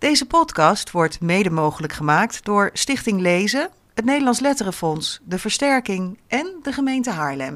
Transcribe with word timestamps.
Deze 0.00 0.26
podcast 0.26 0.90
wordt 0.90 1.20
mede 1.20 1.50
mogelijk 1.50 1.92
gemaakt 1.92 2.44
door 2.44 2.70
Stichting 2.72 3.20
Lezen, 3.20 3.70
het 3.94 4.04
Nederlands 4.04 4.40
Letterenfonds, 4.40 5.20
de 5.24 5.38
Versterking 5.38 6.18
en 6.28 6.56
de 6.62 6.72
gemeente 6.72 7.10
Haarlem. 7.10 7.54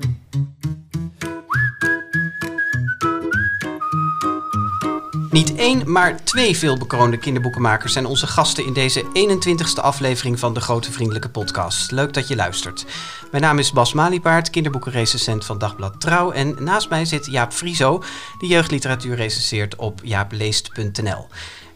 Niet 5.30 5.54
één, 5.54 5.92
maar 5.92 6.24
twee 6.24 6.56
veelbekroonde 6.56 7.18
kinderboekenmakers 7.18 7.92
zijn 7.92 8.06
onze 8.06 8.26
gasten 8.26 8.66
in 8.66 8.72
deze 8.72 9.02
21ste 9.02 9.82
aflevering 9.82 10.38
van 10.38 10.54
de 10.54 10.60
Grote 10.60 10.92
Vriendelijke 10.92 11.30
Podcast. 11.30 11.90
Leuk 11.90 12.12
dat 12.12 12.28
je 12.28 12.36
luistert. 12.36 12.86
Mijn 13.30 13.42
naam 13.42 13.58
is 13.58 13.72
Bas 13.72 13.92
Maliepaard, 13.92 14.50
kinderboekenrecensent 14.50 15.44
van 15.44 15.58
Dagblad 15.58 16.00
Trouw. 16.00 16.30
En 16.30 16.56
naast 16.58 16.88
mij 16.88 17.04
zit 17.04 17.26
Jaap 17.26 17.52
Frieso, 17.52 18.02
die 18.38 18.48
jeugdliteratuur 18.48 19.16
recenseert 19.16 19.76
op 19.76 20.00
jaapleest.nl. 20.02 21.26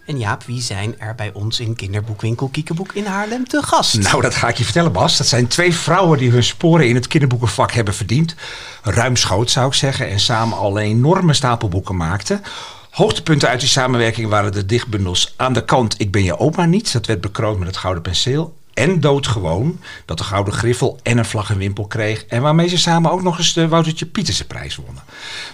En 0.09 0.19
Jaap, 0.19 0.45
wie 0.45 0.61
zijn 0.61 1.01
er 1.01 1.15
bij 1.15 1.31
ons 1.33 1.61
in 1.61 1.75
kinderboekwinkel 1.75 2.49
Kiekeboek 2.49 2.93
in 2.93 3.07
Haarlem 3.07 3.49
te 3.49 3.63
gast? 3.63 3.99
Nou, 3.99 4.23
dat 4.23 4.35
ga 4.35 4.49
ik 4.49 4.57
je 4.57 4.65
vertellen, 4.65 4.93
Bas. 4.93 5.17
Dat 5.17 5.27
zijn 5.27 5.47
twee 5.47 5.75
vrouwen 5.75 6.19
die 6.19 6.31
hun 6.31 6.45
sporen 6.45 6.89
in 6.89 6.95
het 6.95 7.07
kinderboekenvak 7.07 7.73
hebben 7.73 7.95
verdiend. 7.95 8.35
Ruimschoots 8.83 9.53
zou 9.53 9.67
ik 9.67 9.75
zeggen. 9.75 10.09
En 10.09 10.21
samen 10.21 10.59
al 10.59 10.81
een 10.81 10.85
enorme 10.85 11.33
stapel 11.33 11.69
boeken 11.69 11.97
maakten. 11.97 12.43
Hoogtepunten 12.91 13.49
uit 13.49 13.61
die 13.61 13.69
samenwerking 13.69 14.29
waren 14.29 14.53
de 14.53 14.67
dichtbundels 14.67 15.35
Aan 15.37 15.53
de 15.53 15.65
kant 15.65 16.01
Ik 16.01 16.11
ben 16.11 16.25
je 16.25 16.39
oma 16.39 16.65
niet. 16.65 16.93
Dat 16.93 17.07
werd 17.07 17.21
bekroond 17.21 17.59
met 17.59 17.69
het 17.69 17.77
gouden 17.77 18.03
penseel. 18.03 18.57
En 18.75 19.01
Doodgewoon, 19.01 19.81
dat 20.05 20.19
de 20.19 20.25
Gouden 20.25 20.55
Griffel 20.55 20.99
en 21.03 21.19
een 21.19 21.25
vlag 21.25 21.51
en 21.51 21.59
wimpel 21.59 21.87
kreeg. 21.87 22.25
En 22.25 22.43
waarmee 22.43 22.69
ze 22.69 22.79
samen 22.79 23.11
ook 23.11 23.23
nog 23.23 23.39
eens 23.39 23.53
de 23.53 23.69
Woutertje 23.69 24.07
Pieterse 24.07 24.47
prijs 24.47 24.77
wonnen. 24.77 25.03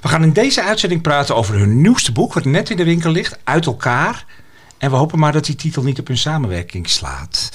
We 0.00 0.08
gaan 0.08 0.22
in 0.22 0.32
deze 0.32 0.62
uitzending 0.62 1.02
praten 1.02 1.36
over 1.36 1.55
hun 1.58 1.80
nieuwste 1.80 2.12
boek, 2.12 2.32
wat 2.32 2.44
net 2.44 2.70
in 2.70 2.77
de 2.77 2.84
winkel 2.84 3.10
ligt, 3.10 3.38
Uit 3.44 3.66
elkaar. 3.66 4.24
En 4.78 4.91
we 4.91 4.96
hopen 4.96 5.19
maar 5.19 5.33
dat 5.33 5.45
die 5.45 5.55
titel 5.55 5.83
niet 5.83 5.98
op 5.98 6.06
hun 6.06 6.19
samenwerking 6.19 6.88
slaat. 6.88 7.51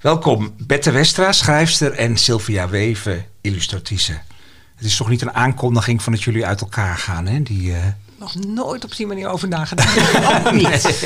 Welkom 0.00 0.54
Bette 0.66 0.90
Westra, 0.90 1.32
schrijfster 1.32 1.92
en 1.92 2.16
Sylvia 2.16 2.68
Weven, 2.68 3.26
illustratrice. 3.40 4.20
Het 4.76 4.84
is 4.84 4.96
toch 4.96 5.08
niet 5.08 5.22
een 5.22 5.34
aankondiging 5.34 6.02
van 6.02 6.12
dat 6.12 6.22
jullie 6.22 6.46
uit 6.46 6.60
elkaar 6.60 6.96
gaan, 6.96 7.26
hè? 7.26 7.42
Die, 7.42 7.70
uh, 7.70 7.76
nog 8.20 8.34
nooit 8.34 8.84
op 8.84 8.96
die 8.96 9.06
manier 9.06 9.28
over 9.28 9.48
nagedacht. 9.48 9.96
Ook 10.46 10.52
niet. 10.52 11.02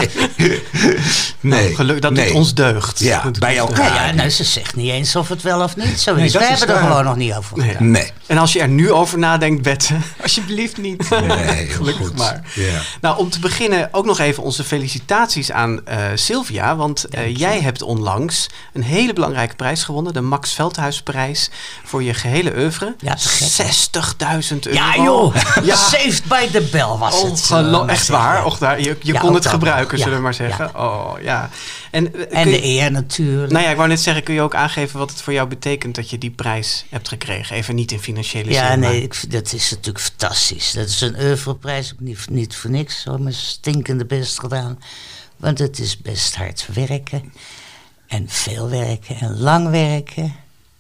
nee. 1.41 1.63
Nou, 1.63 1.75
geluk 1.75 2.03
dat 2.03 2.13
nee. 2.13 2.25
het 2.25 2.35
ons 2.35 2.55
deugt. 2.55 2.99
Ja, 2.99 3.31
bij 3.39 3.57
elkaar. 3.57 3.95
Ja, 3.95 4.07
ja, 4.07 4.13
nou, 4.13 4.31
ze 4.31 4.45
zegt 4.45 4.77
niet 4.77 4.91
eens 4.91 5.17
of 5.17 5.29
het 5.29 5.43
wel 5.43 5.63
of 5.63 5.77
niet 5.77 6.01
zo 6.01 6.11
is. 6.15 6.17
Nee, 6.17 6.31
We 6.31 6.39
is 6.39 6.59
hebben 6.61 6.77
er 6.77 6.83
gewoon 6.83 7.05
nog 7.05 7.17
niet 7.17 7.35
over 7.35 7.59
Nee. 7.59 7.69
gedaan. 7.71 7.91
Nee. 7.91 8.11
En 8.27 8.39
als 8.39 8.53
je 8.53 8.61
er 8.61 8.69
nu 8.69 8.93
over 8.93 9.19
nadenkt, 9.19 9.63
Bette, 9.63 9.95
Alsjeblieft 10.23 10.77
niet. 10.77 11.09
Nee, 11.11 11.37
heel 11.37 11.75
Gelukkig 11.77 12.07
goed. 12.07 12.17
maar. 12.19 12.53
Ja. 12.55 12.81
Nou, 13.01 13.19
om 13.19 13.31
te 13.31 13.39
beginnen 13.39 13.89
ook 13.93 14.05
nog 14.05 14.19
even 14.19 14.43
onze 14.43 14.65
felicitaties 14.65 15.51
aan 15.53 15.87
eh, 15.87 15.99
Sylvia. 16.15 16.77
Want 16.77 17.05
eh, 17.05 17.37
jij 17.37 17.61
hebt 17.61 17.83
onlangs 17.83 18.47
een 18.73 18.83
hele 18.83 19.13
belangrijke 19.13 19.55
prijs 19.55 19.83
gewonnen. 19.83 20.13
De 20.13 20.21
Max 20.21 20.53
Veldhuisprijs 20.53 21.51
voor 21.85 22.03
je 22.03 22.15
gehele 22.15 22.53
oeuvre. 22.57 22.95
Ja, 22.99 23.15
te 23.15 23.29
gek, 23.29 23.67
60.000 24.43 24.59
euro. 24.61 24.79
Ja, 24.79 24.95
joh. 24.97 25.35
Ja. 25.63 25.77
Saved 25.77 26.25
by 26.25 26.47
the 26.51 26.69
bell 26.73 26.97
was 27.11 27.23
het. 27.23 27.31
Ongelo- 27.31 27.87
echt 27.87 28.09
waar. 28.09 28.45
Och, 28.45 28.59
daar, 28.59 28.81
je 28.81 28.97
je 29.03 29.13
Ja, 29.13 29.21
kon 29.21 29.35
het 29.35 29.47
gebruiken, 29.47 29.97
Ja, 29.99 30.03
zullen 30.03 30.19
we 30.19 30.25
maar 30.25 30.35
zeggen. 30.35 30.77
Oh, 30.77 31.13
ja. 31.23 31.51
En, 31.91 32.15
eh, 32.31 32.41
En 32.41 32.49
de 32.51 32.65
eer 32.65 32.91
natuurlijk. 32.91 33.53
nou 33.53 33.65
ja, 33.65 33.71
ik 33.71 33.77
wou 33.77 33.89
net 33.89 34.01
zeggen, 34.01 34.23
kun 34.23 34.35
je 34.35 34.41
ook 34.41 34.55
aangeven 34.55 34.99
wat 34.99 35.11
het 35.11 35.23
voor 35.23 35.33
jou 35.33 35.49
betekent 35.49 35.95
dat 35.95 36.11
je 36.11 36.19
die 36.19 36.31
prijs 36.31 36.85
hebt 36.91 37.09
gekregen? 37.09 37.57
Even 37.57 37.75
niet 37.75 37.93
in 37.93 38.01
financiële 38.01 38.51
ja, 38.51 38.71
zin. 38.71 38.81
maar- 38.81 38.89
nee, 38.91 39.03
ik, 39.03 39.31
dat 39.31 39.53
is 39.53 39.71
natuurlijk 39.71 40.05
fantastisch. 40.05 40.73
Dat 40.73 40.89
is 40.89 41.01
een 41.01 41.17
oeuvreprijs, 41.21 41.93
ook 41.93 42.01
niet, 42.01 42.31
niet 42.31 42.57
voor 42.57 42.71
niks. 42.71 43.01
Zo 43.03 43.19
mijn 43.19 43.35
stinkende 43.35 44.05
best 44.05 44.41
gedaan. 44.41 44.79
Want 45.37 45.59
het 45.59 45.79
is 45.79 45.99
best 45.99 46.37
hard 46.37 46.67
werken. 46.73 47.33
En 48.07 48.29
veel 48.29 48.69
werken 48.69 49.17
en 49.21 49.39
lang 49.41 49.71
werken. 49.71 50.35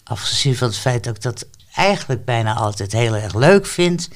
Afgezien 0.05 0.57
van 0.57 0.69
het 0.69 0.77
feit 0.77 1.05
dat 1.05 1.17
ik 1.17 1.23
dat 1.23 1.47
eigenlijk 1.75 2.25
bijna 2.25 2.55
altijd 2.55 2.93
heel 2.93 3.15
erg 3.17 3.35
leuk 3.35 3.67
vind. 3.67 4.09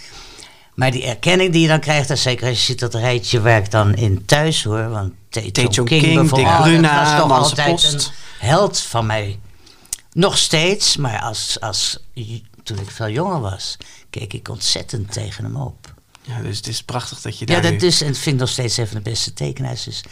Maar 0.79 0.91
die 0.91 1.05
erkenning 1.05 1.53
die 1.53 1.61
je 1.63 1.69
dan 1.69 1.81
krijgt, 1.81 2.11
en 2.11 2.19
zeker 2.19 2.49
als 2.49 2.59
je 2.59 2.65
ziet 2.65 2.79
dat 2.79 2.95
rijtje 2.95 3.41
ik 3.57 3.71
dan 3.71 3.95
in 3.95 4.25
thuis 4.25 4.63
hoor. 4.65 4.89
Want 4.89 5.13
Tae 5.29 5.51
King, 5.51 5.85
King, 5.89 6.15
bijvoorbeeld, 6.15 6.35
Dick 6.35 6.63
Bruna, 6.63 6.99
dat 6.99 7.09
was 7.09 7.19
toch 7.19 7.29
Manse 7.29 7.51
altijd 7.51 7.71
Post. 7.71 7.93
een 7.95 8.47
held 8.47 8.81
van 8.81 9.07
mij. 9.07 9.39
Nog 10.13 10.39
steeds, 10.39 10.97
maar 10.97 11.21
als, 11.21 11.61
als, 11.61 11.99
toen 12.63 12.79
ik 12.79 12.91
veel 12.91 13.09
jonger 13.09 13.41
was, 13.41 13.77
keek 14.11 14.33
ik 14.33 14.49
ontzettend 14.49 15.13
tegen 15.13 15.45
hem 15.45 15.57
op. 15.57 15.95
Ja, 16.23 16.41
dus 16.43 16.57
het 16.57 16.67
is 16.67 16.83
prachtig 16.83 17.21
dat 17.21 17.39
je 17.39 17.47
Ja, 17.47 17.53
daar 17.61 17.71
dat 17.73 17.81
nu- 17.81 17.87
is, 17.87 18.01
en 18.01 18.07
dat 18.09 18.19
vind 18.19 18.35
ik 18.35 18.41
nog 18.41 18.51
steeds 18.51 18.77
even 18.77 18.95
de 18.95 19.11
beste 19.11 19.33
tekenaars. 19.33 19.85
Dus. 19.85 20.03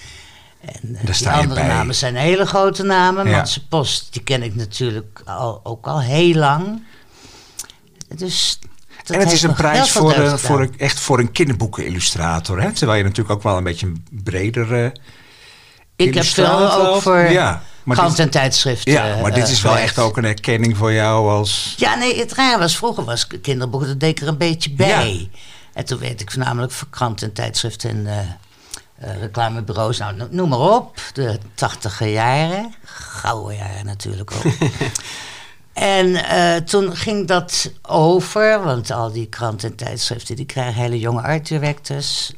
En 0.60 0.96
eh, 0.96 1.16
die 1.18 1.28
andere 1.28 1.60
bij. 1.60 1.68
namen 1.68 1.94
zijn 1.94 2.16
hele 2.16 2.46
grote 2.46 2.82
namen. 2.82 3.28
Ja. 3.28 3.36
Manse 3.36 3.66
Post, 3.66 4.06
die 4.10 4.22
ken 4.22 4.42
ik 4.42 4.54
natuurlijk 4.54 5.22
al, 5.24 5.60
ook 5.62 5.86
al 5.86 6.00
heel 6.00 6.34
lang. 6.34 6.82
Dus 8.16 8.58
dat 9.06 9.16
En 9.16 9.22
het 9.22 9.32
is 9.32 9.42
een 9.42 9.54
prijs 9.54 9.90
voor, 9.90 10.14
deugd 10.14 10.42
eh, 10.42 10.48
voor 10.48 10.60
een, 10.60 10.74
echt 10.78 10.98
voor 11.00 11.18
een 11.18 11.32
kinderboekenillustrator. 11.32 12.60
Hè? 12.60 12.72
Terwijl 12.72 12.98
je 12.98 13.04
natuurlijk 13.04 13.34
ook 13.36 13.42
wel 13.42 13.56
een 13.56 13.64
beetje 13.64 13.86
een 13.86 14.06
bredere 14.10 14.94
Ik 15.96 16.14
heb 16.14 16.24
veel 16.24 16.72
ook 16.72 17.02
voor 17.02 17.18
Ja, 17.18 17.62
krant 17.88 18.18
en 18.18 18.30
tijdschriften. 18.30 18.92
ja, 18.92 19.16
maar 19.22 19.32
dit 19.34 19.44
eh, 19.44 19.50
is 19.50 19.62
wel 19.62 19.76
echt 19.76 19.98
ook 19.98 20.16
een 20.16 20.24
erkenning 20.24 20.76
voor 20.76 20.92
jou 20.92 21.30
als... 21.30 21.74
Ja, 21.76 21.94
nee, 21.94 22.18
het 22.18 22.32
raar 22.32 22.58
was, 22.58 22.76
vroeger 22.76 23.04
was 23.04 23.26
kinderboeken, 23.42 23.88
dat 23.88 24.00
deed 24.00 24.10
ik 24.10 24.20
er 24.20 24.28
een 24.28 24.38
beetje 24.38 24.70
bij. 24.70 25.30
En 25.72 25.84
toen 25.84 25.98
werd 25.98 26.20
ik 26.20 26.30
voornamelijk 26.30 26.72
voor 26.72 26.88
kranten 26.90 27.26
en 27.28 27.32
tijdschriften 27.34 27.90
en 27.90 28.06
eh, 28.06 28.18
eh, 29.10 29.20
reclamebureaus, 29.20 29.98
nou, 29.98 30.16
no- 30.16 30.28
noem 30.30 30.48
maar 30.48 30.58
op. 30.58 31.00
De 31.12 31.38
tachtiger 31.54 32.08
jaren, 32.08 32.74
gouden 32.84 33.56
jaren 33.56 33.84
natuurlijk 33.84 34.32
ook. 34.32 34.42
en 35.76 36.14
eh, 36.14 36.56
toen 36.56 36.96
ging 36.96 37.26
dat 37.26 37.70
over, 37.82 38.62
want 38.62 38.90
al 38.90 39.12
die 39.12 39.26
kranten 39.26 39.70
en 39.70 39.76
tijdschriften, 39.76 40.36
die 40.36 40.46
krijgen 40.46 40.82
hele 40.82 40.98
jonge 40.98 41.22
art 41.22 41.48
directors. 41.48 42.32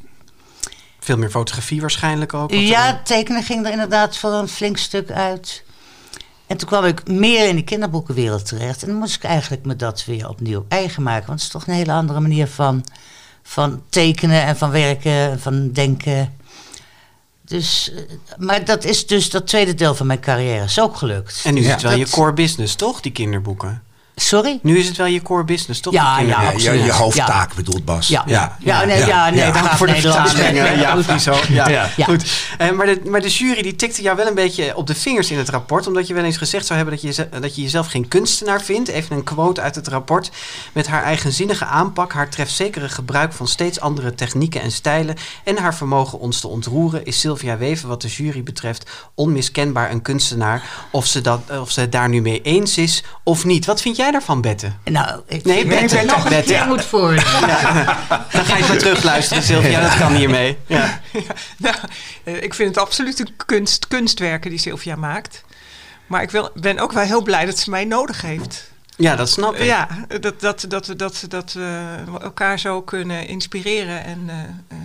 Veel 1.01 1.17
meer 1.17 1.31
fotografie 1.31 1.81
waarschijnlijk 1.81 2.35
ook. 2.35 2.51
Ja, 2.51 3.01
tekenen 3.05 3.43
ging 3.43 3.67
er 3.67 3.73
inderdaad 3.73 4.17
voor 4.17 4.33
een 4.33 4.49
flink 4.49 4.77
stuk 4.77 5.11
uit. 5.11 5.65
En 6.47 6.57
toen 6.57 6.69
kwam 6.69 6.85
ik 6.85 7.09
meer 7.09 7.49
in 7.49 7.57
de 7.57 7.65
kinderboekenwereld 7.65 8.47
terecht. 8.47 8.83
En 8.83 8.89
dan 8.89 8.99
moest 8.99 9.15
ik 9.15 9.25
eigenlijk 9.25 9.65
me 9.65 9.77
dat 9.77 10.05
weer 10.05 10.29
opnieuw 10.29 10.65
eigen 10.69 11.03
maken. 11.03 11.27
Want 11.27 11.43
het 11.43 11.49
is 11.49 11.55
toch 11.55 11.67
een 11.67 11.75
hele 11.75 11.93
andere 11.93 12.21
manier 12.21 12.47
van, 12.47 12.85
van 13.43 13.83
tekenen 13.89 14.43
en 14.43 14.57
van 14.57 14.71
werken 14.71 15.13
en 15.13 15.41
van 15.41 15.73
denken. 15.73 16.38
Dus, 17.49 17.91
eh, 17.93 18.03
maar 18.39 18.65
dat 18.65 18.85
is 18.85 19.07
dus 19.07 19.31
dat 19.31 19.47
tweede 19.47 19.75
deel 19.75 19.95
van 19.95 20.07
mijn 20.07 20.21
carrière 20.21 20.65
is 20.65 20.81
ook 20.81 20.97
gelukt. 20.97 21.41
En 21.45 21.55
nu 21.55 21.63
Ja. 21.63 21.71
het 21.71 21.83
wel 21.83 21.97
je 21.97 22.09
core 22.09 22.33
business, 22.33 22.75
toch? 22.75 23.01
Die 23.01 23.13
kinderboeken. 23.13 23.83
Sorry? 24.21 24.59
Nu 24.63 24.79
is 24.79 24.87
het 24.89 24.97
wel 24.97 25.07
je 25.07 25.23
core 25.23 25.45
business, 25.45 25.81
toch? 25.81 25.93
Ja, 25.93 26.21
ja, 26.21 26.53
je, 26.57 26.73
je 26.73 26.93
hoofdtaak 26.93 27.55
bedoelt 27.55 27.85
Bas. 27.85 28.09
Ja, 28.09 28.23
ja, 28.27 28.57
ja, 28.61 28.85
nee, 28.85 29.07
Ja. 29.07 29.31
nee, 29.31 29.53
voor 29.77 29.87
de 29.87 29.93
Nederlands. 29.93 30.33
vertalingen. 30.33 30.79
Ja, 30.79 30.95
precies 31.03 31.23
zo. 31.23 31.37
Ja. 31.49 31.89
Goed. 32.05 32.31
Eh, 32.59 32.71
maar, 32.71 32.87
de, 32.87 33.01
maar 33.07 33.21
de 33.21 33.29
jury 33.29 33.63
die 33.63 33.77
tikte 33.77 34.03
jou 34.03 34.17
wel 34.17 34.27
een 34.27 34.35
beetje 34.35 34.77
op 34.77 34.87
de 34.87 34.95
vingers 34.95 35.31
in 35.31 35.39
het 35.39 35.49
rapport. 35.49 35.87
Omdat 35.87 36.07
je 36.07 36.15
wel 36.15 36.25
eens 36.25 36.37
gezegd 36.37 36.67
zou 36.67 36.79
hebben 36.79 37.01
dat 37.01 37.17
je, 37.17 37.29
dat 37.41 37.55
je 37.55 37.63
jezelf 37.63 37.87
geen 37.87 38.09
kunstenaar 38.09 38.63
vindt. 38.63 38.89
Even 38.89 39.17
een 39.17 39.25
quote 39.25 39.61
uit 39.61 39.75
het 39.75 39.89
rapport. 39.89 40.31
Met 40.73 40.87
haar 40.87 41.03
eigenzinnige 41.03 41.65
aanpak, 41.65 42.13
haar 42.13 42.29
trefzekere 42.29 42.89
gebruik 42.89 43.33
van 43.33 43.49
steeds 43.49 43.81
andere 43.81 44.15
technieken 44.15 44.61
en 44.61 44.73
stijlen. 44.73 45.17
En 45.45 45.57
haar 45.59 45.75
vermogen 45.75 46.19
ons 46.21 46.41
te 46.41 46.49
ontroeren. 46.49 47.05
Is 47.05 47.21
Sylvia 47.21 47.57
Weven 47.59 47.89
wat 47.89 48.03
de 48.03 48.09
jury 48.09 48.43
betreft 48.43 48.91
onmiskenbaar 49.15 49.91
een 49.91 50.03
kunstenaar. 50.03 50.63
Of 50.91 51.07
ze, 51.07 51.21
dat, 51.21 51.41
of 51.61 51.71
ze 51.71 51.81
het 51.81 51.93
daar 51.93 52.09
nu 52.09 52.21
mee 52.21 52.43
eens 52.43 52.79
is 52.79 53.03
of 53.23 53.45
niet. 53.45 53.67
Wat 53.67 53.81
vind 53.81 53.97
jij 53.97 54.08
daarvan, 54.13 54.41
Bette? 54.41 54.73
Nou, 54.85 55.21
ik 55.27 55.45
Nee, 55.45 55.67
Bette, 55.67 55.97
je 55.97 56.05
nog 56.05 56.25
een 56.25 56.31
Bette. 56.31 56.53
keer 56.53 56.67
moet 56.67 56.85
voorlezen. 56.85 57.41
Dan 58.33 58.45
ga 58.45 58.57
je 58.57 58.65
maar 58.69 58.79
terugluisteren, 58.79 59.43
Sylvia. 59.43 59.81
Dat 59.81 59.97
kan 59.97 60.15
hiermee. 60.15 60.59
Ja. 60.67 61.01
nou, 61.57 61.75
eh, 62.25 62.43
ik 62.43 62.55
vind 62.55 62.69
het 62.69 62.79
absoluut 62.85 63.21
een 63.21 63.37
kunst, 63.47 63.89
kunstwerken 63.89 64.51
die 64.51 64.59
Sylvia 64.59 64.97
maakt. 64.97 65.45
Maar 66.07 66.23
ik 66.23 66.31
wil, 66.31 66.51
ben 66.55 66.79
ook 66.79 66.93
wel 66.93 67.05
heel 67.05 67.23
blij 67.23 67.45
dat 67.47 67.59
ze 67.59 67.71
mij 67.71 67.85
nodig 67.85 68.23
heeft. 68.23 68.71
ja, 68.97 69.17
dat 69.17 69.29
snap 69.29 69.55
ik. 69.55 69.65
Ja, 69.65 69.89
dat, 70.21 70.41
dat, 70.41 70.65
dat, 70.69 70.93
dat, 70.97 71.25
dat 71.29 71.49
eh, 71.49 71.55
we 72.13 72.19
elkaar 72.21 72.59
zo 72.59 72.83
kunnen 72.83 73.27
inspireren. 73.27 74.05
En, 74.05 74.25
eh, 74.27 74.39
eh, 74.69 74.79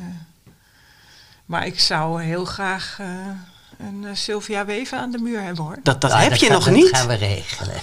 maar 1.45 1.65
ik 1.65 1.80
zou 1.80 2.24
heel 2.24 2.45
graag 2.45 3.00
een 3.80 4.06
Sylvia 4.13 4.65
Weven 4.65 5.00
aan 5.00 5.12
de 5.12 5.18
muur 5.18 5.42
hebben 5.42 5.63
hoor. 5.63 5.77
Dat, 5.83 6.01
dat 6.01 6.12
Nou, 6.12 6.24
heb 6.24 6.36
je 6.36 6.50
nog 6.50 6.69
niet. 6.69 6.92
Dat 6.92 7.00
gaan 7.00 7.07
we 7.07 7.13
regelen. 7.15 7.75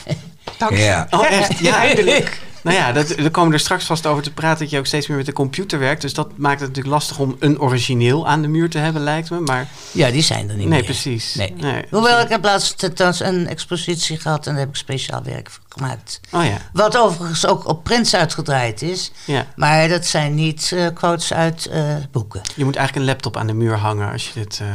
Ja. 0.70 1.06
Oh, 1.10 1.30
echt? 1.30 1.58
Ja. 1.68 1.76
Eindelijk. 1.76 2.40
Nou 2.62 2.76
ja, 2.76 2.92
dat, 2.92 3.08
daar 3.08 3.30
komen 3.30 3.48
we 3.50 3.54
er 3.54 3.60
straks 3.60 3.84
vast 3.84 4.06
over 4.06 4.22
te 4.22 4.32
praten 4.32 4.58
dat 4.58 4.70
je 4.70 4.78
ook 4.78 4.86
steeds 4.86 5.06
meer 5.06 5.16
met 5.16 5.26
de 5.26 5.32
computer 5.32 5.78
werkt. 5.78 6.02
Dus 6.02 6.14
dat 6.14 6.28
maakt 6.38 6.60
het 6.60 6.68
natuurlijk 6.68 6.94
lastig 6.94 7.18
om 7.18 7.36
een 7.38 7.60
origineel 7.60 8.28
aan 8.28 8.42
de 8.42 8.48
muur 8.48 8.70
te 8.70 8.78
hebben, 8.78 9.02
lijkt 9.02 9.30
me. 9.30 9.40
Maar 9.40 9.68
Ja, 9.92 10.10
die 10.10 10.22
zijn 10.22 10.48
er 10.48 10.56
niet 10.56 10.68
nee, 10.68 10.78
meer. 10.78 10.84
precies. 10.84 11.34
Nee. 11.34 11.54
Nee. 11.56 11.84
Hoewel 11.90 12.20
ik 12.20 12.28
heb 12.28 12.44
laatst 12.44 12.82
een 13.20 13.46
expositie 13.48 14.18
gehad 14.20 14.46
en 14.46 14.52
daar 14.52 14.60
heb 14.60 14.68
ik 14.68 14.76
speciaal 14.76 15.22
werk 15.22 15.50
voor 15.50 15.62
gemaakt. 15.68 16.20
Oh 16.32 16.44
ja, 16.44 16.56
Wat 16.72 16.96
overigens 16.96 17.46
ook 17.46 17.68
op 17.68 17.84
prints 17.84 18.14
uitgedraaid 18.14 18.82
is. 18.82 19.12
ja. 19.24 19.46
Maar 19.56 19.88
dat 19.88 20.06
zijn 20.06 20.34
niet 20.34 20.72
eh, 20.74 20.86
quotes 20.94 21.32
uit 21.32 21.66
eh, 21.66 21.94
boeken. 22.12 22.40
Je 22.54 22.64
moet 22.64 22.76
eigenlijk 22.76 23.06
een 23.06 23.12
laptop 23.12 23.36
aan 23.36 23.46
de 23.46 23.54
muur 23.54 23.76
hangen 23.76 24.12
als 24.12 24.26
je 24.28 24.40
dit... 24.40 24.58
eh, 24.62 24.66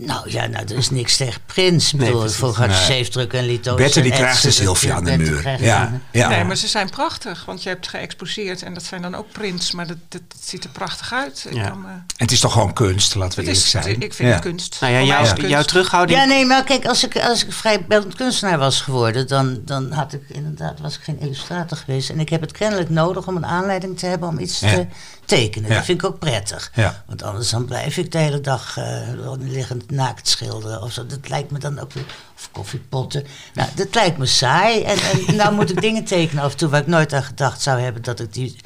Nou 0.00 0.30
ja, 0.30 0.46
nou, 0.46 0.64
er 0.68 0.76
is 0.76 0.90
niks 0.90 1.16
tegen 1.16 1.40
Prins. 1.46 1.86
Ik 1.86 1.92
Nee, 1.92 2.00
bedoel, 2.06 2.20
precies. 2.20 2.38
vroeger 2.38 2.62
had 2.68 2.72
je 2.72 2.76
Nee. 2.78 2.86
zeefdruk 2.98 3.32
en 3.32 3.44
litoos. 3.46 3.76
Bette 3.76 4.00
die 4.00 4.12
krijgt 4.12 4.42
de 4.42 4.48
etsen. 4.48 4.64
Sylvia 4.64 4.94
aan 4.94 5.04
de 5.04 5.16
muur. 5.16 5.62
Ja, 5.62 5.86
een- 5.86 6.00
ja. 6.12 6.28
Nee, 6.28 6.44
maar 6.44 6.56
ze 6.56 6.66
zijn 6.68 6.90
prachtig, 6.90 7.44
want 7.44 7.62
je 7.62 7.68
hebt 7.68 7.88
geëxposeerd 7.88 8.62
en 8.62 8.74
dat 8.74 8.82
zijn 8.82 9.02
dan 9.02 9.14
ook 9.14 9.32
prints, 9.32 9.72
maar 9.72 9.86
dat, 9.86 9.96
dat, 10.08 10.20
ziet 10.40 10.64
er 10.64 10.70
prachtig 10.70 11.12
uit. 11.12 11.46
Ja. 11.50 11.68
kan 11.68 11.80
me- 11.80 11.86
En 11.88 12.04
het 12.16 12.32
is 12.32 12.40
toch 12.40 12.52
gewoon 12.52 12.72
kunst, 12.72 13.14
laten 13.14 13.38
we 13.38 13.44
het 13.48 13.56
eerlijk 13.56 13.64
is, 13.64 13.70
zijn. 13.70 14.00
ik 14.00 14.14
vind 14.14 14.28
Ja. 14.28 14.34
het 14.34 14.42
kunst. 14.44 14.76
Nou 14.80 14.92
ja, 14.92 14.98
Voor 14.98 15.06
mij 15.08 15.16
jouw, 15.48 15.50
kunst. 15.54 15.68
terughouding... 15.68 16.18
Ja, 16.18 16.24
nee, 16.24 16.46
maar 16.46 16.64
kijk, 16.64 16.86
als 16.86 17.04
ik, 17.04 17.16
als 17.18 17.44
ik 17.44 17.52
vrijbeeldend 17.52 18.14
kunstenaar 18.14 18.58
was 18.58 18.80
geworden, 18.80 19.28
dan, 19.28 19.60
dan 19.64 19.92
had 19.92 20.12
ik 20.12 20.22
inderdaad, 20.28 20.80
was 20.80 20.96
ik 20.96 21.02
geen 21.02 21.20
illustrator 21.20 21.76
geweest. 21.76 22.10
En 22.10 22.20
ik 22.20 22.28
heb 22.28 22.40
het 22.40 22.52
kennelijk 22.52 22.90
nodig 22.90 23.26
om 23.26 23.36
een 23.36 23.46
aanleiding 23.46 23.98
te 23.98 24.06
hebben 24.06 24.28
om 24.28 24.38
iets 24.38 24.60
Ja. 24.60 24.70
te 24.74 24.86
tekenen. 25.26 25.70
Ja. 25.70 25.76
Dat 25.76 25.84
vind 25.84 26.02
ik 26.02 26.06
ook 26.08 26.18
prettig. 26.18 26.70
Ja. 26.74 27.02
Want 27.06 27.22
anders 27.22 27.50
dan 27.50 27.64
blijf 27.64 27.96
ik 27.96 28.12
de 28.12 28.18
hele 28.18 28.40
dag 28.40 28.76
eh, 28.76 29.08
liggend 29.38 29.90
naakt 29.90 30.28
schilderen 30.28 30.82
of 30.82 30.92
zo. 30.92 31.06
Dat 31.06 31.28
lijkt 31.28 31.50
me 31.50 31.58
dan 31.58 31.78
ook 31.78 31.92
weer, 31.92 32.04
of 32.36 32.48
koffiepotten. 32.52 33.24
Nou, 33.54 33.68
dat 33.74 33.94
lijkt 33.94 34.18
me 34.18 34.26
saai. 34.26 34.82
En, 34.82 34.98
en 35.28 35.36
nou 35.36 35.54
moet 35.54 35.70
ik 35.70 35.80
dingen 35.80 36.04
tekenen 36.04 36.42
af 36.44 36.50
en 36.52 36.56
toe 36.58 36.68
waar 36.68 36.80
ik 36.80 36.86
nooit 36.86 37.12
aan 37.12 37.22
gedacht 37.22 37.62
zou 37.62 37.80
hebben 37.80 38.02
dat 38.02 38.20
ik 38.20 38.32
die 38.32 38.56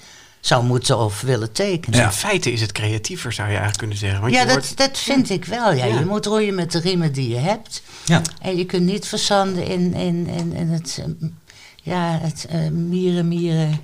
zou 0.41 0.65
moeten 0.65 0.99
of 0.99 1.21
willen 1.21 1.53
tekenen. 1.53 1.99
Dus 1.99 2.07
in 2.07 2.13
feite 2.19 2.53
is 2.53 2.61
het 2.61 2.73
creatiever, 2.73 3.33
zou 3.33 3.47
je 3.49 3.53
eigenlijk 3.55 3.79
kunnen 3.79 3.97
zeggen. 3.97 4.21
Want 4.21 4.33
Ja, 4.33 4.41
je 4.41 4.47
dat, 4.47 4.55
wordt- 4.57 4.77
dat 4.77 4.99
vind 4.99 5.31
ik 5.31 5.45
wel. 5.45 5.73
Ja. 5.73 5.85
Ja. 5.85 5.99
Je 5.99 6.05
moet 6.05 6.27
roeien 6.27 6.55
met 6.55 6.73
de 6.73 6.81
riemen 6.81 7.13
die 7.13 7.29
je 7.29 7.37
hebt. 7.37 7.83
Ja. 8.05 8.23
En 8.43 8.57
je 8.57 8.65
kunt 8.65 8.85
niet 8.87 9.07
verzanden 9.07 9.67
in, 9.67 9.95
in, 9.95 10.27
in, 10.27 10.53
in 10.53 10.69
het, 10.69 11.03
eh, 11.05 11.29
ja, 11.83 12.19
het 12.23 12.47
eh, 12.49 12.69
mieren, 12.69 13.29
mieren. 13.29 13.81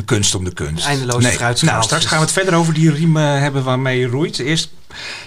De 0.00 0.06
kunst 0.06 0.34
om 0.34 0.44
de 0.44 0.52
kunst. 0.52 0.86
Eindeloze 0.86 1.20
fruitschaaltjes. 1.20 1.70
Nou, 1.70 1.82
straks 1.82 2.04
gaan 2.04 2.18
we 2.18 2.24
het 2.24 2.32
verder 2.32 2.54
over 2.54 2.74
die 2.74 2.90
riemen 2.90 3.40
hebben 3.40 3.64
waarmee 3.64 3.98
je 3.98 4.06
roeit. 4.06 4.38
Eerst, 4.38 4.70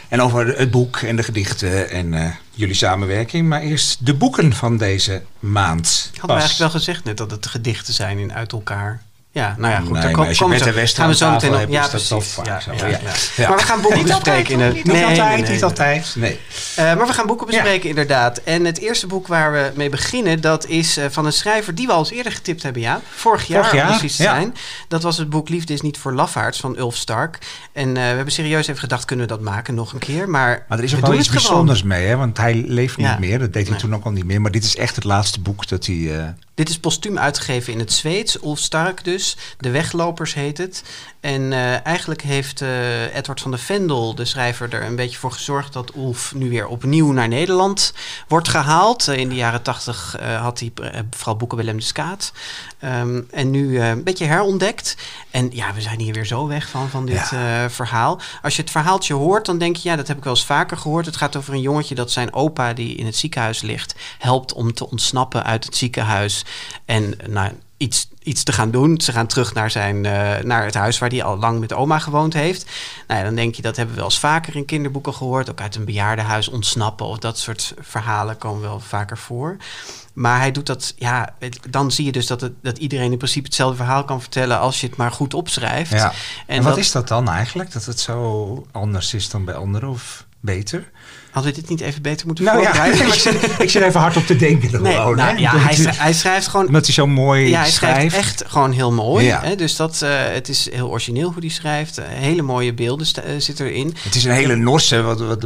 en 0.09 0.21
over 0.21 0.57
het 0.57 0.71
boek 0.71 0.97
en 0.97 1.15
de 1.15 1.23
gedichten 1.23 1.89
en 1.89 2.13
eh, 2.13 2.29
jullie 2.51 2.75
samenwerking. 2.75 3.47
Maar 3.47 3.61
eerst 3.61 4.05
de 4.05 4.13
boeken 4.13 4.53
van 4.53 4.77
deze 4.77 5.21
maand. 5.39 6.09
Hadden 6.11 6.35
we 6.35 6.41
eigenlijk 6.41 6.71
wel 6.71 6.81
gezegd 6.81 7.03
net 7.03 7.17
dat 7.17 7.31
het 7.31 7.47
gedichten 7.47 7.93
zijn 7.93 8.17
in 8.17 8.33
uit 8.33 8.51
elkaar. 8.51 9.01
Ja, 9.33 9.55
nou 9.57 9.73
ja, 9.73 9.79
goed. 9.79 9.89
Nee, 9.91 10.01
daar 10.01 10.11
kom- 10.11 10.25
we 10.27 10.33
zo- 10.33 10.47
gaan 10.47 11.07
we 11.07 11.15
zo 11.15 11.31
meteen 11.31 11.53
op. 11.55 11.69
Ja, 11.69 11.81
dat 11.81 11.89
precies. 11.89 12.33
vaak 12.33 12.45
Ja, 12.45 12.59
zo, 12.59 12.71
ja, 12.73 12.85
ja. 12.87 12.99
ja. 13.03 13.11
Ja. 13.35 13.47
Maar 13.49 13.57
we 13.57 13.63
gaan 13.63 13.81
boeken 13.81 14.03
bespreken. 14.03 14.53
in 14.53 14.59
het- 14.59 14.73
Niet 14.73 14.85
Nee, 14.85 15.05
altijd, 15.05 15.41
nee, 15.41 15.51
niet 15.51 15.63
altijd. 15.63 16.13
Nee. 16.17 16.39
Eh, 16.75 16.83
maar 16.95 17.07
we 17.07 17.13
gaan 17.13 17.27
boeken 17.27 17.47
bespreken, 17.47 17.89
inderdaad. 17.89 18.37
En 18.37 18.65
het 18.65 18.79
eerste 18.79 19.07
boek 19.07 19.27
waar 19.27 19.51
we 19.51 19.71
mee 19.75 19.89
beginnen, 19.89 20.41
dat 20.41 20.67
is 20.67 20.97
eh, 20.97 21.05
van 21.09 21.25
een 21.25 21.33
schrijver 21.33 21.75
die 21.75 21.85
we 21.87 21.93
al 21.93 21.99
eens 21.99 22.11
eerder 22.11 22.31
getipt 22.31 22.63
hebben, 22.63 22.81
ja. 22.81 23.01
Vorig 23.15 23.47
jaar, 23.47 23.63
Vorig 23.63 23.79
jaar, 23.79 23.89
om 23.91 23.97
precies 23.97 24.15
te 24.15 24.23
zijn. 24.23 24.55
Dat 24.87 25.03
was 25.03 25.17
het 25.17 25.29
boek 25.29 25.49
Liefde 25.49 25.73
is 25.73 25.81
niet 25.81 25.97
voor 25.97 26.13
lafaards 26.13 26.59
van 26.59 26.77
Ulf 26.77 26.95
Stark. 26.95 27.37
En 27.71 27.87
eh, 27.87 27.93
we 27.93 27.99
hebben 27.99 28.31
serieus 28.33 28.67
even 28.67 28.79
gedacht, 28.79 29.05
kunnen 29.05 29.27
we 29.27 29.31
dat 29.31 29.41
maken 29.41 29.75
nog 29.75 29.93
een 29.93 29.99
keer? 29.99 30.29
Maar, 30.29 30.65
Maar 30.67 30.77
er 30.77 30.83
is 30.83 30.95
ook 30.95 31.01
wel 31.01 31.13
iets 31.13 31.29
bijzonders 31.29 31.83
mee, 31.83 32.07
hè? 32.07 32.15
want 32.15 32.37
hij 32.37 32.63
leeft 32.67 32.97
niet 32.97 33.19
meer. 33.19 33.39
Dat 33.39 33.53
deed 33.53 33.67
hij 33.67 33.77
toen 33.77 33.95
ook 33.95 34.03
al 34.05 34.11
niet 34.11 34.25
meer. 34.25 34.41
Maar 34.41 34.51
dit 34.51 34.63
is 34.63 34.75
echt 34.75 34.95
het 34.95 35.03
laatste 35.03 35.39
boek 35.39 35.67
dat 35.67 35.85
hij... 35.85 36.33
Dit 36.55 36.69
is 36.69 36.79
postuum 36.79 37.17
uitgegeven 37.17 37.73
in 37.73 37.79
het 37.79 37.93
Zweeds. 37.93 38.41
Ulf 38.43 38.59
Stark 38.59 39.03
dus. 39.03 39.37
De 39.57 39.69
Weglopers 39.69 40.33
heet 40.33 40.57
het. 40.57 40.83
En 41.19 41.53
eh, 41.53 41.85
eigenlijk 41.85 42.21
heeft 42.21 42.61
eh, 42.61 43.15
Edward 43.15 43.41
van 43.41 43.51
de 43.51 43.57
Vendel, 43.57 44.15
de 44.15 44.25
schrijver, 44.25 44.73
er 44.73 44.83
een 44.83 44.95
beetje 44.95 45.17
voor 45.17 45.31
gezorgd 45.31 45.73
dat 45.73 45.95
Ulf 45.95 46.33
nu 46.35 46.49
weer 46.49 46.67
opnieuw 46.67 47.11
naar 47.11 47.27
Nederland 47.27 47.93
wordt 48.27 48.47
gehaald. 48.47 49.07
Eh, 49.07 49.17
in 49.17 49.29
de 49.29 49.35
jaren 49.35 49.61
tachtig 49.61 50.17
had 50.39 50.59
hij 50.59 50.71
vooral 51.09 51.35
boeken 51.35 51.57
Willem 51.57 51.77
de 51.77 51.83
Skaat. 51.83 52.31
Ehm, 52.79 53.21
en 53.31 53.49
nu 53.49 53.79
een 53.79 54.03
beetje 54.03 54.25
herontdekt. 54.25 54.97
En 55.31 55.49
ja, 55.51 55.73
we 55.73 55.81
zijn 55.81 55.99
hier 55.99 56.13
weer 56.13 56.25
zo 56.25 56.47
weg 56.47 56.69
van, 56.69 56.89
van 56.89 57.05
dit 57.05 57.31
verhaal. 57.67 58.19
Als 58.41 58.55
je 58.55 58.61
het 58.61 58.71
verhaaltje 58.71 59.13
hoort, 59.13 59.45
dan 59.45 59.57
denk 59.57 59.75
je, 59.75 59.89
ja, 59.89 59.95
dat 59.95 60.07
heb 60.07 60.17
ik 60.17 60.23
wel 60.23 60.33
eens 60.33 60.45
vaker 60.45 60.77
gehoord. 60.77 61.05
Het 61.05 61.15
gaat 61.15 61.35
over 61.35 61.53
een 61.53 61.61
jongetje 61.61 61.95
dat 61.95 62.11
zijn 62.11 62.33
opa, 62.33 62.73
die 62.73 62.95
in 62.95 63.05
het 63.05 63.15
ziekenhuis 63.15 63.61
ligt, 63.61 63.95
helpt 64.19 64.53
om 64.53 64.73
te 64.73 64.89
ontsnappen 64.89 65.43
uit 65.43 65.65
het 65.65 65.75
ziekenhuis. 65.75 66.42
En 66.85 67.13
nou, 67.29 67.51
iets, 67.77 68.09
iets 68.23 68.43
te 68.43 68.51
gaan 68.51 68.71
doen. 68.71 69.01
Ze 69.01 69.11
gaan 69.11 69.27
terug 69.27 69.53
naar, 69.53 69.71
zijn, 69.71 70.05
eh, 70.05 70.43
naar 70.43 70.65
het 70.65 70.73
huis 70.73 70.97
waar 70.99 71.09
hij 71.09 71.23
al 71.23 71.37
lang 71.37 71.59
met 71.59 71.73
oma 71.73 71.99
gewoond 71.99 72.33
heeft. 72.33 72.65
Nou 73.07 73.19
ja, 73.19 73.25
dan 73.25 73.35
denk 73.35 73.55
je, 73.55 73.61
dat 73.61 73.75
hebben 73.75 73.95
we 73.95 74.01
wel 74.01 74.09
eens 74.09 74.19
vaker 74.19 74.55
in 74.55 74.65
kinderboeken 74.65 75.13
gehoord. 75.13 75.49
Ook 75.49 75.61
uit 75.61 75.75
een 75.75 75.85
bejaardenhuis 75.85 76.47
ontsnappen 76.47 77.05
of 77.05 77.17
dat 77.17 77.37
soort 77.37 77.73
verhalen 77.79 78.37
komen 78.37 78.61
wel 78.61 78.79
vaker 78.79 79.17
voor. 79.17 79.57
Maar 80.13 80.39
hij 80.39 80.51
doet 80.51 80.65
dat, 80.65 80.93
ja, 80.97 81.35
dan 81.69 81.91
zie 81.91 82.05
je 82.05 82.11
dus 82.11 82.27
dat, 82.27 82.41
het, 82.41 82.53
dat 82.61 82.77
iedereen 82.77 83.11
in 83.11 83.17
principe 83.17 83.45
hetzelfde 83.45 83.77
verhaal 83.77 84.03
kan 84.05 84.21
vertellen 84.21 84.59
als 84.59 84.81
je 84.81 84.87
het 84.87 84.95
maar 84.95 85.11
goed 85.11 85.33
opschrijft. 85.33 85.91
ja. 85.91 86.13
En, 86.47 86.57
wat 86.63 86.65
dat- 86.75 86.77
is 86.77 86.91
dat 86.91 87.07
dan 87.07 87.29
eigenlijk? 87.29 87.71
Dat 87.71 87.85
het 87.85 87.99
zo 87.99 88.65
anders 88.71 89.13
is 89.13 89.29
dan 89.29 89.45
bij 89.45 89.55
anderen 89.55 89.89
of 89.89 90.25
beter? 90.39 90.91
Hadden 91.33 91.53
we 91.53 91.59
dit 91.61 91.69
niet 91.69 91.81
even 91.81 92.01
beter 92.01 92.25
moeten 92.27 92.45
Nou 92.45 92.59
ja, 92.61 92.63
voorbereiden? 92.65 93.07
ik 93.13 93.13
zit, 93.13 93.59
ik 93.59 93.69
zit 93.69 93.81
even 93.81 93.99
hard 93.99 94.17
op 94.17 94.25
te 94.25 94.35
denken 94.35 94.81
Nee, 94.81 94.93
gewoon. 94.95 95.15
nou 95.15 95.37
ja, 95.39 95.51
hij, 95.57 95.61
het- 95.61 95.75
schrij- 95.79 95.93
hij 95.97 96.13
schrijft 96.13 96.47
gewoon 96.47 96.65
Omdat 96.67 96.85
hij 96.85 96.93
zo 96.93 97.07
mooi 97.07 97.47
Ja, 97.49 97.59
hij 97.61 97.69
schrijft 97.69 97.95
schrijft. 97.97 98.15
echt 98.15 98.43
gewoon 98.47 98.71
heel 98.71 98.91
mooi. 98.91 99.25
Ja. 99.25 99.41
Hè? 99.43 99.55
Dus 99.55 99.75
dat, 99.75 100.01
eh, 100.01 100.09
het 100.33 100.49
is 100.49 100.69
heel 100.71 100.89
origineel 100.89 101.31
hoe 101.31 101.39
hij 101.39 101.49
schrijft. 101.49 101.97
Eh, 101.97 102.05
hele 102.09 102.41
mooie 102.41 102.73
beelden 102.73 103.07
eh, 103.15 103.23
zitten 103.37 103.65
erin. 103.65 103.95
Het 103.99 104.15
is 104.15 104.23
een 104.23 104.31
hele 104.31 104.55
norse, 104.55 105.01
wat, 105.01 105.19
wat, 105.19 105.45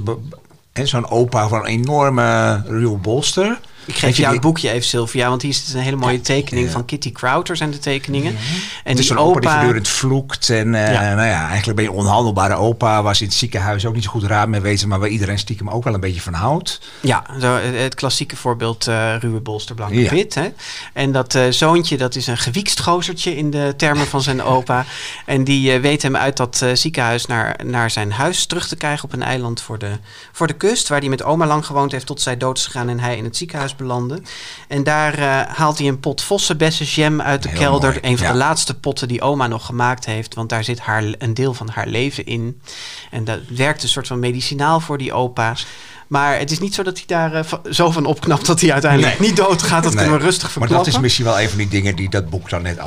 zo'n 0.84 1.10
opa 1.10 1.48
van 1.48 1.60
een 1.60 1.66
enorme 1.66 2.62
ruwe 2.66 2.98
bolster. 2.98 3.60
Ik 3.88 3.96
geef 3.96 4.18
jou 4.18 4.34
het 4.34 4.42
boekje 4.42 4.70
even, 4.72 4.88
Sylvia, 4.88 5.30
want 5.30 5.42
hier 5.42 5.54
zit 5.54 5.74
een 5.74 5.80
hele 5.82 5.96
mooie 5.96 6.22
tekening 6.22 6.66
Ja. 6.66 6.72
van 6.72 6.86
Kitty 6.86 7.12
Crowther 7.12 7.56
zijn 7.58 7.72
de 7.72 7.80
tekeningen. 7.80 8.32
En 8.32 8.38
Het 8.84 9.00
is 9.00 9.08
die 9.08 9.16
een 9.16 9.22
opa 9.24 9.40
die 9.40 9.50
voortdurend 9.50 9.88
vloekt. 9.88 10.50
En 10.50 10.76
eh, 10.76 10.94
Ja. 10.94 11.14
nou 11.16 11.28
ja, 11.28 11.48
eigenlijk 11.48 11.76
ben 11.76 11.84
je 11.86 11.92
onhandelbare 11.92 12.56
opa. 12.56 13.04
Was 13.04 13.22
in 13.22 13.28
het 13.28 13.36
ziekenhuis 13.36 13.86
ook 13.86 13.94
niet 13.94 14.04
zo 14.04 14.10
goed 14.10 14.24
raad 14.24 14.48
mee 14.48 14.60
weten. 14.60 14.88
Maar 14.88 15.00
waar 15.00 15.10
iedereen 15.10 15.40
stiekem 15.40 15.70
ook 15.70 15.84
wel 15.84 15.94
een 15.94 16.00
beetje 16.00 16.22
van 16.22 16.34
houdt. 16.34 16.80
Ja, 17.02 17.24
zo, 17.42 17.56
eh, 17.56 17.82
het 17.82 17.96
klassieke 17.96 18.36
voorbeeld 18.36 18.88
eh 18.88 19.16
ruwe 19.20 19.40
bolster, 19.40 19.76
blank 19.76 19.92
en 19.92 20.00
Ja. 20.00 20.10
wit. 20.10 20.34
Hè? 20.36 20.48
En 20.94 21.12
dat 21.12 21.40
zoontje, 21.50 21.98
dat 21.98 22.16
is 22.16 22.28
een 22.28 22.38
gewiekst 22.38 22.82
gozertje 22.82 23.36
in 23.38 23.52
de 23.52 23.74
termen 23.78 24.08
van 24.08 24.22
zijn 24.22 24.42
opa. 24.44 24.86
En 25.26 25.44
die 25.44 25.80
weet 25.80 26.02
hem 26.02 26.16
uit 26.16 26.38
dat 26.38 26.66
ziekenhuis 26.74 27.26
naar, 27.26 27.60
naar 27.66 27.92
zijn 27.92 28.12
huis 28.12 28.46
terug 28.46 28.68
te 28.68 28.76
krijgen 28.76 29.04
op 29.04 29.14
een 29.14 29.24
eiland 29.24 29.62
voor 29.62 29.78
de, 29.80 29.92
voor 30.32 30.48
de 30.48 30.54
kust. 30.54 30.88
Waar 30.88 31.00
hij 31.00 31.10
met 31.10 31.24
oma 31.24 31.46
lang 31.46 31.66
gewoond 31.66 31.92
heeft 31.92 32.06
tot 32.06 32.22
zij 32.22 32.38
dood 32.38 32.58
is 32.58 32.66
gegaan 32.66 32.90
en 32.90 33.00
hij 33.00 33.18
in 33.18 33.24
het 33.24 33.38
ziekenhuis 33.38 33.76
belandde. 33.78 34.22
En 34.68 34.84
daar 34.84 35.14
eh, 35.18 35.56
haalt 35.56 35.78
hij 35.78 35.88
een 35.88 36.00
pot 36.00 36.22
vossenbessenjam 36.22 37.22
uit 37.22 37.44
de 37.44 37.50
Heel 37.50 37.58
kelder. 37.60 37.90
mooi, 37.90 38.00
Een 38.02 38.18
van 38.18 38.26
ja. 38.28 38.32
de 38.32 38.38
laatste 38.38 38.80
potten 38.80 39.08
die 39.08 39.22
oma 39.22 39.48
nog 39.48 39.66
gemaakt 39.66 40.06
heeft. 40.06 40.34
Want 40.36 40.50
daar 40.50 40.64
zit 40.64 40.80
haar, 40.80 41.04
een 41.18 41.34
deel 41.34 41.54
van 41.54 41.70
haar 41.70 41.88
leven 41.88 42.26
in. 42.26 42.62
En 43.12 43.24
dat 43.24 43.40
werkt 43.56 43.84
een 43.84 43.90
soort 43.90 44.08
van 44.08 44.20
medicinaal 44.20 44.80
voor 44.80 44.98
die 44.98 45.14
opa's. 45.14 45.66
Maar 46.08 46.38
het 46.40 46.52
is 46.52 46.60
niet 46.60 46.74
zo 46.76 46.84
dat 46.84 46.98
hij 46.98 47.06
daar 47.08 47.34
eh, 47.34 47.44
zo 47.72 47.92
van 47.92 48.06
opknapt 48.06 48.46
dat 48.46 48.62
hij 48.62 48.72
uiteindelijk 48.72 49.20
Nee. 49.20 49.28
niet 49.28 49.38
doodgaat. 49.38 49.84
Dat 49.84 49.94
Nee. 49.94 50.02
kunnen 50.04 50.20
we 50.20 50.26
rustig 50.26 50.44
Maar 50.44 50.52
verklappen. 50.52 50.86
dat 50.86 50.96
is 50.96 51.00
misschien 51.00 51.26
wel 51.26 51.40
een 51.42 51.50
van 51.50 51.58
die 51.58 51.68
dingen 51.68 51.96
die 51.96 52.10
dat 52.10 52.30
boek 52.30 52.50
dan 52.50 52.62
net 52.62 52.80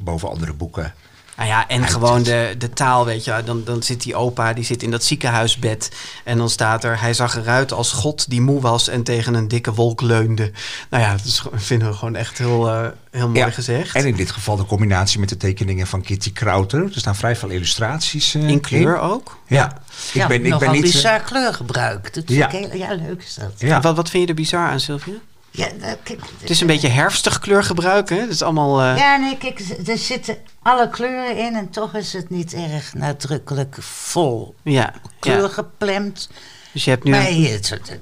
boven 0.00 0.28
andere 0.30 0.52
boeken. 0.52 0.94
Nou 1.42 1.54
ja, 1.54 1.68
en 1.68 1.86
gewoon 1.88 2.22
de, 2.22 2.54
de 2.58 2.70
taal, 2.70 3.04
weet 3.04 3.24
je. 3.24 3.42
Dan, 3.44 3.64
dan 3.64 3.82
zit 3.82 4.02
die 4.02 4.14
opa, 4.14 4.52
die 4.52 4.64
zit 4.64 4.82
in 4.82 4.90
dat 4.90 5.04
ziekenhuisbed. 5.04 5.90
En 6.24 6.38
dan 6.38 6.50
staat 6.50 6.84
er, 6.84 7.00
hij 7.00 7.14
zag 7.14 7.36
eruit 7.36 7.72
als 7.72 7.92
God 7.92 8.30
die 8.30 8.40
moe 8.40 8.60
was 8.60 8.88
en 8.88 9.02
tegen 9.02 9.34
een 9.34 9.48
dikke 9.48 9.74
wolk 9.74 10.00
leunde. 10.00 10.50
Nou 10.90 11.02
ja, 11.02 11.10
dat 11.12 11.24
is, 11.24 11.42
vinden 11.52 11.88
we 11.88 11.94
gewoon 11.94 12.16
echt 12.16 12.38
heel, 12.38 12.68
eh, 12.68 12.86
heel 13.10 13.26
mooi 13.28 13.38
Ja, 13.38 13.50
gezegd. 13.50 13.94
En 13.94 14.06
in 14.06 14.16
dit 14.16 14.30
geval 14.30 14.56
de 14.56 14.64
combinatie 14.66 15.20
met 15.20 15.28
de 15.28 15.36
tekeningen 15.36 15.86
van 15.86 16.02
Kitty 16.02 16.32
Krauter. 16.32 16.82
Er 16.84 16.90
staan 16.94 17.16
vrij 17.16 17.36
veel 17.36 17.48
illustraties 17.48 18.34
eh, 18.34 18.48
in 18.48 18.60
kleur 18.60 18.98
ook. 18.98 19.38
Ja, 19.46 19.66
ik 19.66 20.12
ja, 20.12 20.26
ben, 20.26 20.36
ik 20.36 20.42
nogal 20.42 20.58
ben 20.58 20.70
niet... 20.70 20.84
eh, 20.84 20.92
bizar 20.92 21.20
kleurgebruik. 21.20 22.14
Dat 22.14 22.24
Ja. 22.26 22.48
heel- 22.48 22.76
ja, 22.76 22.94
leuk 22.94 23.22
is 23.22 23.34
dat. 23.34 23.52
Ja. 23.58 23.80
Wat, 23.80 23.96
wat 23.96 24.10
vind 24.10 24.22
je 24.22 24.28
er 24.28 24.34
bizar 24.34 24.68
aan, 24.68 24.80
Sylvia? 24.80 25.12
Ja, 25.54 25.66
nou, 25.80 25.96
kijk, 26.02 26.20
Het 26.40 26.50
is 26.50 26.60
een 26.60 26.66
beetje 26.66 26.88
herfstig 26.88 27.38
kleurgebruik, 27.38 28.08
hè? 28.08 28.20
Het 28.20 28.30
is 28.30 28.42
allemaal... 28.42 28.82
eh, 28.82 28.96
Ja, 28.98 29.16
nee, 29.16 29.36
kijk, 29.36 29.60
er 29.86 29.98
zitten 29.98 30.36
alle 30.62 30.88
kleuren 30.90 31.36
in 31.38 31.54
en 31.54 31.70
toch 31.70 31.94
is 31.94 32.12
het 32.12 32.30
niet 32.30 32.54
erg 32.54 32.94
nadrukkelijk 32.94 33.76
vol 33.80 34.54
ja, 34.62 34.92
kleur 35.18 35.40
ja. 35.42 35.48
geplemd. 35.48 36.28
Dus 36.72 36.84
je 36.84 36.90
hebt 36.90 37.04
nu... 37.04 37.14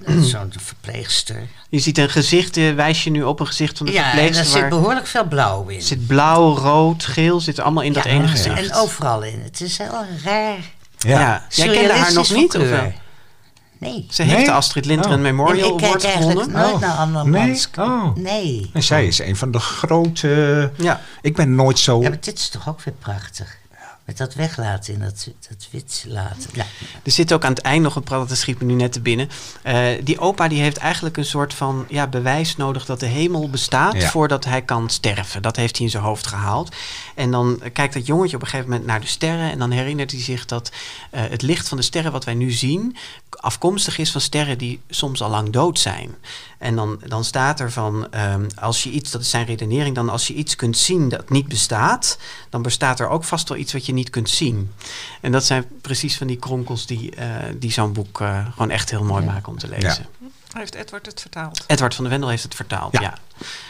Een- 0.04 0.24
zo'n 0.24 0.52
verpleegster. 0.66 1.48
je 1.68 1.78
ziet 1.78 1.98
een 1.98 2.10
gezicht, 2.10 2.56
wijs 2.74 3.04
je 3.04 3.10
nu 3.10 3.22
op 3.22 3.40
een 3.40 3.46
gezicht 3.46 3.76
van 3.76 3.86
de 3.86 3.92
Ja, 3.92 4.02
verpleegster. 4.02 4.36
daar 4.36 4.44
zit 4.52 4.60
waar- 4.60 4.68
behoorlijk 4.70 5.06
veel 5.06 5.24
blauw 5.24 5.66
in. 5.68 5.82
zit 5.82 6.06
blauw, 6.06 6.54
rood, 6.56 7.04
geel, 7.06 7.40
zit 7.40 7.58
allemaal 7.58 7.82
in 7.82 7.92
dat 7.92 8.04
Ja, 8.04 8.10
ene 8.10 8.22
ja. 8.22 8.28
gezicht. 8.28 8.58
En 8.70 8.74
overal 8.74 9.22
in. 9.22 9.40
Het 9.44 9.60
is 9.60 9.78
heel 9.78 10.04
raar. 10.24 10.56
Ja. 10.98 11.20
Ja. 11.20 11.46
Jij 11.48 11.68
kende 11.68 11.92
haar 11.92 12.12
nog 12.12 12.30
niet, 12.30 12.56
of 12.56 12.68
wel? 12.68 12.92
Nee. 13.80 14.06
Ze 14.10 14.22
heeft 14.22 14.36
Nee? 14.36 14.44
de 14.44 14.52
Astrid 14.52 14.84
Lindgren 14.84 15.16
Oh. 15.16 15.22
Memorial 15.22 15.66
En 15.66 15.72
ik 15.72 15.76
kijk 15.76 15.84
Award 15.90 16.04
eigenlijk 16.04 16.40
gewonnen. 16.40 16.62
nooit 16.70 16.74
Oh. 16.74 16.80
naar 16.80 16.90
Nee? 16.90 16.98
andermans. 16.98 17.68
Oh. 17.78 18.14
Nee. 18.16 18.70
En 18.72 18.82
zij 18.82 19.06
is 19.06 19.18
een 19.18 19.36
van 19.36 19.50
de 19.50 19.58
grote... 19.58 20.70
Ja. 20.76 21.00
Ik 21.22 21.36
ben 21.36 21.54
nooit 21.54 21.78
zo... 21.78 22.00
Ja, 22.02 22.08
maar 22.08 22.20
dit 22.20 22.38
is 22.38 22.48
toch 22.48 22.68
ook 22.68 22.80
weer 22.82 22.94
prachtig. 22.98 23.58
Met 24.10 24.18
dat 24.18 24.34
weglaten 24.34 24.94
in 24.94 25.00
dat, 25.00 25.28
dat 25.48 25.68
wit 25.70 26.04
laten. 26.08 26.50
Ja. 26.52 26.64
Er 27.02 27.10
zit 27.12 27.32
ook 27.32 27.44
aan 27.44 27.52
het 27.52 27.60
eind 27.60 27.82
nog 27.82 27.96
een 27.96 28.02
praat, 28.02 28.28
dat 28.28 28.38
schiet 28.38 28.58
me 28.58 28.64
nu 28.64 28.74
net 28.74 28.92
te 28.92 29.00
binnen. 29.00 29.28
Eh, 29.62 29.86
die 30.02 30.18
opa 30.18 30.48
die 30.48 30.60
heeft 30.60 30.76
eigenlijk 30.76 31.16
een 31.16 31.24
soort 31.24 31.54
van 31.54 31.86
ja, 31.88 32.06
bewijs 32.06 32.56
nodig 32.56 32.84
dat 32.84 33.00
de 33.00 33.06
hemel 33.06 33.50
bestaat 33.50 33.94
Ja. 33.94 34.08
voordat 34.08 34.44
hij 34.44 34.62
kan 34.62 34.88
sterven. 34.90 35.42
Dat 35.42 35.56
heeft 35.56 35.76
hij 35.76 35.86
in 35.86 35.90
zijn 35.92 36.02
hoofd 36.02 36.26
gehaald. 36.26 36.74
En 37.14 37.30
dan 37.30 37.62
kijkt 37.72 37.94
dat 37.94 38.06
jongetje 38.06 38.36
op 38.36 38.42
een 38.42 38.48
gegeven 38.48 38.70
moment 38.70 38.88
naar 38.88 39.00
de 39.00 39.06
sterren 39.06 39.50
en 39.50 39.58
dan 39.58 39.70
herinnert 39.70 40.10
hij 40.10 40.20
zich 40.20 40.46
dat 40.46 40.70
eh, 41.10 41.22
het 41.28 41.42
licht 41.42 41.68
van 41.68 41.76
de 41.76 41.84
sterren 41.84 42.12
wat 42.12 42.24
wij 42.24 42.34
nu 42.34 42.50
zien 42.50 42.96
afkomstig 43.40 43.98
is 43.98 44.10
van 44.10 44.20
sterren 44.20 44.58
die 44.58 44.80
soms 44.88 45.22
al 45.22 45.30
lang 45.30 45.50
dood 45.50 45.78
zijn. 45.78 46.14
En 46.60 46.76
dan, 46.76 47.00
dan 47.06 47.24
staat 47.24 47.60
er 47.60 47.72
van, 47.72 48.06
ehm, 48.10 48.46
als 48.54 48.82
je 48.82 48.90
iets, 48.90 49.10
dat 49.10 49.20
is 49.20 49.30
zijn 49.30 49.46
redenering, 49.46 49.94
dan 49.94 50.08
als 50.08 50.26
je 50.26 50.34
iets 50.34 50.56
kunt 50.56 50.78
zien 50.78 51.08
dat 51.08 51.30
niet 51.30 51.48
bestaat, 51.48 52.18
dan 52.50 52.62
bestaat 52.62 53.00
er 53.00 53.08
ook 53.08 53.24
vast 53.24 53.48
wel 53.48 53.58
iets 53.58 53.72
wat 53.72 53.86
je 53.86 53.92
niet 53.92 54.10
kunt 54.10 54.30
zien. 54.30 54.72
En 55.20 55.32
dat 55.32 55.44
zijn 55.44 55.64
precies 55.80 56.16
van 56.16 56.26
die 56.26 56.36
kronkels 56.36 56.86
die, 56.86 57.14
eh, 57.16 57.26
die 57.54 57.72
zo'n 57.72 57.92
boek 57.92 58.20
eh, 58.20 58.46
gewoon 58.52 58.70
echt 58.70 58.90
heel 58.90 59.04
mooi 59.04 59.24
maken 59.24 59.48
om 59.52 59.58
te 59.58 59.68
lezen. 59.68 60.06
Heeft 60.52 60.74
Edward 60.74 61.06
het 61.06 61.20
vertaald? 61.20 61.64
Edward 61.66 61.94
van 61.94 62.04
de 62.04 62.10
Wendel 62.10 62.28
heeft 62.28 62.42
het 62.42 62.54
vertaald, 62.54 62.92
ja. 62.92 63.00
Ja. 63.00 63.14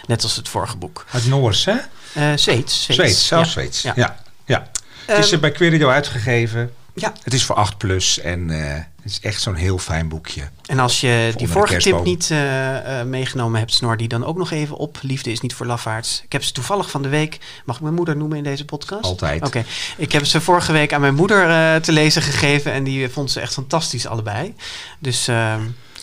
Net 0.06 0.22
als 0.22 0.36
het 0.36 0.48
vorige 0.48 0.76
boek. 0.76 1.04
Uit 1.10 1.26
Noors, 1.26 1.64
hè? 1.64 1.76
Eh 2.14 2.32
Zweeds. 2.36 2.82
Zweeds, 2.84 3.26
zelfs 3.26 3.46
ja. 3.46 3.52
Zweeds. 3.52 3.82
Ja. 3.82 3.92
Ja. 3.96 4.16
Ja. 4.44 4.70
Het 5.06 5.18
is 5.18 5.24
Ehm, 5.24 5.34
eh, 5.34 5.40
bij 5.40 5.50
Querido 5.52 5.88
uitgegeven. 5.88 6.74
Ja, 7.00 7.12
Het 7.22 7.34
is 7.34 7.44
voor 7.44 7.56
8 7.56 7.78
plus 7.78 8.18
en 8.20 8.50
eh, 8.50 8.74
het 9.02 9.10
is 9.12 9.20
echt 9.20 9.42
zo'n 9.42 9.54
heel 9.54 9.78
fijn 9.78 10.08
boekje. 10.08 10.42
en 10.66 10.78
als 10.78 11.00
je 11.00 11.32
die 11.36 11.48
vorige 11.48 11.76
tip 11.76 12.04
niet 12.04 12.30
eh, 12.30 13.00
eh, 13.00 13.06
meegenomen 13.06 13.58
hebt, 13.58 13.72
snor 13.74 13.96
die 13.96 14.08
dan 14.08 14.24
ook 14.24 14.36
nog 14.36 14.50
even 14.50 14.76
op. 14.76 14.98
Liefde 15.02 15.32
is 15.32 15.40
niet 15.40 15.54
voor 15.54 15.66
lafaards. 15.66 16.20
Ik 16.24 16.32
heb 16.32 16.44
ze 16.44 16.52
toevallig 16.52 16.90
van 16.90 17.02
de 17.02 17.08
week, 17.08 17.38
mag 17.64 17.76
ik 17.76 17.82
mijn 17.82 17.94
moeder 17.94 18.16
noemen 18.16 18.36
in 18.38 18.44
deze 18.44 18.64
podcast? 18.64 19.04
Altijd. 19.04 19.46
Oké, 19.46 19.64
ik 19.96 20.12
heb 20.12 20.24
ze 20.26 20.40
vorige 20.40 20.72
week 20.72 20.92
aan 20.92 21.00
mijn 21.00 21.14
moeder 21.14 21.80
te 21.82 21.92
lezen 21.92 22.22
gegeven 22.22 22.72
en 22.72 22.84
die 22.84 23.08
vond 23.08 23.30
ze 23.30 23.40
echt 23.40 23.52
fantastisch 23.52 24.06
allebei. 24.06 24.54
Dus 24.98 25.28
eh, 25.28 25.54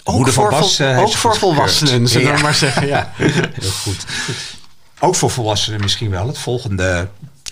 ook 0.03 0.15
Moeder 0.15 0.33
van 0.33 0.43
voor, 0.43 0.59
Bas, 0.59 0.81
ook 0.81 1.13
voor 1.13 1.35
volwassenen, 1.35 2.07
zullen 2.07 2.27
we 2.31 2.33
Ja. 2.37 2.41
maar 2.41 2.55
zeggen. 2.55 2.87
Ja. 2.87 3.11
Heel 3.15 3.71
goed. 3.71 4.05
Ook 4.99 5.15
voor 5.15 5.29
volwassenen 5.31 5.81
misschien 5.81 6.09
wel. 6.09 6.27
Het 6.27 6.37
volgende 6.37 7.07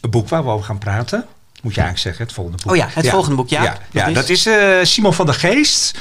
boek 0.10 0.30
waar 0.30 0.44
we 0.44 0.50
over 0.50 0.66
gaan 0.66 0.78
praten. 0.78 1.26
Moet 1.66 1.76
je 1.76 1.82
eigenlijk 1.82 1.98
zeggen, 2.00 2.26
het 2.26 2.34
volgende 2.34 2.64
boek. 2.64 2.72
Oh 2.72 2.78
ja, 2.78 2.88
het 2.94 3.10
volgende 3.10 3.36
boek, 3.36 3.50
ja. 3.50 3.64
Ja, 3.64 3.70
Dat 3.72 3.80
ja, 3.92 4.06
is- 4.08 4.14
dat 4.14 4.30
is 4.30 4.46
eh, 4.46 4.78
Simon 4.84 5.14
van 5.14 5.26
der 5.26 5.36
Geest. 5.36 5.98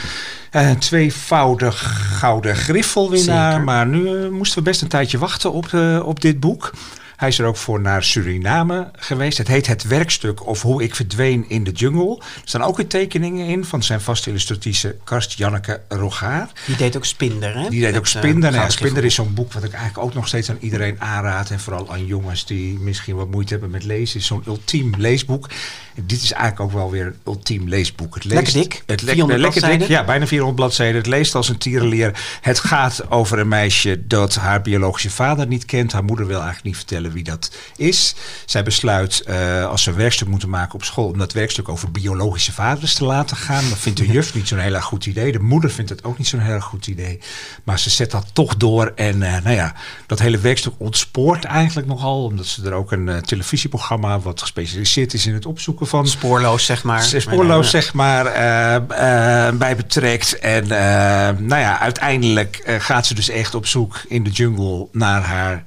Een 0.50 0.78
tweevoudig 0.78 2.06
gouden 2.18 2.56
griffelwinnaar. 2.56 3.60
Maar 3.60 3.86
nu 3.86 4.22
eh, 4.24 4.28
moesten 4.30 4.58
we 4.58 4.64
best 4.64 4.82
een 4.82 4.88
tijdje 4.88 5.18
wachten 5.18 5.52
op, 5.52 5.72
op 6.04 6.20
dit 6.20 6.40
boek. 6.40 6.72
Hij 7.16 7.28
is 7.28 7.38
er 7.38 7.46
ook 7.46 7.56
voor 7.56 7.80
naar 7.80 8.02
Suriname 8.02 8.90
geweest. 8.92 9.38
Het 9.38 9.48
heet 9.48 9.66
Het 9.66 9.86
Werkstuk 9.86 10.46
of 10.46 10.62
Hoe 10.62 10.82
ik 10.82 10.94
verdween 10.94 11.44
in 11.48 11.64
de 11.64 11.70
jungle. 11.70 12.16
Er 12.18 12.40
staan 12.44 12.62
ook 12.62 12.76
weer 12.76 12.86
tekeningen 12.86 13.46
in 13.46 13.64
van 13.64 13.82
zijn 13.82 14.00
vaste 14.00 14.28
illustratrice 14.28 14.96
Karst 15.04 15.32
Janneke 15.32 15.80
Rogaar. 15.88 16.50
Die 16.66 16.76
deed 16.76 16.96
ook 16.96 17.04
Spinder, 17.04 17.54
hè? 17.54 17.68
Die 17.68 17.80
deed 17.80 17.96
ook 17.96 18.02
Met, 18.02 18.14
eh, 18.14 18.20
Spinder. 18.20 18.50
Ja, 18.50 18.56
Gouden 18.56 18.76
Spinder 18.76 19.04
is 19.04 19.14
zo'n 19.14 19.34
boek 19.34 19.52
wat 19.52 19.64
ik 19.64 19.72
eigenlijk 19.72 20.06
ook 20.06 20.14
nog 20.14 20.28
steeds 20.28 20.50
aan 20.50 20.58
iedereen 20.60 21.00
aanraad. 21.00 21.50
En 21.50 21.60
vooral 21.60 21.92
aan 21.92 22.06
jongens 22.06 22.46
die 22.46 22.78
misschien 22.78 23.16
wat 23.16 23.30
moeite 23.30 23.52
hebben 23.52 23.70
met 23.70 23.84
lezen. 23.84 24.20
is 24.20 24.26
zo'n 24.26 24.42
ultiem 24.46 24.94
leesboek. 24.96 25.48
Dit 26.02 26.22
is 26.22 26.32
eigenlijk 26.32 26.60
ook 26.60 26.78
wel 26.78 26.90
weer 26.90 27.06
een 27.06 27.16
ultiem 27.26 27.68
leesboek. 27.68 28.14
Het 28.14 28.24
leest, 28.24 28.34
Lekker 28.54 28.62
dik, 28.70 28.82
Het 28.86 29.02
le- 29.02 29.10
400 29.10 29.40
lekker 29.40 29.60
dik, 29.60 29.68
bladzijden. 29.68 29.96
ja, 29.96 30.04
bijna 30.04 30.26
400 30.26 30.56
bladzijden. 30.60 30.96
Het 30.96 31.06
leest 31.06 31.34
als 31.34 31.48
een 31.48 31.58
tierenleer. 31.58 32.38
Het 32.40 32.58
gaat 32.58 33.10
over 33.10 33.38
een 33.38 33.48
meisje 33.48 34.06
dat 34.06 34.34
haar 34.34 34.62
biologische 34.62 35.10
vader 35.10 35.46
niet 35.46 35.64
kent. 35.64 35.92
Haar 35.92 36.04
moeder 36.04 36.26
wil 36.26 36.36
eigenlijk 36.36 36.64
niet 36.66 36.76
vertellen 36.76 37.12
wie 37.12 37.24
dat 37.24 37.50
is. 37.76 38.14
Zij 38.44 38.62
besluit 38.62 39.20
eh, 39.20 39.66
als 39.66 39.82
ze 39.82 39.90
een 39.90 39.96
werkstuk 39.96 40.28
moeten 40.28 40.48
maken 40.48 40.74
op 40.74 40.84
school... 40.84 41.06
om 41.08 41.18
dat 41.18 41.32
werkstuk 41.32 41.68
over 41.68 41.90
biologische 41.90 42.52
vaders 42.52 42.94
te 42.94 43.04
laten 43.04 43.36
gaan. 43.36 43.68
Dat 43.68 43.78
vindt 43.78 43.98
de 43.98 44.06
juf 44.06 44.34
niet 44.34 44.48
zo'n 44.48 44.58
heel 44.58 44.74
erg 44.74 44.84
goed 44.84 45.06
idee. 45.06 45.32
De 45.32 45.38
moeder 45.40 45.70
vindt 45.70 45.90
het 45.90 46.04
ook 46.04 46.18
niet 46.18 46.26
zo'n 46.28 46.40
heel 46.40 46.54
erg 46.54 46.64
goed 46.64 46.86
idee. 46.86 47.18
Maar 47.64 47.78
ze 47.78 47.90
zet 47.90 48.10
dat 48.10 48.26
toch 48.32 48.56
door. 48.56 48.92
En 48.94 49.22
eh, 49.22 49.42
nou 49.42 49.54
ja, 49.56 49.74
dat 50.06 50.18
hele 50.18 50.38
werkstuk 50.38 50.72
ontspoort 50.76 51.44
eigenlijk 51.44 51.86
nogal. 51.86 52.24
Omdat 52.24 52.46
ze 52.46 52.64
er 52.66 52.72
ook 52.72 52.92
een 52.92 53.08
eh, 53.08 53.16
televisieprogramma... 53.18 54.20
wat 54.20 54.40
gespecialiseerd 54.40 55.14
is 55.14 55.26
in 55.26 55.34
het 55.34 55.46
opzoeken 55.46 55.83
van... 55.86 56.06
Spoorloos, 56.06 56.64
zeg 56.64 56.84
maar. 56.84 57.02
Spoorloos, 57.02 57.64
Ja. 57.70 57.70
zeg 57.80 57.92
maar, 57.94 58.26
eh, 58.26 58.74
eh, 59.48 59.54
bij 59.54 59.76
betrekt. 59.76 60.38
En 60.38 60.62
eh, 60.62 61.38
nou 61.38 61.60
ja, 61.60 61.78
uiteindelijk 61.80 62.76
gaat 62.78 63.06
ze 63.06 63.14
dus 63.14 63.28
echt 63.28 63.54
op 63.54 63.66
zoek 63.66 64.00
in 64.08 64.24
de 64.24 64.30
jungle 64.30 64.88
naar 64.92 65.22
haar 65.22 65.64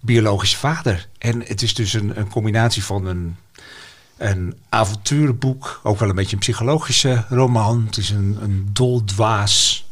biologische 0.00 0.56
vader. 0.56 1.06
En 1.18 1.42
het 1.46 1.62
is 1.62 1.74
dus 1.74 1.92
een, 1.92 2.12
een 2.18 2.28
combinatie 2.28 2.84
van 2.84 3.06
een, 3.06 3.36
een 4.18 4.54
avonturenboek, 4.68 5.80
ook 5.82 5.98
wel 5.98 6.08
een 6.08 6.14
beetje 6.14 6.32
een 6.32 6.38
psychologische 6.38 7.24
roman. 7.28 7.82
Het 7.86 7.96
is 7.96 8.10
een, 8.10 8.38
een 8.42 8.68
doldwaas 8.72 9.86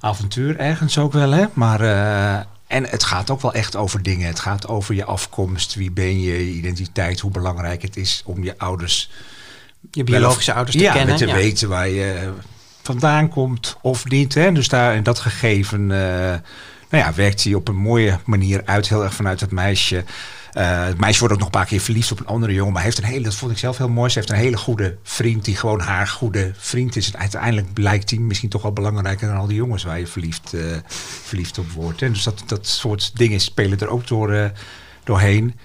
avontuur 0.00 0.56
ergens 0.58 0.98
ook 0.98 1.12
wel, 1.12 1.30
hè? 1.30 1.44
Maar... 1.52 1.80
eh, 1.80 2.40
en 2.70 2.84
het 2.88 3.04
gaat 3.04 3.30
ook 3.30 3.40
wel 3.40 3.52
echt 3.52 3.76
over 3.76 4.02
dingen. 4.02 4.26
Het 4.26 4.40
gaat 4.40 4.68
over 4.68 4.94
je 4.94 5.04
afkomst, 5.04 5.74
wie 5.74 5.90
ben 5.90 6.20
je, 6.20 6.46
je 6.46 6.52
identiteit, 6.52 7.20
hoe 7.20 7.30
belangrijk 7.30 7.82
het 7.82 7.96
is 7.96 8.22
om 8.24 8.44
je 8.44 8.58
ouders 8.58 9.10
Je 9.90 10.04
biologische 10.04 10.52
ouders 10.52 10.76
te 10.76 10.82
ja, 10.82 10.92
kennen. 10.92 11.08
met 11.08 11.18
te 11.18 11.26
ja. 11.26 11.34
weten 11.34 11.68
waar 11.68 11.88
je 11.88 12.32
vandaan 12.82 13.28
komt 13.28 13.76
of 13.82 14.08
niet. 14.08 14.34
Hè? 14.34 14.52
Dus 14.52 14.68
daar 14.68 14.94
in 14.94 15.02
dat 15.02 15.18
gegeven 15.18 15.80
eh, 15.80 16.38
nou 16.90 17.04
ja, 17.04 17.12
werkt 17.14 17.44
hij 17.44 17.54
op 17.54 17.68
een 17.68 17.76
mooie 17.76 18.18
manier 18.24 18.62
uit. 18.64 18.88
Heel 18.88 19.02
erg 19.02 19.14
vanuit 19.14 19.40
het 19.40 19.50
meisje. 19.50 20.04
Eh, 20.52 20.84
het 20.84 20.98
meisje 20.98 21.18
wordt 21.18 21.34
ook 21.34 21.40
nog 21.40 21.48
een 21.48 21.58
paar 21.58 21.66
keer 21.66 21.80
verliefd 21.80 22.12
op 22.12 22.20
een 22.20 22.26
andere 22.26 22.52
jongen. 22.52 22.72
Maar 22.72 22.82
heeft 22.82 22.98
een 22.98 23.04
hele, 23.04 23.24
dat 23.24 23.34
vond 23.34 23.52
ik 23.52 23.58
zelf 23.58 23.78
heel 23.78 23.88
mooi. 23.88 24.10
Ze 24.10 24.18
heeft 24.18 24.30
een 24.30 24.36
hele 24.36 24.56
goede 24.56 24.96
vriend 25.02 25.44
die 25.44 25.56
gewoon 25.56 25.80
haar 25.80 26.06
goede 26.06 26.52
vriend 26.56 26.96
is. 26.96 27.12
En 27.12 27.20
uiteindelijk 27.20 27.72
blijkt 27.72 28.10
hij 28.10 28.18
misschien 28.18 28.48
toch 28.48 28.62
wel 28.62 28.72
belangrijker 28.72 29.28
dan 29.28 29.36
al 29.36 29.46
die 29.46 29.56
jongens 29.56 29.84
waar 29.84 29.98
je 29.98 30.06
verliefd, 30.06 30.54
eh, 30.54 30.62
verliefd 31.22 31.58
op 31.58 31.70
wordt. 31.70 32.00
Hè? 32.00 32.10
Dus 32.10 32.22
dat, 32.22 32.42
dat 32.46 32.66
soort 32.66 33.16
dingen 33.16 33.40
spelen 33.40 33.78
er 33.78 33.88
ook 33.88 34.06
door, 34.06 34.32
eh, 34.32 34.50
doorheen. 35.04 35.58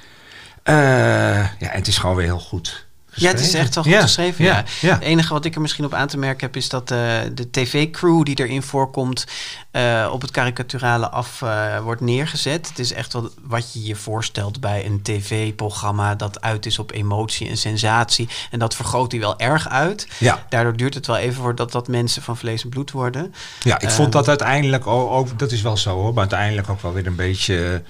Ja, 0.63 1.51
en 1.59 1.77
het 1.77 1.87
is 1.87 1.97
gewoon 1.97 2.15
weer 2.15 2.25
heel 2.25 2.39
goed. 2.39 2.87
Ja, 3.15 3.27
het 3.29 3.39
is 3.39 3.53
echt 3.53 3.75
wel 3.75 3.83
goed 3.83 3.93
Ja, 3.93 4.01
geschreven. 4.01 4.45
Ja. 4.45 4.63
Ja. 4.81 4.93
Het 4.93 5.01
enige 5.01 5.33
wat 5.33 5.45
ik 5.45 5.55
er 5.55 5.61
misschien 5.61 5.85
op 5.85 5.93
aan 5.93 6.07
te 6.07 6.17
merken 6.17 6.45
heb, 6.45 6.55
is 6.55 6.69
dat 6.69 6.91
eh, 6.91 6.97
de 7.33 7.51
tv-crew 7.51 8.23
die 8.23 8.39
erin 8.39 8.63
voorkomt, 8.63 9.25
eh, 9.71 10.09
op 10.11 10.21
het 10.21 10.31
karikaturale 10.31 11.09
af 11.09 11.41
eh, 11.41 11.79
wordt 11.79 12.01
neergezet. 12.01 12.67
Het 12.69 12.79
is 12.79 12.93
echt 12.93 13.13
wel 13.13 13.29
wat 13.41 13.73
je 13.73 13.83
je 13.83 13.95
voorstelt 13.95 14.59
bij 14.59 14.85
een 14.85 15.01
tv-programma 15.01 16.15
dat 16.15 16.41
uit 16.41 16.65
is 16.65 16.79
op 16.79 16.91
emotie 16.91 17.49
en 17.49 17.57
sensatie. 17.57 18.29
En 18.51 18.59
dat 18.59 18.75
vergroot 18.75 19.11
hij 19.11 19.21
wel 19.21 19.39
erg 19.39 19.69
uit. 19.69 20.07
Ja. 20.19 20.45
Daardoor 20.49 20.75
duurt 20.77 20.93
het 20.93 21.07
wel 21.07 21.17
even 21.17 21.41
voordat 21.43 21.71
dat 21.71 21.87
mensen 21.87 22.21
van 22.21 22.37
vlees 22.37 22.63
en 22.63 22.69
bloed 22.69 22.91
worden. 22.91 23.33
Ja, 23.61 23.75
ik 23.75 23.81
Ehm. 23.81 23.91
vond 23.91 24.11
dat 24.11 24.27
uiteindelijk 24.27 24.87
ook, 24.87 25.11
ook, 25.11 25.39
dat 25.39 25.51
is 25.51 25.61
wel 25.61 25.77
zo 25.77 25.93
hoor, 25.95 26.09
maar 26.13 26.19
uiteindelijk 26.19 26.69
ook 26.69 26.81
wel 26.81 26.93
weer 26.93 27.07
een 27.07 27.15
beetje 27.15 27.83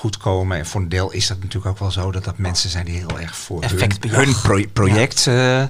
goed 0.00 0.16
komen. 0.16 0.58
En 0.58 0.66
voor 0.66 0.80
een 0.80 0.88
deel 0.88 1.12
is 1.12 1.26
dat 1.26 1.36
natuurlijk 1.36 1.66
ook 1.66 1.78
wel 1.78 1.90
zo 1.90 2.10
dat 2.10 2.24
dat 2.24 2.38
mensen 2.38 2.70
zijn 2.70 2.84
die 2.84 2.96
heel 2.96 3.20
erg 3.20 3.36
voor 3.36 3.64
hun, 4.08 4.72
project 4.72 5.26
eh, 5.26 5.62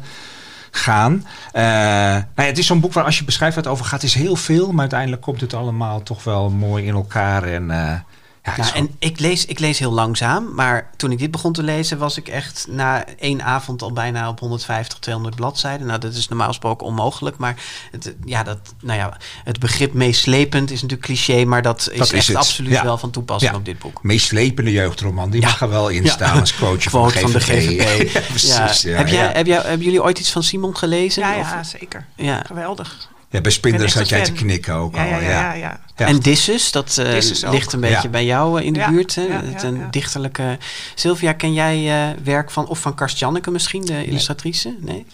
gaan. 0.70 1.26
Eh, 1.52 1.62
nou 1.62 2.24
ja, 2.36 2.42
het 2.42 2.58
is 2.58 2.66
zo'n 2.66 2.80
boek 2.80 2.92
waar 2.92 3.04
als 3.04 3.18
je 3.18 3.24
beschrijft 3.24 3.56
het 3.56 3.66
over 3.66 3.84
gaat, 3.84 4.02
is 4.02 4.14
heel 4.14 4.36
veel, 4.36 4.70
maar 4.70 4.80
uiteindelijk 4.80 5.22
komt 5.22 5.40
het 5.40 5.54
allemaal 5.54 6.02
toch 6.02 6.24
wel 6.24 6.50
mooi 6.50 6.84
in 6.84 6.94
elkaar. 6.94 7.42
En, 7.42 7.70
eh, 7.70 7.98
ja, 8.42 8.56
Nou, 8.56 8.74
en 8.74 8.90
ik 8.98 9.20
lees, 9.20 9.46
ik 9.46 9.58
lees 9.58 9.78
heel 9.78 9.92
langzaam, 9.92 10.54
maar 10.54 10.90
toen 10.96 11.12
ik 11.12 11.18
dit 11.18 11.30
begon 11.30 11.52
te 11.52 11.62
lezen, 11.62 11.98
was 11.98 12.16
ik 12.16 12.28
echt 12.28 12.66
na 12.70 13.04
één 13.18 13.42
avond 13.42 13.82
al 13.82 13.92
bijna 13.92 14.28
op 14.28 14.40
150, 14.40 14.98
200 14.98 15.36
bladzijden. 15.36 15.86
Nou, 15.86 15.98
dat 15.98 16.14
is 16.14 16.28
normaal 16.28 16.46
gesproken 16.48 16.86
onmogelijk, 16.86 17.36
maar 17.36 17.62
het, 17.90 18.14
ja, 18.24 18.42
dat, 18.42 18.58
nou 18.80 18.98
ja, 18.98 19.16
het 19.44 19.58
begrip 19.58 19.92
meeslepend 19.92 20.70
is 20.70 20.82
natuurlijk 20.82 21.08
cliché, 21.08 21.44
maar 21.44 21.62
dat 21.62 21.78
is, 21.92 21.98
Dat 21.98 22.06
is 22.06 22.12
echt 22.12 22.26
het. 22.26 22.36
absoluut 22.36 22.72
Ja. 22.72 22.82
wel 22.82 22.98
van 22.98 23.10
toepassing 23.10 23.52
Ja. 23.52 23.58
op 23.58 23.64
dit 23.64 23.78
boek. 23.78 24.02
meeslepende 24.02 24.70
jeugdroman, 24.72 25.30
die 25.30 25.40
Ja. 25.40 25.46
mag 25.46 25.60
er 25.60 25.68
wel 25.68 25.88
in 25.88 26.04
Ja. 26.04 26.10
staan 26.10 26.40
als 26.40 26.54
quoteje 26.54 26.90
van, 26.90 27.00
Quote 27.00 27.18
van 27.20 27.32
de 27.32 27.40
GVP. 27.40 28.12
ja, 28.12 28.20
precies. 28.20 28.82
Ja. 28.82 28.90
Ja, 28.90 28.96
heb, 28.96 29.08
jij, 29.08 29.30
heb 29.32 29.46
jij, 29.46 29.60
hebben 29.60 29.82
jullie 29.86 30.02
ooit 30.02 30.18
iets 30.18 30.30
van 30.32 30.42
Simon 30.42 30.76
gelezen? 30.76 31.22
Ja, 31.22 31.38
Of- 31.38 31.50
ja, 31.50 31.62
zeker. 31.62 32.06
ja. 32.16 32.42
Geweldig. 32.46 33.08
Ja, 33.30 33.40
bij 33.40 33.50
Spinder 33.50 33.82
echt 33.84 33.92
zat 33.92 34.02
een 34.02 34.08
jij 34.08 34.24
te 34.24 34.32
knikken 34.32 34.74
ook 34.74 34.94
Ja, 34.94 35.02
al. 35.02 35.08
ja, 35.08 35.18
ja, 35.20 35.30
ja, 35.30 35.52
ja. 35.52 35.80
Ja. 35.96 36.06
En 36.06 36.18
Dissus, 36.18 36.72
dat 36.72 36.98
eh, 36.98 37.10
Dissus 37.10 37.44
ligt 37.50 37.72
een 37.72 37.80
beetje 37.80 38.02
Ja. 38.02 38.08
bij 38.08 38.24
jou 38.24 38.60
eh, 38.60 38.66
in 38.66 38.72
de 38.72 38.78
Ja, 38.78 38.90
buurt. 38.90 39.14
Hè? 39.14 39.22
ja, 39.22 39.40
Het 39.44 39.62
ja, 39.62 39.68
een 39.68 39.76
ja. 39.78 39.86
dichterlijke... 39.90 40.58
Sylvia, 40.94 41.32
ken 41.32 41.52
jij 41.52 42.08
eh, 42.10 42.16
werk 42.24 42.50
van, 42.50 42.66
of 42.68 42.78
van 42.78 42.94
Karst 42.94 43.18
Janneke 43.18 43.50
misschien, 43.50 43.84
de 43.84 44.04
illustratrice? 44.04 44.76
Nee? 44.80 45.06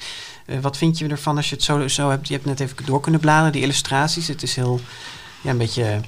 Eh, 0.46 0.58
wat 0.61 0.76
vind 0.76 0.99
je 0.99 1.08
ervan 1.08 1.37
als 1.37 1.49
je 1.49 1.54
het 1.54 1.64
zo, 1.64 1.88
zo 1.88 2.11
hebt? 2.11 2.28
Je 2.28 2.35
hebt 2.35 2.46
net 2.46 2.61
even 2.61 2.76
door 2.85 3.00
kunnen 3.00 3.20
bladeren, 3.20 3.52
die 3.52 3.62
illustraties. 3.62 4.28
Het 4.28 4.42
is 4.42 4.54
heel, 4.56 4.80
ja, 5.40 5.50
een 5.50 5.58
beetje... 5.58 6.00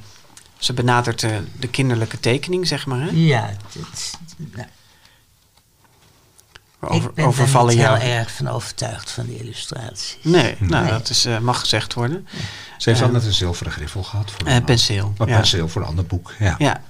Ze 0.58 0.72
benadert 0.72 1.20
de, 1.20 1.40
de 1.58 1.68
kinderlijke 1.68 2.20
tekening, 2.20 2.66
zeg 2.66 2.86
maar. 2.86 3.00
Hè? 3.00 3.08
Ja, 3.12 3.50
dit, 3.72 4.12
nou, 4.54 4.66
Over, 6.80 7.08
ik 7.08 7.14
ben 7.14 7.24
overvallen 7.26 7.70
er 7.70 7.76
niet 7.76 7.84
jou. 7.86 7.98
heel 7.98 8.10
erg 8.18 8.30
van 8.34 8.48
overtuigd 8.48 9.10
van 9.10 9.26
die 9.26 9.38
illustraties. 9.38 10.18
Nee, 10.22 10.56
nou, 10.58 10.82
Nee. 10.84 10.92
dat 10.92 11.08
is, 11.08 11.24
eh, 11.24 11.38
mag 11.38 11.60
gezegd 11.60 11.94
worden. 11.94 12.28
Ze 12.78 12.88
heeft 12.88 13.00
Eh, 13.00 13.06
altijd 13.06 13.24
een 13.24 13.34
zilveren 13.34 13.72
griffel 13.72 14.02
gehad. 14.02 14.30
Voor 14.30 14.46
Eh, 14.48 14.54
een, 14.54 14.64
penseel. 14.64 15.12
een 15.18 15.28
ja. 15.28 15.36
penseel 15.36 15.68
voor 15.68 15.82
een 15.82 15.88
ander 15.88 16.06
boek. 16.06 16.32
Ja. 16.38 16.54
Ja. 16.58 16.82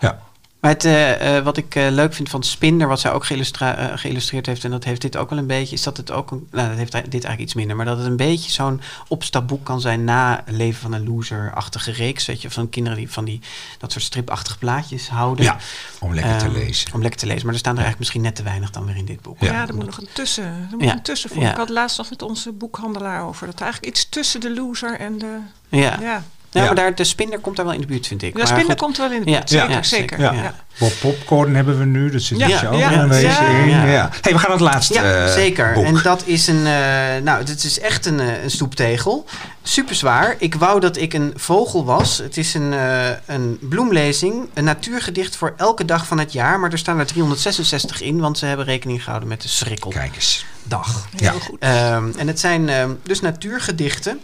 Ja. 0.00 0.18
Maar 0.64 0.72
het, 0.72 0.84
eh, 0.84 1.36
eh, 1.36 1.44
wat 1.44 1.56
ik 1.56 1.74
eh, 1.74 1.86
leuk 1.90 2.14
vind 2.14 2.28
van 2.28 2.42
Spinder, 2.42 2.88
wat 2.88 3.00
zij 3.00 3.12
ook 3.12 3.24
geïllustra- 3.26 3.96
geïllustreerd 3.96 4.46
heeft, 4.46 4.64
en 4.64 4.70
dat 4.70 4.84
heeft 4.84 5.00
dit 5.00 5.16
ook 5.16 5.30
wel 5.30 5.38
een 5.38 5.46
beetje, 5.46 5.74
is 5.74 5.82
dat 5.82 5.96
het 5.96 6.10
ook, 6.10 6.30
een, 6.30 6.46
nou 6.50 6.68
dat 6.68 6.76
heeft 6.76 6.92
dit 6.92 7.10
eigenlijk 7.12 7.40
iets 7.40 7.54
minder, 7.54 7.76
maar 7.76 7.84
dat 7.86 7.96
het 7.98 8.06
een 8.06 8.16
beetje 8.16 8.50
zo'n 8.50 8.80
opstapboek 9.08 9.64
kan 9.64 9.80
zijn 9.80 10.04
na 10.04 10.42
het 10.44 10.54
leven 10.56 10.80
van 10.80 10.92
een 10.92 11.04
loser-achtige 11.04 11.92
reeks, 11.92 12.26
weet 12.26 12.42
je, 12.42 12.50
van 12.50 12.68
kinderen 12.70 12.98
die 12.98 13.10
van 13.10 13.24
die, 13.24 13.40
dat 13.78 13.92
soort 13.92 14.04
stripachtige 14.04 14.58
plaatjes 14.58 15.08
houden. 15.08 15.44
Ja, 15.44 15.56
om 16.00 16.14
lekker 16.14 16.38
te 16.38 16.44
Ehm, 16.44 16.54
lezen. 16.54 16.92
Om 16.94 17.00
lekker 17.00 17.20
te 17.20 17.26
lezen, 17.26 17.44
maar 17.44 17.52
er 17.54 17.58
staan 17.60 17.76
er 17.76 17.82
eigenlijk 17.82 17.98
misschien 17.98 18.22
net 18.22 18.36
te 18.36 18.42
weinig 18.42 18.70
dan 18.70 18.84
weer 18.86 18.96
in 18.96 19.04
dit 19.04 19.20
boek. 19.22 19.40
Ja. 19.40 19.52
Ja, 19.52 19.68
er 19.68 19.74
moet 19.74 19.86
nog 19.86 19.98
een 19.98 20.08
tussen. 20.12 20.44
Er 20.44 20.66
moet 20.70 20.82
Ja. 20.84 20.92
een 20.92 21.02
tussen 21.02 21.30
voor. 21.30 21.42
Ja. 21.42 21.50
Ik 21.50 21.56
had 21.56 21.68
laatst 21.68 21.98
nog 21.98 22.10
met 22.10 22.22
onze 22.22 22.52
boekhandelaar 22.52 23.22
over. 23.24 23.46
Dat 23.46 23.56
er 23.56 23.62
eigenlijk 23.62 23.94
iets 23.94 24.08
tussen 24.08 24.40
de 24.40 24.54
loser 24.54 24.98
en 24.98 25.18
de. 25.18 25.38
Ja, 25.68 26.22
ja. 26.54 26.60
Ja, 26.60 26.68
Ja. 26.68 26.74
maar 26.74 26.84
daar, 26.84 26.94
de 26.94 27.04
Spinder 27.04 27.38
komt 27.38 27.56
daar 27.56 27.64
wel 27.64 27.74
in 27.74 27.80
de 27.80 27.86
buurt, 27.86 28.06
vind 28.06 28.22
ik. 28.22 28.32
de 28.32 28.38
Maar 28.38 28.46
spinder 28.46 28.66
goed, 28.70 28.78
komt 28.80 28.96
wel 28.96 29.12
in 29.12 29.22
de 29.22 29.30
Ja, 29.30 29.36
buurt. 29.38 29.50
ja, 29.50 29.58
Zeker, 29.60 29.74
ja, 29.74 29.82
zeker. 29.82 30.20
Ja. 30.20 30.32
ja. 30.32 30.54
Popcorn 31.00 31.54
hebben 31.54 31.78
we 31.78 31.84
nu, 31.84 32.10
dat 32.10 32.22
zit 32.22 32.38
Ja, 32.38 32.46
ja, 32.46 32.66
ook 32.68 32.78
ja, 32.78 32.90
wel 32.90 32.98
een 32.98 33.08
beetje 33.08 33.26
ja, 33.26 33.40
in. 33.48 33.68
ja. 33.68 33.84
Ja. 33.86 34.10
Hey, 34.20 34.32
we 34.32 34.38
gaan 34.38 34.50
naar 34.50 34.58
het 34.58 34.60
laatste 34.72 34.94
Ja, 34.94 35.24
eh, 35.26 35.32
zeker. 35.32 35.72
boek. 35.72 35.84
En 35.84 36.00
dat 36.02 36.22
is 36.26 36.46
een. 36.46 36.66
eh, 36.66 37.22
nou, 37.22 37.44
dit 37.44 37.64
is 37.64 37.80
echt 37.80 38.06
een, 38.06 38.20
eh, 38.20 38.42
een 38.42 38.50
stoeptegel. 38.50 39.24
Super 39.62 39.94
zwaar. 39.94 40.34
Ik 40.38 40.54
wou 40.54 40.80
dat 40.80 40.96
ik 40.96 41.12
een 41.12 41.32
vogel 41.36 41.84
was. 41.84 42.18
Het 42.18 42.36
is 42.36 42.54
een, 42.54 42.72
eh, 42.72 43.08
een 43.26 43.58
bloemlezing. 43.60 44.48
Een 44.54 44.64
natuurgedicht 44.64 45.36
voor 45.36 45.54
elke 45.56 45.84
dag 45.84 46.06
van 46.06 46.18
het 46.18 46.32
jaar. 46.32 46.60
Maar 46.60 46.72
er 46.72 46.78
staan 46.78 46.98
er 46.98 47.06
366 47.06 48.00
in, 48.02 48.20
want 48.20 48.38
ze 48.38 48.46
hebben 48.46 48.66
rekening 48.66 49.02
gehouden 49.02 49.28
met 49.28 49.42
de 49.42 49.48
schrikkeldag. 49.48 50.00
Kijk 50.00 50.14
eens. 50.14 50.44
Ja. 50.68 51.30
Heel 51.30 51.40
goed. 51.40 51.56
Ehm, 51.60 52.04
en 52.16 52.26
het 52.26 52.40
zijn 52.40 52.68
ehm, 52.68 52.90
dus 53.02 53.20
natuurgedichten. 53.20 54.20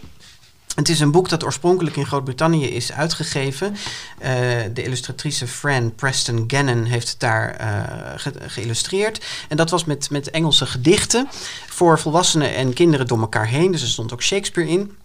Het 0.75 0.89
is 0.89 0.99
een 0.99 1.11
boek 1.11 1.29
dat 1.29 1.43
oorspronkelijk 1.43 1.95
in 1.95 2.05
Groot-Brittannië 2.05 2.65
is 2.65 2.91
uitgegeven. 2.91 3.75
Eh, 4.17 4.31
de 4.73 4.83
illustratrice 4.83 5.47
Fran 5.47 5.95
Preston 5.95 6.43
Gannon 6.47 6.83
heeft 6.83 7.09
het 7.09 7.19
daar 7.19 7.55
ge- 8.15 8.33
geïllustreerd. 8.47 9.25
En 9.49 9.57
dat 9.57 9.69
was 9.69 9.85
met, 9.85 10.09
met 10.09 10.29
Engelse 10.29 10.65
gedichten 10.65 11.27
voor 11.67 11.99
volwassenen 11.99 12.55
en 12.55 12.73
kinderen 12.73 13.07
door 13.07 13.19
elkaar 13.19 13.47
heen. 13.47 13.71
Dus 13.71 13.81
er 13.81 13.87
stond 13.87 14.13
ook 14.13 14.23
Shakespeare 14.23 14.69
in. 14.69 14.95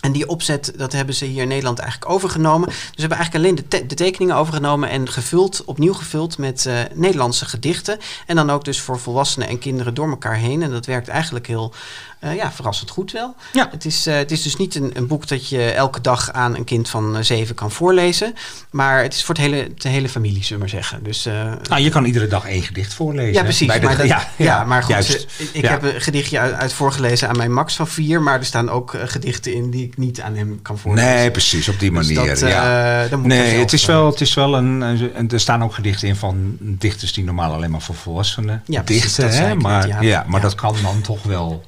En 0.00 0.12
die 0.12 0.28
opzet, 0.28 0.72
dat 0.76 0.92
hebben 0.92 1.14
ze 1.14 1.24
hier 1.24 1.42
in 1.42 1.48
Nederland 1.48 1.78
eigenlijk 1.78 2.12
overgenomen. 2.12 2.68
Dus 2.68 2.76
ze 2.76 3.00
hebben 3.00 3.18
eigenlijk 3.18 3.46
alleen 3.46 3.84
de 3.86 3.94
tekeningen 3.94 4.36
overgenomen 4.36 4.88
en 4.88 5.08
gevuld, 5.08 5.64
opnieuw 5.64 5.92
gevuld 5.92 6.38
met 6.38 6.66
eh, 6.66 6.78
Nederlandse 6.94 7.44
gedichten. 7.44 7.98
En 8.26 8.36
dan 8.36 8.50
ook 8.50 8.64
dus 8.64 8.80
voor 8.80 8.98
volwassenen 8.98 9.48
en 9.48 9.58
kinderen 9.58 9.94
door 9.94 10.08
elkaar 10.08 10.36
heen. 10.36 10.62
En 10.62 10.70
dat 10.70 10.86
werkt 10.86 11.08
eigenlijk 11.08 11.46
heel 11.46 11.74
eh, 12.20 12.34
ja, 12.36 12.52
verrassend 12.52 12.90
goed 12.90 13.12
wel. 13.12 13.34
Ja. 13.52 13.68
Het, 13.70 13.84
is, 13.84 14.06
eh, 14.06 14.14
het 14.16 14.30
is 14.30 14.42
dus 14.42 14.56
niet 14.56 14.74
een, 14.74 14.90
een 14.94 15.06
boek 15.06 15.28
dat 15.28 15.48
je 15.48 15.70
elke 15.70 16.00
dag 16.00 16.32
aan 16.32 16.56
een 16.56 16.64
kind 16.64 16.88
van 16.88 17.16
eh, 17.16 17.22
zeven 17.22 17.54
kan 17.54 17.70
voorlezen. 17.70 18.34
Maar 18.70 19.02
het 19.02 19.14
is 19.14 19.24
voor 19.24 19.34
het 19.34 19.44
hele, 19.44 19.70
de 19.74 19.88
hele 19.88 20.08
familie, 20.08 20.44
zullen 20.44 20.52
we 20.52 20.58
maar 20.58 20.82
zeggen. 20.82 21.02
Dus, 21.02 21.24
Nou, 21.68 21.80
je 21.82 21.88
kan 21.90 22.04
iedere 22.04 22.26
dag 22.26 22.44
één 22.46 22.62
gedicht 22.62 22.94
voorlezen. 22.94 23.32
ja, 23.32 23.42
precies. 23.42 23.72
De- 23.72 23.78
dat- 23.80 24.06
ja, 24.16 24.28
ja, 24.36 24.64
maar 24.64 24.82
goed, 24.82 24.90
juist. 24.92 25.26
ik 25.52 25.64
heb 25.64 25.82
een 25.82 26.00
gedichtje 26.00 26.38
uit, 26.38 26.54
uit 26.54 26.72
voorgelezen 26.72 27.28
aan 27.28 27.36
mijn 27.36 27.52
Max 27.52 27.76
van 27.76 27.88
vier. 27.88 28.22
Maar 28.22 28.38
er 28.38 28.44
staan 28.44 28.68
ook 28.70 28.94
gedichten 29.04 29.54
in 29.54 29.70
die 29.70 29.86
ik 29.86 29.96
niet 29.96 30.20
aan 30.20 30.34
hem 30.36 30.62
kan 30.62 30.78
voorlezen. 30.78 31.10
Nee, 31.14 31.30
precies, 31.30 31.68
op 31.68 31.78
die 31.80 31.92
Dus 31.92 32.06
manier. 32.08 32.28
dat, 32.28 32.42
eh, 32.42 32.48
ja. 32.50 33.06
dat 33.08 33.18
moet 33.18 33.28
Nee, 33.28 33.58
het 33.58 33.72
is 33.72 33.84
wel, 33.86 34.06
het 34.10 34.20
is 34.20 34.34
wel 34.34 34.54
een, 34.56 34.80
een- 34.80 35.30
Er 35.30 35.40
staan 35.40 35.62
ook 35.64 35.74
gedichten 35.74 36.08
in 36.08 36.16
van 36.16 36.56
dichters 36.60 37.12
die 37.12 37.24
normaal 37.24 37.52
alleen 37.52 37.70
maar 37.70 37.80
voor 37.82 37.94
volwassenen 37.94 38.62
Ja, 38.66 38.82
dichten. 38.82 39.30
hè, 39.30 39.54
maar, 39.54 39.88
ja. 39.88 40.00
ja. 40.00 40.24
maar 40.26 40.40
Ja. 40.40 40.46
dat 40.46 40.54
kan 40.54 40.76
dan 40.82 41.00
toch 41.00 41.22
wel, 41.22 41.64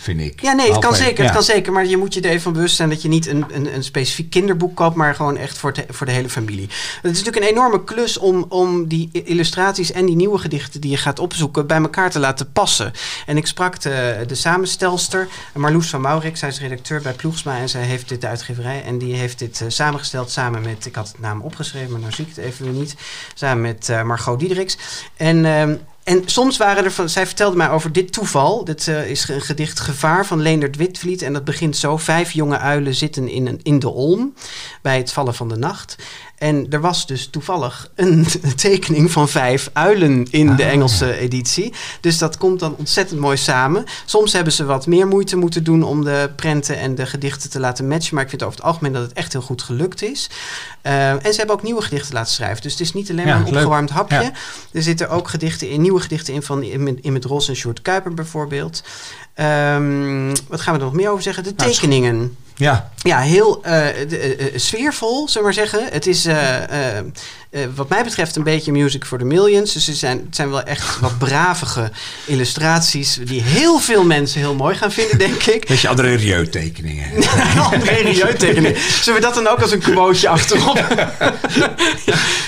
vind 0.00 0.20
ik. 0.20 0.40
Ja, 0.40 0.52
nee, 0.52 0.70
het 0.70 0.78
kan 0.78 0.94
zeker. 0.94 1.18
ja. 1.18 1.22
Het 1.22 1.32
kan 1.32 1.42
zeker. 1.42 1.72
Maar 1.72 1.86
je 1.86 1.96
moet 1.96 2.14
je 2.14 2.20
er 2.20 2.28
even 2.28 2.42
van 2.42 2.52
bewust 2.52 2.76
zijn 2.76 2.88
dat 2.88 3.02
je 3.02 3.08
niet 3.08 3.26
een, 3.26 3.44
een, 3.52 3.74
een 3.74 3.84
specifiek 3.84 4.30
kinderboek 4.30 4.76
koopt, 4.76 4.96
maar 4.96 5.14
gewoon 5.14 5.36
echt 5.36 5.58
voor, 5.58 5.74
voor 5.88 6.06
de 6.06 6.12
hele 6.12 6.28
familie. 6.28 6.68
Het 7.02 7.12
is 7.12 7.18
natuurlijk 7.18 7.36
een 7.36 7.56
enorme 7.56 7.84
klus 7.84 8.18
om, 8.18 8.44
om 8.48 8.88
die 8.88 9.10
illustraties 9.12 9.92
en 9.92 10.06
die 10.06 10.16
nieuwe 10.16 10.38
gedichten 10.38 10.80
die 10.80 10.90
je 10.90 10.96
gaat 10.96 11.18
opzoeken 11.18 11.66
bij 11.66 11.80
elkaar 11.80 12.10
te 12.10 12.18
laten 12.18 12.52
passen. 12.52 12.92
En 13.26 13.36
ik 13.36 13.46
sprak 13.46 13.80
de, 13.80 14.24
de 14.26 14.34
samenstelster, 14.34 15.28
Marloes 15.54 15.88
van 15.88 16.00
Maurik. 16.00 16.36
Zij 16.36 16.48
is 16.48 16.60
redacteur 16.60 17.02
bij 17.02 17.12
Ploegsma 17.12 17.58
en 17.58 17.68
zij 17.68 17.82
heeft 17.82 18.08
dit 18.08 18.20
de 18.20 18.26
uitgeverij. 18.26 18.82
En 18.84 18.98
die 18.98 19.14
heeft 19.14 19.38
dit 19.38 19.60
eh, 19.60 19.68
samengesteld 19.68 20.30
samen 20.30 20.62
met, 20.62 20.86
ik 20.86 20.94
had 20.94 21.08
het 21.08 21.20
naam 21.20 21.40
opgeschreven, 21.40 21.90
maar 21.90 22.00
nou 22.00 22.12
zie 22.12 22.24
ik 22.24 22.36
het 22.36 22.44
even 22.44 22.64
weer 22.64 22.74
niet. 22.74 22.94
Samen 23.34 23.62
met 23.62 23.88
eh, 23.88 24.02
Margot 24.02 24.38
Diederiks. 24.38 24.78
En 25.16 25.44
ehm, 25.44 25.74
en 26.04 26.22
soms 26.26 26.56
waren 26.56 26.84
er 26.84 26.92
van, 26.92 27.08
zij 27.08 27.26
vertelde 27.26 27.56
mij 27.56 27.70
over 27.70 27.92
dit 27.92 28.12
toeval. 28.12 28.64
Dit 28.64 28.88
eh, 28.88 29.10
is 29.10 29.28
een 29.28 29.40
gedicht 29.40 29.80
Gevaar 29.80 30.26
van 30.26 30.40
Leendert 30.40 30.76
Witvliet. 30.76 31.22
En 31.22 31.32
dat 31.32 31.44
begint 31.44 31.76
zo. 31.76 31.96
Vijf 31.96 32.32
jonge 32.32 32.58
uilen 32.58 32.94
zitten 32.94 33.28
in, 33.28 33.46
een, 33.46 33.60
in 33.62 33.78
de 33.78 33.88
olm 33.88 34.34
bij 34.82 34.96
het 34.96 35.12
vallen 35.12 35.34
van 35.34 35.48
de 35.48 35.56
nacht. 35.56 35.96
En 36.40 36.66
er 36.70 36.80
was 36.80 37.06
dus 37.06 37.26
toevallig 37.26 37.90
een 37.94 38.26
tekening 38.56 39.10
van 39.10 39.28
vijf 39.28 39.70
uilen 39.72 40.26
in 40.30 40.56
de 40.56 40.62
Ah, 40.64 40.70
Engelse 40.70 41.16
editie. 41.18 41.72
Dus 42.00 42.18
dat 42.18 42.36
komt 42.36 42.60
dan 42.60 42.74
ontzettend 42.78 43.20
mooi 43.20 43.36
samen. 43.36 43.84
Soms 44.04 44.32
hebben 44.32 44.52
ze 44.52 44.64
wat 44.64 44.86
meer 44.86 45.06
moeite 45.06 45.36
moeten 45.36 45.64
doen 45.64 45.82
om 45.82 46.04
de 46.04 46.30
prenten 46.36 46.78
en 46.78 46.94
de 46.94 47.06
gedichten 47.06 47.50
te 47.50 47.60
laten 47.60 47.88
matchen. 47.88 48.14
Maar 48.14 48.22
ik 48.24 48.30
vind 48.30 48.42
over 48.42 48.56
het 48.56 48.64
algemeen 48.66 48.92
dat 48.92 49.02
het 49.02 49.12
echt 49.12 49.32
heel 49.32 49.42
goed 49.42 49.62
gelukt 49.62 50.02
is. 50.02 50.30
Uh, 50.82 51.10
en 51.10 51.32
ze 51.32 51.36
hebben 51.38 51.56
ook 51.56 51.62
nieuwe 51.62 51.82
gedichten 51.82 52.14
laten 52.14 52.32
schrijven. 52.32 52.62
Dus 52.62 52.72
het 52.72 52.80
is 52.80 52.92
niet 52.92 53.10
alleen 53.10 53.26
Ja, 53.26 53.30
maar 53.30 53.40
een 53.40 53.44
leuk. 53.52 53.54
opgewarmd 53.54 53.90
hapje. 53.90 54.20
Ja. 54.22 54.32
Er 54.72 54.82
zitten 54.82 55.08
ook 55.10 55.28
gedichten 55.28 55.68
in, 55.70 55.80
nieuwe 55.80 56.00
gedichten 56.00 56.34
in 56.34 56.42
van 56.42 56.62
in 56.62 57.12
met 57.12 57.24
Ros 57.24 57.48
en 57.48 57.56
Sjoerd 57.56 57.82
Kuiper 57.82 58.14
bijvoorbeeld. 58.14 58.82
Um, 59.34 60.32
wat 60.48 60.60
gaan 60.60 60.74
we 60.74 60.78
er 60.80 60.84
nog 60.86 60.94
meer 60.94 61.10
over 61.10 61.22
zeggen? 61.22 61.42
De 61.44 61.52
Nou, 61.56 61.70
tekeningen. 61.70 62.36
Ja. 62.60 62.90
Ja, 63.02 63.20
heel 63.20 63.58
uh, 63.58 63.72
de, 64.08 64.36
uh, 64.38 64.58
sfeervol, 64.58 65.28
zullen 65.28 65.48
we 65.48 65.54
maar 65.54 65.68
zeggen. 65.68 65.92
Het 65.92 66.06
is 66.06 66.26
uh, 66.26 66.36
wat 67.74 67.88
mij 67.88 68.04
betreft 68.04 68.36
een 68.36 68.42
beetje 68.42 68.72
music 68.72 69.04
for 69.04 69.18
the 69.18 69.24
millions. 69.24 69.72
Dus 69.72 69.86
het 69.86 69.96
zijn, 69.96 70.18
het 70.26 70.36
zijn 70.36 70.50
wel 70.50 70.62
echt 70.62 70.98
wat 70.98 71.18
bravige 71.18 71.90
illustraties 72.26 73.18
die 73.24 73.42
heel 73.42 73.78
veel 73.78 74.04
mensen 74.04 74.40
heel 74.40 74.54
mooi 74.54 74.76
gaan 74.76 74.92
vinden, 74.92 75.18
denk 75.18 75.42
ik. 75.42 75.66
Beetje 75.68 75.88
André 75.88 76.14
Rieu 76.14 76.48
tekeningen. 76.48 77.10
André 77.72 77.94
Rieu 77.94 78.34
tekeningen. 78.34 78.80
Zullen 79.02 79.20
we 79.20 79.26
dat 79.26 79.34
dan 79.34 79.48
ook 79.48 79.60
als 79.60 79.72
een 79.72 79.80
quoteje 79.80 80.28
achterop? 80.28 80.84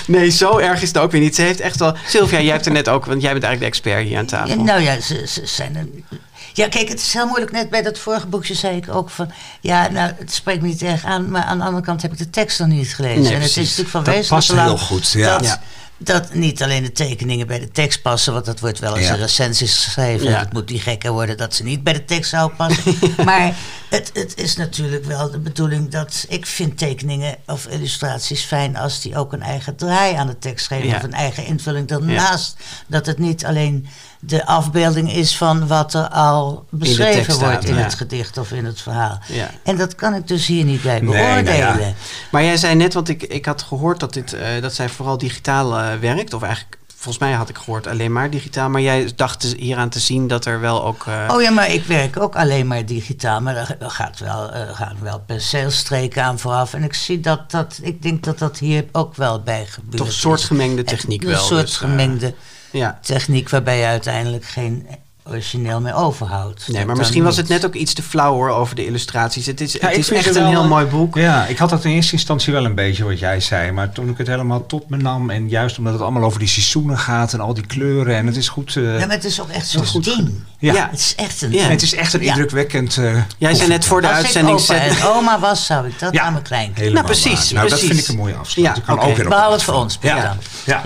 Nee, 0.07 0.29
zo 0.29 0.57
erg 0.57 0.81
is 0.81 0.87
het 0.87 0.97
ook 0.97 1.11
weer 1.11 1.21
niet. 1.21 1.35
Ze 1.35 1.41
heeft 1.41 1.59
echt 1.59 1.79
wel... 1.79 1.95
Sylvia, 2.07 2.41
jij 2.41 2.51
hebt 2.51 2.65
er 2.65 2.71
net 2.71 2.89
ook, 2.89 3.05
want 3.05 3.21
jij 3.21 3.31
bent 3.31 3.43
eigenlijk 3.43 3.59
de 3.59 3.79
expert 3.79 4.07
hier 4.07 4.17
aan 4.17 4.25
tafel. 4.25 4.57
Ja, 4.57 4.63
nou 4.63 4.81
ja, 4.81 4.99
ze, 4.99 5.23
ze 5.27 5.41
zijn 5.45 5.75
een... 5.75 6.05
Ja, 6.53 6.67
kijk, 6.67 6.89
het 6.89 6.99
is 6.99 7.13
heel 7.13 7.27
moeilijk. 7.27 7.51
Net 7.51 7.69
bij 7.69 7.81
dat 7.81 7.97
vorige 7.99 8.27
boekje 8.27 8.53
zei 8.53 8.75
ik 8.77 8.89
ook 8.95 9.09
van... 9.09 9.31
Ja, 9.61 9.89
nou, 9.89 10.11
het 10.17 10.33
spreekt 10.33 10.61
me 10.61 10.67
niet 10.67 10.81
erg 10.81 11.03
aan. 11.03 11.29
Maar 11.29 11.43
aan 11.43 11.57
de 11.57 11.63
andere 11.63 11.83
kant 11.85 12.01
heb 12.01 12.11
ik 12.11 12.17
de 12.17 12.29
tekst 12.29 12.59
nog 12.59 12.67
niet 12.67 12.95
gelezen. 12.95 13.21
Nee, 13.21 13.33
en 13.33 13.41
het 13.41 13.49
is 13.49 13.55
natuurlijk 13.55 13.89
van 13.89 14.03
Dat 14.03 14.13
wezenlijk 14.13 14.45
past 14.45 14.49
belang 14.49 14.67
heel 14.67 14.87
goed, 14.87 15.11
ja. 15.11 15.37
Dat, 15.37 15.45
Ja. 15.45 15.61
dat 15.97 16.33
niet 16.33 16.63
alleen 16.63 16.83
de 16.83 16.91
tekeningen 16.91 17.47
bij 17.47 17.59
de 17.59 17.71
tekst 17.71 18.01
passen... 18.01 18.33
want 18.33 18.45
dat 18.45 18.59
wordt 18.59 18.79
wel 18.79 18.97
eens 18.97 19.07
Ja. 19.07 19.13
in 19.13 19.19
recensies 19.19 19.83
geschreven. 19.83 20.29
Ja. 20.29 20.39
Het 20.39 20.53
moet 20.53 20.69
niet 20.69 20.81
gekker 20.81 21.11
worden 21.11 21.37
dat 21.37 21.55
ze 21.55 21.63
niet 21.63 21.83
bij 21.83 21.93
de 21.93 22.05
tekst 22.05 22.29
zouden 22.29 22.57
passen. 22.57 22.97
maar 23.25 23.55
het, 23.89 24.09
het 24.13 24.33
is 24.37 24.55
natuurlijk 24.55 25.05
wel 25.05 25.31
de 25.31 25.39
bedoeling 25.39 25.89
dat... 25.91 26.25
Ik 26.29 26.45
vind 26.45 26.77
tekeningen 26.77 27.35
of 27.47 27.65
illustraties 27.65 28.41
fijn... 28.43 28.77
als 28.77 29.01
die 29.01 29.17
ook 29.17 29.33
een 29.33 29.43
eigen 29.43 29.75
draai 29.75 30.15
aan 30.15 30.27
de 30.27 30.39
tekst 30.39 30.67
geven... 30.67 30.95
Of 30.95 31.03
een 31.03 31.13
eigen 31.13 31.45
invulling 31.45 31.87
daarnaast. 31.87 32.55
Dat 32.87 33.05
het 33.05 33.17
niet 33.17 33.45
alleen 33.45 33.87
de 34.25 34.45
afbeelding 34.45 35.11
is 35.13 35.37
van 35.37 35.67
wat 35.67 35.93
er 35.93 36.07
al 36.09 36.65
beschreven 36.69 37.33
wordt 37.39 37.51
staat, 37.53 37.63
in 37.63 37.75
ja. 37.75 37.81
het 37.81 37.93
gedicht 37.93 38.37
of 38.37 38.51
in 38.51 38.65
het 38.65 38.81
verhaal. 38.81 39.19
Ja. 39.27 39.49
En 39.63 39.77
dat 39.77 39.95
kan 39.95 40.13
ik 40.13 40.27
dus 40.27 40.45
hier 40.45 40.63
niet 40.63 40.81
bij 40.81 40.99
Nee, 40.99 41.11
beoordelen. 41.11 41.59
nou 41.59 41.81
ja. 41.81 41.93
Maar 42.31 42.43
jij 42.43 42.57
zei 42.57 42.75
net, 42.75 42.93
want 42.93 43.09
ik, 43.09 43.23
ik 43.23 43.45
had 43.45 43.61
gehoord 43.61 43.99
dat, 43.99 44.13
dit, 44.13 44.33
eh, 44.33 44.61
dat 44.61 44.73
zij 44.73 44.89
vooral 44.89 45.17
digitaal 45.17 45.77
eh, 45.79 45.85
werkt. 45.99 46.33
Of 46.33 46.41
eigenlijk, 46.41 46.77
volgens 46.87 47.23
mij 47.23 47.33
had 47.33 47.49
ik 47.49 47.57
gehoord 47.57 47.87
alleen 47.87 48.11
maar 48.11 48.29
digitaal. 48.29 48.69
Maar 48.69 48.81
jij 48.81 49.11
dacht 49.15 49.43
hieraan 49.57 49.89
te 49.89 49.99
zien 49.99 50.27
dat 50.27 50.45
er 50.45 50.59
wel 50.59 50.83
ook... 50.85 51.05
eh, 51.07 51.33
Oh 51.35 51.41
ja, 51.41 51.51
maar 51.51 51.71
ik 51.71 51.83
werk 51.85 52.19
ook 52.19 52.35
alleen 52.35 52.67
maar 52.67 52.85
digitaal. 52.85 53.41
Maar 53.41 53.55
er 53.79 53.89
gaat 53.91 54.19
wel, 54.19 54.51
er 54.51 54.75
gaan 54.75 54.97
wel 55.01 55.19
penseelstreken 55.19 56.23
aan 56.23 56.39
vooraf. 56.39 56.73
En 56.73 56.83
ik 56.83 56.93
zie 56.93 57.19
dat 57.19 57.51
dat, 57.51 57.79
ik 57.81 58.01
denk 58.01 58.23
dat 58.23 58.39
dat 58.39 58.57
hier 58.59 58.85
ook 58.91 59.15
wel 59.15 59.41
bij 59.41 59.65
gebeurt. 59.65 59.97
toch 59.97 60.07
een 60.07 60.13
soort 60.13 60.41
gemengde 60.43 60.83
techniek 60.83 61.21
een 61.23 61.29
wel. 61.29 61.43
soort 61.43 61.61
dus, 61.61 61.73
eh, 61.73 61.79
gemengde 61.79 62.33
ja. 62.73 62.99
techniek 63.01 63.49
waarbij 63.49 63.77
je 63.79 63.85
uiteindelijk 63.85 64.45
geen 64.45 64.87
origineel 65.27 65.81
meer 65.81 65.95
overhoudt. 65.95 66.67
Nee, 66.67 66.77
maar 66.77 66.87
Dat 66.87 66.97
misschien 66.97 67.23
was 67.23 67.37
het 67.37 67.47
net 67.47 67.65
ook 67.65 67.73
iets 67.73 67.93
te 67.93 68.03
flauw 68.03 68.33
hoor 68.33 68.49
over 68.49 68.75
de 68.75 68.85
illustraties. 68.85 69.45
Het 69.45 69.61
is, 69.61 69.73
Ja, 69.73 69.87
het 69.87 69.97
is 69.97 70.11
echt 70.11 70.25
het 70.25 70.35
een 70.35 70.45
heel 70.45 70.67
mooi 70.67 70.85
boek. 70.85 71.15
Ja, 71.15 71.45
ik 71.45 71.57
had 71.57 71.69
dat 71.69 71.85
in 71.85 71.91
eerste 71.91 72.13
instantie 72.13 72.53
wel 72.53 72.65
een 72.65 72.75
beetje 72.75 73.03
wat 73.03 73.19
jij 73.19 73.39
zei. 73.39 73.71
Maar 73.71 73.91
toen 73.91 74.09
ik 74.09 74.17
het 74.17 74.27
helemaal 74.27 74.65
tot 74.65 74.89
me 74.89 74.97
nam. 74.97 75.29
En 75.29 75.49
juist 75.49 75.77
omdat 75.77 75.93
het 75.93 76.01
allemaal 76.01 76.23
over 76.23 76.39
die 76.39 76.47
seizoenen 76.47 76.97
gaat. 76.97 77.33
En 77.33 77.39
al 77.39 77.53
die 77.53 77.65
kleuren. 77.65 78.15
En 78.15 78.25
het 78.27 78.35
is 78.35 78.49
goed. 78.49 78.75
eh, 78.75 78.83
Ja, 78.99 79.05
maar 79.05 79.15
het 79.15 79.23
is 79.25 79.41
ook 79.41 79.49
echt 79.49 79.67
zo'n 79.67 80.01
ding. 80.01 80.43
ja. 80.59 80.73
Ja. 80.73 80.87
Het 80.91 80.99
is 80.99 81.15
echt 81.15 81.41
een 81.41 81.51
Ja. 81.51 81.67
Het 81.67 81.81
is 81.81 81.93
echt 81.95 82.13
een 82.13 82.21
Ja. 82.23 82.27
indrukwekkend. 82.27 82.97
eh, 82.97 83.15
Jij 83.37 83.53
zei 83.53 83.69
net 83.69 83.85
voor 83.85 84.01
de 84.01 84.07
Als 84.07 84.15
uitzending... 84.17 84.59
ik 84.59 84.63
opa 84.71 84.79
zet- 84.89 84.99
en 84.99 85.07
oma 85.07 85.39
was, 85.39 85.65
zou 85.65 85.87
ik 85.87 85.99
dat 85.99 86.13
Ja. 86.13 86.21
aan 86.21 86.31
mijn 86.31 86.43
kleinkind. 86.43 86.93
Nou, 86.93 87.05
precies, 87.05 87.51
waar. 87.51 87.53
Nou, 87.53 87.69
dat 87.69 87.77
precies. 87.79 87.87
vind 87.87 87.99
ik 87.99 88.07
een 88.07 88.15
mooie 88.15 88.35
afsluiting. 88.35 88.85
Ja, 88.87 88.93
kan 88.95 89.03
ook 89.09 89.15
weer 89.15 89.25
op 89.25 89.31
Behalve 89.31 89.65
voor 89.65 89.73
ons, 89.73 89.97
Ja. 90.01 90.21
dan. 90.21 90.37
Ja. 90.65 90.81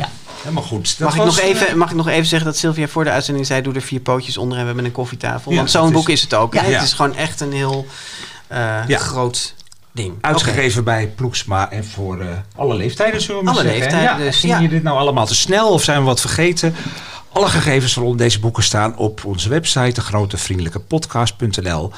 Helemaal 0.47 0.67
goed. 0.67 0.97
Dat 0.97 1.07
Mag 1.07 1.17
ik, 1.17 1.23
nog 1.23 1.39
even, 1.39 1.67
eh, 1.67 1.73
mag 1.73 1.89
ik 1.89 1.95
nog 1.95 2.07
even 2.07 2.25
zeggen 2.25 2.47
dat 2.47 2.57
Sylvia 2.57 2.87
voor 2.87 3.03
de 3.03 3.09
uitzending 3.09 3.45
zei... 3.45 3.61
doe 3.61 3.73
er 3.73 3.81
vier 3.81 3.99
pootjes 3.99 4.37
onder 4.37 4.53
en 4.53 4.61
we 4.61 4.67
hebben 4.67 4.85
een 4.85 4.91
koffietafel. 4.91 5.55
Want 5.55 5.71
zo'n 5.71 5.91
boek 5.91 6.09
is 6.09 6.21
het 6.21 6.33
ook. 6.33 6.53
hè? 6.53 6.61
Het 6.61 6.83
is 6.83 6.93
gewoon 6.93 7.15
echt 7.15 7.41
een 7.41 7.51
heel 7.53 7.85
eh, 8.47 8.83
groot 8.87 9.55
ding. 9.91 10.13
Uitgegeven 10.21 10.83
bij 10.83 11.07
Ploegsma 11.07 11.71
en 11.71 11.85
voor 11.85 12.19
eh, 12.21 12.27
alle 12.55 12.75
leeftijden, 12.75 13.21
zullen 13.21 13.43
we 13.43 13.49
Alle 13.49 13.61
zeggen. 13.61 13.79
leeftijden 13.79 14.09
ja, 14.09 14.17
dus, 14.17 14.41
ja. 14.41 14.59
je 14.59 14.69
dit 14.69 14.83
nou 14.83 14.97
allemaal 14.97 15.25
te 15.25 15.35
snel 15.35 15.69
of 15.69 15.83
zijn 15.83 15.99
we 15.99 16.05
wat 16.05 16.21
vergeten? 16.21 16.75
Alle 17.31 17.47
gegevens 17.47 17.95
rond 17.95 18.17
deze 18.17 18.39
boeken 18.39 18.63
staan 18.63 18.97
op 18.97 19.25
onze 19.25 19.49
website, 19.49 19.91
degrotevriendelijkepodcast.nl. 19.93 21.91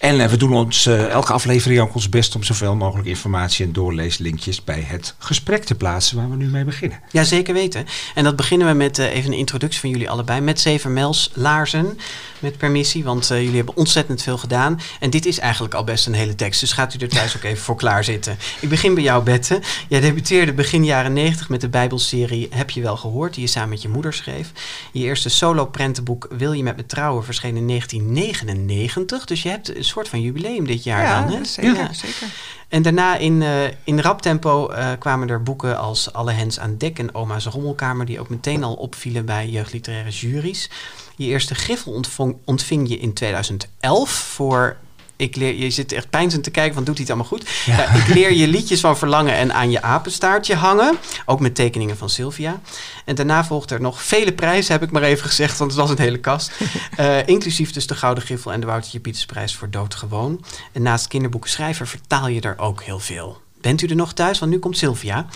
En 0.00 0.20
eh, 0.20 0.28
we 0.28 0.36
doen 0.36 0.52
ons 0.52 0.86
eh, 0.86 1.08
elke 1.08 1.32
aflevering 1.32 1.80
ook 1.80 1.94
ons 1.94 2.08
best 2.08 2.34
om 2.34 2.42
zoveel 2.42 2.74
mogelijk 2.74 3.08
informatie 3.08 3.66
en 3.66 3.72
doorleeslinkjes 3.72 4.64
bij 4.64 4.84
het 4.86 5.14
gesprek 5.18 5.64
te 5.64 5.74
plaatsen 5.74 6.16
waar 6.16 6.30
we 6.30 6.36
nu 6.36 6.46
mee 6.46 6.64
beginnen. 6.64 7.00
Ja, 7.10 7.24
zeker 7.24 7.54
weten. 7.54 7.86
En 8.14 8.24
dat 8.24 8.36
beginnen 8.36 8.68
we 8.68 8.74
met 8.74 8.98
eh, 8.98 9.14
even 9.14 9.32
een 9.32 9.38
introductie 9.38 9.80
van 9.80 9.90
jullie 9.90 10.10
allebei. 10.10 10.40
Met 10.40 10.60
Zevermels 10.60 11.30
Laarzen, 11.34 11.98
met 12.38 12.56
permissie, 12.56 13.04
want 13.04 13.26
jullie 13.26 13.56
hebben 13.56 13.76
ontzettend 13.76 14.22
veel 14.22 14.38
gedaan. 14.38 14.80
En 15.00 15.10
dit 15.10 15.26
is 15.26 15.38
eigenlijk 15.38 15.74
al 15.74 15.84
best 15.84 16.06
een 16.06 16.12
hele 16.12 16.34
tekst, 16.34 16.60
dus 16.60 16.72
gaat 16.72 16.94
u 16.94 16.98
er 16.98 17.08
thuis 17.08 17.36
ook 17.36 17.42
even 17.42 17.62
voor 17.64 17.76
klaar 17.76 18.04
zitten. 18.04 18.38
Ik 18.60 18.68
begin 18.68 18.94
bij 18.94 19.02
jou, 19.02 19.22
Bette. 19.22 19.60
Jij 19.88 20.00
debuteerde 20.00 20.52
begin 20.52 20.84
jaren 20.84 21.12
90 21.12 21.48
met 21.48 21.60
de 21.60 21.68
Bijbelserie 21.68 22.48
Heb 22.50 22.70
je 22.70 22.80
wel 22.80 22.96
gehoord, 22.96 23.34
die 23.34 23.42
je 23.42 23.48
samen 23.48 23.68
met 23.68 23.82
je 23.82 23.88
moeder 23.88 24.12
schreef. 24.12 24.52
Je 24.92 25.04
eerste 25.04 25.28
solo-prentenboek 25.28 26.28
Wil 26.30 26.52
je 26.52 26.62
met 26.62 26.76
me 26.76 26.86
trouwen 26.86 27.24
verscheen 27.24 27.56
in 27.56 27.66
1999, 27.66 29.24
dus 29.24 29.42
je 29.42 29.48
hebt 29.48 29.88
soort 29.90 30.08
van 30.08 30.20
jubileum 30.20 30.66
dit 30.66 30.84
jaar 30.84 31.02
ja, 31.02 31.20
dan, 31.22 31.32
hè? 31.32 31.44
zeker, 31.44 31.74
Ja. 31.74 31.92
zeker. 31.92 32.28
En 32.68 32.82
daarna 32.82 33.16
in, 33.16 33.42
eh, 33.42 33.64
in 33.84 34.00
rap 34.00 34.22
tempo 34.22 34.68
eh, 34.68 34.90
kwamen 34.98 35.28
er 35.28 35.42
boeken 35.42 35.78
als 35.78 36.12
Alle 36.12 36.32
Hens 36.32 36.58
aan 36.58 36.76
Dek 36.76 36.98
en 36.98 37.14
Oma's 37.14 37.44
Rommelkamer, 37.46 38.06
die 38.06 38.20
ook 38.20 38.28
meteen 38.28 38.64
al 38.64 38.74
opvielen 38.74 39.24
bij 39.24 39.48
jeugdliteraire 39.48 40.10
juries. 40.10 40.70
Je 41.16 41.26
eerste 41.26 41.54
griffel 41.54 42.02
ontving 42.44 42.88
je 42.88 42.98
in 42.98 43.12
2011 43.12 44.10
voor. 44.10 44.76
Ik 45.20 45.36
leer, 45.36 45.54
je 45.54 45.70
zit 45.70 45.92
echt 45.92 46.10
pijnzend 46.10 46.44
te 46.44 46.50
kijken 46.50 46.74
van 46.74 46.84
doet 46.84 46.98
hij 46.98 47.06
het 47.08 47.14
allemaal 47.14 47.30
goed? 47.38 47.48
Ja. 47.66 47.94
ik 47.94 48.14
leer 48.14 48.32
je 48.32 48.48
liedjes 48.48 48.80
van 48.80 48.98
verlangen 48.98 49.34
en 49.34 49.54
aan 49.54 49.70
je 49.70 49.82
apenstaartje 49.82 50.54
hangen. 50.54 50.98
Ook 51.26 51.40
met 51.40 51.54
tekeningen 51.54 51.96
van 51.96 52.10
Sylvia. 52.10 52.60
En 53.04 53.14
daarna 53.14 53.44
volgt 53.44 53.70
er 53.70 53.80
nog 53.80 54.02
vele 54.02 54.32
prijzen, 54.32 54.72
heb 54.72 54.82
ik 54.82 54.90
maar 54.90 55.02
even 55.02 55.26
gezegd, 55.26 55.58
want 55.58 55.70
het 55.70 55.80
was 55.80 55.90
een 55.90 55.98
hele 55.98 56.18
kast. 56.18 56.50
Eh, 56.96 57.26
inclusief 57.26 57.72
dus 57.72 57.86
de 57.86 57.94
Gouden 57.94 58.24
Griffel 58.24 58.52
en 58.52 58.60
de 58.60 58.66
Woutertje 58.66 59.00
Pietersprijs 59.00 59.54
voor 59.54 59.70
Doodgewoon. 59.70 60.44
En 60.72 60.82
naast 60.82 61.08
kinderboeken 61.08 61.50
schrijver 61.50 61.86
vertaal 61.86 62.28
je 62.28 62.40
er 62.40 62.58
ook 62.58 62.82
heel 62.82 62.98
veel. 62.98 63.40
Bent 63.60 63.82
u 63.82 63.86
er 63.86 63.96
nog 63.96 64.12
thuis? 64.12 64.38
Want 64.38 64.52
nu 64.52 64.58
komt 64.58 64.78
Sylvia. 64.78 65.26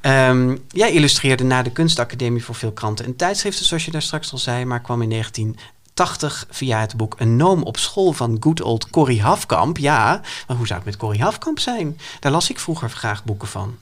Ehm, 0.00 0.56
jij 0.68 0.92
illustreerde 0.92 1.44
na 1.44 1.62
de 1.62 1.70
Kunstacademie 1.70 2.44
voor 2.44 2.54
veel 2.54 2.72
kranten 2.72 3.04
en 3.04 3.16
tijdschriften, 3.16 3.64
zoals 3.64 3.84
je 3.84 3.90
daar 3.90 4.02
straks 4.02 4.32
al 4.32 4.38
zei, 4.38 4.64
maar 4.64 4.80
kwam 4.80 5.02
in 5.02 5.08
1980 5.94 6.46
via 6.50 6.80
het 6.80 6.96
boek 6.96 7.14
Een 7.18 7.36
Noom 7.36 7.62
op 7.62 7.76
school 7.76 8.12
van 8.12 8.36
good 8.40 8.62
old 8.62 8.90
Corrie 8.90 9.22
Hafkamp. 9.22 9.78
Ja, 9.78 10.20
maar 10.46 10.56
hoe 10.56 10.66
zou 10.66 10.78
het 10.78 10.88
met 10.88 10.96
Corrie 10.96 11.22
Hafkamp 11.22 11.58
zijn? 11.58 11.98
Daar 12.20 12.32
las 12.32 12.50
ik 12.50 12.58
vroeger 12.58 12.90
graag 12.90 13.24
boeken 13.24 13.48
van. 13.48 13.74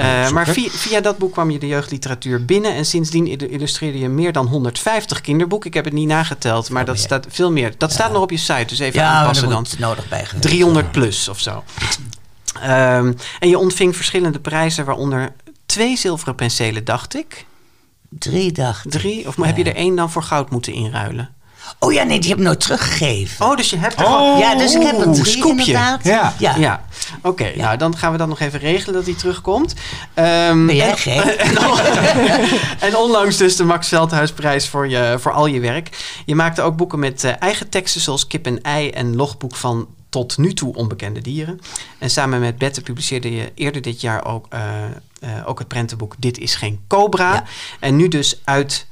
Uh, 0.00 0.06
opzoeken. 0.06 0.34
maar 0.34 0.46
via, 0.48 0.68
via 0.70 1.00
dat 1.00 1.18
boek 1.18 1.32
kwam 1.32 1.50
je 1.50 1.58
de 1.58 1.66
jeugdliteratuur 1.66 2.44
binnen 2.44 2.74
en 2.74 2.84
sindsdien 2.86 3.26
illu- 3.26 3.46
illustreerde 3.48 3.98
je 3.98 4.08
meer 4.08 4.32
dan 4.32 4.46
150 4.46 5.20
kinderboeken. 5.20 5.68
Ik 5.68 5.74
heb 5.74 5.84
het 5.84 5.94
niet 5.94 6.08
nageteld, 6.08 6.70
maar 6.70 6.84
dat 6.84 6.98
staat 6.98 7.26
veel 7.28 7.52
meer. 7.52 7.74
Dat 7.78 7.92
staat 7.92 8.12
nog 8.12 8.22
op 8.22 8.30
je 8.30 8.36
site, 8.36 8.64
dus 8.66 8.78
even 8.78 9.00
Ja, 9.00 9.10
aanpassen 9.12 9.48
dan. 9.48 9.66
nodig 9.78 10.08
bij 10.08 10.24
geweest 10.24 10.42
300 10.48 10.84
worden. 10.84 11.02
plus 11.02 11.28
of 11.28 11.40
zo. 11.40 11.64
Ehm, 12.60 13.12
en 13.38 13.48
je 13.48 13.58
ontving 13.58 13.96
verschillende 13.96 14.40
prijzen, 14.40 14.84
waaronder 14.84 15.32
twee 15.66 15.96
zilveren 15.96 16.34
penselen, 16.34 16.84
dacht 16.84 17.14
ik. 17.14 17.46
Drie 18.08 18.52
dagen. 18.52 18.90
Drie, 18.90 19.26
of 19.28 19.36
heb 19.36 19.56
je 19.56 19.64
er 19.64 19.74
één 19.74 19.96
dan 19.96 20.10
voor 20.10 20.22
goud 20.22 20.50
moeten 20.50 20.72
inruilen? 20.72 21.34
Oh 21.78 21.92
ja, 21.92 22.02
nee, 22.02 22.18
die 22.18 22.28
heb 22.30 22.38
ik 22.38 22.44
nooit 22.44 22.60
teruggegeven. 22.60 23.46
Oh, 23.46 23.56
dus 23.56 23.70
je 23.70 23.76
hebt 23.78 24.00
er 24.00 24.06
Oh, 24.06 24.38
ja, 24.38 24.54
dus 24.54 24.74
ik 24.74 24.82
heb 24.82 24.98
er 25.00 25.06
Oeh, 25.06 25.16
drie 25.20 25.32
scoopje. 25.36 25.50
inderdaad. 25.66 26.04
Ja. 26.04 26.34
ja. 26.38 26.56
Ja, 26.56 26.84
oké. 27.22 27.52
Nou, 27.56 27.76
dan 27.76 27.96
gaan 27.96 28.12
we 28.12 28.18
dat 28.18 28.28
nog 28.28 28.40
even 28.40 28.58
regelen 28.60 28.94
dat 28.94 29.04
hij 29.04 29.14
terugkomt. 29.14 29.74
Ehm, 30.14 30.66
Ben 30.66 30.76
jij 30.76 30.90
en- 30.90 30.98
gek? 30.98 31.24
En, 31.24 31.56
en 32.88 32.96
onlangs 32.96 33.36
dus 33.36 33.56
de 33.56 33.64
Max 33.64 33.88
Veldhuisprijs 33.88 34.68
voor, 34.68 34.88
je, 34.88 35.16
voor 35.18 35.32
al 35.32 35.46
je 35.46 35.60
werk. 35.60 35.88
Je 36.26 36.34
maakte 36.34 36.62
ook 36.62 36.76
boeken 36.76 36.98
met 36.98 37.24
eh, 37.24 37.32
eigen 37.38 37.68
teksten 37.68 38.00
zoals 38.00 38.26
Kip 38.26 38.46
en 38.46 38.62
Ei 38.62 38.90
en 38.90 39.16
logboek 39.16 39.56
van 39.56 39.86
tot 40.08 40.38
nu 40.38 40.52
toe 40.54 40.74
onbekende 40.74 41.20
dieren. 41.20 41.60
En 41.98 42.10
samen 42.10 42.40
met 42.40 42.58
Bette 42.58 42.80
publiceerde 42.80 43.34
je 43.34 43.52
eerder 43.54 43.82
dit 43.82 44.00
jaar 44.00 44.24
ook, 44.24 44.46
eh, 44.48 44.60
eh, 45.20 45.30
ook 45.48 45.58
het 45.58 45.68
prentenboek 45.68 46.14
Dit 46.18 46.38
is 46.38 46.54
geen 46.54 46.80
cobra. 46.88 47.32
Ja. 47.34 47.44
En 47.80 47.96
nu 47.96 48.08
dus 48.08 48.40
uit 48.44 48.86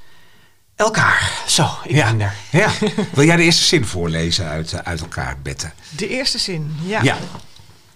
elkaar. 0.79 1.43
Zo, 1.47 1.69
ik 1.85 1.91
Ja. 1.91 2.05
ben 2.13 2.21
er. 2.21 2.35
Ja. 2.51 2.71
Wil 3.15 3.25
jij 3.25 3.37
de 3.37 3.43
eerste 3.43 3.65
zin 3.65 3.85
voorlezen 3.85 4.47
uit, 4.47 4.73
eh, 4.73 4.81
uit 4.85 5.01
elkaar, 5.01 5.37
Bette? 5.43 5.71
De 5.97 6.09
eerste 6.09 6.39
zin, 6.39 6.77
ja. 6.83 7.03
Ja. 7.03 7.17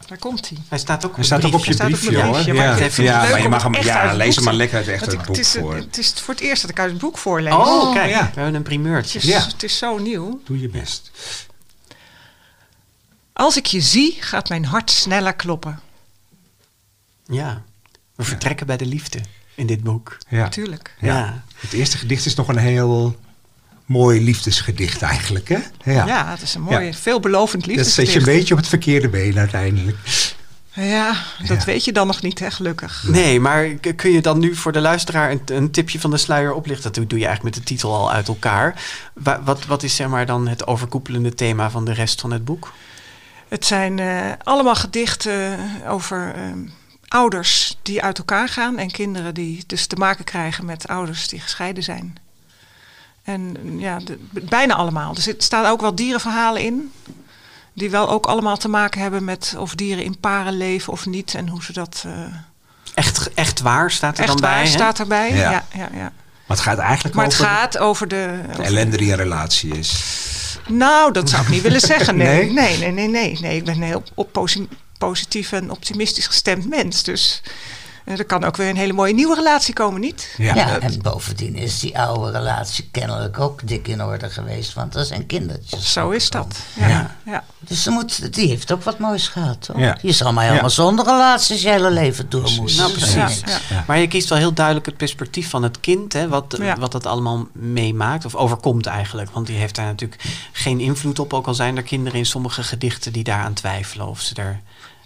Daar 0.06 0.18
komt 0.18 0.48
hij. 0.48 0.58
Hij 0.68 0.78
staat 0.78 1.06
ook 1.06 1.14
Hij 1.16 1.24
staat 1.24 1.44
ook 1.44 1.54
op 1.54 1.64
je 1.64 1.72
staat 1.72 1.86
op 1.86 1.92
briefje, 1.92 2.30
briefje, 2.30 2.52
Ja, 2.54 2.74
het 2.74 2.94
ja 2.94 3.28
maar 3.28 3.42
je 3.42 3.48
mag 3.48 3.62
hem, 3.62 3.74
ja, 3.74 4.12
lees 4.14 4.26
boek 4.26 4.34
hem 4.34 4.44
maar 4.44 4.54
lekker 4.54 4.76
uit 4.76 4.88
echt 4.88 5.06
het 5.06 5.16
boek 5.16 5.26
het, 5.26 5.38
is, 5.38 5.52
voor. 5.52 5.74
het 5.74 5.98
is 5.98 6.12
voor 6.16 6.34
het 6.34 6.42
eerst 6.42 6.62
dat 6.62 6.70
ik 6.70 6.78
uit 6.78 6.90
het 6.90 7.00
boek 7.00 7.18
voorlees. 7.18 7.52
Oh, 7.52 7.94
kijk. 7.94 8.10
ja. 8.10 8.20
We 8.20 8.30
hebben 8.34 8.54
een 8.54 8.62
primeurtje. 8.62 9.18
Het 9.18 9.28
is, 9.28 9.34
Ja. 9.34 9.46
het 9.46 9.62
is 9.62 9.78
zo 9.78 9.98
nieuw. 9.98 10.40
Doe 10.44 10.60
je 10.60 10.68
best. 10.68 11.10
Als 13.32 13.56
ik 13.56 13.66
je 13.66 13.80
zie, 13.80 14.16
gaat 14.20 14.48
mijn 14.48 14.64
hart 14.64 14.90
sneller 14.90 15.34
kloppen. 15.34 15.80
Ja, 17.26 17.62
we 18.14 18.24
vertrekken 18.24 18.66
bij 18.66 18.76
de 18.76 18.86
liefde 18.86 19.18
in 19.54 19.66
dit 19.66 19.82
boek. 19.82 20.18
Ja. 20.28 20.38
Natuurlijk. 20.42 20.94
Ja. 21.00 21.16
Ja. 21.18 21.42
Het 21.56 21.72
eerste 21.72 21.98
gedicht 21.98 22.26
is 22.26 22.34
nog 22.34 22.48
een 22.48 22.56
heel 22.58 23.16
mooi 23.86 24.20
liefdesgedicht 24.24 25.02
eigenlijk, 25.02 25.48
hè? 25.48 25.58
Ja. 25.84 26.06
Ja, 26.06 26.30
het 26.30 26.42
is 26.42 26.54
een 26.54 26.62
mooi, 26.62 26.84
Ja. 26.86 26.92
veelbelovend 26.92 27.62
Dat 27.62 27.62
zet 27.62 27.74
je 27.76 27.82
liefdesgedicht. 27.82 28.16
een 28.26 28.34
beetje 28.38 28.54
op 28.54 28.60
het 28.60 28.68
verkeerde 28.68 29.08
been 29.08 29.38
uiteindelijk. 29.38 29.96
Ja, 30.74 31.16
dat 31.46 31.58
Ja. 31.58 31.64
weet 31.64 31.84
je 31.84 31.92
dan 31.92 32.06
nog 32.06 32.22
niet, 32.22 32.38
hè, 32.38 32.50
gelukkig. 32.50 33.04
Nee, 33.06 33.40
maar 33.40 33.68
kun 33.96 34.10
je 34.12 34.20
dan 34.20 34.38
nu 34.38 34.54
voor 34.54 34.72
de 34.72 34.80
luisteraar 34.80 35.30
een, 35.30 35.40
een 35.46 35.70
tipje 35.70 36.00
van 36.00 36.10
de 36.10 36.16
sluier 36.16 36.52
oplichten? 36.52 36.92
Dat 36.92 37.08
doe 37.08 37.18
je 37.18 37.26
eigenlijk 37.26 37.56
met 37.56 37.64
de 37.66 37.74
titel 37.74 37.94
al 37.94 38.12
uit 38.12 38.28
elkaar. 38.28 38.82
Wa- 39.14 39.42
wat, 39.44 39.66
wat 39.66 39.82
is 39.82 39.96
zeg 39.96 40.08
maar 40.08 40.26
dan 40.26 40.48
het 40.48 40.66
overkoepelende 40.66 41.34
thema 41.34 41.70
van 41.70 41.84
de 41.84 41.92
rest 41.92 42.20
van 42.20 42.30
het 42.30 42.44
boek? 42.44 42.72
Het 43.48 43.64
zijn 43.66 43.98
eh, 43.98 44.20
allemaal 44.42 44.74
gedichten 44.74 45.58
over 45.88 46.32
eh, 46.34 46.42
ouders 47.12 47.78
die 47.82 48.02
uit 48.02 48.18
elkaar 48.18 48.48
gaan 48.48 48.78
en 48.78 48.90
kinderen 48.90 49.34
die 49.34 49.64
dus 49.66 49.86
te 49.86 49.96
maken 49.96 50.24
krijgen 50.24 50.64
met 50.64 50.88
ouders 50.88 51.28
die 51.28 51.40
gescheiden 51.40 51.82
zijn. 51.82 52.16
En 53.22 53.56
ja, 53.78 53.98
de- 53.98 54.18
bijna 54.30 54.74
allemaal. 54.74 55.14
Er 55.14 55.22
zit- 55.22 55.42
staan 55.42 55.66
ook 55.66 55.80
wel 55.80 55.94
dierenverhalen 55.94 56.62
in. 56.62 56.92
Die 57.74 57.90
wel 57.90 58.10
ook 58.10 58.26
allemaal 58.26 58.56
te 58.56 58.68
maken 58.68 59.00
hebben 59.00 59.24
met 59.24 59.54
of 59.58 59.74
dieren 59.74 60.04
in 60.04 60.18
paren 60.20 60.56
leven 60.56 60.92
of 60.92 61.06
niet. 61.06 61.34
En 61.34 61.48
hoe 61.48 61.62
ze 61.64 61.72
dat 61.72 62.02
eh, 62.06 62.12
Echt, 62.94 63.34
echt 63.34 63.60
waar 63.60 63.90
staat 63.90 64.14
er 64.18 64.24
echt 64.24 64.28
dan 64.32 64.40
bij? 64.40 64.50
waar 64.50 64.60
hè? 64.60 64.66
staat 64.66 64.98
erbij. 64.98 65.32
Ja. 65.34 65.50
Ja. 65.50 65.64
Ja, 65.74 65.88
ja, 65.92 66.12
Maar 66.46 66.56
het 66.56 66.60
gaat 66.60 66.78
eigenlijk 66.78 67.14
Maar 67.14 67.24
het 67.24 67.34
over 67.34 67.46
gaat 67.46 67.78
over 67.78 68.08
de. 68.08 68.40
de 68.46 68.52
over- 68.52 68.64
ellende 68.64 68.96
die 68.96 69.10
een 69.10 69.16
relatie 69.16 69.78
is. 69.78 70.20
Nou, 70.68 71.12
dat 71.12 71.30
zou 71.30 71.42
ik 71.42 71.48
niet 71.48 71.62
willen 71.62 71.80
zeggen. 71.80 72.16
Nee, 72.16 72.52
Nee? 72.52 72.78
nee, 72.78 72.92
nee, 72.92 73.08
nee. 73.08 73.38
nee. 73.40 73.56
Ik 73.56 73.64
ben 73.64 73.74
een 73.74 73.82
heel 73.82 74.02
op 74.14 74.36
positief 75.06 75.52
en 75.52 75.70
optimistisch 75.70 76.26
gestemd 76.26 76.68
mens. 76.68 77.02
Dus 77.02 77.42
eh, 78.04 78.18
er 78.18 78.24
kan 78.24 78.44
ook 78.44 78.56
weer 78.56 78.68
een 78.68 78.76
hele 78.76 78.92
mooie 78.92 79.14
nieuwe 79.14 79.34
relatie 79.34 79.74
komen, 79.74 80.00
niet? 80.00 80.34
Ja. 80.36 80.54
Ja, 80.54 80.78
en 80.78 81.02
bovendien 81.02 81.54
is 81.54 81.78
die 81.80 81.98
oude 81.98 82.30
relatie 82.38 82.88
kennelijk 82.92 83.40
ook 83.40 83.60
dik 83.68 83.88
in 83.88 84.02
orde 84.02 84.30
geweest, 84.30 84.72
want 84.74 84.94
er 84.94 85.04
zijn 85.04 85.26
kindertjes. 85.26 85.92
Zo 85.92 86.10
is 86.10 86.30
dat. 86.30 86.56
Ja. 86.74 86.88
Ja. 86.88 87.16
Ja. 87.24 87.44
Dus 87.58 87.82
ze 87.82 87.90
moet, 87.90 88.34
die 88.34 88.48
heeft 88.48 88.72
ook 88.72 88.82
wat 88.82 88.98
moois 88.98 89.28
gehad, 89.28 89.60
toch? 89.62 89.78
Ja. 89.78 89.98
Je 90.02 90.12
zal 90.12 90.32
maar 90.32 90.44
helemaal 90.44 90.64
Ja. 90.64 90.74
zonder 90.74 91.04
relaties 91.04 91.62
je 91.62 91.68
hele 91.68 91.90
leven 91.90 92.30
door 92.30 92.50
moeten. 92.56 92.76
Nou, 92.76 92.92
precies. 92.92 93.40
Maar 93.86 93.98
je 93.98 94.06
kiest 94.08 94.28
wel 94.28 94.38
heel 94.38 94.52
duidelijk 94.52 94.86
het 94.86 94.96
perspectief 94.96 95.50
van 95.50 95.62
het 95.62 95.80
kind, 95.80 96.12
hè, 96.12 96.28
wat, 96.28 96.56
Ja. 96.60 96.76
wat 96.78 96.92
dat 96.92 97.06
allemaal 97.06 97.48
meemaakt 97.52 98.24
of 98.24 98.34
overkomt 98.34 98.86
eigenlijk. 98.86 99.30
Want 99.30 99.46
die 99.46 99.56
heeft 99.56 99.74
daar 99.74 99.86
natuurlijk 99.86 100.22
geen 100.52 100.80
invloed 100.80 101.18
op, 101.18 101.32
ook 101.32 101.46
al 101.46 101.54
zijn 101.54 101.76
er 101.76 101.82
kinderen 101.82 102.18
in 102.18 102.26
sommige 102.26 102.62
gedichten 102.62 103.12
die 103.12 103.24
daaraan 103.24 103.52
twijfelen 103.52 104.06
of 104.06 104.20
ze 104.20 104.34
er. 104.34 104.60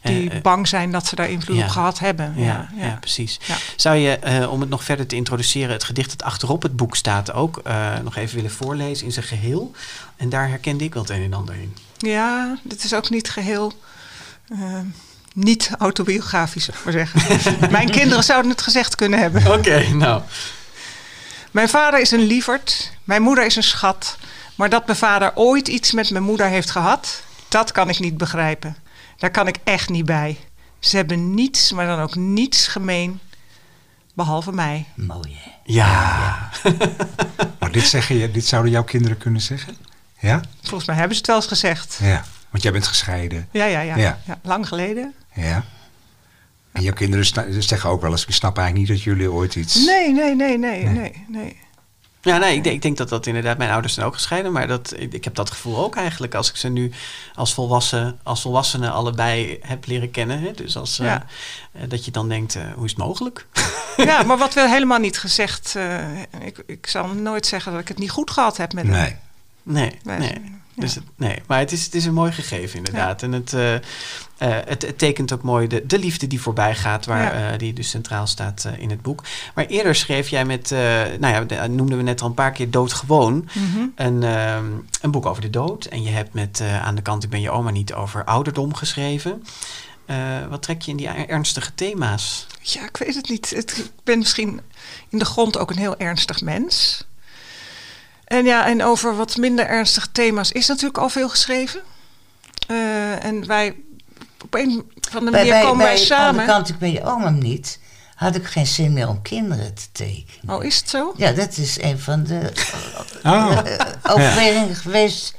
Eh, 0.07 0.15
Die 0.15 0.31
eh, 0.31 0.41
bang 0.41 0.69
zijn 0.69 0.91
dat 0.93 1.07
ze 1.07 1.15
daar 1.17 1.31
invloed 1.31 1.57
ja. 1.57 1.65
op 1.65 1.69
gehad 1.71 1.99
hebben. 1.99 2.35
ja, 2.37 2.69
Ja, 2.77 2.97
precies. 3.01 3.41
Zou 3.77 3.97
je, 3.97 4.19
eh, 4.19 4.53
om 4.53 4.61
het 4.61 4.69
nog 4.69 4.85
verder 4.85 5.07
te 5.07 5.17
introduceren, 5.17 5.71
het 5.73 5.85
gedicht 5.85 6.11
dat 6.11 6.23
achterop 6.23 6.63
het 6.63 6.77
boek 6.77 6.97
staat 6.97 7.33
ook 7.33 7.61
eh, 7.65 7.93
nog 8.05 8.17
even 8.17 8.35
willen 8.37 8.51
voorlezen 8.51 9.07
in 9.07 9.13
zijn 9.13 9.25
geheel? 9.27 9.73
En 10.17 10.29
daar 10.29 10.49
herkende 10.49 10.85
ik 10.85 10.95
wel 10.95 11.03
het 11.03 11.13
een 11.13 11.23
en 11.23 11.33
ander 11.35 11.55
in. 11.55 11.77
Ja, 11.99 12.59
dit 12.63 12.85
is 12.85 12.95
ook 12.95 13.11
niet 13.11 13.31
geheel. 13.31 13.73
eh, 14.49 14.59
niet 15.35 15.71
autobiografisch, 15.79 16.65
zou 16.65 16.77
ik 16.79 16.85
maar 16.85 16.93
zeggen. 16.93 17.71
Mijn 17.71 17.91
kinderen 17.91 18.25
zouden 18.25 18.51
het 18.51 18.63
gezegd 18.63 18.95
kunnen 18.95 19.19
hebben. 19.19 19.53
Oké, 19.53 19.89
nou. 19.89 20.23
Mijn 21.51 21.69
vader 21.69 22.01
is 22.01 22.11
een 22.11 22.27
lieverd, 22.27 22.93
mijn 23.05 23.23
moeder 23.23 23.45
is 23.47 23.57
een 23.57 23.63
schat. 23.63 24.17
Maar 24.55 24.69
dat 24.71 24.87
mijn 24.87 24.99
vader 24.99 25.33
ooit 25.35 25.69
iets 25.69 25.93
met 25.93 26.11
mijn 26.11 26.25
moeder 26.25 26.47
heeft 26.47 26.71
gehad, 26.71 27.23
dat 27.49 27.73
kan 27.73 27.89
ik 27.89 27.99
niet 27.99 28.17
begrijpen. 28.17 28.77
Daar 29.17 29.31
kan 29.31 29.47
ik 29.47 29.57
echt 29.65 29.89
niet 29.89 30.05
bij. 30.05 30.37
Ze 30.79 30.97
hebben 30.97 31.35
niets, 31.35 31.73
maar 31.73 31.87
dan 31.87 32.01
ook 32.01 32.15
niets 32.15 32.67
gemeen, 32.67 33.21
behalve 34.15 34.53
mij. 34.53 34.87
Mooi, 34.95 35.37
hè? 35.43 35.51
Ja. 35.65 36.51
Maar 37.59 37.73
dit, 37.73 37.87
zeggen 37.87 38.17
je, 38.17 38.31
dit 38.31 38.47
zouden 38.47 38.73
jouw 38.73 38.85
kinderen 38.85 39.19
kunnen 39.19 39.41
zeggen? 39.41 39.77
Ja? 40.19 40.41
Volgens 40.63 40.87
mij 40.87 40.97
hebben 40.97 41.15
ze 41.15 41.19
het 41.19 41.27
wel 41.27 41.37
eens 41.37 41.47
gezegd. 41.47 41.99
Ja. 42.03 42.25
Want 42.51 42.63
jij 42.63 42.73
bent 42.73 42.87
gescheiden. 42.87 43.49
Ja, 43.51 43.65
ja, 43.65 43.81
ja. 43.81 43.97
Ja. 43.97 44.19
ja. 44.25 44.39
lang 44.43 44.69
geleden. 44.69 45.15
Ja. 45.35 45.65
En 46.73 46.83
jouw 46.83 46.93
kinderen 46.93 47.63
zeggen 47.63 47.91
ook 47.91 48.01
wel 48.01 48.11
eens, 48.11 48.27
ik 48.27 48.35
snap 48.35 48.59
eigenlijk 48.59 48.89
niet 48.89 48.99
dat 48.99 49.07
jullie 49.07 49.33
ooit 49.33 49.55
iets... 49.55 49.85
Nee, 49.87 50.13
nee, 50.13 50.35
nee, 50.35 50.59
nee, 50.59 50.85
nee, 50.85 51.25
nee. 51.29 51.57
Ja, 52.27 52.37
nee, 52.39 52.57
ik 52.57 52.63
denk, 52.65 52.77
ik 52.77 52.83
denk 52.83 52.97
dat 52.97 53.09
dat 53.09 53.27
inderdaad... 53.27 53.59
Mijn 53.59 53.71
ouders 53.71 53.95
zijn 53.95 54.07
ook 54.07 54.15
gescheiden, 54.15 54.53
maar 54.53 54.67
dat, 54.67 54.95
ik, 54.97 55.13
ik 55.13 55.25
heb 55.25 55.35
dat 55.35 55.51
gevoel 55.51 55.85
ook 55.85 55.97
eigenlijk... 55.97 56.35
als 56.35 56.49
ik 56.51 56.57
ze 56.57 56.69
nu 56.69 56.93
als, 57.35 57.55
volwassen, 57.55 58.19
als 58.23 58.41
volwassenen 58.41 58.93
allebei 58.93 59.59
heb 59.61 59.87
leren 59.87 60.11
kennen. 60.11 60.41
Hè? 60.41 60.53
Dus 60.53 60.77
als, 60.77 60.99
eh, 60.99 61.07
Ja. 61.07 61.27
eh, 61.73 61.83
dat 61.89 62.05
je 62.05 62.11
dan 62.11 62.29
denkt, 62.29 62.55
eh, 62.55 62.63
hoe 62.75 62.85
is 62.85 62.91
het 62.91 63.01
mogelijk? 63.01 63.47
Ja, 63.97 64.23
maar 64.27 64.39
wat 64.39 64.55
we 64.55 64.69
helemaal 64.69 64.99
niet 64.99 65.19
gezegd... 65.19 65.75
eh, 65.77 66.21
ik, 66.41 66.63
ik 66.67 66.87
zal 66.87 67.07
nooit 67.09 67.47
zeggen 67.47 67.73
dat 67.73 67.81
ik 67.81 67.89
het 67.89 67.99
niet 67.99 68.11
goed 68.11 68.31
gehad 68.31 68.57
heb 68.57 68.73
met 68.73 68.85
hem. 68.87 68.93
Nee. 68.95 69.17
Nee, 69.63 69.99
nee. 70.19 70.55
Dus 70.77 70.95
het, 70.95 71.05
nee. 71.17 71.43
Maar 71.47 71.59
het 71.59 71.73
is, 71.73 71.85
het 71.85 71.95
is 71.95 72.05
een 72.05 72.15
mooi 72.15 72.33
gegeven 72.33 72.77
inderdaad. 72.79 73.23
En 73.23 73.33
het, 73.33 73.53
eh, 73.53 73.75
eh, 73.75 73.81
het, 74.39 74.83
het 74.83 74.99
tekent 74.99 75.33
ook 75.33 75.43
mooi 75.43 75.67
de, 75.67 75.87
de 75.87 75.99
liefde 75.99 76.27
die 76.27 76.41
voorbij 76.41 76.75
gaat, 76.75 77.07
waar, 77.07 77.33
eh, 77.53 77.59
die 77.59 77.73
dus 77.73 77.89
centraal 77.91 78.27
staat 78.27 78.69
in 78.79 78.91
het 78.91 79.03
boek. 79.03 79.23
Maar 79.55 79.67
eerder 79.67 79.95
schreef 79.95 80.29
jij 80.29 80.45
met, 80.45 80.71
nou 81.21 81.27
ja, 81.35 81.41
de- 81.45 81.69
noemden 81.69 81.97
we 81.97 82.03
net 82.03 82.21
al 82.21 82.29
een 82.29 82.35
paar 82.35 82.53
keer 82.53 82.71
Doodgewoon. 82.71 83.49
Mhm. 83.55 83.87
Een, 83.95 84.23
ehm, 84.23 84.65
een 85.01 85.11
boek 85.11 85.27
over 85.27 85.43
de 85.43 85.51
dood. 85.51 85.85
En 85.85 86.03
je 86.03 86.11
hebt 86.11 86.35
met 86.35 86.61
aan 86.83 86.95
de 86.95 87.03
kant 87.03 87.25
Ik 87.25 87.31
ben 87.31 87.41
je 87.41 87.51
oma 87.51 87.71
niet 87.71 87.93
over 87.95 88.25
ouderdom 88.25 88.75
geschreven. 88.75 89.43
Wat 90.49 90.63
trek 90.63 90.83
je 90.83 90.91
in 90.91 90.97
die 90.97 91.09
er- 91.09 91.29
ernstige 91.29 91.75
thema's? 91.75 92.47
Ja, 92.61 92.83
ik 92.85 92.97
weet 92.97 93.15
het 93.15 93.29
niet. 93.29 93.51
Het, 93.51 93.79
ik 93.79 93.91
ben 94.05 94.19
misschien 94.19 94.61
in 95.09 95.19
de 95.19 95.25
grond 95.25 95.59
ook 95.59 95.71
een 95.71 95.79
heel 95.79 95.97
ernstig 95.97 96.41
mens. 96.41 97.05
En 98.27 98.45
ja, 98.45 98.67
en 98.67 98.83
over 98.83 99.17
wat 99.17 99.37
minder 99.37 99.67
ernstige 99.67 100.13
thema's 100.13 100.53
is 100.53 100.67
natuurlijk 100.67 100.99
al 100.99 101.09
veel 101.09 101.29
geschreven. 101.29 101.81
Eh, 102.67 103.25
en 103.25 103.47
wij, 103.47 103.75
op 104.45 104.55
een 104.55 104.91
van 105.11 105.25
de 105.25 105.31
manier 105.31 105.51
bij, 105.51 105.63
komen 105.63 105.85
wij 105.85 105.95
bij 105.95 106.05
samen. 106.05 106.41
Aan 106.41 106.47
de 106.47 106.53
kant, 106.53 106.69
ik 106.69 106.79
ben 106.79 106.93
je 106.93 107.05
oma 107.05 107.31
niet, 107.31 107.79
had 108.15 108.35
ik 108.35 108.47
geen 108.47 108.67
zin 108.67 108.93
meer 108.93 109.09
om 109.09 109.23
kinderen 109.23 109.75
te 109.75 109.85
tekenen. 109.93 110.57
Oh, 110.57 110.65
is 110.65 110.77
het 110.77 110.89
zo? 110.89 111.15
Ja, 111.17 111.33
dat 111.33 111.57
is 111.57 111.81
een 111.83 111.99
van 111.99 112.25
de 112.25 112.41
Oh, 113.23 113.59
eh, 113.65 113.81
overwegingen 114.03 114.75
geweest. 114.75 115.35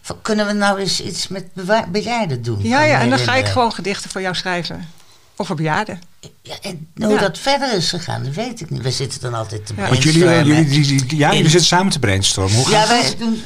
Van, 0.00 0.22
kunnen 0.22 0.46
we 0.46 0.52
nou 0.52 0.78
eens 0.78 1.00
iets 1.00 1.28
met 1.28 1.46
bejaarden 1.88 2.42
doen? 2.42 2.62
Ja, 2.62 2.82
ja, 2.82 3.00
en 3.00 3.10
dan 3.10 3.18
ga 3.18 3.34
ik 3.34 3.46
gewoon 3.46 3.72
gedichten 3.72 4.10
voor 4.10 4.20
jou 4.20 4.34
schrijven. 4.34 4.88
Over 5.40 5.54
bejaarden. 5.56 6.00
Ja, 6.42 6.54
en 6.62 6.88
hoe 6.94 7.08
Ja. 7.12 7.18
dat 7.20 7.38
verder 7.38 7.72
is 7.74 7.88
gegaan, 7.88 8.24
dat 8.24 8.34
weet 8.34 8.60
ik 8.60 8.70
niet. 8.70 8.82
We 8.82 8.90
zitten 8.90 9.20
dan 9.20 9.34
altijd 9.34 9.66
te 9.66 9.72
Ja. 9.76 9.88
want 9.88 10.02
jullie, 10.02 10.20
eh, 10.24 10.28
brainstormen. 10.28 10.64
jullie, 10.72 10.86
die, 10.86 11.04
die- 11.06 11.18
ja, 11.18 11.28
jullie 11.34 11.50
zitten 11.50 11.68
samen 11.68 11.92
te 11.92 11.98
brainstormen. 11.98 12.56
Hoe 12.56 12.70
Ja, 12.70 12.78
gaat 12.80 12.88
wij 12.88 13.16
doen. 13.18 13.42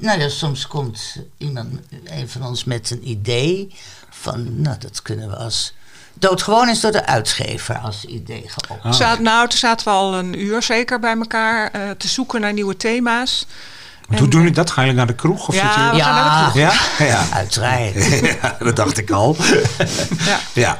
Nou 0.00 0.20
ja, 0.20 0.28
soms 0.28 0.66
komt 0.66 1.16
iemand, 1.38 1.68
een 2.04 2.28
van 2.28 2.42
ons 2.46 2.64
met 2.64 2.90
een 2.90 3.08
idee 3.08 3.74
van, 4.10 4.60
nou, 4.62 4.76
dat 4.78 5.02
kunnen 5.02 5.28
we 5.28 5.36
als. 5.36 5.74
Doodgewoon 6.18 6.68
is 6.68 6.80
door 6.80 6.92
de 6.92 7.06
uitgever 7.06 7.78
als 7.78 8.04
idee. 8.04 8.44
Ah. 8.82 8.92
Zaten, 8.92 9.22
nou, 9.24 9.48
toen 9.48 9.58
zaten 9.58 9.86
we 9.86 9.92
al 9.92 10.14
een 10.14 10.40
uur 10.40 10.62
zeker 10.62 11.00
bij 11.00 11.16
elkaar 11.16 11.70
eh, 11.70 11.90
te 11.90 12.08
zoeken 12.08 12.40
naar 12.40 12.52
nieuwe 12.52 12.76
thema's. 12.76 13.46
Want 14.08 14.20
hoe 14.20 14.28
doen 14.28 14.40
jullie 14.40 14.54
dat? 14.54 14.70
Gaan 14.70 14.84
jullie 14.84 14.98
naar 14.98 15.06
de 15.06 15.14
kroeg? 15.14 15.48
Of 15.48 15.54
Ja, 15.54 15.60
zitten 15.62 15.82
jullie- 15.82 15.98
we 15.98 16.04
gaan 16.04 16.14
naar 16.14 16.44
de 16.44 16.50
kroeg. 16.60 16.98
Ja? 16.98 17.04
Ja. 17.06 17.26
Uiteraard. 17.32 18.20
ja, 18.42 18.56
dat 18.58 18.76
dacht 18.76 18.98
ik 18.98 19.10
al. 19.10 19.36
Ja. 20.52 20.78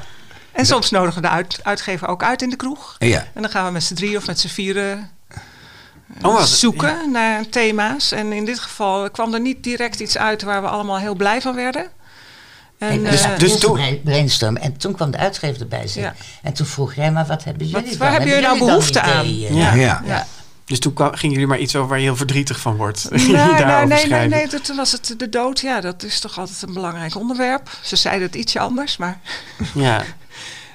Ja. 0.55 0.61
En 0.61 0.67
soms 0.67 0.91
nodigen 0.91 1.23
we 1.23 1.29
de 1.29 1.35
uit, 1.35 1.59
uitgever 1.63 2.09
ook 2.09 2.23
uit 2.23 2.43
in 2.43 2.51
de 2.51 2.57
kroeg. 2.57 2.97
Ja. 2.99 3.27
En 3.35 3.43
dan 3.43 3.51
gaan 3.51 3.67
we 3.67 3.71
met 3.73 3.83
z'n 3.85 3.95
drie 3.95 4.17
of 4.17 4.27
met 4.27 4.41
z'n 4.41 4.49
vieren 4.49 5.11
Oh, 6.23 6.43
zoeken 6.43 7.11
naar 7.11 7.49
thema's. 7.49 8.13
En 8.13 8.33
in 8.33 8.45
dit 8.45 8.59
geval 8.59 9.11
kwam 9.11 9.35
er 9.35 9.41
niet 9.41 9.63
direct 9.63 10.01
iets 10.01 10.19
uit 10.19 10.43
waar 10.43 10.63
we 10.63 10.69
allemaal 10.69 10.99
heel 10.99 11.15
blij 11.15 11.41
van 11.41 11.55
werden. 11.55 11.87
En, 12.79 13.03
Nee, 13.03 13.11
dus, 13.11 13.23
eh, 13.23 13.39
dus 13.39 13.51
dus 13.51 13.61
toen- 13.61 14.01
brainstormen. 14.05 14.63
En 14.63 14.77
toen 14.77 14.95
kwam 14.95 15.11
de 15.11 15.19
uitgever 15.19 15.61
erbij 15.61 15.87
zitten. 15.89 16.03
Ja. 16.03 16.15
En 16.43 16.53
toen 16.53 16.67
vroeg 16.67 16.95
jij, 16.95 17.13
maar 17.13 17.27
wat 17.27 17.45
hebben 17.45 17.67
jullie 17.67 17.81
Wat- 17.83 17.91
dan? 17.91 17.99
waar 17.99 18.11
hebben 18.11 18.29
jullie 18.29 18.45
nou 18.45 18.59
behoefte 18.59 19.01
aan? 19.01 19.39
Ja. 19.39 19.75
Ja. 19.75 20.03
ja. 20.05 20.27
Dus 20.65 20.79
toen 20.79 20.93
kwam, 20.93 21.15
gingen 21.15 21.33
jullie 21.35 21.49
maar 21.49 21.59
iets 21.59 21.77
over 21.77 21.89
waar 21.89 21.99
je 21.99 22.05
heel 22.05 22.17
verdrietig 22.17 22.61
van 22.61 22.77
wordt. 22.77 23.09
Nee, 23.11 23.21
nee, 23.27 23.87
nee, 23.87 24.07
nee, 24.07 24.29
nee, 24.29 24.61
toen 24.61 24.77
was 24.77 24.93
het 24.93 25.15
de 25.17 25.29
dood. 25.29 25.61
Ja, 25.61 25.81
dat 25.81 26.03
is 26.03 26.21
toch 26.21 26.39
altijd 26.39 26.63
een 26.63 26.73
belangrijk 26.75 27.15
onderwerp. 27.17 27.71
Ze 27.83 27.97
zeiden 27.97 28.27
het 28.27 28.35
ietsje 28.37 28.59
anders, 28.61 28.97
maar... 28.97 29.19
Ja. 29.75 30.03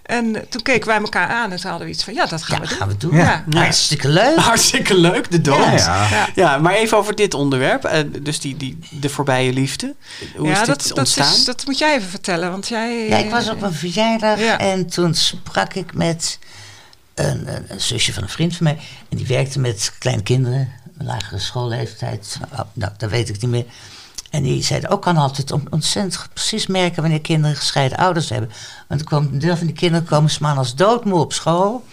En 0.09 0.35
eh, 0.35 0.41
toen 0.49 0.61
keken 0.61 0.87
wij 0.87 0.97
elkaar 0.97 1.27
aan 1.27 1.51
en 1.51 1.57
toen 1.59 1.69
hadden 1.69 1.87
we 1.87 1.93
iets 1.93 2.03
van... 2.03 2.13
Ja, 2.13 2.25
dat 2.25 2.43
gaan 2.43 2.55
Ja, 2.61 2.61
we 2.63 2.67
doen. 2.69 2.77
gaan 2.77 2.87
we 2.87 2.97
doen. 2.97 3.15
Ja. 3.15 3.43
Ja. 3.49 3.59
Hartstikke 3.61 4.07
leuk. 4.09 4.35
Hartstikke 4.49 4.97
leuk, 4.97 5.31
de 5.31 5.41
dood. 5.41 5.57
Ja, 5.57 5.73
Ja, 5.75 6.07
ja. 6.09 6.27
Ja. 6.35 6.57
maar 6.57 6.73
even 6.73 6.97
over 6.97 7.15
dit 7.15 7.33
onderwerp. 7.33 7.83
eh, 7.85 7.99
dus 8.21 8.39
die, 8.39 8.57
die, 8.57 8.77
de 8.89 9.09
voorbije 9.09 9.53
liefde. 9.53 9.95
Hoe 10.35 10.47
ja, 10.47 10.51
is 10.51 10.57
dit 10.57 10.67
dat, 10.67 10.87
dat, 10.87 10.97
ontstaan? 10.97 11.33
is, 11.33 11.45
dat 11.45 11.65
moet 11.65 11.77
jij 11.77 11.95
even 11.95 12.09
vertellen, 12.09 12.51
want 12.51 12.67
jij... 12.67 13.07
Ja, 13.07 13.17
ik 13.17 13.29
was 13.31 13.49
op 13.49 13.61
een 13.61 13.73
verjaardag 13.73 14.39
Ja. 14.39 14.59
en 14.59 14.87
toen 14.87 15.13
sprak 15.13 15.73
ik 15.73 15.93
met 15.93 16.39
een, 17.13 17.55
een, 17.55 17.65
een 17.67 17.81
zusje 17.81 18.13
van 18.13 18.23
een 18.23 18.29
vriend 18.29 18.55
van 18.55 18.63
mij. 18.63 18.77
En 19.09 19.17
die 19.17 19.27
werkte 19.27 19.59
met 19.59 19.93
kleine 19.99 20.23
kinderen, 20.23 20.69
lagere 20.97 21.39
schoolleeftijd. 21.39 22.37
Oh, 22.53 22.59
nou, 22.73 22.91
dat 22.97 23.09
weet 23.09 23.29
ik 23.29 23.41
niet 23.41 23.51
meer. 23.51 23.65
En 24.29 24.43
die 24.43 24.63
zei, 24.63 24.87
ook 24.87 25.01
kan 25.01 25.17
altijd 25.17 25.51
on- 25.51 25.67
ontzettend 25.69 26.27
precies 26.33 26.67
merken 26.67 27.01
wanneer 27.01 27.21
kinderen 27.21 27.55
gescheiden 27.55 27.97
ouders 27.97 28.29
hebben. 28.29 28.49
Want 28.87 29.03
kwam, 29.03 29.29
een 29.31 29.39
deel 29.39 29.57
van 29.57 29.65
die 29.67 29.75
kinderen 29.75 30.07
komen 30.07 30.31
maandags 30.39 30.75
doodmoe 30.75 31.19
op 31.19 31.33
school. 31.33 31.85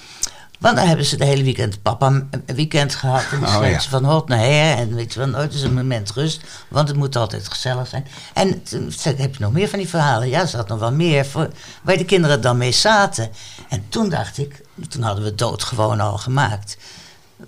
Want 0.58 0.76
dan 0.76 0.86
hebben 0.86 1.06
ze 1.06 1.16
de 1.16 1.24
hele 1.24 1.42
weekend 1.42 1.82
papa 1.82 2.06
een 2.06 2.30
weekend 2.54 2.94
gehad. 2.94 3.24
En 3.32 3.40
dan 3.40 3.56
Oh, 3.56 3.70
ja. 3.70 3.78
ze 3.78 3.88
van 3.88 4.04
hot 4.04 4.28
naar 4.28 4.38
her. 4.38 4.76
En 4.76 4.94
weet 4.94 5.12
je 5.12 5.18
wel, 5.18 5.28
nooit 5.28 5.54
is 5.54 5.62
een 5.62 5.74
moment 5.74 6.10
rust. 6.12 6.40
Want 6.68 6.88
het 6.88 6.96
moet 6.96 7.16
altijd 7.16 7.48
gezellig 7.48 7.86
zijn. 7.88 8.06
En 8.34 8.62
toen 8.62 8.92
heb 9.02 9.34
je 9.36 9.42
nog 9.42 9.52
meer 9.52 9.68
van 9.68 9.78
die 9.78 9.88
verhalen? 9.88 10.28
Ja, 10.28 10.46
ze 10.46 10.56
had 10.56 10.68
nog 10.68 10.78
wel 10.78 10.92
meer. 10.92 11.26
Voor, 11.26 11.48
waar 11.82 11.96
de 11.96 12.04
kinderen 12.04 12.40
dan 12.40 12.56
mee 12.56 12.72
zaten. 12.72 13.30
En 13.68 13.84
toen 13.88 14.08
dacht 14.08 14.38
ik, 14.38 14.60
toen 14.88 15.02
hadden 15.02 15.24
we 15.24 15.34
dood 15.34 15.62
gewoon 15.64 16.00
al 16.00 16.18
gemaakt. 16.18 16.76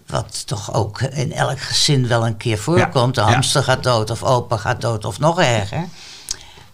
Wat 0.06 0.46
toch 0.46 0.74
ook 0.74 1.00
in 1.00 1.32
elk 1.32 1.60
gezin 1.60 2.08
wel 2.08 2.26
een 2.26 2.36
keer 2.36 2.58
voorkomt. 2.58 3.14
De 3.14 3.20
Ja. 3.20 3.30
hamster 3.32 3.62
gaat 3.62 3.82
dood 3.82 4.10
of 4.10 4.22
opa 4.22 4.56
gaat 4.56 4.80
dood 4.80 5.04
of 5.04 5.18
nog 5.18 5.40
erger. 5.40 5.84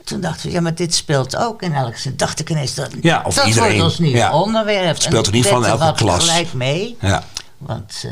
Toen 0.04 0.20
dachten 0.20 0.46
we, 0.46 0.52
ja, 0.52 0.60
maar 0.60 0.74
dit 0.74 0.94
speelt 0.94 1.36
ook 1.36 1.62
in 1.62 1.72
elk 1.74 1.94
gezin. 1.94 2.16
Dacht 2.16 2.40
ik 2.40 2.50
ineens, 2.50 2.74
dat, 2.74 2.90
Ja, 3.00 3.22
of 3.26 3.34
dat 3.34 3.46
iedereen. 3.46 3.68
wordt 3.70 3.84
ons 3.84 3.98
nieuw 3.98 4.16
Ja. 4.16 4.32
onderwerp. 4.40 4.94
Het 4.94 5.02
speelt 5.02 5.26
geval 5.26 5.56
in 5.56 5.62
weten 5.62 5.80
elke 5.80 5.98
klas. 5.98 6.24
gelijk 6.28 6.52
mee. 6.52 6.96
Ja. 7.00 7.22
Want, 7.58 8.02
eh, 8.04 8.10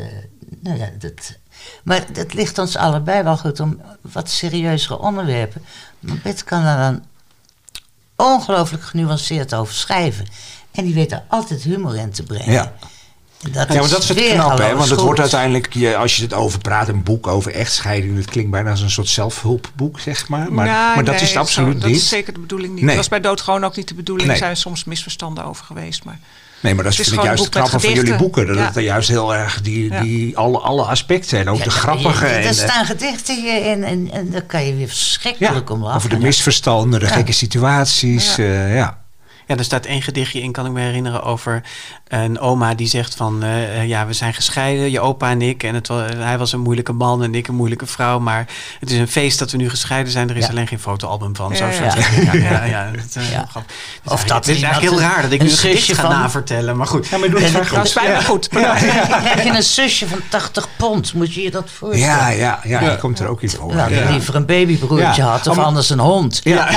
nou 0.59 0.77
ja, 0.77 0.89
dat... 0.99 1.37
Maar 1.83 2.05
het 2.13 2.33
ligt 2.33 2.57
ons 2.57 2.75
allebei 2.75 3.23
wel 3.23 3.37
goed 3.37 3.59
om 3.59 3.81
wat 4.01 4.29
serieuzere 4.29 4.99
onderwerpen. 4.99 5.65
Maar 5.99 6.17
Bert 6.23 6.43
kan 6.43 6.63
daar 6.63 6.77
dan 6.91 7.03
ongelooflijk 8.15 8.83
genuanceerd 8.83 9.53
over 9.53 9.73
schrijven. 9.73 10.25
En 10.71 10.85
die 10.85 10.93
weet 10.93 11.11
er 11.11 11.23
altijd 11.27 11.61
humor 11.61 11.95
in 11.95 12.11
te 12.11 12.23
brengen. 12.23 12.51
Ja. 12.51 12.73
Dat 13.51 13.67
Ja, 13.73 13.79
maar 13.79 13.89
dat 13.89 14.01
is 14.03 14.07
het 14.09 14.17
knap, 14.33 14.57
hè? 14.57 14.75
Want 14.75 14.89
het 14.89 14.99
wordt 14.99 15.19
uiteindelijk, 15.19 15.73
je, 15.73 15.95
als 15.97 16.15
je 16.15 16.23
het 16.23 16.33
over 16.33 16.59
praat, 16.59 16.87
een 16.87 17.03
boek 17.03 17.27
over 17.27 17.53
echtscheiding. 17.53 18.15
Het 18.15 18.25
klinkt 18.29 18.51
bijna 18.51 18.69
als 18.69 18.81
een 18.81 18.89
soort 18.89 19.07
zelfhulpboek, 19.07 19.99
zeg 19.99 20.27
maar. 20.27 20.53
Maar, 20.53 20.65
Ja, 20.65 20.93
maar 20.95 21.03
dat 21.03 21.13
nee, 21.13 21.23
is 21.23 21.29
het 21.29 21.37
absoluut 21.37 21.73
zo- 21.73 21.79
Dat 21.79 21.87
niet. 21.89 21.97
is 21.97 22.09
zeker 22.09 22.33
de 22.33 22.39
bedoeling 22.39 22.69
niet. 22.73 22.79
Nee. 22.83 22.87
Dat 22.95 22.97
was 22.97 23.07
bij 23.07 23.19
dood 23.21 23.41
gewoon 23.41 23.63
ook 23.63 23.75
niet 23.75 23.87
de 23.87 23.93
bedoeling. 23.93 24.27
Nee. 24.27 24.37
Er 24.37 24.43
zijn 24.43 24.57
soms 24.57 24.83
misverstanden 24.83 25.45
over 25.45 25.65
geweest. 25.65 26.03
Maar 26.03 26.19
Nee, 26.59 26.73
maar 26.75 26.83
dat 26.83 26.93
is 26.93 26.99
vind 26.99 27.11
ik 27.17 27.23
juist 27.23 27.43
het 27.43 27.53
met 27.53 27.63
knappe 27.63 27.87
van 27.87 27.95
jullie 27.95 28.15
boeken. 28.15 28.47
Dat 28.47 28.55
Ja. 28.55 28.65
het 28.65 28.75
er 28.75 28.81
juist 28.81 29.07
heel 29.09 29.35
erg 29.35 29.61
die, 29.61 29.91
Ja. 29.91 30.01
die 30.01 30.37
alle, 30.37 30.57
alle 30.59 30.83
aspecten 30.83 31.39
en 31.39 31.49
ook 31.49 31.57
Ja, 31.57 31.63
de 31.63 31.69
grappige. 31.69 32.25
en, 32.25 32.39
Er 32.41 32.45
eh, 32.45 32.51
staan 32.51 32.85
gedichten 32.85 33.41
hierin 33.41 33.83
en, 33.83 34.11
en 34.11 34.29
daar 34.31 34.41
kan 34.41 34.65
je 34.65 34.75
weer 34.75 34.87
verschrikkelijk 34.87 35.69
om 35.69 35.81
lachen. 35.81 35.95
over 35.97 36.09
de 36.09 36.17
misverstanden, 36.17 36.99
de 36.99 37.05
Ja. 37.05 37.11
gekke 37.11 37.31
situaties. 37.31 38.35
Ja. 38.35 38.43
eh, 38.43 38.89
ja. 39.47 39.55
Er 39.57 39.63
staat 39.63 39.85
één 39.85 40.01
gedichtje 40.01 40.41
in, 40.41 40.51
kan 40.51 40.65
ik 40.65 40.71
me 40.71 40.81
herinneren, 40.81 41.23
over 41.23 41.63
een 42.07 42.39
oma 42.39 42.73
die 42.73 42.87
zegt 42.87 43.15
van... 43.15 43.43
eh, 43.43 43.77
eh, 43.79 43.87
ja, 43.87 44.05
we 44.05 44.13
zijn 44.13 44.33
gescheiden, 44.33 44.91
je 44.91 44.99
opa 44.99 45.29
en 45.29 45.41
ik. 45.41 45.63
En 45.63 45.75
het, 45.75 45.87
hij 46.17 46.37
was 46.37 46.51
een 46.53 46.59
moeilijke 46.59 46.91
man 46.93 47.23
en 47.23 47.35
ik 47.35 47.47
een 47.47 47.55
moeilijke 47.55 47.85
vrouw. 47.85 48.19
Maar 48.19 48.47
het 48.79 48.91
is 48.91 48.97
een 48.97 49.07
feest 49.07 49.39
dat 49.39 49.51
we 49.51 49.57
nu 49.57 49.69
gescheiden 49.69 50.11
zijn. 50.11 50.29
Er 50.29 50.37
is 50.37 50.43
Ja. 50.43 50.49
alleen 50.49 50.67
geen 50.67 50.79
fotoalbum 50.79 51.35
van. 51.35 51.49
Ja, 51.51 51.55
Zo 51.57 51.65
ja. 51.83 51.95
Ja. 51.95 52.33
Ja, 52.33 52.33
ja, 52.33 52.63
ja, 52.63 52.91
dat, 52.91 53.15
eh, 53.23 53.31
Ja. 53.31 53.47
Of 53.53 53.63
Of 54.13 54.19
dat 54.19 54.27
dat 54.27 54.47
is 54.47 54.61
eigenlijk 54.61 54.93
heel 54.93 55.01
raar 55.09 55.21
dat 55.21 55.31
ik 55.31 55.39
een 55.39 55.45
nu 55.45 55.51
een 55.51 55.57
gedicht 55.57 55.85
zusje 55.85 55.95
ga 56.01 56.07
navertellen. 56.07 56.77
Maar 56.77 56.87
goed. 56.87 57.07
ja, 57.07 57.17
maar 57.17 57.29
doe 57.29 57.39
het 57.43 57.53
dat 57.53 57.67
goed. 57.67 57.83
is 57.85 57.93
bijna 57.93 58.21
goed. 58.21 58.47
Krijg 58.47 59.43
je 59.43 59.49
een 59.49 59.63
zusje 59.63 60.07
van 60.07 60.19
80 60.29 60.67
pond. 60.77 61.13
Moet 61.13 61.33
je 61.33 61.41
je 61.41 61.51
dat 61.51 61.69
voorstellen? 61.69 62.35
Ja, 62.37 62.59
ja, 62.63 62.79
ja, 62.81 62.95
komt 62.95 63.19
er 63.19 63.27
ook. 63.27 63.41
Nou, 63.41 63.77
ja. 63.77 63.87
die 63.87 64.11
liever 64.11 64.35
een 64.35 64.45
babybroertje 64.45 65.21
Ja. 65.21 65.29
had 65.29 65.47
of 65.47 65.55
maar- 65.55 65.65
anders 65.65 65.89
een 65.89 65.99
hond. 65.99 66.41
Ja. 66.43 66.71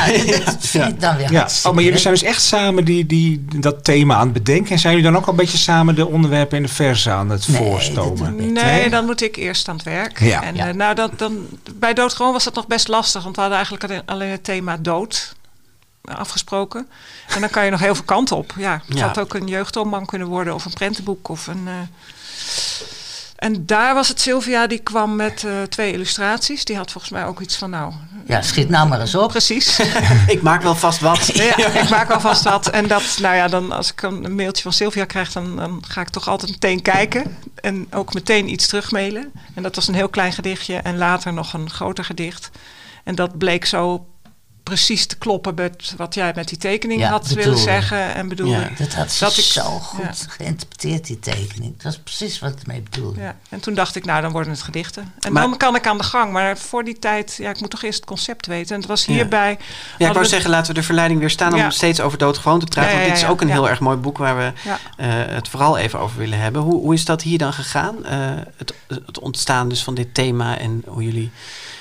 Dat 0.44 0.56
vind 0.60 0.88
ik 0.88 1.00
dan 1.00 1.16
weer 1.16 1.44
Oh, 1.62 1.72
maar 1.72 1.82
jullie 1.82 1.98
zijn 1.98 2.14
dus 2.14 2.22
echt 2.22 2.42
samen 2.56 2.84
die, 2.84 3.06
die, 3.06 3.44
dat 3.56 3.84
thema 3.84 4.14
aan 4.14 4.24
het 4.24 4.32
bedenken. 4.32 4.70
En 4.72 4.78
zijn 4.78 4.94
jullie 4.96 5.10
dan 5.10 5.20
ook 5.20 5.26
al 5.26 5.32
een 5.32 5.38
beetje 5.38 5.58
samen 5.58 5.94
de 5.94 6.06
onderwerpen 6.06 6.56
in 6.56 6.62
de 6.62 6.68
verse 6.68 7.10
aan 7.10 7.30
het 7.30 7.48
Nee, 7.48 7.56
voorstomen? 7.56 8.36
dat- 8.54 8.64
Nee, 8.64 8.90
dan 8.90 9.04
moet 9.04 9.22
ik 9.22 9.36
eerst 9.36 9.68
aan 9.68 9.74
het 9.76 9.84
werk. 9.84 10.20
Ja. 10.20 10.42
En 10.42 10.54
Ja. 10.54 10.68
eh, 10.68 10.74
nou, 10.74 10.94
dat, 10.94 11.18
dan, 11.18 11.46
bij 11.74 11.94
dood 11.94 12.14
gewoon 12.14 12.32
was 12.32 12.44
dat 12.44 12.54
nog 12.54 12.66
best 12.66 12.88
lastig. 12.88 13.22
Want 13.22 13.34
we 13.36 13.40
hadden 13.40 13.58
eigenlijk 13.58 14.02
alleen- 14.06 14.30
het 14.30 14.44
thema 14.44 14.76
dood 14.76 15.34
afgesproken. 16.04 16.88
En 17.28 17.40
dan 17.40 17.50
kan 17.50 17.64
je 17.64 17.70
nog 17.70 17.80
heel 17.80 17.94
veel 17.94 18.04
kanten 18.04 18.36
op. 18.36 18.54
Ja, 18.58 18.82
het 18.86 18.98
Ja. 18.98 19.06
had 19.06 19.18
ook 19.18 19.34
een 19.34 19.46
jeugdroman 19.46 20.06
kunnen 20.06 20.28
worden 20.28 20.54
of 20.54 20.64
een 20.64 20.72
prentenboek 20.72 21.28
of 21.28 21.46
een... 21.46 21.62
eh, 21.66 21.72
en 23.46 23.66
daar 23.66 23.94
was 23.94 24.08
het 24.08 24.20
Sylvia, 24.20 24.66
die 24.66 24.78
kwam 24.78 25.16
met 25.16 25.44
eh, 25.44 25.62
twee 25.62 25.92
illustraties. 25.92 26.64
Die 26.64 26.76
had 26.76 26.90
volgens 26.90 27.12
mij 27.12 27.26
ook 27.26 27.40
iets 27.40 27.56
van, 27.56 27.70
nou, 27.70 27.92
Ja, 28.26 28.42
schiet 28.42 28.68
nou 28.68 28.88
maar 28.88 29.00
eens 29.00 29.14
op. 29.14 29.28
precies. 29.28 29.78
Ik 30.26 30.42
maak 30.42 30.62
wel 30.62 30.74
vast 30.74 31.00
wat. 31.00 31.26
ja, 31.26 31.56
ik 31.66 31.88
maak 31.88 32.10
alvast 32.10 32.42
wat. 32.44 32.66
En 32.68 32.86
dat, 32.86 33.18
nou 33.20 33.34
ja, 33.36 33.48
dan 33.48 33.72
als 33.72 33.92
ik 33.92 34.02
een 34.02 34.24
een 34.24 34.34
mailtje 34.34 34.62
van 34.62 34.72
Sylvia 34.72 35.04
krijg, 35.04 35.32
dan, 35.32 35.56
dan 35.56 35.82
ga 35.88 36.00
ik 36.00 36.08
toch 36.08 36.28
altijd 36.28 36.50
meteen 36.50 36.82
kijken. 36.82 37.36
En 37.60 37.86
ook 37.90 38.14
meteen 38.14 38.50
iets 38.50 38.66
terugmailen. 38.66 39.32
En 39.54 39.62
dat 39.62 39.74
was 39.74 39.88
een 39.88 39.94
heel 39.94 40.08
klein 40.08 40.32
gedichtje 40.32 40.76
en 40.76 40.98
later 40.98 41.32
nog 41.32 41.52
een 41.52 41.70
groter 41.70 42.04
gedicht. 42.04 42.50
En 43.04 43.14
dat 43.14 43.38
bleek 43.38 43.64
zo 43.64 44.06
precies 44.66 45.06
te 45.06 45.16
kloppen 45.16 45.54
met 45.54 45.94
wat 45.96 46.14
jij 46.14 46.32
met 46.34 46.48
die 46.48 46.58
tekening 46.58 47.00
Ja, 47.00 47.08
had 47.10 47.26
willen 47.28 47.58
zeggen 47.58 48.14
en 48.14 48.28
bedoelde. 48.28 48.52
Ja. 48.60 48.70
Dat 48.78 48.94
had 48.94 49.12
ze 49.12 49.24
Dat 49.24 49.36
ik- 49.36 49.44
zo 49.44 49.60
ja. 49.62 49.78
goed 49.78 50.26
geïnterpreteerd, 50.28 51.06
die 51.06 51.18
tekening. 51.18 51.82
Dat 51.82 51.92
is 51.92 51.98
precies 51.98 52.38
wat 52.38 52.50
ik 52.52 52.60
ermee 52.60 52.82
bedoelde. 52.90 53.20
Ja, 53.20 53.36
en 53.48 53.60
toen 53.60 53.74
dacht 53.74 53.96
ik, 53.96 54.04
nou, 54.04 54.22
dan 54.22 54.32
worden 54.32 54.52
het 54.52 54.62
gedichten. 54.62 55.12
En 55.20 55.32
Maar- 55.32 55.42
dan 55.42 55.56
kan 55.56 55.74
ik 55.74 55.86
aan 55.86 55.98
de 55.98 56.04
gang. 56.04 56.32
Maar 56.32 56.58
voor 56.58 56.84
die 56.84 56.98
tijd, 56.98 57.36
ja, 57.38 57.50
ik 57.50 57.60
moet 57.60 57.70
toch 57.70 57.82
eerst 57.82 57.96
het 57.98 58.06
concept 58.06 58.46
weten. 58.46 58.74
En 58.74 58.80
het 58.80 58.88
was 58.88 59.06
hierbij... 59.06 59.58
Ja, 59.98 60.08
ik 60.08 60.14
wou 60.14 60.26
zeggen, 60.26 60.50
laten 60.50 60.74
we 60.74 60.80
de 60.80 60.86
verleiding 60.86 61.20
weer 61.20 61.30
staan 61.30 61.54
om 61.54 61.70
steeds 61.70 62.00
over 62.00 62.18
doodgewoon 62.18 62.60
te 62.60 62.66
praten. 62.66 62.92
Want 62.98 63.04
dit 63.08 63.16
is 63.16 63.26
ook 63.26 63.40
een 63.40 63.50
heel 63.50 63.68
erg 63.68 63.80
mooi 63.80 63.96
boek 63.96 64.18
waar 64.18 64.36
we 64.36 64.52
eh, 64.96 65.06
het 65.34 65.48
vooral 65.48 65.78
even 65.78 65.98
over 66.00 66.18
willen 66.18 66.38
hebben. 66.40 66.62
Hoe, 66.62 66.80
hoe 66.80 66.94
is 66.94 67.04
dat 67.04 67.22
hier 67.22 67.38
dan 67.38 67.52
gegaan? 67.52 68.04
Eh, 68.04 68.18
het, 68.56 68.74
het 68.88 69.18
ontstaan 69.18 69.68
dus 69.68 69.82
van 69.82 69.94
dit 69.94 70.14
thema 70.14 70.58
en 70.58 70.82
hoe 70.86 71.02
jullie... 71.04 71.30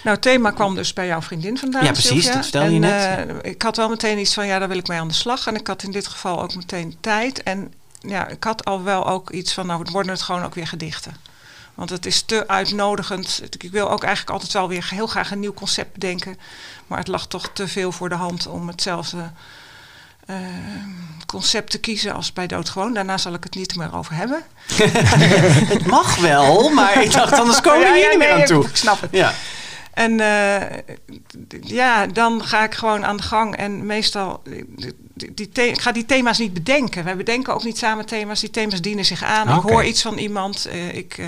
Nou, 0.06 0.18
het 0.18 0.26
thema 0.26 0.52
kwam 0.52 0.76
dus 0.76 0.94
bij 0.94 1.08
jouw 1.08 1.22
vriendin 1.22 1.58
vandaan. 1.58 1.84
Ja, 1.84 1.92
precies, 1.92 2.10
Sylvia. 2.10 2.32
dat 2.34 2.42
vertelde 2.42 2.70
je 2.70 2.76
en, 2.76 2.82
net. 3.28 3.42
eh, 3.44 3.52
ik 3.52 3.62
had 3.62 3.78
wel 3.78 3.90
meteen 3.90 4.20
iets 4.20 4.34
van, 4.34 4.48
ja, 4.48 4.60
daar 4.60 4.68
wil 4.68 4.78
ik 4.78 4.88
mee 4.88 5.00
aan 5.00 5.08
de 5.08 5.14
slag. 5.14 5.48
En 5.48 5.56
ik 5.56 5.68
had 5.68 5.84
in 5.84 5.92
dit 5.92 6.08
geval 6.08 6.42
ook 6.42 6.56
meteen 6.56 6.96
tijd. 7.00 7.44
En 7.44 7.74
ja, 8.00 8.28
ik 8.28 8.44
had 8.44 8.66
al 8.66 8.84
wel 8.84 9.08
ook 9.08 9.30
iets 9.30 9.54
van, 9.54 9.66
nou, 9.66 9.86
worden 9.92 10.12
het 10.12 10.22
gewoon 10.22 10.44
ook 10.44 10.56
weer 10.56 10.68
gedichten. 10.68 11.16
Want 11.74 11.90
het 11.90 12.06
is 12.06 12.22
te 12.22 12.48
uitnodigend. 12.48 13.42
Ik 13.58 13.72
wil 13.72 13.92
ook 13.92 14.04
eigenlijk 14.04 14.34
altijd 14.34 14.54
wel 14.54 14.68
weer 14.68 14.88
heel 14.90 15.08
graag 15.08 15.32
een 15.32 15.40
nieuw 15.40 15.54
concept 15.54 15.94
bedenken. 15.94 16.38
Maar 16.88 16.98
het 16.98 17.08
lag 17.08 17.28
toch 17.28 17.50
te 17.54 17.68
veel 17.68 17.92
voor 17.92 18.10
de 18.10 18.16
hand 18.16 18.48
om 18.48 18.68
hetzelfde 18.68 19.32
eh, 20.26 20.36
concept 21.26 21.72
te 21.72 21.78
kiezen 21.80 22.14
als 22.14 22.34
bij 22.34 22.48
Doodgewoon. 22.48 22.94
Daarna 22.94 23.18
zal 23.18 23.34
ik 23.34 23.44
het 23.44 23.56
niet 23.56 23.76
meer 23.76 23.96
over 23.96 24.14
hebben. 24.16 24.44
Het 25.74 25.86
mag 25.86 26.16
wel, 26.16 26.70
maar 26.70 27.04
ik 27.04 27.12
dacht 27.12 27.34
anders 27.34 27.62
komen 27.62 27.80
we 27.80 27.86
Ja, 27.86 27.94
hier 27.94 28.04
ja, 28.04 28.10
niet 28.10 28.18
meer 28.18 28.32
aan 28.32 28.46
toe. 28.46 28.68
Ik 28.68 28.76
snap 28.76 29.02
het. 29.02 29.12
Ja. 29.12 29.34
En 29.96 30.20
eh, 30.20 30.62
ja, 31.62 32.08
dan 32.08 32.44
ga 32.44 32.64
ik 32.64 32.74
gewoon 32.76 33.06
aan 33.06 33.18
de 33.18 33.24
gang. 33.24 33.56
En 33.56 33.86
meestal, 33.86 34.42
die, 35.14 35.50
ik 35.54 35.82
ga 35.82 35.92
die 35.92 36.06
thema's 36.06 36.38
niet 36.38 36.54
bedenken. 36.54 37.04
Wij 37.04 37.16
bedenken 37.18 37.54
ook 37.54 37.64
niet 37.64 37.78
samen 37.78 38.06
thema's. 38.06 38.40
Die 38.40 38.50
thema's 38.50 38.82
dienen 38.82 39.06
zich 39.06 39.24
aan. 39.24 39.50
Ik 39.50 39.56
Oké. 39.58 39.72
hoor 39.72 39.84
iets 39.84 40.02
van 40.02 40.18
iemand. 40.18 40.66
eh, 40.66 40.94
ik 40.94 41.18
eh, 41.18 41.26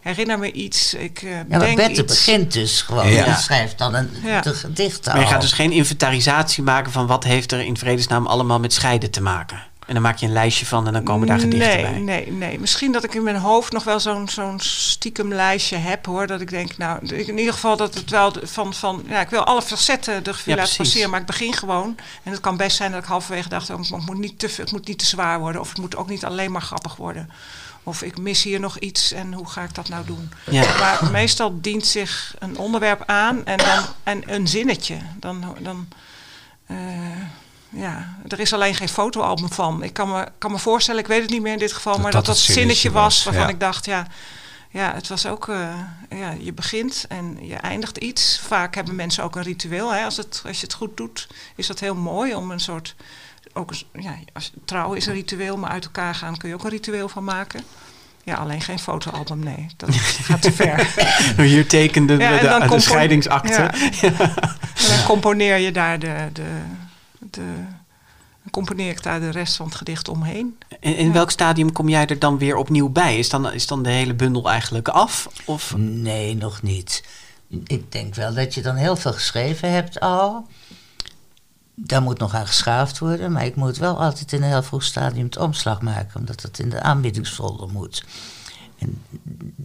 herinner 0.00 0.38
me 0.38 0.52
iets. 0.52 0.94
Ik 0.94 1.22
eh 1.22 1.30
Ja, 1.30 1.44
maar 1.48 1.58
bedenk 1.58 1.76
Bette 1.76 2.02
iets. 2.02 2.24
begint 2.24 2.52
dus 2.52 2.82
gewoon. 2.82 3.08
Ja. 3.08 3.24
En 3.24 3.36
schrijft 3.36 3.78
dan 3.78 3.94
een 3.94 4.10
Ja. 4.24 4.40
de 4.40 4.54
gedichten 4.54 5.12
Maar 5.12 5.20
je 5.22 5.28
gaat 5.28 5.40
dus 5.40 5.52
geen 5.52 5.72
inventarisatie 5.72 6.62
maken 6.62 6.92
van 6.92 7.06
wat 7.06 7.24
heeft 7.24 7.52
er 7.52 7.60
in 7.60 7.76
vredesnaam 7.76 8.26
allemaal 8.26 8.60
met 8.60 8.72
scheiden 8.72 9.10
te 9.10 9.22
maken. 9.22 9.62
En 9.86 9.94
dan 9.94 10.02
maak 10.02 10.16
je 10.16 10.26
een 10.26 10.32
lijstje 10.32 10.66
van 10.66 10.86
en 10.86 10.92
dan 10.92 11.02
komen 11.02 11.26
daar 11.26 11.38
gedichten 11.38 11.82
nee, 11.82 11.82
bij. 11.82 12.00
Nee, 12.00 12.32
nee. 12.32 12.60
Misschien 12.60 12.92
dat 12.92 13.04
ik 13.04 13.14
in 13.14 13.22
mijn 13.22 13.36
hoofd 13.36 13.72
nog 13.72 13.84
wel 13.84 14.00
zo'n 14.00 14.28
zo'n 14.28 14.60
stiekem 14.60 15.32
lijstje 15.32 15.76
heb 15.76 16.06
hoor. 16.06 16.26
Dat 16.26 16.40
ik 16.40 16.50
denk, 16.50 16.76
nou, 16.76 17.06
in 17.06 17.38
ieder 17.38 17.52
geval 17.52 17.76
dat 17.76 17.94
het 17.94 18.10
wel 18.10 18.32
van, 18.42 18.74
van 18.74 19.04
ja, 19.08 19.20
ik 19.20 19.30
wil 19.30 19.44
alle 19.44 19.62
facetten 19.62 20.24
de 20.24 20.30
revue 20.30 20.56
Ja, 20.56 20.66
passeren. 20.76 21.10
Maar 21.10 21.20
ik 21.20 21.26
begin 21.26 21.52
gewoon. 21.52 21.96
En 22.22 22.30
het 22.30 22.40
kan 22.40 22.56
best 22.56 22.76
zijn 22.76 22.92
dat 22.92 23.02
ik 23.02 23.08
halverwege 23.08 23.48
dacht, 23.48 23.70
oh, 23.70 23.80
ik 23.80 24.06
moet 24.06 24.18
niet 24.18 24.38
te, 24.38 24.54
het 24.56 24.72
moet 24.72 24.86
niet 24.86 24.98
te 24.98 25.06
zwaar 25.06 25.38
worden. 25.38 25.60
Of 25.60 25.68
het 25.68 25.78
moet 25.78 25.96
ook 25.96 26.08
niet 26.08 26.24
alleen 26.24 26.52
maar 26.52 26.62
grappig 26.62 26.96
worden. 26.96 27.30
Of 27.82 28.02
ik 28.02 28.18
mis 28.18 28.42
hier 28.42 28.60
nog 28.60 28.78
iets 28.78 29.12
en 29.12 29.32
hoe 29.32 29.48
ga 29.48 29.62
ik 29.62 29.74
dat 29.74 29.88
nou 29.88 30.06
doen? 30.06 30.32
Ja. 30.50 30.78
Maar 30.78 31.10
meestal 31.10 31.60
dient 31.60 31.86
zich 31.86 32.34
een 32.38 32.58
onderwerp 32.58 33.02
aan 33.06 33.46
en, 33.46 33.56
dan, 33.56 33.84
en 34.02 34.34
een 34.34 34.48
zinnetje. 34.48 34.96
Dan, 35.18 35.56
dan, 35.60 35.88
eh, 36.66 36.76
ja, 37.70 38.16
er 38.28 38.40
is 38.40 38.52
alleen 38.52 38.74
geen 38.74 38.88
fotoalbum 38.88 39.52
van. 39.52 39.82
Ik 39.82 39.92
kan 39.92 40.10
me, 40.10 40.28
kan 40.38 40.50
me 40.50 40.58
voorstellen, 40.58 41.00
ik 41.00 41.06
weet 41.06 41.22
het 41.22 41.30
niet 41.30 41.42
meer 41.42 41.52
in 41.52 41.58
dit 41.58 41.72
geval, 41.72 41.92
Dat 41.92 42.02
maar 42.02 42.12
dat 42.12 42.26
dat 42.26 42.36
zinnetje 42.36 42.60
zinnetje 42.60 42.90
was 42.90 43.14
was, 43.14 43.24
waarvan 43.24 43.42
ja. 43.42 43.48
ik 43.48 43.60
dacht, 43.60 43.84
ja, 43.84 44.06
ja, 44.70 44.94
het 44.94 45.08
was 45.08 45.26
ook, 45.26 45.48
eh, 45.48 45.74
ja, 46.10 46.34
je 46.38 46.52
begint 46.52 47.04
en 47.08 47.38
je 47.40 47.54
eindigt 47.54 47.96
iets. 47.96 48.40
Vaak 48.46 48.74
hebben 48.74 48.94
mensen 48.94 49.24
ook 49.24 49.36
een 49.36 49.42
ritueel. 49.42 49.92
Hè. 49.92 50.04
Als, 50.04 50.16
het, 50.16 50.42
als 50.46 50.60
je 50.60 50.66
het 50.66 50.74
goed 50.74 50.96
doet, 50.96 51.28
is 51.54 51.66
dat 51.66 51.80
heel 51.80 51.94
mooi 51.94 52.34
om 52.34 52.50
een 52.50 52.60
soort, 52.60 52.94
ook, 53.52 53.72
ja, 53.92 54.14
als, 54.32 54.52
trouwen 54.64 54.96
is 54.96 55.06
een 55.06 55.12
ritueel, 55.12 55.56
maar 55.56 55.70
uit 55.70 55.84
elkaar 55.84 56.14
gaan 56.14 56.36
kun 56.36 56.48
je 56.48 56.54
ook 56.54 56.64
een 56.64 56.70
ritueel 56.70 57.08
van 57.08 57.24
maken. 57.24 57.64
Ja, 58.24 58.34
alleen 58.34 58.60
geen 58.60 58.78
fotoalbum, 58.78 59.38
nee. 59.38 59.66
Dat 59.76 59.94
gaat 60.28 60.42
te 60.42 60.52
ver. 60.52 60.86
Hier 61.46 61.68
tekende 61.68 62.16
Ja, 62.16 62.58
de, 62.58 62.68
de, 62.68 62.80
scheidingsakte. 62.80 63.70
Ja. 64.00 64.34
En 64.80 64.88
dan 64.88 65.04
componeer 65.06 65.56
je 65.56 65.72
daar 65.72 65.98
de, 65.98 66.28
de, 66.32 66.60
de, 67.30 67.54
dan 68.42 68.50
componeer 68.50 68.90
ik 68.90 69.02
daar 69.02 69.20
de 69.20 69.30
rest 69.30 69.56
van 69.56 69.66
het 69.66 69.74
gedicht 69.74 70.08
omheen. 70.08 70.58
In, 70.80 70.96
in 70.96 71.06
Ja. 71.06 71.12
welk 71.12 71.30
stadium 71.30 71.72
kom 71.72 71.88
jij 71.88 72.06
er 72.06 72.18
dan 72.18 72.38
weer 72.38 72.56
opnieuw 72.56 72.88
bij? 72.88 73.18
Is 73.18 73.28
dan, 73.28 73.52
is 73.52 73.66
dan 73.66 73.82
de 73.82 73.90
hele 73.90 74.14
bundel 74.14 74.50
eigenlijk 74.50 74.88
af? 74.88 75.28
Of? 75.44 75.74
Nee, 75.76 76.36
nog 76.36 76.62
niet. 76.62 77.04
Ik 77.66 77.92
denk 77.92 78.14
wel 78.14 78.34
dat 78.34 78.54
je 78.54 78.62
dan 78.62 78.74
heel 78.76 78.96
veel 78.96 79.12
geschreven 79.12 79.70
hebt 79.72 80.00
al. 80.00 80.46
Daar 81.74 82.02
moet 82.02 82.18
nog 82.18 82.34
aan 82.34 82.46
geschaafd 82.46 82.98
worden, 82.98 83.32
maar 83.32 83.44
ik 83.44 83.56
moet 83.56 83.76
wel 83.76 84.00
altijd 84.00 84.32
in 84.32 84.42
een 84.42 84.48
heel 84.48 84.62
vroeg 84.62 84.82
stadium 84.84 85.24
het 85.24 85.36
omslag 85.36 85.80
maken, 85.82 86.20
omdat 86.20 86.42
het 86.42 86.58
in 86.58 86.68
de 86.68 86.80
aanbiedingsfolder 86.82 87.68
moet. 87.68 88.04
En 88.78 89.02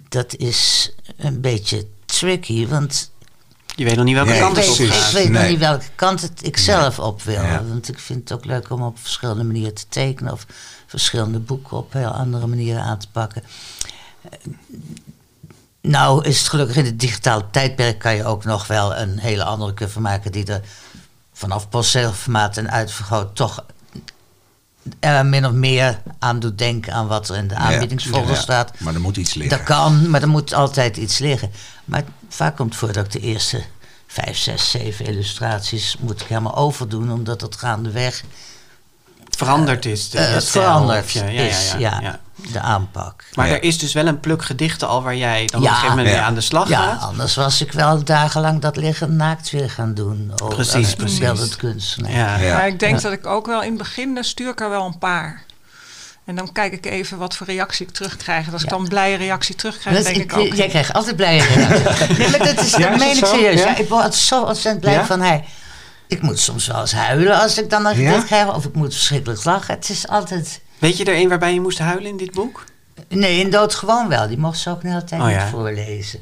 dat 0.10 0.36
is 0.36 0.92
een 1.18 1.42
beetje 1.42 1.88
tricky, 2.06 2.68
want 2.68 3.12
Je 3.76 3.84
weet 3.84 3.96
nog 3.96 4.06
niet 4.06 4.14
welke 4.16 4.30
Nee, 4.30 4.40
kant 4.40 4.58
ik 4.58 4.64
het 4.64 4.72
op 4.80 4.80
ik 4.80 5.12
weet 5.14 5.30
nog 5.30 5.48
niet 5.48 5.60
welke 5.60 5.86
kant 5.96 6.22
het 6.22 6.46
ik 6.46 6.58
zelf 6.58 7.00
op 7.00 7.22
wil. 7.22 7.42
Ja. 7.42 7.64
Want 7.68 7.90
ik 7.90 8.00
vind 8.00 8.30
het 8.30 8.32
ook 8.38 8.46
leuk 8.46 8.70
om 8.70 8.82
op 8.82 9.00
verschillende 9.00 9.44
manieren 9.44 9.74
te 9.74 9.86
tekenen 9.90 10.32
of 10.34 10.46
verschillende 10.88 11.40
boeken 11.40 11.78
op 11.78 11.94
heel 11.94 12.10
andere 12.10 12.48
manieren 12.48 12.82
aan 12.82 12.98
te 12.98 13.08
pakken. 13.12 13.44
Eh, 14.22 14.30
Nou 15.82 16.24
is 16.26 16.38
het 16.40 16.48
gelukkig 16.48 16.76
in 16.76 16.86
het 16.86 17.00
digitale 17.00 17.44
tijdperk 17.52 18.00
kan 18.00 18.16
je 18.16 18.26
ook 18.26 18.44
nog 18.44 18.68
wel 18.68 18.96
een 18.96 19.20
hele 19.20 19.44
andere 19.44 19.74
cover 19.74 20.02
maken 20.02 20.32
die 20.32 20.46
er 20.46 20.62
vanaf 21.34 21.70
postzegelformaat 21.70 22.58
en 22.58 22.72
uitvergroot 22.72 23.36
toch 23.36 23.64
er 25.00 25.26
min 25.26 25.46
of 25.46 25.52
meer 25.52 26.02
aan 26.20 26.40
doet 26.40 26.58
denken 26.58 26.94
aan 26.94 27.08
wat 27.08 27.30
er 27.30 27.36
in 27.36 27.48
de 27.48 27.56
aanbiedingsfolder 27.56 28.30
Ja, 28.30 28.36
ja. 28.36 28.42
staat. 28.42 28.80
Maar 28.80 28.94
er 28.94 29.02
moet 29.02 29.18
iets 29.18 29.34
liggen. 29.34 29.58
Dat 29.58 29.66
kan, 29.68 30.10
maar 30.10 30.22
er 30.22 30.28
moet 30.28 30.54
altijd 30.54 30.98
iets 30.98 31.18
liggen. 31.20 31.52
Maar 31.86 32.04
vaak 32.30 32.56
komt 32.56 32.70
het 32.70 32.80
voor 32.80 32.92
dat 32.94 33.06
ik 33.06 33.12
de 33.12 33.20
eerste 33.20 33.64
vijf, 34.08 34.38
zes, 34.38 34.70
zeven 34.72 35.06
illustraties 35.06 35.96
moet 36.00 36.22
ik 36.22 36.28
helemaal 36.28 36.56
overdoen, 36.56 37.12
omdat 37.12 37.42
het 37.42 37.56
gaandeweg 37.56 38.24
Veranderd 39.30 39.86
is. 39.86 40.10
De, 40.10 40.18
eh, 40.18 40.34
het 40.34 40.44
stijl, 40.44 40.64
veranderd 40.66 41.12
je- 41.12 41.20
ja, 41.20 41.26
ja, 41.30 41.42
is. 41.42 41.72
ja, 41.72 41.78
Ja, 41.78 42.00
ja. 42.02 42.20
de 42.52 42.60
aanpak. 42.60 43.24
Maar 43.34 43.48
Ja. 43.48 43.54
er 43.54 43.64
is 43.64 43.78
dus 43.80 43.94
wel 43.94 44.08
een 44.08 44.20
pluk 44.20 44.44
gedichten 44.44 44.88
al 44.88 45.04
waar 45.04 45.16
jij 45.16 45.46
dan 45.46 45.60
op 45.60 45.66
Ja. 45.66 45.70
een 45.72 45.76
gegeven 45.76 45.90
moment 45.98 46.14
Ja. 46.16 46.20
mee 46.20 46.28
aan 46.30 46.36
de 46.36 46.42
slag 46.42 46.68
Ja, 46.70 46.82
gaat. 46.82 47.02
anders 47.02 47.36
was 47.36 47.62
ik 47.62 47.72
wel 47.72 48.04
dagenlang 48.04 48.62
dat 48.62 48.76
liggen 48.76 49.16
naakt 49.16 49.50
weer 49.50 49.70
gaan 49.70 49.94
doen. 49.94 50.32
Oh, 50.44 50.50
Precies, 50.50 50.96
precies. 50.96 51.20
beeldend 51.20 51.56
kunstenaar. 51.56 52.12
Ja. 52.12 52.36
Ja. 52.38 52.54
Maar 52.58 52.68
ik 52.68 52.80
denk 52.80 52.96
Ja. 52.96 53.02
dat 53.02 53.12
ik 53.12 53.26
ook 53.26 53.46
wel 53.46 53.62
in 53.62 53.70
het 53.70 53.78
begin, 53.78 54.14
dan 54.14 54.24
stuur 54.24 54.50
ik 54.50 54.62
er 54.62 54.70
wel 54.70 54.86
een 54.86 54.98
paar. 54.98 55.44
En 56.26 56.36
dan 56.36 56.52
kijk 56.52 56.74
ik 56.74 56.86
even 56.86 57.18
wat 57.18 57.36
voor 57.36 57.48
reactie 57.48 57.86
ik 57.88 57.94
terugkrijg. 57.94 58.48
En 58.48 58.54
als 58.54 58.64
ik 58.64 58.70
dan 58.70 58.82
een 58.82 58.88
blije 58.88 59.18
reactie 59.18 59.56
terugkrijg, 59.56 59.96
Dat- 59.96 60.06
denk 60.06 60.18
ik, 60.18 60.32
ik- 60.32 60.38
ook. 60.38 60.54
Jij 60.54 60.68
krijgt 60.68 60.94
altijd 60.94 61.16
blije 61.16 61.42
reacties. 61.44 62.18
nee, 62.18 62.30
maar 62.30 62.40
dat 62.56 62.60
is, 62.66 62.72
Ja, 62.76 62.78
dat 62.90 62.92
is 62.92 63.00
meen 63.00 63.08
het 63.10 63.18
ik 63.18 63.26
zo? 63.26 63.34
serieus. 63.34 63.60
Ja? 63.62 63.68
Ja, 63.70 63.78
ik 63.78 63.90
word 63.90 64.16
zo 64.16 64.42
ontzettend 64.44 64.80
blij 64.80 64.94
Ja? 64.94 65.06
van 65.06 65.22
hij. 65.22 65.44
Ik 66.08 66.22
moet 66.22 66.40
soms 66.40 66.68
wel 66.68 66.80
eens 66.82 66.92
huilen 66.94 67.40
als 67.42 67.58
ik 67.58 67.70
dan 67.70 67.86
een 67.86 68.00
Ja? 68.02 68.10
gedicht 68.10 68.26
krijg. 68.26 68.54
Of 68.56 68.66
ik 68.66 68.74
moet 68.76 68.94
verschrikkelijk 68.94 69.44
lachen. 69.44 69.74
Het 69.76 69.90
is 69.90 70.08
altijd... 70.08 70.62
Weet 70.80 70.98
je 70.98 71.04
er 71.06 71.16
een 71.16 71.30
waarbij 71.30 71.54
je 71.54 71.62
moest 71.62 71.78
huilen 71.80 72.10
in 72.10 72.18
dit 72.18 72.32
boek? 72.32 72.64
Nee, 73.10 73.40
in 73.40 73.50
dood 73.50 73.76
gewoon 73.76 74.08
wel. 74.10 74.28
Die 74.28 74.38
mocht 74.38 74.60
ze 74.60 74.70
ook 74.70 74.84
een 74.84 74.90
hele 74.90 75.04
tijd 75.04 75.22
Oh, 75.22 75.30
ja. 75.30 75.44
niet 75.44 75.52
voorlezen. 75.52 76.20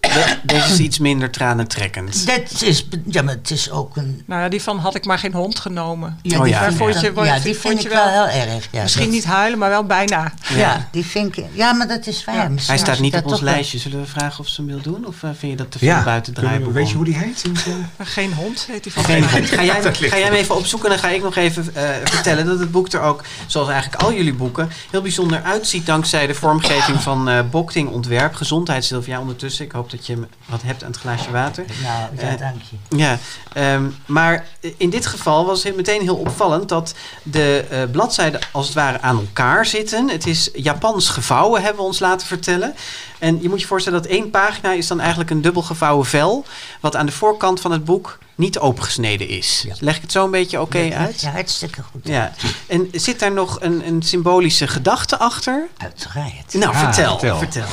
De- 0.00 0.36
deze 0.42 0.72
is 0.72 0.78
iets 0.78 0.98
minder 0.98 1.30
tranentrekkend. 1.30 2.26
Dat 2.26 2.62
is... 2.62 2.86
Ja, 3.10 3.22
maar 3.22 3.34
het 3.34 3.50
is 3.50 3.70
ook 3.70 3.96
een... 3.96 4.22
Nou 4.26 4.42
ja, 4.42 4.48
die 4.48 4.62
van 4.62 4.78
had 4.78 4.94
ik 4.94 5.04
maar 5.04 5.18
geen 5.18 5.32
hond 5.32 5.58
genomen. 5.58 6.18
Ja, 6.22 6.36
Oh, 6.36 6.42
die 6.42 6.52
ja. 6.52 6.72
Vond 6.72 6.92
dan- 6.92 7.02
je- 7.14 7.20
ja, 7.24 7.38
die 7.38 7.54
vond 7.54 7.66
vind 7.74 7.82
je 7.82 7.88
ik 7.88 7.94
wel 7.94 8.04
wel- 8.12 8.24
heel 8.26 8.54
erg. 8.54 8.68
Ja, 8.70 8.82
Misschien 8.82 9.04
dat- 9.04 9.12
niet 9.12 9.24
huilen, 9.24 9.58
maar 9.58 9.68
wel 9.68 9.84
bijna. 9.84 10.32
Ja, 10.54 10.88
die 10.92 11.04
vind 11.06 11.36
ik... 11.36 11.44
Ja, 11.52 11.72
maar 11.72 11.88
dat 11.88 12.06
is 12.06 12.24
waar. 12.24 12.50
Hij 12.66 12.78
staat 12.78 12.98
niet 12.98 13.14
op 13.16 13.26
ons 13.26 13.40
lijstje. 13.40 13.78
Zullen 13.78 14.00
we 14.00 14.06
vragen 14.06 14.40
of 14.40 14.48
ze 14.48 14.60
hem 14.62 14.70
wil 14.70 14.80
doen? 14.92 15.06
Of 15.06 15.22
eh, 15.22 15.30
vind 15.38 15.52
je 15.52 15.56
dat 15.58 15.70
te 15.70 15.78
veel 15.78 15.88
Ja, 15.88 16.02
buiten 16.04 16.34
draaiboek 16.34 16.72
weet 16.72 16.88
je 16.90 16.96
hoe 16.96 17.04
die 17.04 17.16
heet? 17.16 17.42
In 17.44 17.54
het, 17.54 17.66
eh? 17.66 18.06
Geen 18.06 18.32
hond 18.34 18.66
heet 18.70 18.82
die 18.82 18.92
van. 18.92 19.04
Geen 19.04 19.28
hond. 19.30 19.48
Ga 19.50 19.62
jij, 19.64 19.82
ga 19.92 20.16
jij 20.16 20.22
hem 20.22 20.32
even 20.32 20.54
opzoeken 20.56 20.90
en 20.90 20.96
dan 21.00 21.04
ga 21.10 21.14
ik 21.14 21.22
nog 21.22 21.36
even 21.36 21.74
eh, 21.74 21.88
vertellen 22.04 22.46
dat 22.46 22.58
het 22.58 22.70
boek 22.70 22.92
er 22.92 23.00
ook, 23.00 23.24
zoals 23.46 23.68
eigenlijk 23.68 24.02
al 24.02 24.12
jullie 24.12 24.34
boeken, 24.34 24.70
heel 24.90 25.02
bijzonder 25.02 25.42
uitziet 25.42 25.86
dankzij 25.86 26.26
de 26.26 26.34
vormgeving 26.34 27.00
van 27.00 27.28
eh 27.28 27.40
Bokting 27.50 27.88
Ontwerp. 27.90 28.34
Gezondheid, 28.34 28.84
Sylvia, 28.84 29.20
ondertussen. 29.20 29.64
Ik 29.64 29.72
hoop 29.72 29.85
hoop 29.86 29.98
dat 29.98 30.06
je 30.06 30.26
wat 30.46 30.62
hebt 30.62 30.84
aan 30.84 30.90
het 30.90 31.00
glaasje 31.00 31.30
water. 31.30 31.64
Nou, 31.82 31.98
ja, 32.18 32.28
Eh, 32.32 32.38
dank 32.38 32.60
je. 32.70 32.96
Ja, 32.96 33.18
ehm, 33.52 33.84
maar 34.06 34.46
in 34.76 34.90
dit 34.90 35.06
geval 35.06 35.46
was 35.46 35.62
het 35.62 35.76
meteen 35.76 36.00
heel 36.02 36.16
opvallend 36.16 36.68
dat 36.68 36.94
de 37.22 37.64
eh, 37.70 37.82
bladzijden 37.90 38.40
als 38.52 38.66
het 38.66 38.74
ware 38.74 39.00
aan 39.00 39.16
elkaar 39.18 39.66
zitten. 39.66 40.08
Het 40.08 40.26
is 40.26 40.50
Japans 40.54 41.08
gevouwen, 41.08 41.60
hebben 41.62 41.80
we 41.80 41.86
ons 41.88 41.98
laten 41.98 42.26
vertellen. 42.26 42.74
En 43.18 43.42
je 43.42 43.48
moet 43.48 43.60
je 43.60 43.66
voorstellen 43.66 44.02
dat 44.02 44.10
één 44.10 44.30
pagina 44.30 44.72
is 44.72 44.86
dan 44.86 45.00
eigenlijk 45.00 45.30
een 45.30 45.42
dubbel 45.42 45.62
gevouwen 45.62 46.06
vel, 46.06 46.44
wat 46.80 46.96
aan 46.96 47.06
de 47.06 47.12
voorkant 47.12 47.60
van 47.60 47.70
het 47.72 47.84
boek 47.84 48.18
niet 48.34 48.58
opengesneden 48.58 49.28
is. 49.28 49.64
Ja. 49.66 49.74
Leg 49.80 49.96
ik 49.96 50.02
het 50.02 50.12
zo 50.12 50.24
een 50.24 50.30
beetje 50.30 50.60
oké 50.60 50.90
uit? 50.94 51.20
je 51.20 51.28
hartstikke 51.28 51.82
goed. 51.82 52.00
Ja. 52.06 52.32
En 52.66 52.88
zit 52.92 53.18
daar 53.18 53.32
nog 53.32 53.60
een, 53.60 53.86
een 53.86 54.02
symbolische 54.02 54.66
gedachte 54.66 55.18
achter? 55.18 55.66
Uiteraard. 55.76 56.54
Nou, 56.54 56.74
Ah, 56.74 56.78
vertel, 56.82 57.18
vertel. 57.18 57.38
vertel. 57.38 57.64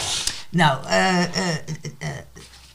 Nou, 0.54 0.86
eh, 0.86 1.24
eh, 1.24 1.56
eh, 1.98 2.10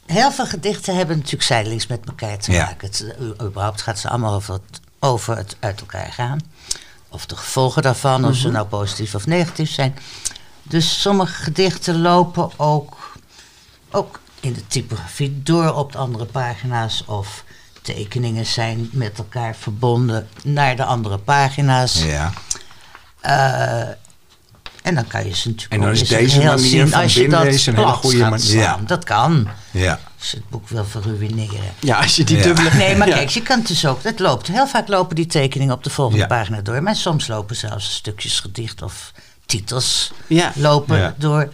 heel 0.06 0.32
veel 0.32 0.46
gedichten 0.46 0.96
hebben 0.96 1.16
natuurlijk 1.16 1.42
zijdelings 1.42 1.86
met 1.86 2.00
elkaar 2.06 2.38
te 2.38 2.52
Ja. 2.52 2.64
maken. 2.64 2.88
Het, 2.88 3.14
überhaupt 3.42 3.82
gaat 3.82 3.98
ze 3.98 4.08
allemaal 4.08 4.34
over 4.34 4.52
het, 4.52 4.80
over 4.98 5.36
het 5.36 5.56
uit 5.60 5.80
elkaar 5.80 6.12
gaan. 6.12 6.40
Of 7.08 7.26
de 7.26 7.36
gevolgen 7.36 7.82
daarvan, 7.82 8.24
of 8.24 8.36
ze 8.36 8.50
nou 8.50 8.66
positief 8.66 9.14
of 9.14 9.26
negatief 9.26 9.70
zijn. 9.70 9.98
Dus 10.62 11.00
sommige 11.00 11.42
gedichten 11.42 12.00
lopen 12.00 12.50
ook, 12.56 13.12
ook 13.90 14.20
in 14.40 14.52
de 14.52 14.66
typografie 14.66 15.42
door 15.42 15.74
op 15.74 15.92
de 15.92 15.98
andere 15.98 16.24
pagina's. 16.24 17.04
Of 17.06 17.44
tekeningen 17.82 18.46
zijn 18.46 18.88
met 18.92 19.18
elkaar 19.18 19.54
verbonden 19.56 20.28
naar 20.44 20.76
de 20.76 20.84
andere 20.84 21.18
pagina's. 21.18 22.02
Ja. 22.02 22.32
En 24.88 24.94
dan 24.94 25.06
kan 25.06 25.26
je 25.26 25.34
ze 25.36 25.48
natuurlijk 25.48 25.74
En 25.74 25.80
dan 25.80 25.90
is 25.90 26.08
deze 26.08 26.38
manier 26.42 26.58
zien 26.58 26.88
van 26.88 27.02
als 27.02 27.14
je 27.14 27.28
dat 27.28 27.44
is 27.46 27.66
een 27.66 27.74
hele 27.76 27.86
goede 27.86 28.18
gaat 28.18 28.30
manier. 28.30 28.44
slaan. 28.46 28.60
Ja. 28.80 28.86
Dat 28.86 29.04
kan, 29.04 29.48
Ja. 29.70 29.98
als 30.18 30.30
je 30.30 30.36
het 30.36 30.48
boek 30.48 30.68
wil 30.68 30.84
verruineren. 30.84 31.60
Ja, 31.80 31.98
als 31.98 32.16
je 32.16 32.24
die 32.24 32.36
Ja. 32.36 32.42
dubbele... 32.42 32.70
Nee, 32.74 32.96
maar 32.96 33.08
Ja. 33.08 33.14
kijk, 33.14 33.28
je 33.28 33.42
kan 33.42 33.58
het 33.58 33.68
dus 33.68 33.86
ook, 33.86 34.02
het 34.02 34.18
loopt. 34.18 34.46
Heel 34.46 34.66
vaak 34.66 34.88
lopen 34.88 35.16
die 35.16 35.26
tekeningen 35.26 35.74
op 35.74 35.84
de 35.84 35.90
volgende 35.90 36.20
Ja. 36.20 36.26
pagina 36.26 36.60
door. 36.60 36.82
Maar 36.82 36.96
soms 36.96 37.26
lopen 37.26 37.56
zelfs 37.56 37.94
stukjes 37.94 38.40
gedicht 38.40 38.82
of 38.82 39.12
titels 39.46 40.12
Ja. 40.26 40.52
lopen 40.54 40.98
Ja. 40.98 41.14
door. 41.18 41.48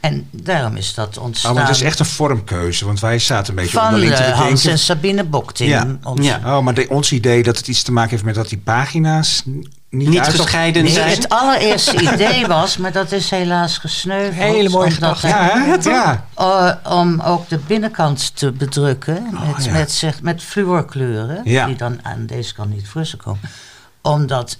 En 0.00 0.28
daarom 0.30 0.76
is 0.76 0.94
dat 0.94 1.18
ontstaan 1.18 1.50
Oh, 1.50 1.56
maar 1.56 1.66
het 1.66 1.76
is 1.76 1.82
echt 1.82 1.98
een 1.98 2.06
vormkeuze, 2.06 2.84
want 2.84 3.00
wij 3.00 3.18
zaten 3.18 3.48
een 3.50 3.54
beetje 3.62 3.76
van 3.78 3.84
onderling 3.86 4.14
te 4.14 4.22
eh, 4.22 4.32
Hans 4.38 4.48
denken. 4.48 4.70
en 4.70 4.78
Sabine 4.78 5.24
Bokting. 5.24 5.70
Ja. 5.70 5.98
Ons- 6.02 6.26
Ja. 6.26 6.40
Oh, 6.44 6.64
maar 6.64 6.74
de, 6.74 6.86
ons 6.88 7.12
idee 7.12 7.42
dat 7.42 7.56
het 7.56 7.68
iets 7.68 7.82
te 7.82 7.92
maken 7.92 8.10
heeft 8.10 8.24
met 8.24 8.34
dat 8.34 8.48
die 8.48 8.58
pagina's 8.58 9.42
niet, 9.90 10.20
gescheiden 10.20 10.82
Nee, 10.82 10.92
zijn. 10.92 11.10
het 11.10 11.28
allereerste 11.28 12.00
idee 12.12 12.46
was, 12.46 12.76
maar 12.76 12.92
dat 12.92 13.12
is 13.12 13.30
helaas 13.30 13.78
gesneuveld. 13.78 14.34
Hele 14.54 14.68
mooie 14.68 14.90
gedachte. 14.90 15.26
Ja, 15.28 15.50
hè? 15.52 15.90
ja. 15.90 16.26
Uh, 16.38 16.92
om 16.98 17.20
ook 17.20 17.48
de 17.48 17.58
binnenkant 17.58 18.36
te 18.36 18.52
bedrukken 18.52 19.26
met, 19.46 19.64
ja. 19.64 19.72
met, 19.72 19.92
zeg, 19.92 20.22
met 20.22 20.42
fluorkleuren, 20.42 21.40
Ja. 21.44 21.66
die 21.66 21.76
dan 21.76 21.98
aan 22.02 22.26
deze 22.26 22.54
kant 22.54 22.70
niet 22.74 22.88
voor 22.88 23.06
komen. 23.16 23.40
Omdat 24.02 24.58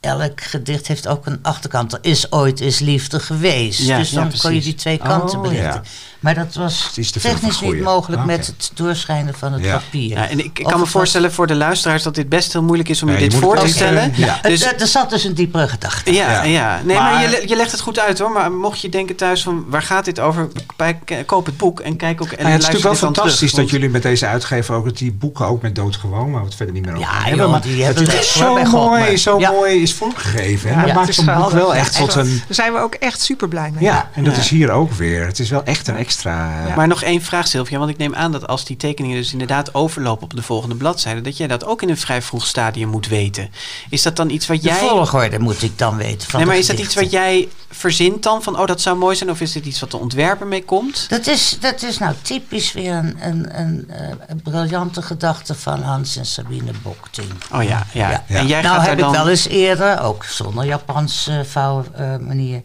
elk 0.00 0.40
gedicht 0.40 0.86
heeft 0.86 1.08
ook 1.08 1.26
een 1.26 1.38
achterkant. 1.42 1.92
Er 1.92 1.98
is 2.02 2.32
ooit 2.32 2.60
is 2.60 2.78
liefde 2.78 3.20
geweest. 3.20 3.80
Ja, 3.80 3.98
dus 3.98 4.10
ja, 4.10 4.20
dan 4.20 4.32
kon 4.38 4.54
je 4.54 4.60
die 4.60 4.74
twee 4.74 4.98
kanten 4.98 5.36
Oh, 5.38 5.42
belichten. 5.42 5.82
Maar 6.22 6.34
dat 6.34 6.54
was 6.54 6.90
Het 6.94 7.22
technisch 7.22 7.60
niet 7.60 7.80
mogelijk 7.82 8.20
Ah, 8.20 8.26
met 8.26 8.46
het 8.46 8.70
doorschijnen 8.74 9.34
van 9.34 9.52
het 9.52 9.64
Ja. 9.64 9.72
papier. 9.78 10.08
Ja, 10.08 10.28
en 10.28 10.38
ik, 10.38 10.44
ik 10.44 10.52
kan 10.54 10.64
me 10.64 10.70
het 10.70 10.78
was- 10.80 10.90
voorstellen 10.90 11.32
voor 11.32 11.46
de 11.46 11.54
luisteraars 11.54 12.02
dat 12.02 12.14
dit 12.14 12.28
best 12.28 12.52
heel 12.52 12.62
moeilijk 12.62 12.88
is 12.88 13.02
om 13.02 13.08
Ja, 13.08 13.14
je 13.14 13.20
dit 13.28 13.34
voor 13.34 13.54
het 13.54 13.64
te 13.64 13.70
stellen. 13.70 14.12
ja. 14.16 14.38
Dus, 14.42 14.64
Het- 14.64 14.80
er 14.80 14.86
zat 14.86 15.10
dus 15.10 15.24
een 15.24 15.34
diepere 15.34 15.68
gedachte. 15.68 16.12
ja, 16.12 16.30
Ja. 16.30 16.42
ja. 16.42 16.80
Nee, 16.84 16.96
maar, 16.96 17.12
Maar- 17.12 17.30
je, 17.30 17.42
je 17.48 17.56
legt 17.56 17.70
het 17.70 17.80
goed 17.80 17.98
uit 17.98 18.18
hoor. 18.18 18.30
Maar 18.30 18.52
mocht 18.52 18.80
je 18.80 18.88
denken 18.88 19.16
thuis 19.16 19.42
van 19.42 19.64
waar 19.68 19.82
gaat 19.82 20.04
dit 20.04 20.20
over? 20.20 20.48
Bij- 20.76 20.98
koop 21.26 21.46
het 21.46 21.56
boek 21.56 21.80
en 21.80 21.96
kijk 21.96 22.22
ook. 22.22 22.28
En 22.28 22.36
Nou 22.36 22.48
ja, 22.48 22.52
het 22.54 22.62
is 22.62 22.66
natuurlijk 22.68 23.00
wel 23.00 23.10
fantastisch 23.12 23.50
terug, 23.50 23.54
dat 23.64 23.70
jullie 23.70 23.88
met 23.90 24.02
deze 24.02 24.26
uitgever 24.26 24.74
ook 24.74 24.96
die 24.96 25.12
boeken 25.12 25.46
ook 25.46 25.62
met 25.62 25.74
doodgewoon, 25.74 26.30
maar 26.30 26.42
het 26.44 26.54
verder 26.54 26.74
niet 26.74 26.84
meer 26.84 26.94
over 26.96 27.06
Ja, 27.08 27.22
hebben. 27.22 27.50
Maar 27.50 27.60
die 27.60 27.76
dat 27.76 27.84
hebben 27.84 28.04
het 28.04 28.12
het 28.16 28.24
zo 28.24 28.64
mooi, 28.64 29.16
zo 29.16 29.38
Ja. 29.38 29.50
mooi 29.50 29.82
is 29.82 29.94
vormgegeven. 29.94 30.74
Dat 30.74 30.84
het 30.84 30.94
maakt 30.94 31.14
zo'n 31.14 31.24
boek 31.24 31.50
wel 31.50 31.74
echt 31.74 31.96
tot 31.96 32.14
een... 32.14 32.28
Daar 32.46 32.54
zijn 32.56 32.72
we 32.72 32.78
ook 32.78 32.94
echt 32.94 33.20
super 33.20 33.48
blij 33.48 33.70
mee. 33.74 33.84
Ja, 33.84 34.10
en 34.14 34.24
dat 34.24 34.36
is 34.36 34.48
hier 34.48 34.70
ook 34.70 34.92
weer. 34.92 35.26
Het 35.26 35.38
is 35.38 35.50
wel 35.50 35.64
echt 35.64 35.88
een 35.88 35.96
extra... 36.12 36.74
Maar 36.76 36.88
nog 36.88 37.02
één 37.02 37.22
vraag, 37.22 37.48
Sylvia. 37.48 37.78
Want 37.78 37.90
ik 37.90 37.96
neem 37.96 38.14
aan 38.14 38.32
dat 38.32 38.46
als 38.46 38.64
die 38.64 38.76
tekeningen 38.76 39.16
dus 39.16 39.32
inderdaad 39.32 39.74
overlopen 39.74 40.24
op 40.24 40.36
de 40.36 40.42
volgende 40.42 40.74
bladzijde, 40.74 41.20
dat 41.20 41.36
jij 41.36 41.46
dat 41.46 41.64
ook 41.64 41.82
in 41.82 41.88
een 41.88 41.96
vrij 41.96 42.22
vroeg 42.22 42.46
stadium 42.46 42.88
moet 42.88 43.08
weten. 43.08 43.50
Is 43.90 44.02
dat 44.02 44.16
dan 44.16 44.30
iets 44.30 44.46
wat 44.46 44.62
De 44.62 44.68
jij. 44.68 44.78
volgorde 44.78 45.38
moet 45.38 45.62
ik 45.62 45.78
dan 45.78 45.96
weten 45.96 46.28
van 46.28 46.38
Nee, 46.38 46.46
maar 46.48 46.56
de 46.56 46.60
is 46.60 46.66
dat 46.66 46.78
iets 46.78 46.94
wat 46.94 47.10
jij 47.10 47.48
verzint 47.70 48.22
dan? 48.22 48.42
Van 48.42 48.58
oh, 48.58 48.66
dat 48.66 48.80
zou 48.80 48.96
mooi 48.96 49.16
zijn? 49.16 49.30
Of 49.30 49.40
is 49.40 49.52
dit 49.52 49.66
iets 49.66 49.80
wat 49.80 49.90
de 49.90 49.96
ontwerper 49.96 50.46
mee 50.46 50.64
komt? 50.64 51.08
Dat 51.08 51.26
is, 51.26 51.56
dat 51.60 51.82
is 51.82 51.98
nou 51.98 52.14
typisch 52.22 52.72
weer 52.72 52.94
een, 52.94 53.16
een, 53.20 53.60
een, 53.60 53.90
eh, 53.90 54.08
een 54.26 54.42
briljante 54.42 55.02
gedachte 55.02 55.54
van 55.54 55.82
Hans 55.82 56.16
en 56.16 56.26
Sabine 56.26 56.72
Bokting. 56.82 57.28
Oh 57.52 57.62
ja, 57.62 57.86
ja. 57.92 58.10
Ja. 58.10 58.24
En 58.26 58.46
jij 58.46 58.62
nou 58.62 58.76
gaat 58.76 58.86
heb 58.86 58.98
dan. 58.98 59.08
ik 59.08 59.16
wel 59.16 59.28
eens 59.28 59.48
eerder, 59.48 60.00
ook 60.00 60.24
zonder 60.24 60.64
Japanse 60.64 61.44
vouwmanier, 61.44 62.62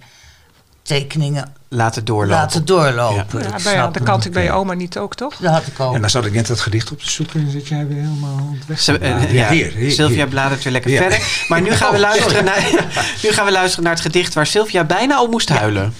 tekeningen 0.81 1.57
laten 1.70 2.05
doorlopen. 2.05 2.36
laten 2.36 2.65
doorlopen. 2.65 3.39
Ja. 3.43 3.72
Hem. 3.91 4.03
kant 4.03 4.26
ik 4.26 4.32
bij 4.32 4.43
je 4.43 4.51
oma 4.51 4.74
niet 4.74 4.97
ook, 4.97 5.15
toch? 5.15 5.36
Dat 5.36 5.51
had 5.53 5.68
ik 5.68 5.80
ook. 5.80 5.93
En 5.95 6.01
dan 6.01 6.09
zat 6.09 6.26
ik 6.26 6.34
net 6.34 6.47
dat 6.47 6.59
gedicht 6.59 6.91
op 6.91 6.99
te 6.99 7.09
zoeken 7.09 7.39
en 7.39 7.51
zit 7.51 7.68
jij 7.68 7.88
weer 7.88 7.97
helemaal 7.97 8.55
weg. 8.68 8.88
Eh, 8.88 8.99
ja, 9.24 9.30
ja, 9.30 9.49
hier, 9.49 9.72
hier, 9.72 9.91
Sylvia 9.91 10.15
hier. 10.15 10.28
bladert 10.28 10.63
weer 10.63 10.74
lekker 10.74 10.91
Ja. 10.91 11.01
verder. 11.01 11.45
Maar 11.47 11.61
nu 11.61 11.72
gaan, 11.72 11.89
we 11.89 11.95
Oh, 11.95 12.01
luisteren 12.01 12.43
naar, 12.45 12.70
nu 13.24 13.32
gaan 13.32 13.45
we 13.45 13.51
luisteren 13.51 13.84
naar 13.84 13.93
het 13.93 14.01
gedicht 14.01 14.34
waar 14.34 14.45
Sylvia 14.47 14.84
bijna 14.84 15.15
al 15.15 15.28
moest 15.28 15.49
huilen. 15.49 15.93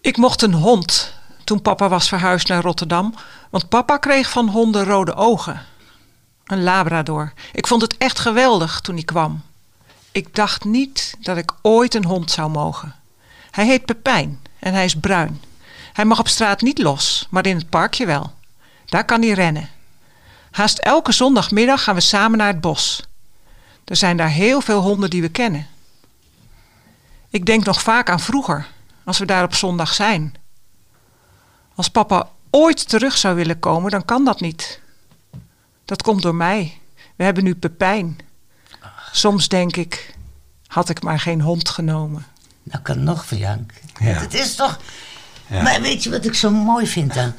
Ik 0.00 0.16
mocht 0.16 0.42
een 0.42 0.54
hond 0.54 1.14
toen 1.44 1.62
papa 1.62 1.88
was 1.88 2.08
verhuisd 2.08 2.48
naar 2.48 2.62
Rotterdam, 2.62 3.14
want 3.50 3.68
papa 3.68 3.96
kreeg 3.96 4.30
van 4.30 4.48
honden 4.48 4.84
rode 4.84 5.14
ogen. 5.14 5.60
Een 6.46 6.62
labrador. 6.62 7.32
Ik 7.52 7.66
vond 7.66 7.82
het 7.82 7.96
echt 7.98 8.18
geweldig 8.18 8.80
toen 8.80 8.94
hij 8.94 9.04
kwam. 9.04 9.42
Ik 10.12 10.34
dacht 10.34 10.64
niet 10.64 11.14
dat 11.20 11.36
ik 11.36 11.52
ooit 11.62 11.94
een 11.94 12.04
hond 12.04 12.30
zou 12.30 12.50
mogen. 12.50 12.94
Hij 13.50 13.66
heet 13.66 13.84
Pepijn 13.84 14.40
en 14.58 14.74
hij 14.74 14.84
is 14.84 14.96
bruin. 14.96 15.40
Hij 15.92 16.04
mag 16.04 16.18
op 16.18 16.28
straat 16.28 16.60
niet 16.60 16.78
los, 16.78 17.26
maar 17.30 17.46
in 17.46 17.56
het 17.56 17.68
parkje 17.68 18.06
wel. 18.06 18.32
Daar 18.86 19.04
kan 19.04 19.22
hij 19.22 19.32
rennen. 19.32 19.68
Haast 20.50 20.78
elke 20.78 21.12
zondagmiddag 21.12 21.82
gaan 21.84 21.94
we 21.94 22.00
samen 22.00 22.38
naar 22.38 22.46
het 22.46 22.60
bos. 22.60 23.02
Er 23.84 23.96
zijn 23.96 24.16
daar 24.16 24.30
heel 24.30 24.60
veel 24.60 24.80
honden 24.80 25.10
die 25.10 25.22
we 25.22 25.28
kennen. 25.28 25.66
Ik 27.30 27.46
denk 27.46 27.64
nog 27.64 27.82
vaak 27.82 28.10
aan 28.10 28.20
vroeger, 28.20 28.68
als 29.04 29.18
we 29.18 29.26
daar 29.26 29.44
op 29.44 29.54
zondag 29.54 29.94
zijn. 29.94 30.34
Als 31.74 31.88
papa 31.88 32.28
ooit 32.50 32.88
terug 32.88 33.16
zou 33.16 33.34
willen 33.34 33.58
komen, 33.58 33.90
dan 33.90 34.04
kan 34.04 34.24
dat 34.24 34.40
niet. 34.40 34.80
Dat 35.84 36.02
komt 36.02 36.22
door 36.22 36.34
mij. 36.34 36.78
We 37.16 37.24
hebben 37.24 37.44
nu 37.44 37.54
Pepijn. 37.54 38.18
Soms 39.12 39.48
denk 39.48 39.76
ik, 39.76 40.14
had 40.66 40.88
ik 40.88 41.02
maar 41.02 41.20
geen 41.20 41.40
hond 41.40 41.68
genomen. 41.68 42.26
Nou 42.62 42.82
kan 42.82 43.02
nog 43.04 43.26
verjanken. 43.26 43.76
Ja. 44.00 44.06
Het 44.06 44.34
is 44.34 44.54
toch... 44.54 44.78
Ja. 45.46 45.62
Maar 45.62 45.80
weet 45.80 46.02
je 46.02 46.10
wat 46.10 46.24
ik 46.24 46.34
zo 46.34 46.50
mooi 46.50 46.86
vind 46.86 47.14
dan? 47.14 47.32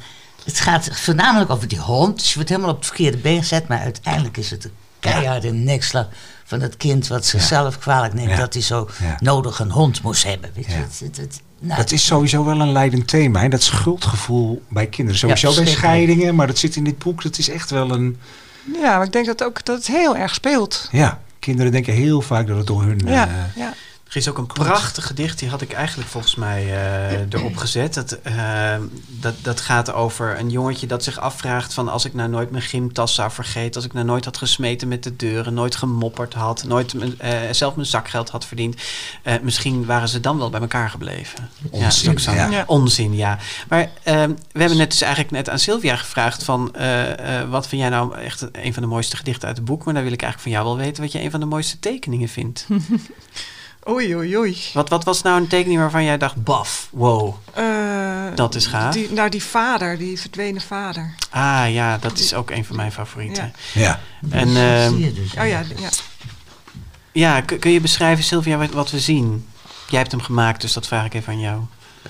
Het 0.44 0.60
gaat 0.60 0.88
voornamelijk 0.92 1.50
over 1.50 1.68
die 1.68 1.78
hond. 1.78 2.18
Dus 2.18 2.28
je 2.28 2.34
wordt 2.34 2.48
helemaal 2.48 2.70
op 2.70 2.76
het 2.76 2.86
verkeerde 2.86 3.16
been 3.16 3.38
gezet. 3.38 3.68
Maar 3.68 3.78
uiteindelijk 3.80 4.36
is 4.36 4.50
het 4.50 4.64
een 4.64 4.72
keiharde 4.98 5.52
nekslag 5.52 6.08
van 6.44 6.60
het 6.60 6.76
kind... 6.76 7.06
wat 7.08 7.26
zichzelf 7.26 7.78
kwalijk 7.78 8.14
neemt 8.14 8.30
Ja. 8.30 8.36
dat 8.36 8.52
hij 8.52 8.62
zo 8.62 8.88
Ja. 9.00 9.16
nodig 9.20 9.58
een 9.58 9.70
hond 9.70 10.02
moest 10.02 10.24
hebben. 10.24 10.50
Weet 10.54 10.64
je? 10.66 10.72
Ja. 10.72 10.76
Het, 10.78 11.00
het, 11.04 11.16
het- 11.16 11.40
nou, 11.58 11.76
Dat 11.80 11.90
is 11.90 12.06
sowieso 12.06 12.44
wel 12.44 12.60
een 12.60 12.72
leidend 12.72 13.08
thema. 13.08 13.40
Hè? 13.40 13.48
Dat 13.48 13.62
schuldgevoel 13.62 14.62
bij 14.68 14.86
kinderen. 14.86 15.18
Sowieso 15.20 15.46
bij 15.46 15.56
verschrikkelijk. 15.56 15.94
scheidingen, 15.94 16.34
maar 16.34 16.46
dat 16.46 16.58
zit 16.58 16.76
in 16.76 16.84
dit 16.84 16.98
boek. 16.98 17.22
Dat 17.22 17.38
is 17.38 17.48
echt 17.48 17.70
wel 17.70 17.90
een... 17.90 18.18
Ja, 18.80 18.96
maar 18.96 19.06
ik 19.06 19.12
denk 19.12 19.26
dat, 19.26 19.42
ook, 19.44 19.64
dat 19.64 19.76
het 19.76 19.86
heel 19.86 20.16
erg 20.16 20.34
speelt. 20.34 20.88
Ja, 20.92 21.20
kinderen 21.44 21.72
denken 21.72 21.92
heel 21.92 22.20
vaak 22.20 22.46
dat 22.46 22.56
het 22.56 22.66
door 22.66 22.82
hun... 22.82 23.00
Ja, 23.04 23.28
eh, 23.28 23.34
ja. 23.56 23.74
Er 24.14 24.20
is 24.20 24.28
ook 24.28 24.38
een 24.38 24.46
prachtig 24.46 25.06
gedicht, 25.06 25.38
die 25.38 25.48
had 25.48 25.60
ik 25.60 25.72
eigenlijk 25.72 26.08
volgens 26.08 26.34
mij 26.34 26.62
eh, 26.64 27.20
erop 27.30 27.56
gezet. 27.56 27.94
Dat, 27.94 28.12
eh, 28.12 28.74
dat, 29.06 29.34
dat 29.42 29.60
gaat 29.60 29.92
over 29.92 30.38
een 30.38 30.50
jongetje 30.50 30.86
dat 30.86 31.04
zich 31.04 31.18
afvraagt 31.18 31.74
van 31.74 31.88
als 31.88 32.04
ik 32.04 32.14
nou 32.14 32.28
nooit 32.28 32.50
mijn 32.50 32.62
gymtas 32.62 33.14
zou 33.14 33.30
vergeten, 33.30 33.74
als 33.74 33.84
ik 33.84 33.92
nou 33.92 34.06
nooit 34.06 34.24
had 34.24 34.36
gesmeten 34.36 34.88
met 34.88 35.02
de 35.02 35.16
deuren, 35.16 35.54
nooit 35.54 35.76
gemopperd 35.76 36.34
had, 36.34 36.64
nooit 36.64 37.16
eh, 37.18 37.38
zelf 37.50 37.74
mijn 37.74 37.86
zakgeld 37.86 38.30
had 38.30 38.46
verdiend, 38.46 38.76
eh, 39.22 39.34
misschien 39.42 39.84
waren 39.84 40.08
ze 40.08 40.20
dan 40.20 40.38
wel 40.38 40.50
bij 40.50 40.60
elkaar 40.60 40.90
gebleven. 40.90 41.48
Onzin, 41.70 42.18
zo- 42.18 42.32
ja. 42.32 42.48
Ja. 42.50 42.64
Onzin, 42.66 43.14
ja. 43.16 43.38
Maar 43.68 43.90
ehm, 44.02 44.30
we 44.52 44.58
hebben 44.60 44.78
net 44.78 44.90
dus 44.90 45.00
eigenlijk 45.00 45.32
net 45.32 45.50
aan 45.50 45.58
Sylvia 45.58 45.96
gevraagd 45.96 46.44
van 46.44 46.74
eh, 46.74 47.40
eh, 47.40 47.50
wat 47.50 47.68
vind 47.68 47.80
jij 47.80 47.90
nou 47.90 48.16
echt 48.18 48.46
een 48.52 48.72
van 48.74 48.82
de 48.82 48.88
mooiste 48.88 49.16
gedichten 49.16 49.48
uit 49.48 49.56
het 49.56 49.66
boek? 49.66 49.84
Maar 49.84 49.94
dan 49.94 50.02
wil 50.02 50.12
ik 50.12 50.22
eigenlijk 50.22 50.54
van 50.54 50.62
jou 50.62 50.76
wel 50.76 50.86
weten 50.86 51.02
wat 51.02 51.12
je 51.12 51.20
een 51.22 51.30
van 51.30 51.40
de 51.40 51.46
mooiste 51.46 51.78
tekeningen 51.78 52.28
vindt. 52.28 52.66
Oei, 53.88 54.16
oei, 54.16 54.36
oei. 54.38 54.56
Wat, 54.72 54.88
wat 54.88 55.04
was 55.04 55.22
nou 55.22 55.40
een 55.40 55.46
tekening 55.46 55.80
waarvan 55.80 56.04
jij 56.04 56.18
dacht, 56.18 56.44
baf, 56.44 56.88
wow. 56.92 57.34
Eh, 57.54 58.24
Dat 58.34 58.54
is 58.54 58.66
gaaf. 58.66 58.94
Die, 58.94 59.10
nou, 59.12 59.28
die 59.30 59.42
vader, 59.42 59.98
die 59.98 60.20
verdwenen 60.20 60.60
vader. 60.62 61.14
Ah 61.30 61.64
ja, 61.72 61.98
dat 61.98 62.18
is 62.18 62.34
ook 62.34 62.50
een 62.50 62.64
van 62.64 62.76
mijn 62.76 62.92
favorieten. 62.92 63.52
ja. 63.74 64.00
En 64.30 64.46
dat 64.48 64.56
ehm, 64.56 64.90
zie 64.94 65.04
je 65.04 65.12
dus 65.12 65.30
Oh 65.30 65.46
ja, 65.46 65.62
ja. 65.80 65.88
ja, 67.12 67.40
kun, 67.40 67.58
kun 67.58 67.70
je 67.70 67.80
beschrijven, 67.80 68.24
Sylvia, 68.24 68.56
wat, 68.56 68.70
wat 68.70 68.90
we 68.90 69.00
zien? 69.00 69.46
Jij 69.88 69.98
hebt 69.98 70.10
hem 70.12 70.20
gemaakt, 70.20 70.60
dus 70.60 70.72
dat 70.72 70.86
vraag 70.86 71.04
ik 71.04 71.14
even 71.14 71.32
aan 71.32 71.40
jou. 71.40 71.60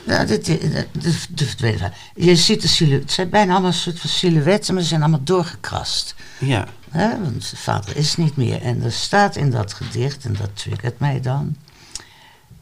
Nou, 0.05 0.27
dit, 0.27 0.45
dit, 0.45 0.61
dit- 0.61 0.89
dit- 0.93 1.27
dit- 1.31 1.61
weet 1.61 1.75
ik 1.75 1.81
wel. 1.81 1.91
je 2.15 2.37
ziet 2.37 2.63
de 2.63 2.69
silhouetten. 2.69 3.07
Het 3.07 3.15
zijn 3.17 3.29
bijna 3.31 3.53
allemaal 3.53 3.71
een 3.71 3.77
soort 3.77 4.01
van 4.01 4.11
silhouetten, 4.11 4.75
maar 4.75 4.83
ze 4.83 4.89
zijn 4.89 5.01
allemaal 5.03 5.25
doorgekrast. 5.25 6.15
Ja. 6.39 6.67
Hè? 6.91 7.09
Want 7.23 7.45
zijn 7.45 7.61
vader 7.61 7.97
is 7.97 8.17
niet 8.17 8.37
meer. 8.37 8.63
En 8.63 8.83
er 8.83 8.93
staat 8.93 9.37
in 9.37 9.51
dat 9.51 9.73
gedicht, 9.73 10.25
en 10.25 10.37
dat 10.39 10.51
triggert 10.53 10.99
mij 10.99 11.21
dan. 11.21 11.57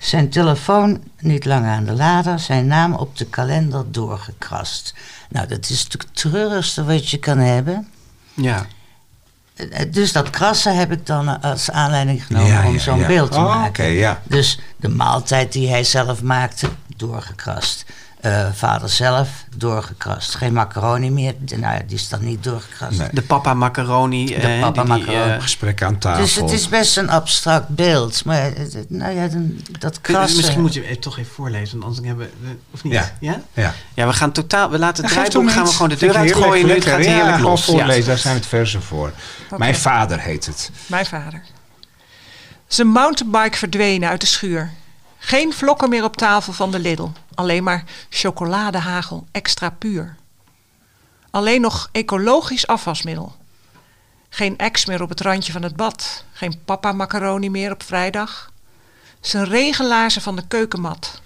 Zijn 0.02 0.30
telefoon 0.30 1.02
niet 1.18 1.44
langer 1.44 1.70
aan 1.70 1.84
de 1.84 1.92
lader, 1.92 2.38
zijn 2.38 2.66
naam 2.66 2.94
op 2.94 3.16
de 3.16 3.24
kalender 3.26 3.92
doorgekrast. 3.92 4.94
Nou, 5.28 5.46
dat 5.48 5.70
is 5.70 5.80
het 5.88 6.06
treurigste 6.12 6.84
wat 6.84 7.08
je 7.08 7.18
kan 7.18 7.38
hebben. 7.38 7.88
Ja. 8.34 8.66
Eh, 9.54 9.92
Dus 9.92 10.12
dat 10.12 10.30
krassen 10.30 10.76
heb 10.76 10.92
ik 10.92 11.06
dan 11.06 11.40
als 11.40 11.70
aanleiding 11.70 12.26
genomen 12.26 12.48
Ja, 12.48 12.66
om 12.66 12.72
ja, 12.72 12.78
zo'n 12.78 12.98
ja. 12.98 13.06
beeld 13.06 13.32
te 13.32 13.38
Oh, 13.38 13.44
maken. 13.44 13.84
ja. 13.90 14.22
Dus 14.24 14.58
de 14.76 14.88
maaltijd 14.88 15.52
die 15.52 15.68
hij 15.68 15.84
zelf 15.84 16.22
maakte, 16.22 16.68
doorgekrast. 16.96 17.84
Eh, 18.22 18.46
vader 18.52 18.88
zelf, 18.88 19.28
doorgekrast. 19.56 20.34
Geen 20.34 20.52
macaroni 20.52 21.10
meer, 21.10 21.34
de- 21.38 21.58
nou 21.58 21.74
ja, 21.74 21.80
die 21.86 21.96
is 21.96 22.08
dan 22.08 22.24
niet 22.24 22.44
doorgekrast. 22.44 22.98
Nee. 22.98 23.08
De 23.12 23.22
papa 23.22 23.54
macaroni. 23.54 24.26
De 24.26 24.34
eh, 24.34 24.60
papa 24.60 24.82
die- 24.84 24.94
die, 24.94 25.04
macaroni. 25.04 25.32
eh, 25.32 25.42
Gesprek 25.42 25.82
aan 25.82 25.98
tafel. 25.98 26.22
Dus 26.22 26.34
het 26.34 26.50
is 26.50 26.68
best 26.68 26.96
een 26.96 27.10
abstract 27.10 27.68
beeld. 27.68 28.24
Maar 28.24 28.52
eh, 28.52 28.64
nou 28.88 29.14
ja, 29.14 29.28
dan, 29.28 29.60
dat 29.78 30.00
krassen... 30.00 30.36
misschien 30.36 30.60
moet 30.60 30.74
je 30.74 30.82
hem 30.84 31.00
toch 31.00 31.18
even 31.18 31.32
voorlezen, 31.32 31.78
want 31.78 31.84
anders 31.84 32.06
hebben 32.06 32.30
we... 32.40 32.56
Of 32.70 32.82
niet? 32.84 32.92
Ja. 32.92 33.12
Ja? 33.20 33.40
Ja. 33.52 33.74
Ja, 33.94 34.06
we 34.06 34.12
gaan 34.12 34.32
totaal... 34.32 34.70
We 34.70 34.78
laten 34.78 35.04
het 35.04 35.12
draaiboek 35.12 35.42
toch 35.42 35.52
gaan 35.52 35.64
we 35.64 35.70
gewoon 35.72 35.88
de 35.88 35.96
deur 35.96 36.16
uitgooien. 36.16 36.66
Nu 36.66 36.80
gaat 36.80 36.96
het 36.96 37.04
ja, 37.04 37.12
heerlijk 37.12 37.34
gewoon 37.36 37.50
los. 37.50 37.66
Ja. 37.66 37.72
voorlezen, 37.72 38.06
daar 38.06 38.18
zijn 38.18 38.34
het 38.34 38.46
versen 38.46 38.82
voor. 38.82 39.12
Mijn 39.56 39.76
vader 39.76 40.20
heet 40.20 40.46
het. 40.46 40.70
Mijn 40.86 41.06
vader. 41.06 41.42
Zijn 42.66 42.88
mountainbike 42.88 43.56
verdwenen 43.56 44.08
uit 44.08 44.20
de 44.20 44.26
schuur. 44.26 44.70
Geen 45.24 45.52
vlokken 45.52 45.88
meer 45.88 46.04
op 46.04 46.16
tafel 46.16 46.52
van 46.52 46.70
de 46.70 46.78
Lidl. 46.78 47.08
Alleen 47.34 47.62
maar 47.62 47.84
chocoladehagel 48.08 49.26
extra 49.32 49.70
puur. 49.70 50.16
Alleen 51.30 51.60
nog 51.60 51.88
ecologisch 51.92 52.66
afwasmiddel. 52.66 53.36
Geen 54.28 54.58
ex 54.58 54.86
meer 54.86 55.02
op 55.02 55.08
het 55.08 55.20
randje 55.20 55.52
van 55.52 55.62
het 55.62 55.76
bad. 55.76 56.24
Geen 56.32 56.60
papa 56.64 56.92
macaroni 56.92 57.50
meer 57.50 57.72
op 57.72 57.82
vrijdag. 57.82 58.50
Zijn 59.20 59.44
regenlaarzen 59.44 60.22
van 60.22 60.36
de 60.36 60.46
keukenmat. 60.46 61.20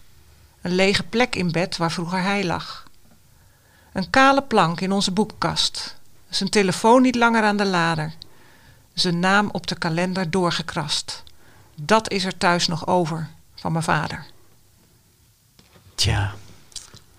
Een 0.62 0.74
lege 0.74 1.02
plek 1.02 1.36
in 1.36 1.52
bed 1.52 1.76
waar 1.76 1.92
vroeger 1.92 2.22
hij 2.22 2.44
lag. 2.44 2.84
Een 3.92 4.10
kale 4.10 4.42
plank 4.42 4.80
in 4.80 4.92
onze 4.92 5.10
boekenkast. 5.10 5.96
Zijn 6.28 6.50
telefoon 6.50 7.02
niet 7.02 7.16
langer 7.16 7.42
aan 7.42 7.56
de 7.56 7.66
lader 7.66 8.14
zijn 8.94 9.20
naam 9.20 9.48
op 9.52 9.66
de 9.66 9.78
kalender 9.78 10.30
doorgekrast. 10.30 11.22
Dat 11.74 12.10
is 12.10 12.24
er 12.24 12.38
thuis 12.38 12.66
nog 12.66 12.86
over 12.86 13.28
van 13.56 13.72
mijn 13.72 13.84
vader. 13.84 14.26
Tja. 15.94 16.34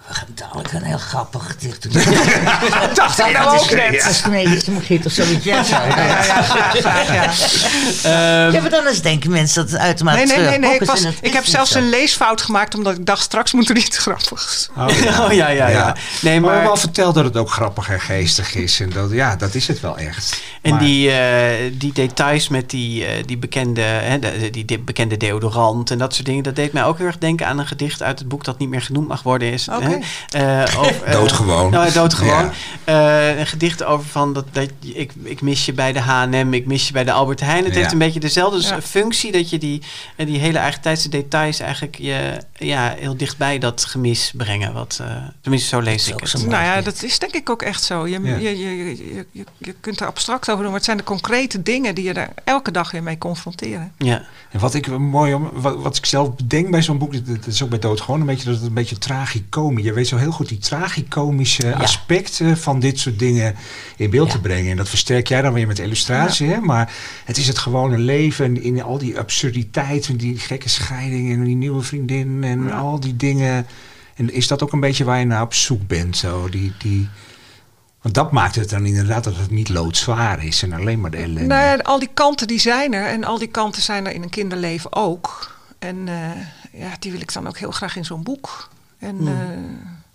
We 0.07 0.13
gaan 0.13 0.27
dadelijk 0.35 0.71
een 0.71 0.83
heel 0.83 0.97
grappig 0.97 1.47
gedicht 1.47 1.83
doen. 1.83 1.91
Dacht 2.93 3.19
ik 3.19 3.31
nou 3.33 3.59
ook 3.59 3.71
net. 3.71 4.03
Als 4.03 4.21
je 4.21 4.29
nee, 4.29 4.49
je 4.49 4.71
mag 4.71 5.05
of 5.05 5.11
zoiets. 5.11 5.43
Ja, 5.45 5.63
ja, 5.67 5.85
Ja, 5.85 6.05
ja, 6.05 6.41
graag, 6.41 6.75
graag, 6.77 7.07
ja. 8.03 8.47
ja, 8.47 8.61
maar 8.61 8.69
dan 8.69 8.85
eens 8.85 9.01
denken 9.01 9.31
mensen 9.31 9.61
dat 9.61 9.71
het 9.71 9.81
uitermate 9.81 10.17
Nee, 10.17 10.37
nee, 10.37 10.47
nee, 10.47 10.59
nee. 10.59 10.75
Ik, 10.75 10.83
was, 10.83 11.03
heb 11.21 11.45
zelfs 11.45 11.71
zo. 11.71 11.77
een 11.77 11.89
leesfout 11.89 12.41
gemaakt 12.41 12.75
omdat 12.75 12.97
ik 12.97 13.05
dacht 13.05 13.21
straks 13.21 13.53
moet 13.53 13.69
er 13.69 13.77
iets 13.77 13.97
grappigs. 13.97 14.69
Oh, 14.77 14.87
Oh, 15.19 15.31
ja, 15.33 15.47
ja, 15.47 15.67
ja. 15.67 15.95
Nee, 16.21 16.39
maar... 16.39 16.55
maar... 16.55 16.63
wel 16.63 16.77
verteld 16.77 17.15
dat 17.15 17.23
het 17.23 17.37
ook 17.37 17.51
grappig 17.51 17.89
en 17.89 17.99
geestig 18.01 18.55
is. 18.55 18.79
En 18.79 18.89
dat, 18.89 19.11
ja, 19.11 19.35
dat 19.35 19.55
is 19.55 19.67
het 19.67 19.79
wel 19.79 19.97
echt. 19.97 20.41
En 20.61 20.71
Maar- 20.71 20.79
die, 20.79 21.11
eh, 21.11 21.71
die 21.73 21.93
details 21.93 22.47
met 22.47 22.69
die, 22.69 23.05
eh, 23.05 23.23
die, 23.25 23.37
bekende, 23.37 23.81
hè, 23.81 24.19
die, 24.51 24.65
die 24.65 24.79
bekende 24.79 25.17
deodorant 25.17 25.91
en 25.91 25.97
dat 25.97 26.13
soort 26.13 26.25
dingen, 26.25 26.43
dat 26.43 26.55
deed 26.55 26.73
mij 26.73 26.83
ook 26.83 26.97
heel 26.97 27.07
erg 27.07 27.17
denken 27.17 27.47
aan 27.47 27.59
een 27.59 27.67
gedicht 27.67 28.03
uit 28.03 28.19
het 28.19 28.27
boek 28.27 28.43
dat 28.43 28.59
niet 28.59 28.69
meer 28.69 28.81
genoemd 28.81 29.07
mag 29.07 29.23
worden. 29.23 29.51
Is, 29.51 29.65
hè, 29.65 29.96
eh, 30.29 30.63
over, 30.77 31.03
eh, 31.03 31.11
Doodgewoon. 31.11 31.71
Nou, 31.71 31.91
doodgewoon. 31.91 32.51
Ja. 32.85 33.31
Eh, 33.31 33.39
een 33.39 33.47
gedicht 33.47 33.83
over 33.83 34.07
van 34.07 34.33
dat, 34.33 34.45
dat 34.51 34.69
ik, 34.81 35.11
ik 35.23 35.41
mis 35.41 35.65
je 35.65 35.73
bij 35.73 35.93
de 35.93 35.99
H&M, 35.99 36.53
ik 36.53 36.65
mis 36.65 36.87
je 36.87 36.93
bij 36.93 37.03
de 37.03 37.11
Albert 37.11 37.39
Heijn. 37.39 37.63
Het 37.63 37.73
Ja. 37.73 37.79
heeft 37.79 37.91
een 37.91 37.97
beetje 37.97 38.19
dezelfde 38.19 38.61
Ja. 38.67 38.81
functie 38.81 39.31
dat 39.31 39.49
je 39.49 39.57
die, 39.57 39.81
eh, 40.15 40.25
die 40.25 40.39
hele 40.39 40.57
eigen 40.57 40.81
tijdse 40.81 41.09
details 41.09 41.59
eigenlijk 41.59 41.97
je, 41.97 42.37
ja, 42.53 42.95
heel 42.99 43.17
dichtbij 43.17 43.57
dat 43.59 43.85
gemis 43.85 44.31
brengen. 44.35 44.73
Wat, 44.73 44.99
eh, 45.01 45.15
tenminste, 45.41 45.67
zo 45.69 45.79
lees 45.79 46.07
ik 46.07 46.19
het. 46.19 46.33
Nou 46.47 46.63
ja, 46.63 46.81
dat 46.81 47.03
is 47.03 47.19
denk 47.19 47.33
ik 47.33 47.49
ook 47.49 47.61
echt 47.61 47.83
zo. 47.83 48.07
Je, 48.07 48.19
Ja. 48.21 48.35
je, 48.35 48.57
je, 48.57 48.77
je, 48.77 49.25
je, 49.31 49.45
je 49.57 49.75
kunt 49.79 49.99
er 49.99 50.07
abstract 50.07 50.45
over 50.49 50.55
doen, 50.61 50.65
maar 50.65 50.75
het 50.75 50.85
zijn 50.85 50.97
de 50.97 51.03
concrete 51.03 51.63
dingen 51.63 51.95
die 51.95 52.03
je 52.03 52.13
er 52.13 52.29
elke 52.43 52.71
dag 52.71 52.91
weer 52.91 53.03
mee 53.03 53.17
confronteren. 53.17 53.91
Ja. 53.97 54.21
En 54.51 54.59
wat 54.59 54.73
ik 54.73 54.87
mooi 54.97 55.33
om, 55.33 55.49
wat, 55.53 55.81
wat 55.81 55.97
ik 55.97 56.05
zelf 56.05 56.35
bedenk 56.35 56.71
bij 56.71 56.81
zo'n 56.81 56.97
boek, 56.97 57.25
dat, 57.27 57.45
is 57.47 57.63
ook 57.63 57.69
bij 57.69 57.79
Dood 57.79 58.01
gewoon 58.01 58.19
een 58.19 58.25
beetje 58.25 58.45
dat 58.45 58.55
het 58.55 58.63
een 58.63 58.73
beetje. 58.73 58.95
Je 59.87 59.93
weet 59.93 60.07
zo 60.07 60.17
heel 60.17 60.31
goed 60.31 60.49
die 60.49 60.57
tragicomische 60.57 61.75
aspecten 61.75 62.57
van 62.57 62.79
dit 62.79 62.99
soort 62.99 63.19
dingen 63.19 63.55
in 63.97 64.09
beeld 64.09 64.27
Ja. 64.27 64.33
te 64.33 64.41
brengen. 64.41 64.71
En 64.71 64.77
dat 64.77 64.89
versterk 64.89 65.27
jij 65.27 65.41
dan 65.41 65.53
weer 65.53 65.67
met 65.67 65.79
illustratie, 65.79 66.47
hè? 66.47 66.59
Maar 66.59 66.93
het 67.25 67.37
is 67.37 67.47
het 67.47 67.57
gewone 67.57 67.97
leven 67.97 68.45
en 68.45 68.63
in 68.63 68.83
al 68.83 68.97
die 68.97 69.17
absurditeit 69.19 70.07
en 70.07 70.17
die 70.17 70.37
gekke 70.39 70.69
scheiding 70.69 71.31
en 71.31 71.43
die 71.43 71.55
nieuwe 71.55 71.81
vriendin 71.81 72.43
en 72.43 72.71
al 72.71 72.99
die 72.99 73.15
dingen. 73.15 73.67
En 74.15 74.33
is 74.33 74.47
dat 74.47 74.63
ook 74.63 74.71
een 74.73 74.79
beetje 74.79 75.03
waar 75.03 75.19
je 75.19 75.25
naar 75.25 75.41
op 75.41 75.53
zoek 75.53 75.87
bent? 75.87 76.17
Zo, 76.17 76.49
die, 76.49 76.73
die, 76.77 77.09
want 78.01 78.15
dat 78.15 78.31
maakt 78.31 78.55
het 78.55 78.69
dan 78.69 78.85
inderdaad 78.85 79.23
dat 79.23 79.37
het 79.37 79.51
niet 79.51 79.69
loodzwaar 79.69 80.43
is 80.45 80.63
en 80.63 80.73
alleen 80.73 80.99
maar 81.01 81.11
de 81.11 81.17
ellende. 81.17 81.43
Nou 81.45 81.61
ja, 81.63 81.75
al 81.83 81.99
die 81.99 82.09
kanten 82.13 82.47
die 82.47 82.59
zijn 82.59 82.93
er. 82.93 83.05
En 83.05 83.23
al 83.23 83.37
die 83.37 83.47
kanten 83.47 83.81
zijn 83.81 84.05
er 84.07 84.13
in 84.13 84.23
een 84.23 84.29
kinderleven 84.29 84.93
ook. 84.95 85.55
En 85.79 86.07
eh, 86.07 86.81
ja, 86.81 86.89
die 86.99 87.11
wil 87.11 87.21
ik 87.21 87.33
dan 87.33 87.47
ook 87.47 87.57
heel 87.57 87.71
graag 87.71 87.95
in 87.95 88.05
zo'n 88.05 88.23
boek. 88.23 88.69
En, 88.99 89.17
Hmm. 89.17 89.27
eh, 89.27 89.35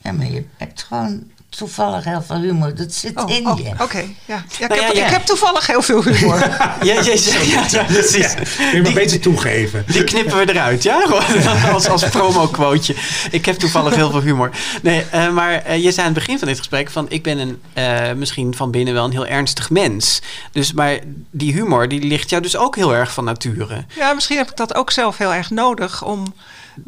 Ja, 0.04 0.12
maar 0.12 0.26
je 0.26 0.44
hebt 0.56 0.82
gewoon 0.82 1.30
toevallig 1.48 2.04
heel 2.04 2.22
veel 2.22 2.40
humor. 2.40 2.74
Dat 2.74 2.92
zit 2.92 3.16
oh, 3.16 3.30
in 3.30 3.46
oh, 3.46 3.58
je. 3.58 3.70
Oké, 3.80 3.98
ja. 3.98 4.04
ja, 4.24 4.42
ik, 4.58 4.68
Nou 4.68 4.80
ja, 4.80 4.86
heb, 4.86 4.96
ja. 4.96 5.04
ik 5.04 5.10
heb 5.10 5.22
toevallig 5.22 5.66
heel 5.66 5.82
veel 5.82 6.02
humor. 6.04 6.38
Ja, 6.82 6.94
ja, 6.94 7.00
ja, 7.02 7.40
ja, 7.42 7.66
ja, 7.78 7.84
precies. 7.84 8.34
Kun 8.70 8.84
je 8.84 8.92
beter 8.92 9.20
toegeven. 9.20 9.84
Die 9.86 10.04
knippen 10.04 10.36
we 10.36 10.52
eruit, 10.52 10.82
ja? 10.82 11.00
Gewoon 11.00 11.72
als, 11.74 11.88
als 11.88 12.08
promo-quoteje. 12.08 12.98
Ik 13.30 13.44
heb 13.44 13.56
toevallig 13.56 13.94
heel 13.94 14.10
veel 14.10 14.20
humor. 14.20 14.50
Nee, 14.82 15.04
eh, 15.10 15.30
maar 15.30 15.52
eh, 15.52 15.82
je 15.82 15.92
zei 15.92 16.06
aan 16.06 16.12
het 16.12 16.24
begin 16.24 16.38
van 16.38 16.48
dit 16.48 16.58
gesprek 16.58 16.90
van... 16.90 17.06
ik 17.08 17.22
ben 17.22 17.38
een, 17.38 17.60
eh, 17.72 18.12
misschien 18.12 18.54
van 18.54 18.70
binnen 18.70 18.94
wel 18.94 19.04
een 19.04 19.10
heel 19.10 19.26
ernstig 19.26 19.70
mens. 19.70 20.22
Dus, 20.52 20.72
maar 20.72 20.98
die 21.30 21.52
humor, 21.52 21.88
die 21.88 22.02
ligt 22.02 22.30
jou 22.30 22.42
dus 22.42 22.56
ook 22.56 22.76
heel 22.76 22.94
erg 22.94 23.12
van 23.12 23.24
nature. 23.24 23.84
ja, 23.96 24.12
misschien 24.12 24.36
heb 24.36 24.50
ik 24.50 24.56
dat 24.56 24.74
ook 24.74 24.90
zelf 24.90 25.18
heel 25.18 25.34
erg 25.34 25.50
nodig 25.50 26.04
om 26.04 26.34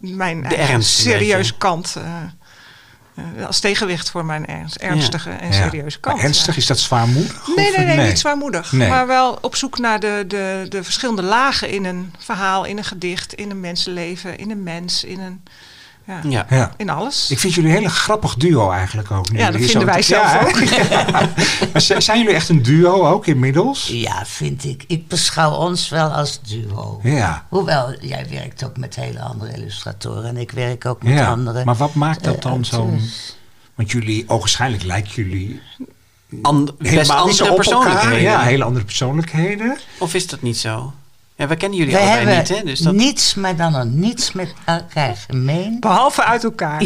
mijn 0.00 0.44
ernst 0.44 0.72
een 0.72 0.82
serieuze 0.82 1.36
beetje. 1.36 1.54
kant... 1.58 1.96
eh, 1.96 2.04
eh, 3.38 3.46
als 3.46 3.60
tegenwicht 3.60 4.10
voor 4.10 4.24
mijn 4.24 4.46
ernst, 4.46 4.76
ernstige 4.76 5.30
en 5.30 5.46
Ja. 5.46 5.52
serieuze 5.52 5.98
Maar 6.00 6.10
kant. 6.12 6.24
ernstig, 6.24 6.54
ja. 6.54 6.60
is 6.60 6.66
dat 6.66 6.78
zwaarmoedig? 6.78 7.48
Nee, 7.56 7.76
nee, 7.76 7.86
nee, 7.96 8.06
niet 8.06 8.18
zwaarmoedig. 8.18 8.72
Nee. 8.72 8.88
Maar 8.88 9.06
wel 9.06 9.38
op 9.40 9.56
zoek 9.56 9.78
naar 9.78 10.00
de, 10.00 10.24
de, 10.28 10.66
de 10.68 10.84
verschillende 10.84 11.22
lagen 11.22 11.68
in 11.70 11.84
een 11.84 12.14
verhaal, 12.18 12.64
in 12.64 12.78
een 12.78 12.84
gedicht, 12.84 13.34
in 13.34 13.50
een 13.50 13.60
mensenleven, 13.60 14.38
in 14.38 14.50
een 14.50 14.62
mens, 14.62 15.04
in 15.04 15.20
een. 15.20 15.42
Ja, 16.06 16.20
Ja. 16.28 16.46
Ja. 16.50 16.72
in 16.76 16.90
alles. 16.90 17.30
Ik 17.30 17.38
vind 17.38 17.54
jullie 17.54 17.70
een 17.70 17.76
hele 17.76 17.88
grappig 17.88 18.34
duo 18.34 18.70
eigenlijk 18.70 19.10
ook. 19.10 19.30
nu 19.30 19.38
Ja, 19.38 19.50
dat 19.50 19.60
vinden 19.60 19.80
zo- 19.80 19.84
wij 19.86 20.02
zelf 20.02 20.34
ook. 20.44 20.60
maar 21.72 22.02
zijn 22.02 22.18
jullie 22.18 22.34
echt 22.34 22.48
een 22.48 22.62
duo 22.62 23.06
ook 23.06 23.26
inmiddels? 23.26 23.86
Ja, 23.86 24.22
vind 24.26 24.64
ik. 24.64 24.84
Ik 24.86 25.08
beschouw 25.08 25.52
ons 25.54 25.88
wel 25.88 26.08
als 26.08 26.40
duo. 26.42 27.00
Ja. 27.02 27.46
Hoewel, 27.48 27.94
jij 28.00 28.26
werkt 28.30 28.64
ook 28.64 28.76
met 28.76 28.94
hele 28.94 29.20
andere 29.20 29.52
illustratoren 29.52 30.24
en 30.24 30.36
ik 30.36 30.50
werk 30.50 30.86
ook 30.86 31.02
met 31.02 31.12
ja. 31.12 31.26
andere. 31.30 31.64
Maar 31.64 31.76
wat 31.76 31.94
maakt 31.94 32.24
dat 32.24 32.34
eh, 32.34 32.40
dan 32.42 32.64
zo? 32.64 32.76
auteurs. 32.76 33.36
Want 33.74 33.90
jullie, 33.90 34.24
ogenschijnlijk 34.28 34.82
lijken 34.82 35.12
jullie 35.14 35.60
And, 36.42 36.78
best 36.78 36.90
helemaal 36.90 37.26
niet 37.26 37.36
zo 37.36 37.44
andere 37.44 37.60
op 37.62 37.72
elkaar. 37.72 37.82
persoonlijkheden. 37.90 38.30
Ja, 38.30 38.40
hele 38.42 38.64
andere 38.64 38.84
persoonlijkheden. 38.84 39.78
Of 39.98 40.14
is 40.14 40.26
dat 40.26 40.42
niet 40.42 40.58
zo? 40.58 40.92
Ja, 41.36 41.46
we 41.46 41.56
kennen 41.56 41.78
jullie 41.78 41.96
allebei 41.96 42.16
hebben 42.18 42.38
niet, 42.38 42.48
hè? 42.48 42.62
Dus 42.64 42.78
dat... 42.80 42.94
niets, 42.94 43.34
maar 43.34 43.56
dan 43.56 43.72
nog 43.72 43.84
niets 43.84 44.32
met 44.32 44.54
elkaar 44.64 45.16
gemeen. 45.28 45.76
Behalve 45.80 46.24
uit 46.24 46.44
elkaar. 46.44 46.80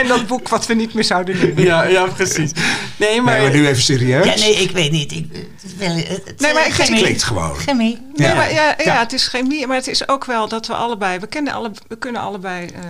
en 0.00 0.08
dat 0.08 0.26
boek 0.26 0.48
wat 0.48 0.66
we 0.66 0.74
niet 0.74 0.94
meer 0.94 1.04
zouden 1.04 1.38
noemen. 1.38 1.64
Ja, 1.64 1.82
ja, 1.84 2.06
precies. 2.06 2.50
Nee, 2.96 3.22
maar... 3.22 3.34
Nee, 3.38 3.42
maar 3.48 3.56
nu 3.56 3.66
even 3.66 3.82
serieus. 3.82 4.26
Ja, 4.26 4.34
nee, 4.34 4.54
ik 4.54 4.70
weet 4.70 4.90
niet. 4.90 5.12
Ik, 5.12 5.26
het, 5.62 5.76
wil- 5.76 5.88
het, 5.96 6.08
het- 6.24 6.40
Nee, 6.40 6.54
maar 6.54 6.66
ik- 6.66 6.72
eh, 6.72 6.76
Het 6.76 6.86
chemie. 6.86 7.02
klinkt 7.02 7.22
gewoon. 7.22 7.54
Chemie. 7.56 7.98
Nee, 8.14 8.28
Ja. 8.28 8.34
maar 8.34 8.52
ja, 8.52 8.64
ja, 8.78 8.84
Ja. 8.84 8.98
het 8.98 9.12
is 9.12 9.26
chemie, 9.26 9.66
maar 9.66 9.76
het 9.76 9.86
is 9.88 10.08
ook 10.08 10.24
wel 10.24 10.48
dat 10.48 10.66
we 10.66 10.74
allebei, 10.74 11.18
we, 11.18 11.26
kennen 11.26 11.52
alle, 11.52 11.70
we 11.88 11.96
kunnen 11.96 12.20
allebei 12.20 12.66
eh, 12.66 12.80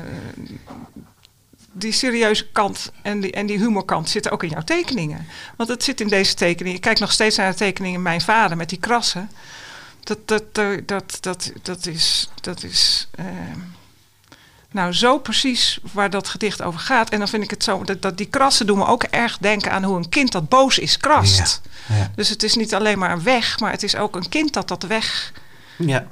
die 1.78 1.92
serieuze 1.92 2.46
kant 2.52 2.92
en 3.02 3.20
die, 3.20 3.32
en 3.32 3.46
die 3.46 3.58
humorkant 3.58 4.10
zitten 4.10 4.32
ook 4.32 4.42
in 4.42 4.48
jouw 4.48 4.64
tekeningen. 4.64 5.26
Want 5.56 5.68
het 5.68 5.84
zit 5.84 6.00
in 6.00 6.08
deze 6.08 6.34
tekeningen. 6.34 6.76
Ik 6.76 6.82
kijk 6.82 6.98
nog 6.98 7.12
steeds 7.12 7.36
naar 7.36 7.50
de 7.50 7.56
tekeningen 7.56 8.02
mijn 8.02 8.20
vader 8.20 8.56
met 8.56 8.68
die 8.68 8.78
krassen. 8.78 9.30
Dat, 10.00 10.18
dat, 10.28 10.54
dat, 10.86 11.18
dat, 11.20 11.52
dat, 11.62 11.86
is, 11.86 12.30
dat 12.40 12.62
is 12.62 13.08
eh, 13.14 13.26
nou 14.70 14.92
zo 14.92 15.18
precies 15.18 15.78
waar 15.92 16.10
dat 16.10 16.28
gedicht 16.28 16.62
over 16.62 16.80
gaat. 16.80 17.10
En 17.10 17.18
dan 17.18 17.28
vind 17.28 17.42
ik 17.42 17.50
het 17.50 17.64
zo, 17.64 17.84
dat, 17.84 18.02
dat 18.02 18.16
die 18.16 18.26
krassen 18.26 18.66
doen 18.66 18.78
me 18.78 18.86
ook 18.86 19.02
erg 19.02 19.38
denken 19.38 19.72
aan 19.72 19.84
hoe 19.84 19.96
een 19.96 20.08
kind 20.08 20.32
dat 20.32 20.48
boos 20.48 20.78
is 20.78 20.96
krast. 20.96 21.60
Ja. 21.88 21.96
Ja. 21.96 22.10
Dus 22.14 22.28
het 22.28 22.42
is 22.42 22.54
niet 22.54 22.74
alleen 22.74 22.98
maar 22.98 23.10
een 23.10 23.22
weg, 23.22 23.58
maar 23.58 23.70
het 23.70 23.82
is 23.82 23.96
ook 23.96 24.16
een 24.16 24.28
kind 24.28 24.52
dat 24.52 24.68
dat 24.68 24.82
weg 24.82 25.32
Ja. 25.76 26.06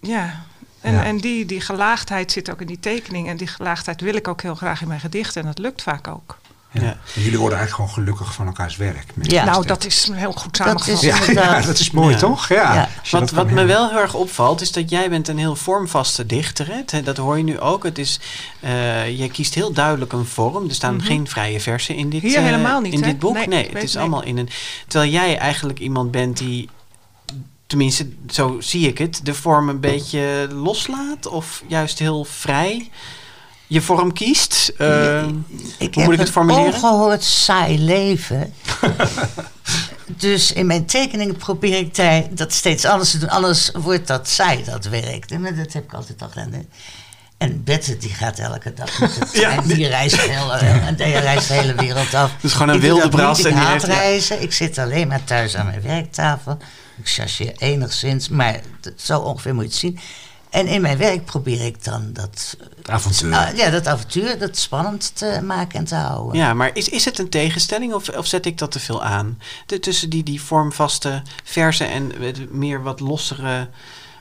ja, 0.00 0.46
En, 0.80 0.92
Ja. 0.92 1.04
en 1.04 1.16
die, 1.18 1.44
die 1.46 1.60
gelaagdheid 1.60 2.32
zit 2.32 2.50
ook 2.50 2.60
in 2.60 2.66
die 2.66 2.80
tekening. 2.80 3.28
En 3.28 3.36
die 3.36 3.46
gelaagdheid 3.46 4.00
wil 4.00 4.14
ik 4.14 4.28
ook 4.28 4.42
heel 4.42 4.54
graag 4.54 4.80
in 4.82 4.88
mijn 4.88 5.00
gedichten. 5.00 5.40
En 5.40 5.46
dat 5.46 5.58
lukt 5.58 5.82
vaak 5.82 6.08
ook. 6.08 6.38
Ja. 6.72 6.82
Ja. 6.82 6.86
En 7.14 7.22
jullie 7.22 7.38
worden 7.38 7.58
eigenlijk 7.58 7.90
gewoon 7.90 8.04
gelukkig 8.06 8.34
van 8.34 8.46
elkaars 8.46 8.76
werk. 8.76 9.04
Ja. 9.22 9.44
nou, 9.44 9.66
dat 9.66 9.84
is 9.84 10.10
heel 10.12 10.32
goed 10.32 10.56
Dat 10.58 10.66
samengevat. 10.66 11.02
is- 11.28 11.34
Ja, 11.34 11.60
dat 11.60 11.78
is 11.78 11.90
mooi 11.90 12.12
Ja. 12.14 12.18
toch? 12.20 12.48
Ja. 12.48 12.88
Wat, 13.10 13.20
dat 13.20 13.30
wat 13.30 13.50
me 13.50 13.64
wel 13.64 13.88
heel 13.88 13.98
erg 13.98 14.14
opvalt, 14.14 14.60
is 14.60 14.72
dat 14.72 14.90
jij 14.90 15.10
bent 15.10 15.28
een 15.28 15.38
heel 15.38 15.56
vormvaste 15.56 16.26
dichter. 16.26 16.66
Hè? 16.86 17.02
Dat 17.02 17.16
hoor 17.16 17.36
je 17.36 17.42
nu 17.44 17.60
ook. 17.60 17.82
Het 17.84 17.98
is, 17.98 18.20
eh 18.60 19.18
jij 19.18 19.28
kiest 19.28 19.54
heel 19.54 19.72
duidelijk 19.72 20.12
een 20.12 20.26
vorm. 20.26 20.68
Er 20.68 20.74
staan 20.74 20.94
Mhm. 20.96 21.04
geen 21.06 21.28
vrije 21.28 21.60
versen 21.60 21.94
in 21.94 22.08
dit, 22.10 22.22
Hier 22.22 22.36
eh, 22.36 22.42
helemaal 22.42 22.80
niet, 22.80 22.92
in 22.92 23.00
hè? 23.02 23.06
dit 23.08 23.18
boek. 23.18 23.46
Nee, 23.46 23.68
het 23.72 23.82
is 23.82 23.92
nee. 23.92 24.02
allemaal 24.02 24.22
in 24.22 24.38
een... 24.38 24.48
Terwijl 24.88 25.10
jij 25.12 25.38
eigenlijk 25.38 25.78
iemand 25.78 26.10
bent 26.10 26.36
die... 26.36 26.68
Tenminste, 27.68 28.08
zo 28.30 28.56
zie 28.60 28.88
ik 28.88 28.98
het. 28.98 29.20
De 29.22 29.34
vorm 29.34 29.68
een 29.68 29.80
beetje 29.80 30.48
loslaat. 30.52 31.26
Of 31.26 31.62
juist 31.66 31.98
heel 31.98 32.24
vrij 32.24 32.90
je 33.66 33.80
vorm 33.80 34.12
kiest. 34.12 34.72
Eh, 34.78 35.22
Ik 35.26 35.34
hoe 35.78 35.78
heb 35.78 35.94
moet 35.94 36.12
ik 36.12 36.18
het 36.18 36.20
een 36.20 36.26
formuleren? 36.32 36.64
ongehoord 36.74 37.24
saai 37.24 37.78
leven. 37.78 38.52
dus 40.06 40.52
in 40.52 40.66
mijn 40.66 40.86
tekeningen 40.86 41.36
probeer 41.36 41.78
ik 41.78 41.94
daar 41.94 42.22
dat 42.30 42.52
steeds 42.52 42.84
anders 42.84 43.10
te 43.10 43.18
doen. 43.18 43.28
Anders 43.28 43.70
wordt 43.74 44.06
dat 44.06 44.28
saai, 44.28 44.64
dat 44.64 44.84
werk. 44.84 45.30
En 45.30 45.42
dat 45.42 45.72
heb 45.72 45.84
ik 45.84 45.92
altijd 45.94 46.22
al 46.22 46.28
gedaan. 46.28 46.66
En 47.38 47.64
Bette 47.64 47.96
die 47.96 48.10
gaat 48.14 48.38
elke 48.38 48.74
dag 48.74 49.00
met 49.00 49.18
trein. 49.32 49.66
Die 49.66 49.86
reist, 49.86 50.20
heel, 50.30 50.54
en 50.54 50.96
die 50.96 51.18
reist 51.18 51.48
de 51.48 51.54
hele 51.54 51.74
wereld 51.74 52.14
af. 52.14 52.30
Dus 52.40 52.52
gewoon 52.52 52.68
een 52.68 52.74
Ik 52.74 52.80
wilde 52.80 53.08
bras 53.08 53.38
Ik 53.38 53.46
en 53.46 53.52
haat 53.52 53.82
reizen. 53.82 54.42
Ik 54.42 54.52
zit 54.52 54.78
alleen 54.78 55.08
maar 55.08 55.24
thuis 55.24 55.56
aan 55.56 55.66
mijn 55.66 55.82
werktafel. 55.82 56.58
Ik 56.98 57.08
chargeer 57.08 57.52
enigszins, 57.58 58.28
maar 58.28 58.60
zo 58.96 59.18
ongeveer 59.20 59.54
moet 59.54 59.62
je 59.64 59.68
het 59.70 59.78
zien. 59.78 59.98
En 60.50 60.66
in 60.66 60.80
mijn 60.80 60.98
werk 60.98 61.24
probeer 61.24 61.64
ik 61.66 61.84
dan 61.84 62.12
dat, 62.12 62.56
Avontuur. 62.86 63.34
ah, 63.34 63.56
ja, 63.56 63.70
dat 63.70 63.86
avontuur, 63.86 64.38
dat 64.38 64.56
spannend 64.56 65.10
te 65.16 65.40
maken 65.44 65.78
en 65.78 65.84
te 65.84 65.94
houden. 65.94 66.38
Ja, 66.38 66.54
maar 66.54 66.70
is, 66.72 66.88
is 66.88 67.04
het 67.04 67.18
een 67.18 67.28
tegenstelling 67.28 67.94
of, 67.94 68.08
of 68.08 68.26
zet 68.26 68.46
ik 68.46 68.58
dat 68.58 68.70
te 68.70 68.80
veel 68.80 69.02
aan? 69.04 69.38
De, 69.66 69.80
tussen 69.80 70.10
die, 70.10 70.22
die 70.22 70.40
vormvaste 70.42 71.22
verse 71.44 71.84
en 71.84 72.12
het 72.20 72.52
meer 72.52 72.82
wat 72.82 73.00
lossere 73.00 73.68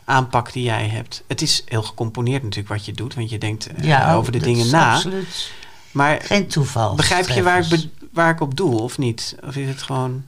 aanpak 0.05 0.53
die 0.53 0.63
jij 0.63 0.87
hebt. 0.87 1.23
Het 1.27 1.41
is 1.41 1.63
heel 1.65 1.83
gecomponeerd 1.83 2.43
natuurlijk 2.43 2.69
wat 2.73 2.85
je 2.85 2.91
doet, 2.93 3.13
want 3.15 3.29
je 3.29 3.37
denkt 3.37 3.67
eh, 3.67 3.83
Ja, 3.83 4.13
over 4.15 4.31
de 4.31 4.39
dingen 4.39 4.69
na. 4.69 4.93
Absoluut. 4.93 5.51
Maar 5.91 6.19
Geen 6.23 6.47
toeval. 6.47 6.95
begrijp 6.95 7.29
je 7.29 7.43
waar 7.43 7.71
ik, 7.71 7.87
waar 8.13 8.29
ik 8.31 8.41
op 8.41 8.57
doe 8.57 8.79
of 8.81 8.97
niet? 8.97 9.35
Of 9.45 9.55
is 9.55 9.67
het 9.67 9.81
gewoon... 9.81 10.23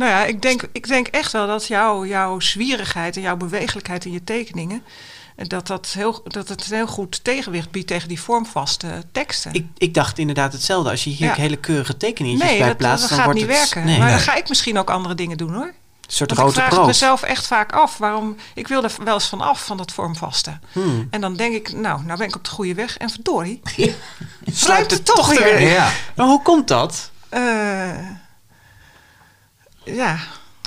Nou 0.00 0.12
ja, 0.12 0.24
ik 0.24 0.42
denk, 0.42 0.62
ik 0.72 0.86
denk 0.88 1.06
echt 1.06 1.32
wel 1.32 1.46
dat 1.46 1.66
jouw, 1.66 2.04
jouw 2.04 2.40
zwierigheid 2.40 3.16
en 3.16 3.22
jouw 3.22 3.36
bewegelijkheid 3.36 4.04
in 4.04 4.12
je 4.12 4.24
tekeningen... 4.24 4.82
eh, 5.36 5.46
Dat, 5.48 5.66
dat, 5.66 5.86
heel, 5.86 6.20
dat 6.24 6.48
het 6.48 6.66
een 6.70 6.76
heel 6.76 6.86
goed 6.86 7.24
tegenwicht 7.24 7.70
biedt 7.70 7.86
tegen 7.86 8.08
die 8.08 8.20
vormvaste 8.20 8.88
teksten. 9.12 9.52
Ik, 9.52 9.66
ik 9.78 9.94
dacht 9.94 10.18
inderdaad 10.18 10.52
hetzelfde. 10.52 10.90
Als 10.90 11.04
je 11.04 11.10
hier 11.10 11.26
Ja. 11.28 11.34
hele 11.34 11.56
keurige 11.56 11.96
tekeningetjes 11.96 12.48
nee, 12.50 12.58
bij 12.58 12.68
dat, 12.68 12.76
plaatst, 12.76 13.00
dat 13.00 13.08
dan 13.08 13.18
gaat 13.18 13.26
wordt 13.26 13.40
niet 13.40 13.48
het... 13.50 13.58
werken. 13.58 13.84
Nee, 13.84 13.98
maar 13.98 14.06
nee, 14.06 14.16
dan 14.16 14.24
ga 14.24 14.34
ik 14.34 14.48
misschien 14.48 14.78
ook 14.78 14.90
andere 14.90 15.14
dingen 15.14 15.36
doen 15.36 15.54
hoor. 15.54 15.66
een 15.66 15.72
soort 16.06 16.18
Want 16.18 16.30
ik 16.30 16.36
grote 16.38 16.52
vraag 16.54 16.64
het 16.68 16.74
proos. 16.74 16.86
mezelf 16.86 17.22
echt 17.22 17.46
vaak 17.46 17.72
af. 17.72 17.98
Waarom, 17.98 18.36
ik 18.54 18.68
wil 18.68 18.84
er 18.84 18.92
wel 19.04 19.14
eens 19.14 19.28
van 19.28 19.40
af, 19.40 19.64
van 19.64 19.76
dat 19.76 19.92
vormvaste. 19.92 20.58
Hmm. 20.72 21.06
En 21.10 21.20
dan 21.20 21.36
denk 21.36 21.54
ik, 21.54 21.72
nou, 21.72 22.04
nou 22.04 22.18
ben 22.18 22.28
ik 22.28 22.36
op 22.36 22.44
de 22.44 22.50
goede 22.50 22.74
weg. 22.74 22.96
En 22.96 23.10
verdorie, 23.10 23.60
Ja. 23.76 23.92
sluit 24.52 24.90
het 24.90 25.04
toch 25.04 25.38
weer. 25.38 25.60
Ja. 25.60 25.90
Maar 26.16 26.26
hoe 26.26 26.42
komt 26.42 26.68
dat? 26.68 27.10
Eh, 27.28 27.98
ja, 29.84 30.18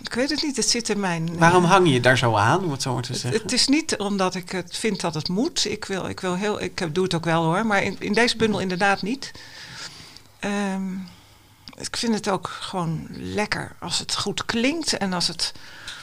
ik 0.04 0.14
weet 0.14 0.30
het 0.30 0.44
niet. 0.44 0.56
Het 0.56 0.70
zit 0.70 0.90
in 0.90 1.00
mijn... 1.00 1.30
eh, 1.30 1.36
Waarom 1.40 1.64
hang 1.64 1.90
je 1.92 2.00
daar 2.00 2.18
zo 2.18 2.36
aan, 2.36 2.64
om 2.64 2.72
het 2.72 2.82
zo 2.82 2.94
maar 2.94 3.04
te 3.04 3.14
zeggen? 3.16 3.42
het 3.42 3.52
is 3.54 3.68
niet 3.68 3.98
omdat 3.98 4.36
ik 4.36 4.52
het 4.52 4.78
vind 4.78 5.02
dat 5.02 5.14
het 5.14 5.30
moet. 5.30 5.66
Ik, 5.66 5.86
wil, 5.86 6.06
ik, 6.08 6.20
wil 6.20 6.36
heel, 6.36 6.62
ik 6.62 6.94
doe 6.96 7.04
het 7.04 7.14
ook 7.14 7.26
wel 7.26 7.44
hoor, 7.44 7.66
maar 7.66 7.84
in, 7.84 7.96
in 8.00 8.14
deze 8.14 8.38
bundel 8.38 8.60
inderdaad 8.60 9.02
niet. 9.02 9.32
Ehm, 10.40 10.94
ik 11.78 11.98
vind 11.98 12.14
het 12.14 12.30
ook 12.30 12.48
gewoon 12.48 13.08
lekker 13.12 13.76
als 13.80 14.00
het 14.00 14.16
goed 14.16 14.46
klinkt 14.46 14.98
en 14.98 15.14
als 15.14 15.28
het 15.28 15.52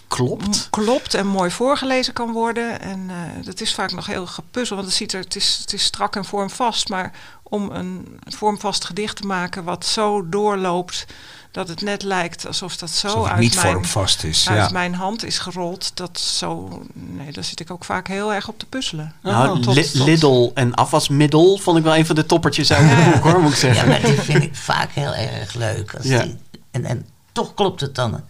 Klopt. 0.08 0.66
klopt 0.70 1.14
en 1.14 1.26
mooi 1.26 1.50
voorgelezen 1.50 2.12
kan 2.12 2.32
worden. 2.32 2.80
En 2.80 3.10
eh, 3.10 3.44
dat 3.44 3.60
is 3.60 3.74
vaak 3.74 3.92
nog 3.92 4.06
heel 4.06 4.26
gepuzzel, 4.26 4.76
want 4.76 4.88
het, 4.88 4.96
ziet 4.96 5.12
er, 5.12 5.20
het, 5.20 5.36
is, 5.36 5.58
het 5.60 5.72
is 5.72 5.84
strak 5.84 6.16
en 6.16 6.24
vormvast. 6.24 6.88
Maar 6.88 7.12
om 7.42 7.70
een 7.70 8.20
vormvast 8.24 8.84
gedicht 8.84 9.16
te 9.16 9.26
maken 9.26 9.64
wat 9.64 9.86
zo 9.86 10.28
doorloopt 10.28 11.06
dat 11.50 11.68
het 11.68 11.80
net 11.82 12.02
lijkt 12.02 12.46
alsof 12.46 12.76
dat 12.76 12.90
zo 12.90 13.06
Alsof 13.06 13.22
het 13.22 13.32
uit 13.32 13.40
niet 13.40 13.54
mijn 13.54 13.72
vormvast 13.72 14.24
is. 14.24 14.48
uit 14.48 14.58
Ja. 14.58 14.68
mijn 14.72 14.94
hand 14.94 15.24
is 15.24 15.38
gerold. 15.38 15.90
Dat 15.94 16.18
zo, 16.20 16.82
nee, 16.94 17.32
daar 17.32 17.44
zit 17.44 17.60
ik 17.60 17.70
ook 17.70 17.84
vaak 17.84 18.08
heel 18.08 18.32
erg 18.34 18.48
op 18.48 18.58
te 18.58 18.66
puzzelen. 18.66 19.12
Nou, 19.22 19.60
Tot- 19.60 19.74
Li- 19.74 19.90
tot- 19.90 20.06
Lidl 20.06 20.50
en 20.54 20.74
afwasmiddel 20.74 21.58
vond 21.58 21.78
ik 21.78 21.84
wel 21.84 21.96
een 21.96 22.06
van 22.06 22.14
de 22.14 22.26
toppertjes 22.26 22.72
uit 22.72 22.90
het 22.90 23.12
boek, 23.14 23.22
hoor, 23.22 23.40
moet 23.40 23.50
ik 23.52 23.58
Ja, 23.58 23.60
zeggen. 23.60 23.88
maar 23.88 24.00
die 24.00 24.20
vind 24.20 24.42
ik 24.42 24.56
vaak 24.56 24.90
heel 24.92 25.14
erg 25.14 25.54
leuk. 25.54 25.94
Als 25.94 26.06
Ja. 26.06 26.22
die, 26.22 26.36
en, 26.70 26.84
en 26.84 27.06
toch 27.32 27.54
klopt 27.54 27.80
het 27.80 27.94
dan 27.94 28.20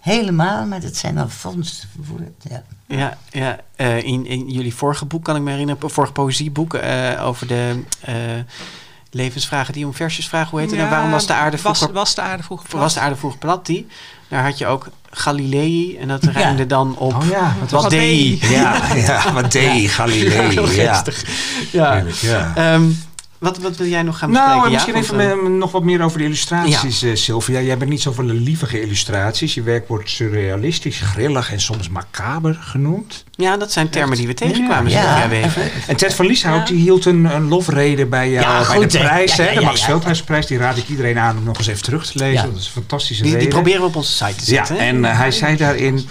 helemaal, 0.00 0.66
maar 0.66 0.82
het 0.82 0.96
zijn 0.96 1.14
dan 1.14 1.30
vondsten. 1.30 1.88
Ja. 2.48 2.62
Ja, 2.88 3.18
ja 3.30 3.58
eh, 3.76 4.02
in, 4.02 4.26
in 4.26 4.48
jullie 4.50 4.74
vorige 4.74 5.04
boek 5.04 5.24
kan 5.24 5.36
ik 5.36 5.42
me 5.42 5.50
herinneren, 5.50 5.90
vorige 5.90 6.12
poëzieboek 6.12 6.74
eh, 6.74 7.24
over 7.26 7.46
de 7.46 7.82
eh, 8.00 8.14
levensvragen 9.16 9.72
die 9.72 9.86
om 9.86 9.94
versjes 9.94 10.28
vragen. 10.28 10.50
Hoe 10.50 10.60
heet 10.60 10.70
het? 10.70 10.78
Ja, 10.78 10.84
nou? 10.84 10.94
Waarom 10.94 11.12
was 11.12 11.26
de 11.26 11.32
aarde 11.32 11.58
vroeger, 11.58 11.92
was 11.92 12.14
de 12.14 12.20
aarde 12.20 12.42
vroeger 12.42 12.68
plat? 12.68 12.80
was 12.82 12.94
de 12.94 13.00
aarde 13.00 13.16
vroeger 13.16 13.38
plat? 13.38 13.66
Die? 13.66 13.86
Daar 14.28 14.44
had 14.44 14.58
je 14.58 14.66
ook 14.66 14.88
Galilei 15.10 15.96
en 15.96 16.08
dat 16.08 16.24
rijmde 16.24 16.66
dan 16.66 16.96
op 16.96 17.14
Oh 17.14 17.28
ja, 17.28 17.54
wat 17.60 17.70
wat 17.70 17.82
was 17.82 17.90
dei. 17.90 18.38
dei? 18.38 18.52
Ja, 18.52 18.94
ja, 18.94 19.32
wat 19.32 19.52
deed 19.52 19.90
Galilei. 19.98 20.48
Heel 20.48 20.68
Ja, 20.70 20.94
geestig. 20.94 21.24
Ja. 21.72 21.92
Heerlijk, 21.92 22.16
ja. 22.16 22.52
Ehm, 22.54 22.84
wat, 23.38 23.58
wat 23.58 23.76
wil 23.76 23.86
jij 23.86 24.02
nog 24.02 24.18
gaan 24.18 24.30
bespreken? 24.30 24.56
Nou, 24.56 24.70
Ja, 24.70 24.72
misschien 24.74 24.94
even 24.94 25.58
nog 25.58 25.72
wat 25.72 25.82
meer 25.84 26.02
over 26.02 26.18
de 26.18 26.24
illustraties, 26.24 27.02
eh, 27.02 27.14
Sylvia. 27.14 27.60
Jij 27.60 27.76
bent 27.78 27.90
niet 27.90 28.02
zo 28.02 28.12
van 28.12 28.26
de 28.26 28.32
lievige 28.34 28.80
illustraties. 28.80 29.54
Je 29.54 29.62
werk 29.62 29.88
wordt 29.88 30.10
surrealistisch, 30.10 31.00
grillig 31.00 31.52
en 31.52 31.60
soms 31.60 31.88
macaber 31.88 32.58
genoemd. 32.60 33.24
Ja, 33.30 33.56
dat 33.56 33.72
zijn 33.72 33.90
termen 33.90 34.16
die 34.16 34.26
we 34.26 34.34
tegenkwamen, 34.34 34.90
Ja. 34.90 35.26
Ja. 35.26 35.48
En 35.86 35.96
Ted 35.96 36.14
van 36.14 36.26
Lieshout 36.26 36.68
Ja. 36.68 36.74
die 36.74 36.82
hield 36.82 37.04
een, 37.04 37.24
een 37.24 37.48
lofrede 37.48 38.06
bij, 38.06 38.30
jou, 38.30 38.44
Ja, 38.46 38.56
bij 38.56 38.64
goed, 38.76 38.90
de 38.90 38.98
prijs, 38.98 39.36
Ja, 39.36 39.42
hè, 39.44 39.48
ja, 39.48 39.54
de 39.54 39.60
ja, 39.60 39.66
Max 39.66 39.80
ja. 39.80 39.86
Veldhuisprijs. 39.86 40.46
Die 40.46 40.58
raad 40.58 40.76
ik 40.76 40.88
iedereen 40.88 41.18
aan 41.18 41.36
om 41.36 41.44
nog 41.44 41.58
eens 41.58 41.66
even 41.66 41.82
terug 41.82 42.06
te 42.06 42.18
lezen. 42.18 42.32
Ja. 42.34 42.42
Dat 42.50 42.56
is 42.60 42.66
een 42.66 42.72
fantastische 42.72 43.22
Die, 43.22 43.36
die 43.36 43.48
proberen 43.48 43.80
we 43.80 43.86
op 43.86 43.96
onze 43.96 44.12
site 44.12 44.44
te 44.44 44.50
Ja, 44.54 44.64
zetten. 44.64 44.76
hè? 44.76 44.82
en 44.90 45.04
eh, 45.04 45.18
hij 45.18 45.30
zei 45.30 45.56
daarin... 45.56 46.06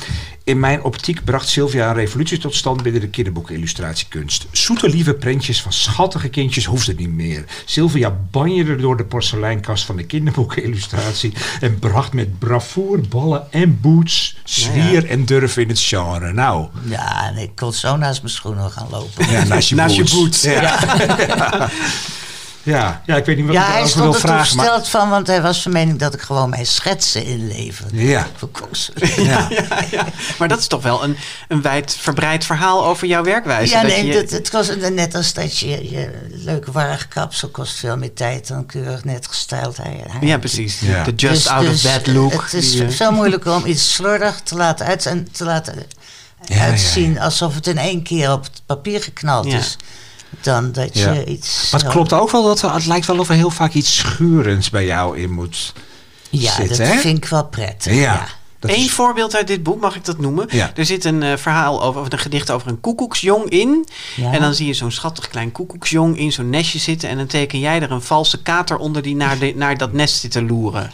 In 0.45 0.59
mijn 0.59 0.83
optiek 0.83 1.23
bracht 1.23 1.47
Sylvia 1.49 1.87
een 1.89 1.95
revolutie 1.95 2.37
tot 2.37 2.55
stand 2.55 2.83
binnen 2.83 3.01
de 3.01 3.07
kinderboeken-illustratiekunst. 3.07 4.45
Zoete 4.51 4.89
lieve 4.89 5.13
prentjes 5.13 5.61
van 5.61 5.73
schattige 5.73 6.29
kindjes 6.29 6.65
hoefde 6.65 6.93
niet 6.93 7.09
meer. 7.13 7.43
Sylvia 7.65 8.15
banjerde 8.31 8.75
door 8.75 8.97
de 8.97 9.03
porseleinkast 9.05 9.85
van 9.85 9.95
de 9.95 10.03
kinderboeken-illustratie 10.05 11.33
en 11.61 11.79
bracht 11.79 12.13
met 12.13 12.39
bravoer 12.39 12.99
ballen 13.09 13.51
en 13.51 13.79
boots, 13.81 14.35
zwier 14.43 15.09
en 15.09 15.25
durf 15.25 15.57
in 15.57 15.67
het 15.67 15.79
genre. 15.79 16.33
Nou, 16.33 16.67
ja, 16.83 17.27
en 17.29 17.37
ik 17.37 17.51
kon 17.55 17.73
zo 17.73 17.95
naast 17.95 18.21
mijn 18.21 18.33
schoenen 18.33 18.71
gaan 18.71 18.87
lopen. 18.91 19.29
ja, 19.31 19.43
naast 19.43 19.69
je 19.69 19.75
Naast 19.75 19.95
je 19.95 20.01
boots. 20.03 20.13
boots. 20.15 20.41
Ja. 20.41 21.69
Ja. 22.66 23.01
ja, 23.05 23.16
ik 23.16 23.26
weet 23.26 23.36
niet 23.38 23.45
wat 23.45 23.55
Ja, 23.55 23.61
ik 23.61 23.68
hij 23.68 23.76
erover 23.82 24.01
wil 24.01 24.13
stond 24.13 24.24
er 24.24 24.30
toen 24.30 24.30
vragen. 24.30 24.55
Maar, 24.55 24.66
versteld 24.66 24.89
van, 24.89 25.09
want 25.09 25.28
hij 25.28 25.41
was 25.41 25.61
van 25.61 25.72
mening 25.72 25.99
dat 25.99 26.13
ik 26.13 26.22
gewoon 26.22 26.49
mijn 26.49 26.66
schetsen 26.66 27.26
inleverde. 27.26 28.07
ja, 28.07 28.28
ja. 29.16 29.47
ja, 29.49 29.84
ja. 29.91 30.05
Maar 30.38 30.47
dat 30.47 30.59
is 30.59 30.68
toch 30.68 30.84
wel 30.84 31.03
een, 31.03 31.18
een 31.47 31.61
wijd 31.61 31.97
verbreid 31.99 32.45
verhaal 32.45 32.86
over 32.86 33.07
jouw 33.07 33.24
werkwijze. 33.24 33.74
Ja, 33.74 33.82
dat 33.82 33.91
nee, 33.91 34.05
je, 34.05 34.13
dat, 34.13 34.30
het 34.32 34.49
kost 34.49 34.89
net 34.89 35.16
als 35.16 35.34
dat 35.34 35.57
je, 35.59 35.89
je 35.89 36.28
leuke 36.30 36.72
warrig 36.72 37.07
kapsel 37.07 37.49
kost 37.49 37.76
veel 37.80 37.97
meer 37.97 38.13
tijd 38.13 38.47
dan 38.47 38.66
keurig 38.66 39.03
net 39.03 39.28
gestyled 39.28 39.78
haar. 39.78 40.26
ja, 40.26 40.38
precies. 40.38 40.80
Ja. 40.80 41.03
De 41.03 41.13
just 41.16 41.34
Dus- 41.43 41.47
out 41.47 41.66
dus 41.66 41.86
of 41.86 41.91
bed 41.91 42.07
look. 42.07 42.41
Het 42.41 42.53
is 42.53 42.72
die, 42.72 42.84
eh, 42.86 42.89
zo 42.89 43.11
moeilijk 43.20 43.45
om 43.45 43.66
iets 43.66 43.93
slordig 43.93 44.39
te 44.43 44.55
laten 44.55 44.86
uit 44.86 45.05
en 45.05 45.28
te 45.32 45.43
laten 45.43 45.76
ja, 46.45 46.59
uitzien 46.59 47.13
ja. 47.13 47.24
alsof 47.24 47.55
het 47.55 47.68
in 47.68 47.78
één 47.78 48.03
keer 48.03 48.32
op 48.32 48.43
het 48.43 48.61
papier 48.66 49.01
geknald 49.03 49.45
Ja. 49.51 49.57
is. 49.57 49.78
Dan 50.41 50.71
dat 50.71 50.97
Ja. 50.97 51.11
je 51.11 51.25
iets. 51.25 51.71
Maar 51.71 51.81
het 51.81 51.89
zo- 51.91 51.95
klopt 51.95 52.13
ook 52.13 52.31
wel 52.31 52.43
dat 52.43 52.61
er, 52.61 52.73
het 52.73 52.86
lijkt 52.86 53.05
wel 53.05 53.19
of 53.19 53.29
er 53.29 53.36
heel 53.36 53.49
vaak 53.49 53.73
iets 53.73 53.95
schurends 53.97 54.69
bij 54.69 54.86
jou 54.86 55.17
in 55.19 55.31
moet 55.31 55.73
Ja, 56.29 56.51
zitten. 56.53 56.77
dat 56.77 56.88
hè? 56.88 56.97
vind 56.99 57.17
ik 57.17 57.25
wel 57.25 57.45
prettig. 57.45 57.93
Ja. 57.93 58.01
Ja. 58.01 58.27
Dat 58.59 58.71
Eén 58.71 58.83
is- 58.83 58.91
voorbeeld 58.91 59.36
uit 59.36 59.47
dit 59.47 59.63
boek, 59.63 59.81
mag 59.81 59.95
ik 59.95 60.05
dat 60.05 60.19
noemen? 60.19 60.45
Ja. 60.49 60.71
Er 60.75 60.86
zit 60.86 61.05
een 61.05 61.23
eh, 61.23 61.38
verhaal 61.38 61.83
over, 61.83 62.01
of 62.01 62.11
een 62.11 62.19
gedicht 62.19 62.51
over 62.51 62.67
een 62.67 62.79
koekoeksjong 62.81 63.49
in. 63.49 63.88
Ja. 64.15 64.31
En 64.33 64.41
dan 64.41 64.53
zie 64.53 64.67
je 64.67 64.73
zo'n 64.73 64.91
schattig 64.91 65.27
klein 65.27 65.51
koekoeksjong 65.51 66.17
in 66.17 66.31
zo'n 66.31 66.49
nestje 66.49 66.79
zitten. 66.79 67.09
En 67.09 67.17
dan 67.17 67.27
teken 67.27 67.59
jij 67.59 67.81
er 67.81 67.91
een 67.91 68.01
valse 68.01 68.41
kater 68.41 68.77
onder 68.77 69.01
die 69.01 69.15
naar, 69.15 69.38
de, 69.39 69.53
naar 69.55 69.77
dat 69.77 69.93
nest 69.93 70.19
zit 70.19 70.31
te 70.31 70.43
loeren. 70.43 70.91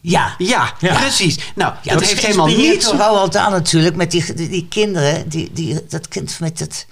Ja. 0.00 0.34
Ja, 0.38 0.72
Ja. 0.78 0.98
precies. 0.98 1.38
Nou, 1.54 1.72
Ja, 1.82 1.92
dat 1.92 2.02
is 2.02 2.08
heeft 2.08 2.26
helemaal 2.26 2.46
niets... 2.46 2.86
Roald 2.86 3.32
Dahl 3.32 3.50
natuurlijk 3.50 3.96
met 3.96 4.10
die, 4.10 4.34
die, 4.34 4.48
die 4.48 4.66
kinderen, 4.68 5.28
die, 5.28 5.50
die, 5.52 5.86
dat 5.88 6.08
kind 6.08 6.40
met 6.40 6.58
het. 6.58 6.86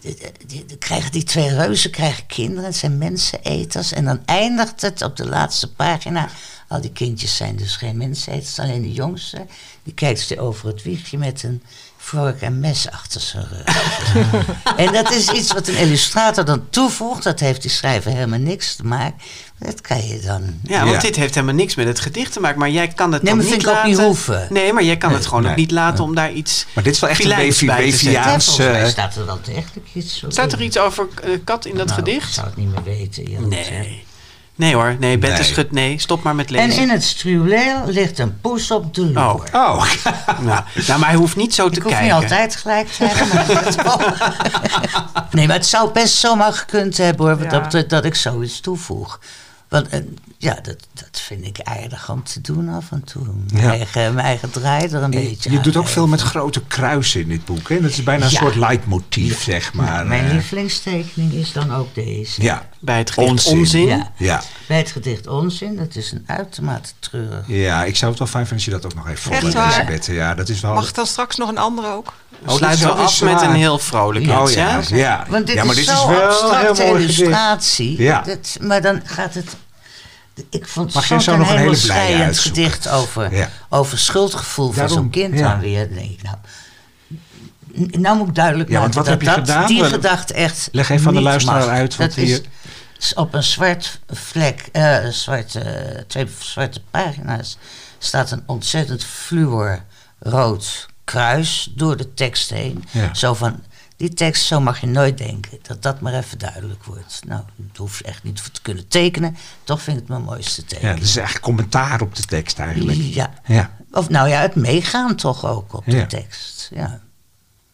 Die, 0.00 0.16
die- 0.46 0.64
die 0.66 0.76
krijgen 0.78 1.12
die 1.12 1.22
twee 1.24 1.48
reuzen 1.54 1.90
krijgen 1.90 2.26
kinderen, 2.26 2.64
het 2.64 2.76
zijn 2.76 2.98
menseneters. 2.98 3.92
En 3.92 4.04
dan 4.04 4.20
eindigt 4.24 4.80
het 4.80 5.02
op 5.02 5.16
de 5.16 5.26
laatste 5.28 5.72
pagina 5.72 6.28
Al 6.68 6.80
die 6.80 6.92
kindjes 6.92 7.36
zijn 7.36 7.56
dus 7.56 7.76
geen 7.76 7.96
mensen. 7.96 8.32
Het 8.32 8.42
is 8.42 8.58
alleen 8.58 8.82
de 8.82 8.92
jongste. 8.92 9.46
Die 9.82 9.94
kijkt 9.94 10.38
over 10.38 10.66
het 10.68 10.82
wiegje 10.82 11.18
met 11.18 11.42
een 11.42 11.62
vork 11.96 12.40
en 12.40 12.60
mes 12.60 12.90
achter 12.90 13.20
zijn 13.20 13.46
rug. 13.48 14.14
en 14.76 14.92
dat 14.92 15.10
is 15.12 15.28
iets 15.28 15.52
wat 15.52 15.68
een 15.68 15.76
illustrator 15.76 16.44
dan 16.44 16.70
toevoegt. 16.70 17.22
Dat 17.22 17.40
heeft 17.40 17.62
die 17.62 17.70
schrijver 17.70 18.12
helemaal 18.12 18.38
niks 18.38 18.76
te 18.76 18.84
maken. 18.84 19.18
Dat 19.66 19.80
kan 19.80 20.06
je 20.06 20.20
dan... 20.20 20.42
Ja, 20.62 20.78
want 20.80 20.90
Ja. 20.94 21.00
dit 21.00 21.16
heeft 21.16 21.34
helemaal 21.34 21.54
niks 21.54 21.74
met 21.74 21.86
het 21.86 22.00
gedicht 22.00 22.32
te 22.32 22.40
maken. 22.40 22.58
Maar 22.58 22.70
jij 22.70 22.88
kan 22.88 23.12
het 23.12 23.22
Nee, 23.22 23.34
dan 23.34 23.42
maar 23.44 23.52
niet 23.52 23.52
vind 23.52 23.62
ik 23.62 23.68
ook 23.68 23.74
laten. 23.74 23.90
niet 23.90 24.00
hoeven. 24.00 24.46
Nee, 24.50 24.72
maar 24.72 24.82
jij 24.82 24.96
kan 24.96 25.12
het 25.12 25.26
gewoon 25.26 25.42
nee. 25.42 25.50
ook 25.50 25.56
niet 25.56 25.70
laten 25.70 26.04
om 26.04 26.14
daar 26.14 26.32
iets 26.32 26.66
Maar 26.74 26.84
dit 26.84 26.94
is 26.94 27.00
wel 27.00 27.10
echt 27.10 27.24
een 27.24 27.36
Weviaans... 27.76 28.44
volgens 28.44 28.66
mij 28.66 28.82
eh, 28.82 28.88
staat 28.88 29.16
er 29.16 29.26
wel 29.26 29.38
degelijk 29.44 29.86
iets 29.92 30.24
op. 30.24 30.32
Staat 30.32 30.52
er 30.52 30.62
iets 30.62 30.78
over 30.78 31.06
eh, 31.24 31.30
kat 31.44 31.64
in 31.64 31.76
dat 31.76 31.86
Nou, 31.86 31.98
Ik 32.00 32.04
gedicht? 32.06 32.34
zou 32.34 32.46
het 32.46 32.56
niet 32.56 32.68
meer 32.72 32.82
weten. 32.82 33.48
Nee. 33.48 34.04
Nee 34.54 34.74
hoor, 34.74 34.96
nee, 35.00 35.18
Bette 35.18 35.36
Nee. 35.42 35.44
schudt 35.50 35.72
nee. 35.72 35.98
Stop 35.98 36.22
maar 36.22 36.34
met 36.34 36.50
En 36.52 36.66
lezen. 36.68 36.82
in 36.82 36.90
het 36.90 37.04
struweel 37.04 37.82
ligt 37.86 38.18
een 38.18 38.40
poes 38.40 38.70
op 38.70 38.94
de 38.94 39.06
loer. 39.06 39.14
Oh. 39.24 39.44
Oh, 39.52 39.84
Nou, 40.40 40.62
nou, 40.86 40.98
maar 41.00 41.08
hij 41.08 41.18
hoeft 41.18 41.36
niet 41.36 41.54
zo 41.54 41.68
te 41.68 41.76
Ik 41.76 41.82
hoef 41.82 41.92
kijken. 41.92 42.14
niet 42.14 42.22
altijd 42.22 42.56
gelijk 42.56 42.88
te 42.88 43.04
hebben. 43.04 43.36
Maar 43.84 45.28
nee, 45.32 45.46
maar 45.46 45.56
het 45.56 45.66
zou 45.66 45.92
best 45.92 46.14
zomaar 46.14 46.52
gekund 46.52 46.96
hebben 46.96 47.26
hoor, 47.26 47.42
Ja. 47.50 47.58
dat, 47.68 47.88
dat 47.90 48.04
ik 48.04 48.14
zoiets 48.14 48.60
toevoeg. 48.60 49.20
Want 49.70 49.88
eh, 49.88 50.00
ja, 50.38 50.54
dat, 50.62 50.76
dat 50.92 51.20
vind 51.20 51.46
ik 51.46 51.60
aardig 51.62 52.10
om 52.10 52.24
te 52.24 52.40
doen 52.40 52.68
af 52.68 52.90
en 52.92 53.04
toe. 53.04 53.26
Mijn, 53.52 53.64
Ja. 53.64 53.70
eigen, 53.70 54.14
mijn 54.14 54.26
eigen 54.26 54.50
draai 54.50 54.88
er 54.88 55.02
een 55.02 55.10
beetje 55.10 55.50
je 55.50 55.56
aan 55.56 55.62
doet 55.62 55.76
ook 55.76 55.88
veel 55.88 56.06
met 56.06 56.20
grote 56.20 56.62
kruisen 56.62 57.20
in 57.20 57.28
dit 57.28 57.44
boek. 57.44 57.68
Hè? 57.68 57.80
Dat 57.80 57.90
is 57.90 58.02
bijna 58.02 58.24
een 58.24 58.30
Ja. 58.30 58.38
soort 58.38 58.54
leidmotief, 58.54 59.42
zeg 59.42 59.72
maar. 59.74 60.06
Mijn 60.06 60.24
eh. 60.26 60.32
lievelingstekening 60.32 61.32
is 61.32 61.52
dan 61.52 61.74
ook 61.74 61.94
deze. 61.94 62.42
ja, 62.42 62.68
Bij 62.78 62.98
het 62.98 63.10
gedicht 63.10 63.30
Onzin. 63.30 63.58
onzin. 63.58 63.86
Ja. 63.86 64.12
ja. 64.16 64.42
Bij 64.68 64.78
het 64.78 64.90
gedicht 64.90 65.26
Onzin, 65.26 65.76
dat 65.76 65.94
is 65.96 66.12
een 66.12 66.24
uitermate 66.26 66.90
treurig. 66.98 67.44
ja, 67.46 67.84
ik 67.84 67.96
zou 67.96 68.10
het 68.10 68.18
wel 68.18 68.28
fijn 68.28 68.46
vinden 68.46 68.66
als 68.66 68.74
je 68.74 68.80
dat 68.82 68.84
ook 68.84 68.94
nog 68.94 69.08
even 69.08 69.30
waar? 69.30 69.42
Elisabeth. 69.72 70.06
Ja, 70.06 70.34
dat 70.34 70.48
is 70.48 70.60
wel... 70.60 70.74
Mag 70.74 70.92
dan 70.92 71.06
straks 71.06 71.36
nog 71.36 71.48
een 71.48 71.58
andere 71.58 71.88
ook? 71.92 72.12
Dit 72.46 72.56
Sluiten 72.56 72.88
is 72.88 72.94
we 72.94 73.00
af 73.02 73.22
met 73.22 73.42
een 73.42 73.54
heel 73.54 73.78
vrolijk 73.78 74.24
Ja. 74.26 74.42
iets, 74.42 74.50
Oh 74.50 74.56
ja, 74.56 74.80
ja? 74.88 74.96
ja. 74.96 75.24
Want 75.28 75.46
dit 75.46 75.54
ja, 75.56 75.64
maar 75.64 75.76
is 75.78 75.86
dit 75.86 75.96
zo'n 75.96 76.10
is 76.10 76.16
wel 76.16 76.24
een 76.24 76.28
abstracte 76.30 76.84
illustratie. 76.84 78.02
Ja. 78.02 78.22
Dat, 78.22 78.56
maar 78.60 78.82
dan 78.82 79.00
gaat 79.04 79.34
het... 79.34 79.56
Ik 80.50 80.68
vond 80.68 80.94
Mag 80.94 81.08
het 81.08 81.22
zo 81.22 81.36
nog 81.36 81.48
een 81.50 81.54
heel 81.56 81.62
hele 81.64 81.76
schrijend 81.76 82.38
gedicht 82.38 82.88
over, 82.88 83.34
Ja. 83.36 83.48
over 83.68 83.98
schuldgevoel 83.98 84.72
van 84.72 84.88
zo'n 84.88 85.10
kind 85.10 85.38
ja. 85.38 85.48
dan 85.50 85.60
weer. 85.60 85.86
Dan 85.88 85.98
denk 85.98 86.10
ik, 86.10 86.20
nou, 86.22 86.36
nou 88.02 88.16
moet 88.16 88.28
ik 88.28 88.34
duidelijk 88.34 88.68
Ja, 88.70 88.80
want 88.80 88.94
maken 88.94 89.10
wat 89.10 89.20
dat 89.20 89.28
heb 89.28 89.36
je 89.36 89.42
dat, 89.42 89.54
gedaan? 89.56 89.66
die 89.66 89.84
gedachte 89.84 90.34
echt 90.34 90.68
Leg 90.72 90.88
even 90.90 91.06
aan 91.08 91.14
de 91.14 91.20
luisteraar 91.20 91.58
mag. 91.60 91.68
uit, 91.68 91.96
want 91.96 92.14
Dat 92.14 92.24
is 92.24 92.28
hier- 92.28 92.42
op 93.14 93.34
een 93.34 93.42
zwart 93.42 94.00
vlek, 94.08 94.68
eh, 94.72 95.06
zwarte, 95.08 96.04
twee 96.08 96.26
zwarte 96.38 96.80
pagina's 96.90 97.58
staat 97.98 98.30
een 98.30 98.42
ontzettend 98.46 99.04
fluorrood 99.04 100.86
kruis 101.10 101.70
door 101.74 101.96
de 101.96 102.14
tekst 102.14 102.50
heen. 102.50 102.84
Ja. 102.90 103.14
Zo 103.14 103.34
van, 103.34 103.62
die 103.96 104.14
tekst, 104.14 104.44
zo 104.46 104.60
mag 104.60 104.80
je 104.80 104.86
nooit 104.86 105.18
denken. 105.18 105.58
Dat 105.62 105.82
dat 105.82 106.00
maar 106.00 106.14
even 106.14 106.38
duidelijk 106.38 106.84
wordt. 106.84 107.20
Nou, 107.26 107.42
dat 107.56 107.76
hoef 107.76 107.98
je 107.98 108.04
echt 108.04 108.22
niet 108.22 108.40
voor 108.40 108.50
te 108.50 108.62
kunnen 108.62 108.88
tekenen. 108.88 109.36
Toch 109.64 109.82
vind 109.82 109.96
ik 109.96 110.02
het 110.02 110.10
mijn 110.12 110.22
mooiste 110.22 110.60
Ja, 110.60 110.66
teken. 110.66 110.88
dat 110.94 111.04
is 111.04 111.16
echt 111.16 111.40
commentaar 111.40 112.00
op 112.00 112.14
de 112.14 112.22
tekst 112.22 112.58
eigenlijk. 112.58 112.98
Ja. 112.98 113.30
Ja. 113.46 113.70
Of 113.92 114.08
nou 114.08 114.28
ja, 114.28 114.40
het 114.40 114.54
meegaan 114.54 115.16
toch 115.16 115.44
ook 115.46 115.72
op 115.74 115.84
de 115.84 115.96
Ja. 115.96 116.06
tekst. 116.06 116.68
Ja. 116.74 117.00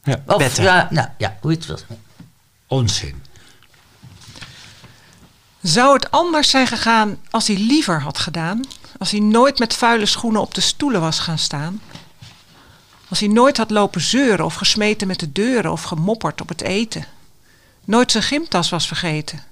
Ja. 0.02 0.22
Of 0.26 0.56
ja, 0.56 0.88
nou 0.90 1.08
ja, 1.18 1.36
hoe 1.40 1.50
je 1.50 1.56
het 1.56 1.66
wilt. 1.66 1.84
Onzin. 2.66 3.22
Zou 5.62 5.94
het 5.94 6.10
anders 6.10 6.50
zijn 6.50 6.66
gegaan 6.66 7.16
als 7.30 7.46
hij 7.46 7.56
liever 7.56 8.00
had 8.02 8.18
gedaan? 8.18 8.60
Als 8.98 9.10
hij 9.10 9.20
nooit 9.20 9.58
met 9.58 9.74
vuile 9.74 10.06
schoenen 10.06 10.40
op 10.40 10.54
de 10.54 10.60
stoelen 10.60 11.00
was 11.00 11.18
gaan 11.18 11.38
staan? 11.38 11.80
Als 13.16 13.24
hij 13.24 13.34
nooit 13.34 13.56
had 13.56 13.70
lopen 13.70 14.00
zeuren 14.00 14.44
of 14.44 14.54
gesmeten 14.54 15.06
met 15.06 15.20
de 15.20 15.32
deuren 15.32 15.72
of 15.72 15.82
gemopperd 15.82 16.40
op 16.40 16.48
het 16.48 16.60
eten? 16.60 17.04
Nooit 17.84 18.10
zijn 18.10 18.22
gymtas 18.22 18.70
was 18.70 18.86
vergeten? 18.86 19.42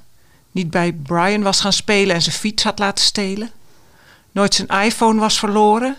Niet 0.51 0.71
bij 0.71 0.93
Brian 0.93 1.43
was 1.43 1.61
gaan 1.61 1.73
spelen 1.73 2.15
en 2.15 2.23
zijn 2.23 2.35
fiets 2.35 2.63
had 2.63 2.79
laten 2.79 3.05
stelen? 3.05 3.51
Nooit 4.33 4.55
zijn 4.55 4.69
iPhone 4.69 5.21
was 5.21 5.39
verloren? 5.39 5.97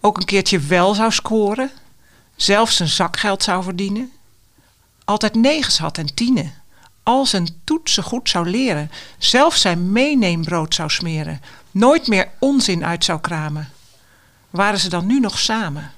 Ook 0.00 0.16
een 0.16 0.24
keertje 0.24 0.58
wel 0.58 0.94
zou 0.94 1.12
scoren? 1.12 1.70
Zelf 2.36 2.70
zijn 2.70 2.88
zakgeld 2.88 3.42
zou 3.42 3.62
verdienen? 3.62 4.12
Altijd 5.04 5.34
negens 5.34 5.78
had 5.78 5.98
en 5.98 6.14
tienen? 6.14 6.54
Al 7.02 7.26
zijn 7.26 7.60
toetsen 7.64 8.02
goed 8.02 8.28
zou 8.28 8.50
leren? 8.50 8.90
Zelf 9.18 9.56
zijn 9.56 9.92
meeneembrood 9.92 10.74
zou 10.74 10.90
smeren? 10.90 11.40
Nooit 11.70 12.06
meer 12.06 12.28
onzin 12.38 12.84
uit 12.84 13.04
zou 13.04 13.20
kramen? 13.20 13.72
Waren 14.50 14.80
ze 14.80 14.88
dan 14.88 15.06
nu 15.06 15.20
nog 15.20 15.38
samen? 15.38 15.93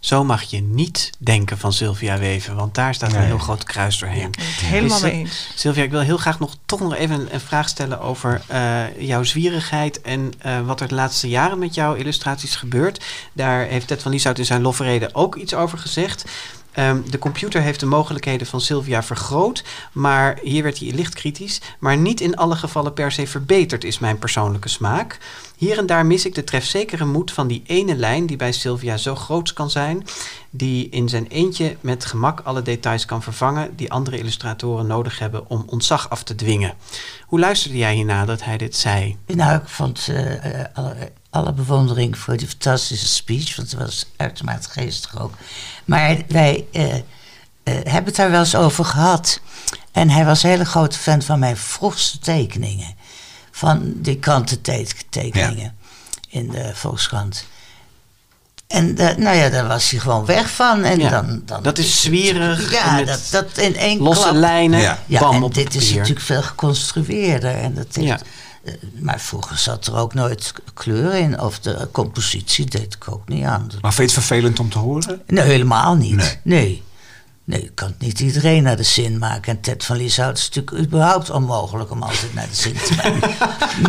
Zo 0.00 0.24
mag 0.24 0.42
je 0.42 0.60
niet 0.60 1.10
denken 1.18 1.58
van 1.58 1.72
Sylvia 1.72 2.18
Weven, 2.18 2.56
want 2.56 2.74
daar 2.74 2.94
staat 2.94 3.12
een 3.12 3.18
Nee. 3.18 3.26
heel 3.26 3.38
groot 3.38 3.64
kruis 3.64 3.98
doorheen. 3.98 4.34
Het 4.38 4.60
helemaal 4.60 4.88
Dus, 4.88 5.00
mee 5.00 5.12
eh, 5.12 5.18
eens. 5.18 5.50
Sylvia, 5.54 5.82
ik 5.82 5.90
wil 5.90 6.00
heel 6.00 6.16
graag 6.16 6.38
nog 6.38 6.56
toch 6.66 6.80
nog 6.80 6.94
even 6.94 7.20
een, 7.20 7.34
een 7.34 7.40
vraag 7.40 7.68
stellen 7.68 8.00
over 8.00 8.42
eh, 8.46 9.00
jouw 9.00 9.22
zwierigheid 9.22 10.00
en 10.00 10.32
eh, 10.38 10.60
wat 10.60 10.80
er 10.80 10.88
de 10.88 10.94
laatste 10.94 11.28
jaren 11.28 11.58
met 11.58 11.74
jouw 11.74 11.94
illustraties 11.94 12.56
gebeurt. 12.56 13.04
Daar 13.32 13.64
heeft 13.66 13.86
Ted 13.86 14.02
van 14.02 14.10
Lieshout 14.10 14.38
in 14.38 14.44
zijn 14.44 14.62
lofrede 14.62 15.08
ook 15.12 15.36
iets 15.36 15.54
over 15.54 15.78
gezegd. 15.78 16.24
Ehm, 16.78 17.00
de 17.10 17.18
computer 17.18 17.62
heeft 17.62 17.80
de 17.80 17.86
mogelijkheden 17.86 18.46
van 18.46 18.60
Sylvia 18.60 19.02
vergroot, 19.02 19.64
maar 19.92 20.38
hier 20.42 20.62
werd 20.62 20.78
hij 20.78 20.92
licht 20.92 21.14
kritisch, 21.14 21.60
maar 21.78 21.96
niet 21.96 22.20
in 22.20 22.36
alle 22.36 22.56
gevallen 22.56 22.92
per 22.92 23.12
se 23.12 23.26
verbeterd 23.26 23.84
is 23.84 23.98
mijn 23.98 24.18
persoonlijke 24.18 24.68
smaak. 24.68 25.18
Hier 25.56 25.78
en 25.78 25.86
daar 25.86 26.06
mis 26.06 26.26
ik 26.26 26.34
de 26.34 26.44
trefzekere 26.44 27.04
moed 27.04 27.32
van 27.32 27.46
die 27.46 27.62
ene 27.66 27.96
lijn 27.96 28.26
die 28.26 28.36
bij 28.36 28.52
Sylvia 28.52 28.96
zo 28.96 29.14
groot 29.14 29.52
kan 29.52 29.70
zijn, 29.70 30.06
die 30.50 30.88
in 30.88 31.08
zijn 31.08 31.26
eentje 31.26 31.76
met 31.80 32.04
gemak 32.04 32.40
alle 32.40 32.62
details 32.62 33.04
kan 33.04 33.22
vervangen 33.22 33.76
die 33.76 33.92
andere 33.92 34.18
illustratoren 34.18 34.86
nodig 34.86 35.18
hebben 35.18 35.50
om 35.50 35.64
ontzag 35.66 36.10
af 36.10 36.22
te 36.22 36.34
dwingen. 36.34 36.74
Hoe 37.26 37.38
luisterde 37.38 37.78
jij 37.78 37.94
hierna 37.94 38.24
dat 38.24 38.44
hij 38.44 38.56
dit 38.56 38.76
zei? 38.76 39.16
Nou, 39.26 39.60
ik 39.60 39.68
vond 39.68 40.08
eh, 40.08 40.60
eh, 40.60 40.66
alle, 40.74 41.12
alle 41.30 41.52
bewondering 41.52 42.18
voor 42.18 42.36
die 42.36 42.48
fantastische 42.48 43.06
speech, 43.08 43.56
want 43.56 43.70
het 43.70 43.80
was 43.80 44.06
uitermate 44.16 44.70
geestig 44.70 45.20
ook. 45.20 45.32
Maar 45.88 46.16
wij 46.26 46.64
eh, 46.72 46.94
eh, 46.94 47.02
hebben 47.64 48.04
het 48.04 48.16
daar 48.16 48.30
wel 48.30 48.40
eens 48.40 48.54
over 48.54 48.84
gehad. 48.84 49.40
En 49.92 50.10
hij 50.10 50.24
was 50.24 50.42
een 50.42 50.50
hele 50.50 50.64
grote 50.64 50.98
fan 50.98 51.22
van 51.22 51.38
mijn 51.38 51.56
vroegste 51.56 52.18
tekeningen. 52.18 52.94
Van 53.50 53.92
die 53.96 54.18
krantentekeningen 54.18 55.76
in 56.28 56.50
de 56.50 56.70
Volkskrant. 56.74 57.44
En 58.66 58.94
nou 58.94 59.36
ja, 59.36 59.48
daar 59.48 59.66
was 59.66 59.90
hij 59.90 60.00
gewoon 60.00 60.24
weg 60.24 60.50
van. 60.50 60.84
En 60.84 60.98
Ja, 60.98 61.10
dan, 61.10 61.42
dan 61.44 61.62
dat 61.62 61.78
is 61.78 62.00
zwierig 62.02 62.72
Ja, 62.72 63.02
dat, 63.02 63.28
dat 63.30 63.56
in 63.58 63.76
één 63.76 63.98
Losse 63.98 64.22
klap. 64.22 64.34
lijnen, 64.34 64.80
Ja. 64.80 64.98
Ja, 65.06 65.20
bam 65.20 65.34
en 65.34 65.42
op 65.42 65.54
dit 65.54 65.74
is 65.74 65.94
natuurlijk 65.94 66.20
veel 66.20 66.42
geconstrueerder. 66.42 67.54
En 67.54 67.74
dat 67.74 67.86
heeft, 67.90 68.06
Ja. 68.08 68.18
Maar 68.98 69.20
vroeger 69.20 69.58
zat 69.58 69.86
er 69.86 69.96
ook 69.96 70.14
nooit 70.14 70.52
kleur 70.74 71.14
in. 71.14 71.40
Of 71.40 71.60
de 71.60 71.88
compositie 71.92 72.66
deed 72.66 72.94
ik 72.94 73.12
ook 73.12 73.28
niet 73.28 73.44
aan. 73.44 73.70
Maar 73.80 73.94
vind 73.94 74.10
je 74.10 74.16
het 74.16 74.26
vervelend 74.26 74.60
om 74.60 74.70
te 74.70 74.78
horen? 74.78 75.22
Nee, 75.26 75.44
helemaal 75.44 75.94
niet. 75.94 76.16
Nee. 76.16 76.38
Nee. 76.42 76.82
Nee. 77.48 77.60
ik 77.62 77.70
kan 77.74 77.94
niet 77.98 78.20
iedereen 78.20 78.62
naar 78.62 78.76
de 78.76 78.82
zin 78.82 79.18
maken. 79.18 79.52
En 79.52 79.60
Ted 79.60 79.84
van 79.84 79.96
Lieshout 79.96 80.38
is 80.38 80.48
natuurlijk 80.54 80.86
überhaupt 80.86 81.30
onmogelijk 81.30 81.90
om 81.90 82.02
altijd 82.02 82.34
naar 82.34 82.46
de 82.48 82.54
zin 82.54 82.74
te 82.74 82.94
maken. 83.02 83.18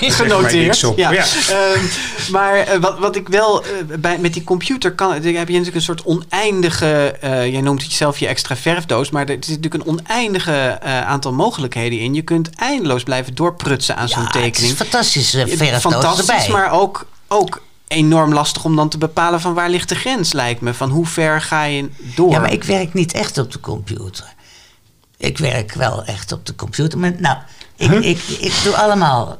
mij 0.00 0.10
genoteerd. 0.10 0.52
niks 0.66 0.84
op. 0.84 0.96
Ja. 0.98 1.10
Ja. 1.10 1.24
Ehm, 1.48 1.84
maar 2.30 2.56
eh, 2.58 2.80
wat, 2.80 2.98
wat 2.98 3.16
ik 3.16 3.28
wel 3.28 3.64
eh, 3.64 3.70
bij, 4.00 4.18
met 4.18 4.32
die 4.32 4.44
computer 4.44 4.92
kan, 4.94 5.12
heb 5.12 5.24
je 5.24 5.32
natuurlijk 5.36 5.74
een 5.74 5.82
soort 5.82 6.04
oneindige. 6.04 7.16
eh, 7.20 7.50
jij 7.52 7.60
noemt 7.60 7.82
het 7.82 7.90
jezelf 7.90 8.18
je 8.18 8.26
extra 8.26 8.56
verfdoos, 8.56 9.10
maar 9.10 9.22
er 9.28 9.36
zit 9.40 9.60
natuurlijk 9.62 9.74
een 9.74 9.86
oneindige 9.86 10.52
eh, 10.52 11.06
aantal 11.06 11.32
mogelijkheden 11.32 11.98
in. 11.98 12.14
Je 12.14 12.22
kunt 12.22 12.50
eindeloos 12.56 13.02
blijven 13.02 13.34
doorprutsen 13.34 13.96
aan 13.96 14.08
zo'n 14.08 14.20
ja, 14.22 14.26
het 14.26 14.36
is 14.36 14.42
tekening. 14.42 14.76
fantastische 14.76 15.38
Ja, 15.38 15.46
verfdoos 15.46 15.80
Fantastisch, 15.92 16.28
erbij. 16.28 16.48
maar 16.48 16.70
ook, 16.72 17.06
ook 17.28 17.62
enorm 17.92 18.32
lastig 18.32 18.64
om 18.64 18.76
dan 18.76 18.88
te 18.88 18.98
bepalen 18.98 19.40
van 19.40 19.54
waar 19.54 19.70
ligt 19.70 19.88
de 19.88 19.94
grens, 19.94 20.32
lijkt 20.32 20.60
me. 20.60 20.74
Van 20.74 20.90
hoe 20.90 21.06
ver 21.06 21.40
ga 21.40 21.64
je 21.64 21.90
door? 22.14 22.30
Ja, 22.30 22.38
maar 22.38 22.52
ik 22.52 22.64
werk 22.64 22.94
niet 22.94 23.12
echt 23.12 23.38
op 23.38 23.52
de 23.52 23.60
computer. 23.60 24.34
Ik 25.16 25.38
werk 25.38 25.72
wel 25.72 26.04
echt 26.04 26.32
op 26.32 26.46
de 26.46 26.54
computer. 26.54 26.98
Maar 26.98 27.12
nou, 27.18 27.38
ik, 27.76 27.90
ik, 27.90 28.18
ik 28.28 28.60
doe 28.64 28.76
allemaal 28.76 29.38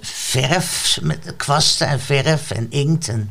verf, 0.00 0.98
met 1.02 1.34
kwasten 1.36 1.86
en 1.86 2.00
verf 2.00 2.50
en 2.50 2.66
inkt. 2.70 3.08
En, 3.08 3.30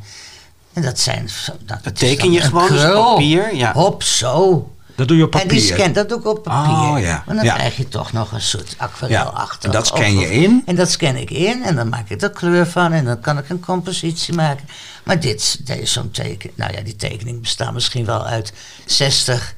en 0.73 0.81
dat 0.81 0.99
zijn... 0.99 1.29
Dat 1.65 1.79
is 1.83 1.99
teken 1.99 2.31
je 2.31 2.41
gewoon 2.41 2.67
dus 2.67 2.81
papier, 2.81 3.55
ja. 3.55 3.73
Hop, 3.73 4.03
zo. 4.03 4.71
Dat 4.97 5.07
doe 5.07 5.17
je 5.17 5.23
op 5.23 5.35
En 5.35 5.47
die 5.47 5.59
papier. 5.59 5.77
scan, 5.77 5.93
dat 5.93 6.09
doe 6.09 6.19
ik 6.19 6.25
op 6.25 6.43
papier. 6.43 6.73
Oh, 6.73 6.99
ja. 6.99 7.23
Maar 7.25 7.35
dan 7.35 7.45
Ja. 7.45 7.53
krijg 7.53 7.77
je 7.77 7.87
toch 7.87 8.11
nog 8.11 8.31
een 8.31 8.41
soort 8.41 8.75
aquarelachtig. 8.77 9.61
Ja, 9.61 9.67
en 9.67 9.71
dat 9.71 9.87
scan 9.87 10.17
je 10.17 10.31
in? 10.31 10.63
En 10.65 10.75
dat 10.75 10.89
scan 10.91 11.15
ik 11.15 11.31
in 11.31 11.63
en 11.63 11.75
dan 11.75 11.89
maak 11.89 12.09
ik 12.09 12.21
er 12.21 12.29
kleur 12.31 12.67
van 12.67 12.91
en 12.93 13.05
dan 13.05 13.19
kan 13.19 13.37
ik 13.37 13.49
een 13.49 13.59
compositie 13.59 14.33
maken. 14.33 14.65
Maar 15.03 15.19
dit, 15.19 15.65
deze 15.67 15.85
zo'n 15.85 16.11
teken, 16.11 16.49
nou 16.55 16.73
ja, 16.73 16.81
die 16.81 16.95
tekening 16.95 17.41
bestaat 17.41 17.73
misschien 17.73 18.05
wel 18.05 18.25
uit 18.25 18.53
60 18.85 19.53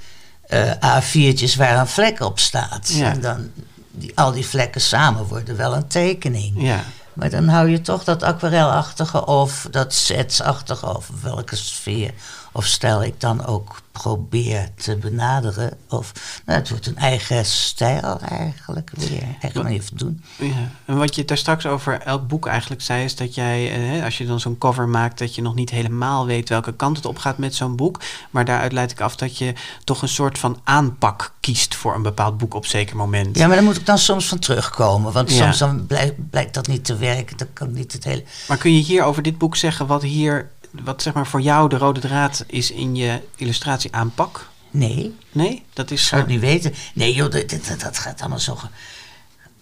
eh, 0.48 0.72
A4'tjes 0.72 1.56
waar 1.58 1.78
een 1.80 1.88
vlek 1.88 2.20
op 2.20 2.40
staat. 2.40 2.90
Ja. 2.94 3.12
En 3.12 3.22
dan 3.22 3.50
die, 3.92 4.12
al 4.16 4.32
die 4.32 4.46
vlekken 4.46 4.82
samen 4.82 5.26
worden 5.26 5.56
wel 5.58 5.76
een 5.76 5.88
tekening. 5.88 6.54
Ja. 6.62 6.84
Maar 7.14 7.30
dan 7.30 7.48
hou 7.48 7.70
je 7.70 7.82
toch 7.82 8.04
dat 8.04 8.24
aquarelachtige 8.24 9.26
of 9.26 9.68
dat 9.72 9.94
setsachtige 9.94 10.96
of 10.96 11.10
welke 11.22 11.56
sfeer 11.56 12.12
of 12.52 12.66
stijl 12.66 13.04
ik 13.04 13.20
dan 13.20 13.46
ook 13.46 13.82
probeer 13.92 14.70
te 14.76 14.96
benaderen. 14.96 15.74
Of 15.90 16.42
nou, 16.46 16.60
het 16.60 16.70
wordt 16.70 16.88
een 16.88 16.98
eigen 16.98 17.46
stijl 17.46 18.20
eigenlijk 18.20 18.92
weer. 18.96 19.24
Eigen 19.42 19.64
manier 19.64 19.84
van 19.84 19.98
doen. 19.98 20.24
Ja. 20.38 20.70
En 20.86 20.98
wat 20.98 21.16
je 21.16 21.26
daar 21.26 21.38
straks 21.38 21.66
over 21.66 22.02
elk 22.02 22.28
boek 22.28 22.48
eigenlijk 22.48 22.82
zei, 22.82 23.04
is 23.04 23.16
dat 23.16 23.36
jij, 23.36 23.72
eh, 23.98 24.04
als 24.04 24.18
je 24.18 24.26
dan 24.26 24.40
zo'n 24.40 24.58
cover 24.58 24.88
maakt, 24.88 25.20
dat 25.20 25.36
je 25.36 25.42
nog 25.42 25.56
niet 25.56 25.70
helemaal 25.70 26.26
weet 26.26 26.50
welke 26.50 26.74
kant 26.74 26.98
het 26.98 27.06
op 27.06 27.18
gaat 27.18 27.38
met 27.38 27.56
zo'n 27.56 27.76
boek. 27.76 28.00
Maar 28.30 28.46
daaruit 28.46 28.72
leid 28.72 28.92
ik 28.92 29.02
af 29.02 29.16
dat 29.16 29.38
je 29.38 29.54
toch 29.84 30.02
een 30.02 30.08
soort 30.08 30.38
van 30.38 30.60
aanpak 30.64 31.34
kiest 31.40 31.76
voor 31.76 31.96
een 31.96 32.02
bepaald 32.02 32.38
boek 32.38 32.54
op 32.54 32.66
zeker 32.66 32.96
moment. 32.96 33.38
Ja, 33.38 33.48
maar 33.48 33.56
daar 33.56 33.66
moet 33.66 33.78
ik 33.78 33.86
dan 33.86 33.98
soms 33.98 34.28
van 34.28 34.40
terugkomen. 34.40 35.12
Want 35.12 35.32
Ja. 35.32 35.36
soms 35.38 35.58
dan 35.58 35.86
blijkt, 35.86 36.30
blijkt 36.30 36.54
dat 36.54 36.68
niet 36.68 36.86
te 36.86 36.96
werken. 36.98 37.38
Dan 37.38 37.48
kan 37.54 37.74
niet 37.74 37.94
het 37.94 38.04
hele... 38.04 38.24
Maar 38.48 38.58
kun 38.58 38.76
je 38.76 38.82
hier 38.82 39.04
over 39.04 39.24
dit 39.24 39.38
boek 39.38 39.56
zeggen 39.56 39.88
wat 39.88 40.02
hier, 40.02 40.50
wat 40.72 41.02
zeg 41.02 41.14
maar 41.14 41.28
voor 41.28 41.42
jou 41.42 41.70
de 41.70 41.78
rode 41.78 42.00
draad 42.00 42.44
is 42.48 42.72
in 42.72 42.96
je 42.96 43.22
illustratie-aanpak? 43.36 44.50
Nee, 44.72 45.16
Nee, 45.32 45.64
dat 45.74 45.92
is. 45.92 46.02
ik 46.02 46.08
zou 46.08 46.22
het 46.22 46.30
niet 46.30 46.40
weten. 46.40 46.74
Nee 46.94 47.14
joh, 47.14 47.32
dat, 47.32 47.50
dat, 47.50 47.80
dat 47.80 47.98
gaat 47.98 48.20
allemaal 48.20 48.40
zo... 48.40 48.58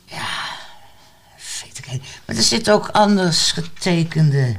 Ja, 0.06 0.26
weet 1.64 1.78
ik 1.78 1.92
niet. 1.92 2.04
Maar 2.26 2.36
er 2.36 2.42
zit 2.44 2.70
ook 2.72 2.88
anders 2.90 3.52
getekende... 3.52 4.56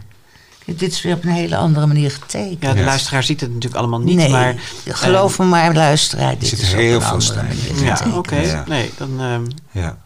Dit 0.65 0.93
is 0.93 1.03
weer 1.03 1.15
op 1.15 1.25
een 1.25 1.31
hele 1.31 1.57
andere 1.57 1.87
manier 1.87 2.11
getekend. 2.11 2.63
Ja, 2.63 2.73
de 2.75 2.83
luisteraar 2.85 3.23
ziet 3.23 3.41
het 3.41 3.49
natuurlijk 3.51 3.77
allemaal 3.81 4.01
niet, 4.01 4.17
nee, 4.17 4.29
maar. 4.29 4.55
geloof 4.87 5.39
me 5.39 5.45
maar, 5.45 5.75
luisteraar. 5.75 6.39
Dit 6.39 6.49
zit 6.49 6.59
is 6.59 6.71
op 6.73 6.79
heel 6.79 7.01
veel 7.01 7.11
andere 7.11 7.43
manier 7.43 7.85
Ja, 7.85 8.01
oké. 8.15 8.37
Ja. 8.37 8.65
Nee, 8.67 8.91
dan. 8.97 9.21
ehm, 9.21 9.45
Ja. 9.71 9.99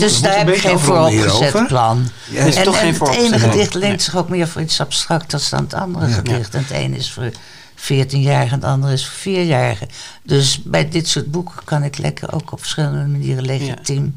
Dus 0.00 0.20
daar 0.20 0.36
heb 0.38 0.48
ik 0.48 0.54
een 0.54 0.60
geen 0.60 0.78
vooropgezet 0.78 1.66
plan. 1.66 2.08
Ja, 2.30 2.44
en 2.44 2.62
toch 2.62 2.76
en 2.76 2.94
geen 2.94 3.08
het 3.08 3.16
ene 3.16 3.38
gedicht 3.38 3.74
leent 3.74 3.88
Nee. 3.88 4.00
zich 4.00 4.16
ook 4.16 4.28
meer 4.28 4.48
voor 4.48 4.62
iets 4.62 4.80
abstracts 4.80 5.50
dan 5.50 5.62
het 5.62 5.74
andere 5.74 6.08
Ja. 6.08 6.14
gedicht. 6.14 6.54
En 6.54 6.60
het 6.60 6.70
ene 6.70 6.96
is 6.96 7.10
voor 7.12 7.30
14-jarigen 7.74 8.52
en 8.52 8.60
het 8.60 8.64
andere 8.70 8.92
is 8.92 9.06
voor 9.06 9.18
4-jarigen. 9.18 9.88
Dus 10.22 10.62
bij 10.62 10.88
dit 10.88 11.08
soort 11.08 11.30
boeken 11.30 11.64
kan 11.64 11.82
ik 11.82 11.98
lekker 11.98 12.32
ook 12.32 12.52
op 12.52 12.58
verschillende 12.58 13.06
manieren 13.06 13.44
legitiem 13.44 14.16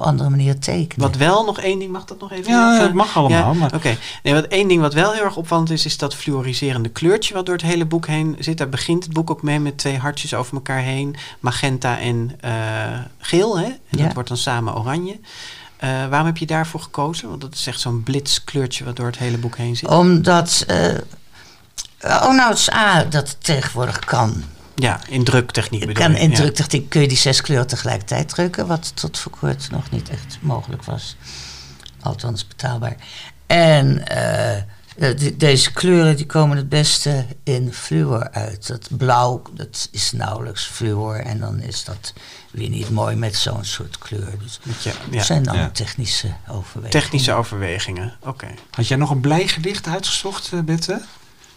op 0.00 0.06
andere 0.06 0.30
manieren 0.30 0.58
tekenen. 0.60 1.06
Wat 1.06 1.16
wel 1.16 1.44
nog 1.44 1.58
één 1.60 1.78
ding, 1.78 1.92
mag 1.92 2.04
dat 2.04 2.20
nog 2.20 2.32
even? 2.32 2.52
Ja, 2.52 2.80
het 2.80 2.94
mag 2.94 3.16
allemaal, 3.16 3.52
ja? 3.52 3.58
maar- 3.58 3.74
Oké. 3.74 3.96
Nee, 4.22 4.34
wat 4.34 4.44
één 4.44 4.68
ding 4.68 4.80
wat 4.80 4.94
wel 4.94 5.12
heel 5.12 5.22
erg 5.24 5.36
opvallend 5.36 5.70
is, 5.70 5.84
is 5.84 5.98
dat 5.98 6.14
fluoriserende 6.14 6.88
kleurtje 6.88 7.34
wat 7.34 7.46
door 7.46 7.54
het 7.54 7.64
hele 7.64 7.84
boek 7.84 8.06
heen 8.06 8.36
zit. 8.38 8.58
Daar 8.58 8.68
begint 8.68 9.04
het 9.04 9.12
boek 9.12 9.30
ook 9.30 9.42
mee 9.42 9.58
met 9.60 9.78
twee 9.78 9.98
hartjes 9.98 10.34
over 10.34 10.54
elkaar 10.54 10.80
heen. 10.80 11.16
Magenta 11.40 11.98
en 11.98 12.30
eh, 12.40 12.52
geel, 13.18 13.58
hè? 13.58 13.64
En 13.64 13.78
Ja. 13.88 14.04
dat 14.04 14.14
wordt 14.14 14.28
dan 14.28 14.38
samen 14.38 14.76
oranje. 14.78 15.18
Eh, 15.76 15.88
waarom 15.88 16.26
heb 16.26 16.36
je 16.36 16.46
daarvoor 16.46 16.80
gekozen? 16.80 17.28
Want 17.28 17.40
dat 17.40 17.54
is 17.54 17.66
echt 17.66 17.80
zo'n 17.80 18.02
blitskleurtje 18.02 18.84
wat 18.84 18.96
door 18.96 19.06
het 19.06 19.18
hele 19.18 19.38
boek 19.38 19.56
heen 19.56 19.76
zit. 19.76 19.88
Omdat, 19.88 20.64
eh, 20.66 20.94
oh 22.00 22.34
nou 22.34 22.48
het 22.48 22.58
is 22.58 22.72
A, 22.72 23.04
dat 23.04 23.28
het 23.28 23.44
tegenwoordig 23.44 23.98
kan. 23.98 24.42
Ja, 24.80 25.00
in 25.08 25.24
druktechniek 25.24 25.80
bedoel 25.80 25.94
kan 25.94 26.12
ik. 26.14 26.18
in 26.20 26.30
ja. 26.30 26.36
druktechniek 26.36 26.88
kun 26.88 27.00
je 27.00 27.08
die 27.08 27.16
zes 27.16 27.40
kleuren 27.40 27.66
tegelijkertijd 27.66 28.28
drukken, 28.28 28.66
wat 28.66 28.92
tot 28.94 29.18
voor 29.18 29.32
kort 29.40 29.70
nog 29.70 29.90
niet 29.90 30.08
echt 30.08 30.38
mogelijk 30.40 30.84
was. 30.84 31.16
Althans 32.00 32.46
betaalbaar. 32.48 32.96
En 33.46 34.06
eh, 34.06 34.56
eh, 34.56 34.64
de- 34.96 35.36
deze 35.36 35.72
kleuren 35.72 36.16
die 36.16 36.26
komen 36.26 36.56
het 36.56 36.68
beste 36.68 37.26
in 37.44 37.72
fluor 37.72 38.30
uit. 38.30 38.66
Dat 38.66 38.88
blauw, 38.96 39.42
dat 39.54 39.88
is 39.92 40.12
nauwelijks 40.12 40.64
fluor. 40.64 41.14
En 41.16 41.38
dan 41.40 41.60
is 41.60 41.84
dat 41.84 42.12
weer 42.50 42.68
niet 42.68 42.90
mooi 42.90 43.16
met 43.16 43.36
zo'n 43.36 43.64
soort 43.64 43.98
kleur. 43.98 44.32
Dus 44.42 44.58
je- 44.82 44.90
dat 44.90 44.96
ja. 45.10 45.22
zijn 45.22 45.42
dan 45.42 45.56
Ja. 45.56 45.70
technische 45.70 46.32
overwegingen. 46.48 46.90
Technische 46.90 47.32
overwegingen. 47.32 48.12
Oké. 48.20 48.46
Had 48.70 48.86
jij 48.88 48.96
nog 48.96 49.10
een 49.10 49.20
blij 49.20 49.48
gedicht 49.48 49.86
uitgezocht, 49.86 50.52
eh, 50.52 50.60
Bette? 50.60 51.00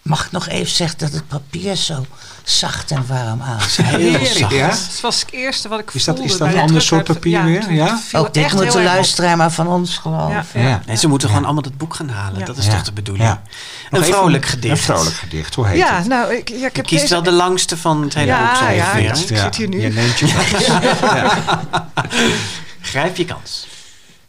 Mag 0.04 0.26
ik 0.26 0.32
nog 0.32 0.47
even 0.47 0.72
zeggen 0.76 0.97
dat 0.97 1.12
het 1.12 1.28
papier 1.28 1.76
zo 1.76 2.06
zacht 2.43 2.91
en 2.91 3.06
warm 3.08 3.41
aanzet? 3.41 3.86
Heel 3.86 3.99
Heerlijk, 3.99 4.26
zacht. 4.26 4.54
ja? 4.54 4.68
Dat 4.68 4.99
was 5.01 5.20
het 5.20 5.32
eerste 5.32 5.68
wat 5.68 5.80
ik 5.80 5.93
Is 5.93 6.04
dat- 6.04 6.16
voelde. 6.16 6.32
is 6.32 6.38
dat 6.38 6.47
een 6.47 6.54
de 6.54 6.62
ander 6.62 6.82
soort 6.82 7.04
papier 7.04 7.43
weer? 7.43 7.72
Ja? 7.72 7.99
Ook 8.12 8.26
het 8.26 8.34
dit 8.34 8.54
moet 8.54 8.72
de 8.72 8.82
luisteraar 8.82 9.38
maar 9.38 9.51
van 9.51 9.68
ons 9.68 9.97
geloven. 9.97 10.62
Ja, 10.62 10.68
ja. 10.68 10.82
Nee, 10.86 10.95
ze 10.95 11.08
moeten 11.08 11.28
Ja. 11.28 11.34
gewoon 11.34 11.49
allemaal 11.49 11.70
het 11.72 11.78
boek 11.78 11.93
gaan 11.95 12.10
halen. 12.10 12.39
Ja. 12.39 12.45
Dat 12.45 12.58
is 12.58 12.66
Ja. 12.66 12.72
toch 12.72 12.84
de 12.84 12.91
bedoeling? 12.91 13.28
Ja. 13.28 13.41
Een 13.89 14.04
vrolijk 14.04 14.45
gedicht. 14.45 14.78
Een 14.78 14.84
vrolijk 14.84 15.16
gedicht, 15.16 15.56
hoe 15.56 15.68
heet 15.68 15.78
Ja, 15.78 15.97
het? 15.97 16.08
nou, 16.08 16.34
ik, 16.36 16.49
ja, 16.49 16.56
ik 16.56 16.60
Je 16.60 16.70
heb 16.74 16.86
kiest 16.86 17.01
deze- 17.01 17.14
wel 17.14 17.24
de 17.24 17.32
langste 17.32 17.78
van 17.78 18.01
het 18.01 18.14
hele 18.14 18.38
boek 18.38 18.56
zo 18.56 18.64
Ja, 18.64 18.70
ja, 18.70 18.97
ja. 18.97 19.14
Ik 19.14 19.16
zit 19.38 19.56
hier 19.56 19.68
nu. 19.68 19.82
Je 19.82 19.89
neemt 19.89 20.20
je 20.20 20.28
Grijp 22.82 23.16
je 23.16 23.26
kans. 23.26 23.68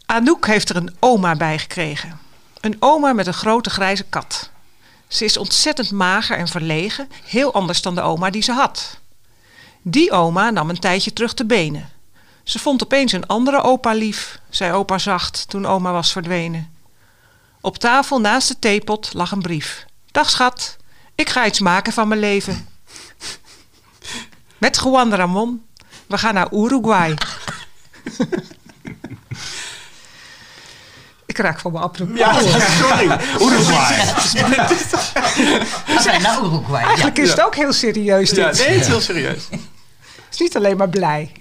Anouk 0.06 0.46
heeft 0.46 0.68
er 0.68 0.76
een 0.76 0.94
oma 1.00 1.34
bij 1.36 1.58
gekregen. 1.58 2.18
Een 2.60 2.76
oma 2.78 3.12
met 3.12 3.26
een 3.26 3.32
grote 3.34 3.70
grijze 3.70 4.02
kat. 4.08 4.50
Ze 5.14 5.24
is 5.24 5.36
ontzettend 5.36 5.90
mager 5.90 6.36
en 6.36 6.48
verlegen, 6.48 7.08
heel 7.24 7.52
anders 7.52 7.82
dan 7.82 7.94
de 7.94 8.00
oma 8.00 8.30
die 8.30 8.42
ze 8.42 8.52
had. 8.52 8.98
Die 9.82 10.12
oma 10.12 10.50
nam 10.50 10.70
een 10.70 10.78
tijdje 10.78 11.12
terug 11.12 11.34
de 11.34 11.44
benen. 11.44 11.90
Ze 12.42 12.58
vond 12.58 12.82
opeens 12.82 13.12
een 13.12 13.26
andere 13.26 13.62
opa 13.62 13.92
lief, 13.92 14.38
zei 14.48 14.72
opa 14.72 14.98
zacht 14.98 15.48
toen 15.48 15.66
oma 15.66 15.92
was 15.92 16.12
verdwenen. 16.12 16.72
Op 17.60 17.78
tafel 17.78 18.20
naast 18.20 18.48
de 18.48 18.58
theepot 18.58 19.12
lag 19.12 19.30
een 19.30 19.42
brief. 19.42 19.86
Dag 20.10 20.30
schat, 20.30 20.76
ik 21.14 21.28
ga 21.28 21.46
iets 21.46 21.60
maken 21.60 21.92
van 21.92 22.08
mijn 22.08 22.20
leven. 22.20 22.68
Met 24.58 24.80
Juan 24.84 25.14
Ramon. 25.14 25.64
We 26.06 26.18
gaan 26.18 26.34
naar 26.34 26.52
Uruguay. 26.52 27.14
Ik 31.34 31.40
raak 31.40 31.60
van 31.60 31.72
mijn 31.72 31.84
apropos. 31.84 32.18
sorry. 32.80 33.18
Uruguay. 33.40 34.14
We 35.86 35.98
zijn 36.00 36.22
naar 36.22 36.38
Uruguay. 36.44 36.80
Ja. 36.80 36.86
Eigenlijk 36.86 37.18
is 37.18 37.30
het 37.30 37.40
ook 37.40 37.54
heel 37.54 37.72
serieus 37.72 38.30
dit. 38.30 38.56
Ja, 38.56 38.64
nee, 38.64 38.72
het 38.72 38.80
is 38.80 38.86
heel 38.86 39.00
serieus. 39.00 39.48
Het 39.50 39.60
is 40.30 40.38
niet 40.38 40.56
alleen 40.56 40.76
maar 40.76 40.88
blij. 40.88 41.32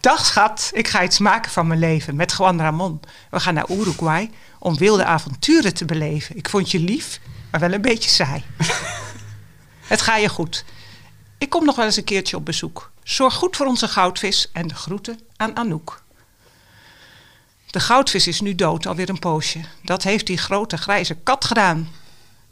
Dag 0.00 0.26
schat, 0.26 0.70
ik 0.72 0.88
ga 0.88 1.02
iets 1.02 1.18
maken 1.18 1.50
van 1.50 1.66
mijn 1.66 1.80
leven 1.80 2.16
met 2.16 2.34
Juan 2.38 2.60
Ramon. 2.60 3.00
We 3.30 3.40
gaan 3.40 3.54
naar 3.54 3.70
Uruguay 3.70 4.30
om 4.58 4.76
wilde 4.76 5.04
avonturen 5.04 5.74
te 5.74 5.84
beleven. 5.84 6.36
Ik 6.36 6.48
vond 6.48 6.70
je 6.70 6.78
lief, 6.78 7.20
maar 7.50 7.60
wel 7.60 7.72
een 7.72 7.80
beetje 7.80 8.10
saai. 8.10 8.44
Het 9.92 10.02
ga 10.02 10.16
je 10.16 10.28
goed. 10.28 10.64
Ik 11.38 11.48
kom 11.48 11.64
nog 11.64 11.76
wel 11.76 11.84
eens 11.84 11.96
een 11.96 12.04
keertje 12.04 12.36
op 12.36 12.44
bezoek. 12.44 12.90
Zorg 13.02 13.34
goed 13.34 13.56
voor 13.56 13.66
onze 13.66 13.88
goudvis 13.88 14.50
en 14.52 14.68
de 14.68 14.74
groeten 14.74 15.20
aan 15.36 15.56
Anouk. 15.56 16.04
De 17.76 17.82
goudvis 17.82 18.26
is 18.26 18.40
nu 18.40 18.54
dood, 18.54 18.86
alweer 18.86 19.08
een 19.08 19.18
poosje. 19.18 19.60
Dat 19.82 20.02
heeft 20.02 20.26
die 20.26 20.36
grote 20.38 20.76
grijze 20.76 21.14
kat 21.14 21.44
gedaan. 21.44 21.88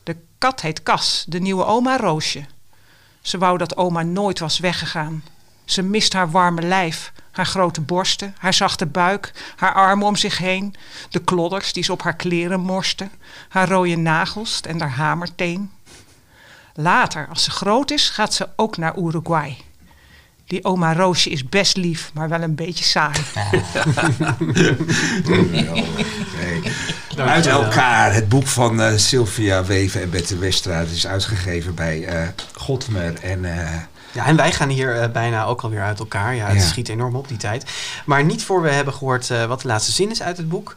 De 0.02 0.16
kat 0.38 0.60
heet 0.60 0.82
Cas, 0.82 1.24
de 1.28 1.40
nieuwe 1.40 1.64
oma 1.64 1.96
Roosje. 1.96 2.44
Ze 3.20 3.38
wou 3.38 3.58
dat 3.58 3.76
oma 3.76 4.02
nooit 4.02 4.38
was 4.38 4.58
weggegaan. 4.58 5.24
Ze 5.64 5.82
mist 5.82 6.12
haar 6.12 6.30
warme 6.30 6.62
lijf, 6.62 7.12
haar 7.30 7.46
grote 7.46 7.80
borsten, 7.80 8.34
haar 8.38 8.54
zachte 8.54 8.86
buik, 8.86 9.32
haar 9.56 9.74
armen 9.74 10.06
om 10.06 10.16
zich 10.16 10.38
heen, 10.38 10.74
de 11.10 11.20
klodders 11.20 11.72
die 11.72 11.84
ze 11.84 11.92
op 11.92 12.02
haar 12.02 12.16
kleren 12.16 12.60
morste, 12.60 13.08
haar 13.48 13.68
rode 13.68 13.96
nagels 13.96 14.60
en 14.60 14.80
haar 14.80 14.94
hamerteen. 14.94 15.72
Later, 16.74 17.28
als 17.28 17.44
ze 17.44 17.50
groot 17.50 17.90
is, 17.90 18.08
gaat 18.08 18.34
ze 18.34 18.48
ook 18.56 18.76
naar 18.76 18.98
Uruguay. 18.98 19.56
Die 20.54 20.64
oma 20.64 20.92
Roosje 20.94 21.30
is 21.30 21.48
best 21.48 21.76
lief, 21.76 22.10
maar 22.14 22.28
wel 22.28 22.40
een 22.42 22.54
beetje 22.54 22.84
saai. 22.84 23.20
Uit 27.16 27.46
elkaar, 27.46 28.14
het 28.14 28.28
boek 28.28 28.46
van 28.46 28.80
eh, 28.82 28.96
Sylvia 28.96 29.64
Weven 29.64 30.02
en 30.02 30.10
Bette 30.10 30.38
Westra. 30.38 30.78
Het 30.78 30.90
is 30.90 31.06
uitgegeven 31.06 31.74
bij 31.74 32.04
eh 32.04 32.28
Godmer 32.54 33.14
en... 33.22 33.44
eh, 33.44 33.72
Ja, 34.12 34.26
en 34.26 34.36
wij 34.36 34.52
gaan 34.52 34.68
hier 34.68 35.10
bijna 35.12 35.44
ook 35.44 35.60
alweer 35.60 35.82
uit 35.82 35.98
elkaar. 35.98 36.34
Ja, 36.34 36.46
het 36.46 36.56
Ja. 36.60 36.66
schiet 36.66 36.88
enorm 36.88 37.16
op 37.16 37.28
die 37.28 37.36
tijd. 37.36 37.64
Maar 38.06 38.24
niet 38.24 38.44
voor 38.44 38.62
we 38.62 38.70
hebben 38.70 38.94
gehoord 38.94 39.30
eh, 39.30 39.44
wat 39.44 39.60
de 39.60 39.68
laatste 39.68 39.92
zin 39.92 40.10
is 40.10 40.22
uit 40.22 40.36
het 40.36 40.48
boek. 40.48 40.74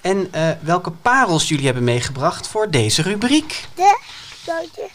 En 0.00 0.28
eh, 0.30 0.48
welke 0.60 0.90
parels 0.90 1.48
jullie 1.48 1.64
hebben 1.64 1.84
meegebracht 1.84 2.48
voor 2.48 2.70
deze 2.70 3.02
rubriek. 3.02 3.64
De 3.74 3.98
grote 4.44 4.88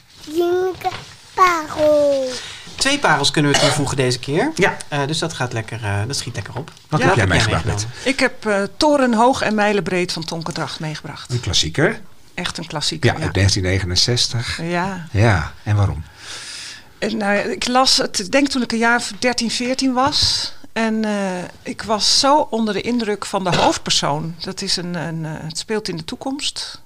parel. 1.33 2.29
Twee 2.75 2.99
parels 2.99 3.31
kunnen 3.31 3.51
we 3.51 3.59
toevoegen 3.59 3.97
deze 3.97 4.19
keer. 4.19 4.51
Ja. 4.55 4.77
Eh, 4.87 5.07
dus 5.07 5.19
dat, 5.19 5.33
gaat 5.33 5.53
lekker, 5.53 5.83
eh, 5.83 5.99
dat 6.07 6.15
schiet 6.15 6.35
lekker 6.35 6.55
op. 6.57 6.71
Wat 6.89 6.99
Ja. 6.99 7.05
heb 7.05 7.15
jij 7.15 7.27
meegebracht? 7.27 7.85
Ik 8.03 8.19
heb 8.19 8.45
eh, 8.45 8.63
Torenhoog 8.77 9.41
en 9.41 9.55
Mijlenbreed 9.55 10.11
van 10.11 10.23
Tonke 10.23 10.51
Dracht 10.51 10.79
meegebracht. 10.79 11.31
Een 11.31 11.39
klassieker. 11.39 12.01
Echt 12.33 12.57
een 12.57 12.67
klassieker. 12.67 13.13
Ja, 13.13 13.19
uit 13.21 13.33
1969. 13.33 14.59
ja. 14.61 15.07
Ja, 15.11 15.53
en 15.63 15.75
waarom? 15.75 16.03
En, 16.99 17.17
nou, 17.17 17.37
ik 17.37 17.67
las 17.67 17.97
het, 17.97 18.19
ik 18.19 18.31
denk 18.31 18.47
toen 18.47 18.61
ik 18.61 18.71
een 18.71 18.77
jaar 18.77 18.97
of 18.97 19.11
13, 19.19 19.51
14 19.51 19.93
was. 19.93 20.53
En 20.73 21.05
eh, 21.05 21.43
ik 21.63 21.81
was 21.81 22.19
zo 22.19 22.47
onder 22.49 22.73
de 22.73 22.81
indruk 22.81 23.25
van 23.25 23.43
de 23.43 23.55
hoofdpersoon. 23.55 24.35
Dat 24.39 24.61
is 24.61 24.77
een, 24.77 24.95
een, 24.95 25.25
eh, 25.25 25.31
het 25.37 25.57
speelt 25.57 25.87
in 25.87 25.97
de 25.97 26.03
toekomst. 26.03 26.81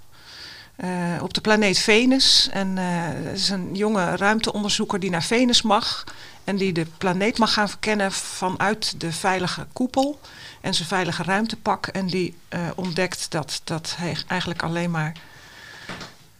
Eh, 0.80 0.90
op 1.22 1.34
de 1.34 1.42
planeet 1.42 1.78
Venus. 1.78 2.50
En 2.52 2.78
eh, 2.78 2.86
het 3.30 3.38
is 3.38 3.50
een 3.50 3.70
jonge 3.74 4.16
ruimteonderzoeker 4.16 5.00
die 5.00 5.10
naar 5.10 5.24
Venus 5.24 5.62
mag. 5.62 6.04
En 6.44 6.56
die 6.56 6.74
de 6.74 6.86
planeet 6.98 7.38
mag 7.38 7.54
gaan 7.54 7.70
verkennen 7.70 8.12
vanuit 8.12 9.00
de 9.00 9.12
veilige 9.12 9.68
koepel 9.74 10.20
en 10.62 10.74
zijn 10.74 10.88
veilige 10.88 11.24
ruimtepak. 11.24 11.88
En 11.88 12.08
die 12.08 12.36
eh, 12.48 12.60
ontdekt 12.76 13.32
dat, 13.32 13.62
dat 13.64 13.96
hij 13.98 14.18
eigenlijk 14.28 14.64
alleen 14.64 14.92
maar. 14.92 15.14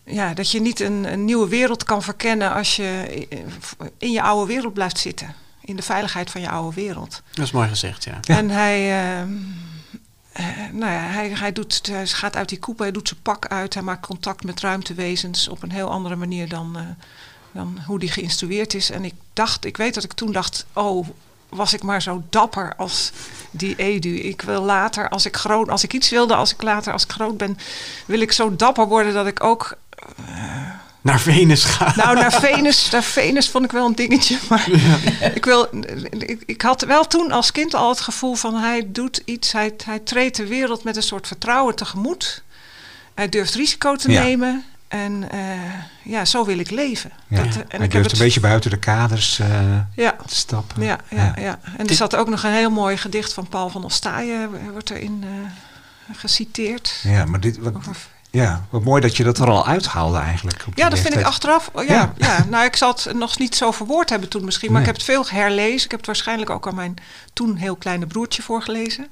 Ja, 0.04 0.34
dat 0.34 0.52
je 0.52 0.62
niet 0.62 0.80
een, 0.80 1.12
een 1.12 1.26
nieuwe 1.26 1.48
wereld 1.48 1.84
kan 1.84 2.04
verkennen 2.04 2.54
als 2.54 2.76
je 2.76 3.28
in 3.98 4.12
je 4.12 4.22
oude 4.22 4.54
wereld 4.54 4.74
blijft 4.74 4.98
zitten. 4.98 5.36
In 5.62 5.76
de 5.76 5.82
veiligheid 5.82 6.30
van 6.30 6.42
je 6.42 6.50
oude 6.50 6.76
wereld. 6.76 7.22
Dat 7.34 7.46
is 7.46 7.52
mooi 7.52 7.70
gezegd, 7.70 8.04
ja. 8.04 8.20
En 8.22 8.50
hij, 8.50 9.02
eh, 9.02 9.28
eh, 10.32 10.46
nou 10.72 10.92
ja, 10.92 11.00
hij, 11.00 11.30
hij, 11.30 11.52
doet, 11.52 11.88
hij 11.88 12.08
gaat 12.08 12.36
uit 12.36 12.50
die 12.50 12.60
koepel, 12.60 12.84
hij 12.84 12.94
doet 12.94 13.08
zijn 13.08 13.22
pak 13.22 13.48
uit, 13.48 13.74
hij 13.74 13.84
maakt 13.84 14.06
contact 14.06 14.44
met 14.44 14.60
ruimtewezens 14.60 15.48
op 15.48 15.64
een 15.64 15.72
heel 15.72 15.90
andere 15.90 16.16
manier 16.16 16.50
dan, 16.50 16.78
eh, 16.78 16.84
dan 17.52 17.80
hoe 17.86 18.00
die 18.00 18.12
geïnstrueerd 18.12 18.74
is. 18.74 18.90
En 18.90 19.06
ik 19.06 19.14
dacht, 19.34 19.66
ik 19.66 19.78
weet 19.78 19.94
dat 19.94 20.04
ik 20.04 20.14
toen 20.14 20.32
dacht, 20.32 20.66
oh, 20.74 21.08
was 21.50 21.74
ik 21.74 21.84
maar 21.84 22.02
zo 22.02 22.24
dapper 22.30 22.76
als 22.76 23.12
die 23.52 23.76
Edu. 23.76 24.16
Ik 24.20 24.42
wil 24.42 24.62
later, 24.62 25.10
als 25.10 25.26
ik 25.26 25.38
groot, 25.38 25.70
als 25.70 25.84
ik 25.84 25.94
iets 25.94 26.10
wilde, 26.10 26.36
als 26.36 26.54
ik 26.54 26.62
later, 26.62 26.94
als 26.94 27.04
ik 27.04 27.12
groot 27.12 27.38
ben, 27.38 27.58
wil 28.06 28.20
ik 28.20 28.32
zo 28.32 28.56
dapper 28.56 28.88
worden 28.88 29.14
dat 29.14 29.28
ik 29.28 29.44
ook. 29.44 29.78
Naar 31.10 31.20
Venus 31.20 31.64
gaan. 31.64 31.94
Nou, 31.96 32.16
naar 32.16 32.32
Venus, 32.32 32.90
naar 32.90 33.04
Venus 33.04 33.50
vond 33.50 33.66
ik 33.66 33.72
wel 33.72 33.86
een 33.86 33.96
dingetje. 33.96 34.38
Maar 34.50 34.70
ik, 35.36 35.46
wil, 35.46 35.68
ik, 36.10 36.44
ik, 36.46 36.62
had 36.62 36.82
wel 36.82 37.08
toen 37.08 37.32
als 37.32 37.52
kind 37.52 37.74
al 37.74 37.90
het 37.90 38.00
gevoel 38.02 38.36
van 38.36 38.56
hij 38.56 38.88
doet 38.88 39.22
iets, 39.26 39.52
hij, 39.52 39.74
hij 39.86 40.00
treedt 40.00 40.36
de 40.36 40.48
wereld 40.48 40.84
met 40.84 40.96
een 40.96 41.04
soort 41.04 41.28
vertrouwen 41.28 41.76
tegemoet. 41.76 42.44
Hij 43.16 43.30
durft 43.30 43.56
risico 43.56 43.96
te 43.96 44.12
Ja. 44.12 44.24
nemen. 44.24 44.64
En 44.88 45.26
uh, 45.34 45.40
ja, 46.04 46.26
zo 46.26 46.46
wil 46.46 46.60
ik 46.60 46.70
leven. 46.72 47.12
Ja. 47.28 47.44
Dat, 47.44 47.46
en 47.46 47.62
en 47.62 47.78
hij 47.78 47.78
ik 47.78 47.80
heb 47.80 47.92
durft 47.92 48.12
het, 48.12 48.20
een 48.20 48.26
beetje 48.26 48.40
buiten 48.40 48.70
de 48.70 48.80
kaders 48.80 49.40
eh, 49.40 49.78
ja, 49.96 50.16
te 50.26 50.36
stappen. 50.36 50.84
ja, 50.84 50.98
ja, 51.10 51.34
ja. 51.40 51.60
En 51.78 51.88
er 51.88 51.96
zat 51.96 52.16
ook 52.16 52.30
nog 52.30 52.44
een 52.44 52.52
heel 52.52 52.70
mooi 52.72 52.98
gedicht 52.98 53.34
van 53.34 53.48
Paul 53.48 53.70
van 53.70 53.84
Ostaaien, 53.84 54.72
wordt 54.72 54.90
erin 54.90 55.24
uh, 55.26 56.16
geciteerd. 56.18 57.00
Ja, 57.04 57.26
maar 57.26 57.40
dit, 57.40 57.58
wat, 57.58 57.76
Over 57.76 57.96
ja, 58.32 58.66
wat 58.70 58.84
mooi 58.84 59.02
dat 59.02 59.18
je 59.18 59.24
dat 59.24 59.38
er 59.38 59.50
al 59.50 59.66
uithaalde 59.68 60.18
eigenlijk. 60.18 60.64
op 60.68 60.78
Ja, 60.78 60.90
dat 60.90 61.00
vind 61.00 61.16
ik 61.16 61.24
achteraf. 61.24 61.72
Ja, 61.76 61.82
Ja. 61.84 62.14
ja. 62.18 62.46
nou, 62.50 62.66
ik 62.66 62.76
zal 62.76 62.90
het 62.90 63.14
nog 63.14 63.38
niet 63.40 63.56
zo 63.56 63.72
verwoord 63.72 64.10
hebben 64.10 64.30
toen 64.30 64.46
misschien, 64.46 64.72
maar 64.72 64.82
Nee. 64.82 64.90
ik 64.90 64.96
heb 64.98 65.06
het 65.08 65.16
veel 65.16 65.40
herlezen. 65.40 65.86
Ik 65.86 65.92
heb 65.92 66.00
het 66.00 66.06
waarschijnlijk 66.06 66.50
ook 66.50 66.68
aan 66.68 66.76
mijn 66.76 66.96
toen 67.34 67.56
heel 67.56 67.76
kleine 67.76 68.08
broertje 68.08 68.42
voorgelezen. 68.42 69.08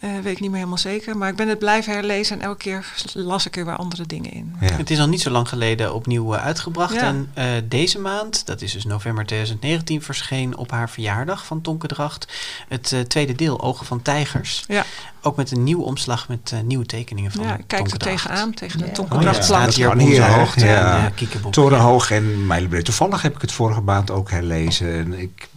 Eh, 0.00 0.10
weet 0.22 0.32
ik 0.32 0.40
niet 0.40 0.48
meer 0.48 0.58
helemaal 0.58 0.78
zeker. 0.78 1.16
Maar 1.16 1.28
ik 1.28 1.36
ben 1.36 1.48
het 1.48 1.58
blijven 1.58 1.92
herlezen 1.92 2.38
en 2.40 2.44
elke 2.44 2.58
keer 2.58 2.92
las 3.14 3.46
ik 3.46 3.56
er 3.56 3.64
weer 3.64 3.76
andere 3.76 4.06
dingen 4.06 4.32
in. 4.32 4.54
Ja. 4.60 4.72
Het 4.72 4.90
is 4.90 5.00
al 5.00 5.08
niet 5.08 5.20
zo 5.20 5.30
lang 5.30 5.48
geleden 5.48 5.94
opnieuw 5.94 6.34
eh, 6.34 6.44
uitgebracht. 6.44 6.94
Ja. 6.94 7.00
En 7.00 7.30
eh, 7.34 7.46
deze 7.64 7.98
maand, 7.98 8.46
dat 8.46 8.62
is 8.62 8.72
dus 8.72 8.84
november 8.84 9.26
2019, 9.26 10.02
verscheen 10.02 10.56
op 10.56 10.70
haar 10.70 10.90
verjaardag 10.90 11.46
van 11.46 11.60
Tonke 11.60 11.86
Dracht 11.86 12.26
het 12.68 12.92
eh, 12.92 13.00
tweede 13.00 13.34
deel, 13.34 13.60
Ogen 13.60 13.86
van 13.86 14.02
Tijgers. 14.02 14.64
Ja, 14.68 14.84
Ook 15.22 15.36
met 15.36 15.50
een 15.50 15.64
nieuwe 15.64 15.82
omslag 15.82 16.28
met 16.28 16.50
eh, 16.52 16.60
nieuwe 16.60 16.86
tekeningen 16.86 17.30
van 17.30 17.44
ja 17.44 17.58
ik 17.58 17.64
kijk 17.66 17.88
Tonke 17.88 18.04
er 18.04 18.10
tegenaan, 18.10 18.54
tegen 18.54 18.78
de 18.78 18.84
Ja. 18.84 18.90
Oh, 18.90 18.96
tonkendracht 18.96 19.36
ja. 19.36 19.42
Staat 19.42 19.74
hier 19.74 19.92
op 19.92 20.00
onze 20.00 20.22
hoogte. 20.22 20.64
Ja. 20.66 21.12
en. 21.42 21.50
Torenhoog 21.50 22.10
en 22.10 22.46
Mijlenbreed. 22.46 22.84
Toevallig 22.84 23.22
heb 23.22 23.34
ik 23.34 23.40
het 23.40 23.52
vorige 23.52 23.80
maand 23.80 24.10
ook 24.10 24.30
herlezen. 24.30 24.92
En 24.92 25.20
ik 25.20 25.48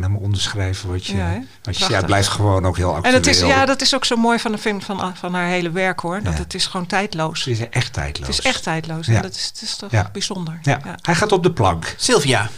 kan 0.00 0.04
helemaal 0.04 0.26
onderschrijven 0.26 0.88
wat 0.90 1.06
je... 1.06 1.16
Ja, 1.16 1.42
wat 1.62 1.78
je 1.78 1.88
ja, 1.88 1.96
het 1.96 2.06
blijft 2.06 2.28
gewoon 2.28 2.66
ook 2.66 2.76
heel 2.76 2.88
En 2.90 2.96
actueel. 2.96 3.14
het 3.14 3.26
is, 3.26 3.40
ja, 3.40 3.64
dat 3.66 3.80
is 3.80 3.94
ook 3.94 4.04
zo 4.04 4.16
mooi 4.16 4.38
van, 4.38 4.52
de 4.52 4.58
film, 4.58 4.82
van, 4.82 5.16
van 5.16 5.34
haar 5.34 5.46
hele 5.48 5.70
werk 5.70 6.00
hoor. 6.00 6.22
Dat 6.22 6.32
Ja. 6.32 6.38
het 6.38 6.54
is 6.54 6.66
gewoon 6.66 6.86
tijdloos. 6.86 7.44
Het 7.44 7.58
is 7.60 7.68
echt 7.68 7.92
tijdloos. 7.92 8.26
Het 8.28 8.38
is 8.38 8.44
echt 8.44 8.62
tijdloos. 8.62 9.06
Ja. 9.06 9.14
En 9.16 9.22
dat 9.22 9.34
is, 9.34 9.44
het 9.46 9.62
is 9.62 9.76
toch 9.76 9.90
Ja. 9.90 10.08
bijzonder. 10.12 10.58
Ja. 10.62 10.80
Ja. 10.84 10.94
Hij 11.02 11.14
gaat 11.14 11.32
op 11.32 11.42
de 11.42 11.52
plank. 11.52 11.94
Sylvia, 11.96 12.50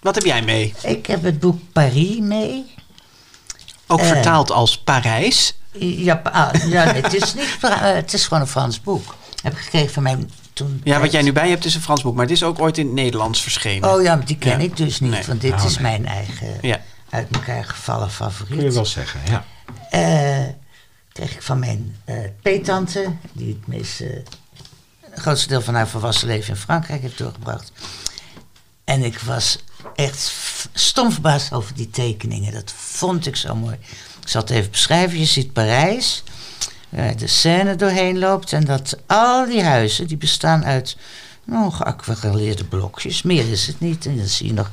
wat 0.00 0.14
heb 0.14 0.24
jij 0.24 0.42
mee? 0.42 0.74
Ik 0.82 1.06
heb 1.06 1.22
het 1.22 1.40
boek 1.40 1.60
Paris 1.72 2.18
mee. 2.18 2.74
Ook 3.86 4.00
Eh. 4.00 4.06
vertaald 4.06 4.50
als 4.50 4.78
Parijs. 4.78 5.58
Ja, 5.78 6.20
ah, 6.32 6.54
ja 6.68 6.82
het, 6.92 7.14
is 7.14 7.34
niet, 7.34 7.56
het 8.00 8.12
is 8.12 8.24
gewoon 8.26 8.42
een 8.42 8.48
Frans 8.48 8.80
boek. 8.80 9.14
Heb 9.42 9.52
ik 9.52 9.58
gekregen 9.58 9.92
van 9.92 10.02
mijn 10.02 10.30
toen. 10.56 10.80
Ja, 10.84 11.00
wat 11.00 11.12
jij 11.12 11.22
nu 11.22 11.32
bij 11.32 11.48
hebt 11.48 11.64
is 11.64 11.74
een 11.74 11.80
Frans 11.82 12.02
boek, 12.02 12.14
maar 12.14 12.24
het 12.24 12.34
is 12.34 12.42
ook 12.42 12.58
ooit 12.60 12.78
in 12.78 12.86
het 12.86 12.94
Nederlands 12.94 13.42
verschenen. 13.42 13.94
Oh 13.94 14.02
ja, 14.02 14.16
maar 14.16 14.26
die 14.26 14.38
ken 14.38 14.58
Ja. 14.58 14.64
ik 14.64 14.76
dus 14.76 15.00
niet, 15.00 15.10
Nee. 15.10 15.22
want 15.26 15.40
dit 15.40 15.52
Oh, 15.52 15.64
is 15.64 15.74
nee. 15.78 15.82
mijn 15.82 16.06
eigen 16.06 16.58
Ja. 16.60 16.80
uit 17.10 17.28
elkaar 17.30 17.64
gevallen 17.64 18.10
favoriet. 18.10 18.56
Kun 18.56 18.64
je 18.64 18.72
wel 18.72 18.86
zeggen, 18.86 19.20
ja. 19.28 19.44
Eh, 19.90 20.48
kreeg 21.12 21.32
ik 21.34 21.42
van 21.42 21.58
mijn 21.58 21.96
eh 22.04 22.16
peetante, 22.42 23.12
die 23.32 23.48
het 23.58 23.66
meeste, 23.66 24.22
het 25.10 25.20
grootste 25.20 25.48
deel 25.48 25.62
van 25.62 25.74
haar 25.74 25.88
volwassen 25.88 26.26
leven 26.28 26.50
in 26.54 26.60
Frankrijk 26.60 27.00
heeft 27.02 27.18
doorgebracht. 27.18 27.72
En 28.84 29.02
ik 29.04 29.18
was 29.18 29.58
echt 29.94 30.32
stom 30.72 31.12
verbaasd 31.12 31.52
over 31.52 31.74
die 31.74 31.90
tekeningen. 31.90 32.52
Dat 32.52 32.72
vond 32.76 33.26
ik 33.26 33.36
zo 33.36 33.54
mooi. 33.54 33.76
Ik 34.22 34.28
zal 34.28 34.40
het 34.40 34.50
even 34.50 34.70
beschrijven. 34.70 35.18
Je 35.18 35.24
ziet 35.24 35.52
Parijs, 35.52 36.22
de 36.88 37.26
Seine 37.26 37.76
doorheen 37.76 38.18
loopt. 38.18 38.52
En 38.52 38.64
dat 38.64 38.96
al 39.06 39.46
die 39.46 39.62
huizen, 39.62 40.06
die 40.06 40.16
bestaan 40.16 40.64
uit 40.64 40.96
nou, 41.44 41.72
geaquarelleerde 41.72 42.64
blokjes. 42.64 43.22
Meer 43.22 43.50
is 43.50 43.66
het 43.66 43.80
niet. 43.80 44.06
En 44.06 44.16
dan 44.16 44.26
zie 44.26 44.46
je 44.46 44.52
nog 44.52 44.70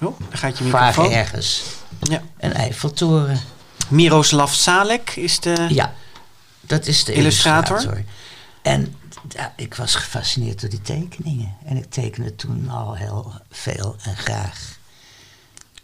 Oh, 0.00 0.20
gaat 0.30 0.58
je 0.58 1.08
ergens 1.10 1.62
Ja. 2.00 2.22
een 2.38 2.52
Eiffeltoren. 2.52 3.40
Miroslav 3.88 4.52
Salek 4.52 5.10
is 5.10 5.40
de... 5.40 5.66
Ja, 5.68 5.92
dat 6.60 6.86
is 6.86 7.04
de 7.04 7.12
Illustrator? 7.12 7.76
illustrator. 7.76 8.04
En 8.62 8.94
ja, 9.28 9.52
ik 9.56 9.74
was 9.74 9.94
gefascineerd 9.94 10.60
door 10.60 10.70
die 10.70 10.80
tekeningen. 10.80 11.56
En 11.64 11.76
ik 11.76 11.90
tekende 11.90 12.34
toen 12.34 12.68
al 12.68 12.94
heel 12.94 13.32
veel 13.50 13.96
en 14.02 14.16
graag. 14.16 14.78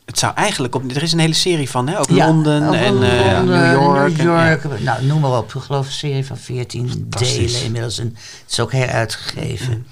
Het 0.08 0.18
zou 0.18 0.34
eigenlijk 0.34 0.74
op... 0.74 0.90
Er 0.90 1.02
is 1.02 1.12
een 1.12 1.18
hele 1.18 1.32
serie 1.34 1.70
van, 1.70 1.88
hè? 1.88 1.98
Ook 1.98 2.10
Ja, 2.10 2.26
Londen 2.26 2.62
en 2.62 2.74
eh, 2.74 2.90
Londen, 2.90 3.46
New 3.46 3.72
York. 3.72 4.16
New 4.16 4.20
en- 4.20 4.24
ja. 4.34 4.48
York. 4.50 4.80
Nou, 4.80 5.04
noem 5.04 5.20
maar 5.20 5.38
op. 5.38 5.54
Ik 5.54 5.60
geloof 5.60 5.86
een 5.86 5.92
serie 5.92 6.26
van 6.26 6.36
14 6.36 6.88
Fantastisch. 6.90 7.36
delen 7.52 7.62
inmiddels. 7.64 7.98
En 7.98 8.06
het 8.42 8.50
is 8.50 8.60
ook 8.60 8.72
heruitgegeven. 8.72 9.72
Mm. 9.72 9.84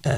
Eh, 0.00 0.12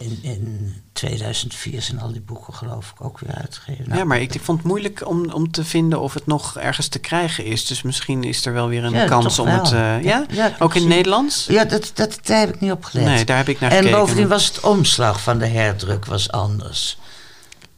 in, 0.00 0.18
in 0.22 0.74
2004 0.92 1.82
zijn 1.82 2.00
al 2.00 2.12
die 2.12 2.20
boeken 2.20 2.54
geloof 2.54 2.90
ik 2.96 3.04
ook 3.04 3.18
weer 3.18 3.34
uitgegeven. 3.34 3.84
Nou, 3.86 3.98
Ja, 3.98 4.04
maar 4.04 4.20
ik, 4.20 4.34
ik 4.34 4.40
vond 4.42 4.58
het 4.58 4.66
moeilijk 4.66 5.08
om, 5.08 5.30
om 5.32 5.50
te 5.50 5.64
vinden 5.64 6.00
of 6.00 6.14
het 6.14 6.26
nog 6.26 6.58
ergens 6.58 6.88
te 6.88 6.98
krijgen 6.98 7.44
is. 7.44 7.66
Dus 7.66 7.82
misschien 7.82 8.24
is 8.24 8.46
er 8.46 8.52
wel 8.52 8.68
weer 8.68 8.84
een 8.84 8.92
Ja, 8.92 9.04
kans 9.06 9.38
om 9.38 9.46
wel. 9.46 9.54
het... 9.62 9.72
eh, 9.72 10.02
ja? 10.02 10.24
Ja, 10.30 10.52
Ook 10.58 10.74
in 10.74 10.80
het 10.80 10.90
Nederlands? 10.90 11.46
Ja, 11.48 11.64
dat, 11.64 11.90
dat, 11.94 12.18
daar 12.22 12.38
heb 12.38 12.54
ik 12.54 12.60
niet 12.60 12.72
op 12.72 12.84
gelet. 12.84 13.06
Nee, 13.06 13.24
daar 13.24 13.36
heb 13.36 13.48
ik 13.48 13.60
naar 13.60 13.70
en 13.70 13.76
gekeken. 13.76 13.98
bovendien 13.98 14.28
was 14.28 14.46
het 14.46 14.60
omslag 14.60 15.22
van 15.22 15.38
de 15.38 15.46
herdruk 15.46 16.04
was 16.06 16.30
anders. 16.30 16.98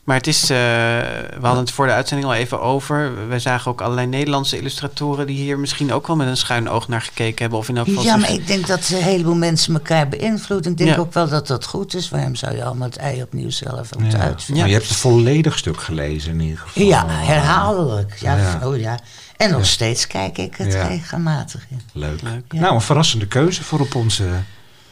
Maar 0.04 0.16
het 0.16 0.26
is, 0.26 0.42
eh, 0.42 0.48
we 0.48 1.38
hadden 1.40 1.60
het 1.64 1.70
voor 1.70 1.86
de 1.86 1.92
uitzending 1.92 2.28
al 2.30 2.34
even 2.34 2.60
over. 2.60 3.28
We 3.28 3.38
zagen 3.38 3.70
ook 3.70 3.80
allerlei 3.80 4.06
Nederlandse 4.06 4.56
illustratoren 4.58 5.26
die 5.26 5.36
hier 5.36 5.58
misschien 5.58 5.92
ook 5.92 6.06
wel 6.06 6.16
met 6.16 6.26
een 6.28 6.36
schuin 6.36 6.68
oog 6.68 6.88
naar 6.88 7.00
gekeken 7.02 7.38
hebben. 7.38 7.58
Of 7.58 7.68
in 7.68 7.76
elk 7.76 7.86
geval 7.86 8.02
Ja, 8.02 8.16
maar 8.16 8.30
ik 8.32 8.46
denk 8.46 8.66
dat 8.66 8.88
een 8.88 9.02
heleboel 9.02 9.34
mensen 9.34 9.74
elkaar 9.74 10.08
beïnvloeden. 10.08 10.70
Ik 10.72 10.78
denk 10.78 10.90
Ja. 10.90 10.96
ook 10.96 11.12
wel 11.12 11.28
dat 11.28 11.46
dat 11.46 11.64
goed 11.66 11.94
is. 11.94 12.08
Waarom 12.10 12.34
zou 12.34 12.56
je 12.56 12.64
allemaal 12.64 12.88
het 12.88 12.96
ei 12.96 13.22
opnieuw 13.22 13.50
zelf 13.50 13.94
moeten 13.98 14.18
Ja. 14.18 14.24
uitvinden? 14.24 14.56
Maar 14.56 14.66
je 14.72 14.76
hebt 14.78 14.88
het 14.88 14.98
volledig 14.98 15.58
stuk 15.58 15.80
gelezen 15.80 16.32
in 16.32 16.40
ieder 16.40 16.58
geval. 16.58 16.82
Ja, 16.82 17.06
herhaaldelijk. 17.08 18.16
Ja, 18.20 18.36
Ja. 18.36 18.60
Oh, 18.62 18.78
ja. 18.78 18.98
En 19.36 19.50
nog 19.50 19.66
steeds 19.66 20.06
kijk 20.06 20.38
ik 20.38 20.56
het 20.56 20.72
Ja. 20.72 20.86
regelmatig 20.86 21.66
in. 21.70 21.80
Leuk. 21.92 22.22
Leuk. 22.22 22.42
Ja. 22.48 22.60
Nou, 22.60 22.74
een 22.74 22.80
verrassende 22.80 23.26
keuze 23.26 23.64
voor 23.64 23.80
op 23.80 23.94
onze, 23.94 24.24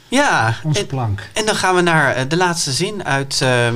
Ja, 0.08 0.54
onze 0.64 0.80
en, 0.80 0.86
plank. 0.86 1.28
en 1.32 1.46
dan 1.46 1.54
gaan 1.54 1.74
we 1.74 1.80
naar 1.80 2.14
eh, 2.14 2.22
de 2.28 2.36
laatste 2.36 2.72
zin 2.72 3.04
uit, 3.04 3.38
ehm, 3.42 3.74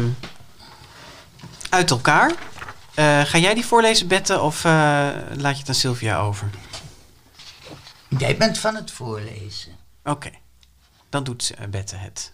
uit 1.75 1.91
elkaar. 1.91 2.33
Eh, 2.95 3.21
ga 3.21 3.39
jij 3.39 3.55
die 3.55 3.65
voorlezen, 3.67 4.09
Bette, 4.09 4.41
of 4.41 4.65
eh, 4.65 4.71
laat 5.37 5.53
je 5.55 5.59
het 5.59 5.69
aan 5.69 5.75
Sylvia 5.75 6.19
over? 6.19 6.51
Jij 8.19 8.37
bent 8.37 8.59
van 8.59 8.75
het 8.75 8.91
voorlezen. 8.91 9.77
Oké, 10.05 10.31
dan 11.09 11.25
doet 11.25 11.51
eh, 11.59 11.67
Bette 11.69 11.97
het. 11.97 12.33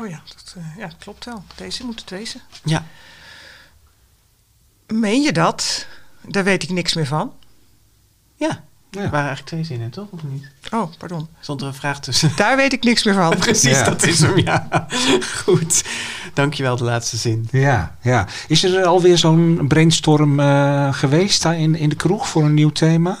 Oh 0.00 0.08
ja, 0.08 0.20
dat 0.28 0.54
eh, 0.56 0.76
ja, 0.76 0.90
klopt 0.98 1.24
wel. 1.24 1.44
Deze 1.56 1.84
moet 1.84 2.00
het 2.00 2.10
wezen. 2.10 2.40
Ja, 2.64 2.84
Meen 4.86 5.22
je 5.22 5.32
dat? 5.32 5.86
Daar 6.20 6.44
weet 6.44 6.62
ik 6.62 6.70
niks 6.70 6.94
meer 6.94 7.06
van. 7.06 7.34
ja. 8.36 8.64
Ja. 8.96 9.02
Er 9.04 9.10
waren 9.10 9.26
eigenlijk 9.26 9.46
twee 9.46 9.64
zinnen, 9.64 9.90
toch? 9.90 10.06
Of 10.10 10.20
niet? 10.28 10.50
Oh, 10.72 10.90
pardon. 10.98 11.28
Stond 11.40 11.60
er 11.60 11.66
een 11.66 11.74
vraag 11.74 12.00
tussen? 12.00 12.32
Daar 12.36 12.56
weet 12.56 12.72
ik 12.72 12.84
niks 12.84 13.04
meer 13.04 13.14
van. 13.14 13.36
Precies, 13.46 13.78
Ja. 13.78 13.84
dat 13.84 14.02
is 14.02 14.20
hem, 14.20 14.38
ja. 14.38 14.86
Goed. 15.44 15.84
Dankjewel, 16.34 16.76
de 16.76 16.84
laatste 16.84 17.16
zin. 17.16 17.48
Ja, 17.50 17.96
ja. 18.02 18.26
Is 18.48 18.64
er 18.64 18.84
alweer 18.84 19.18
zo'n 19.18 19.64
brainstorm 19.68 20.40
eh, 20.40 20.92
geweest 20.94 21.42
daar 21.42 21.58
in, 21.58 21.74
in 21.76 21.88
de 21.88 21.96
kroeg 21.96 22.28
voor 22.28 22.44
een 22.44 22.54
nieuw 22.54 22.70
thema? 22.72 23.18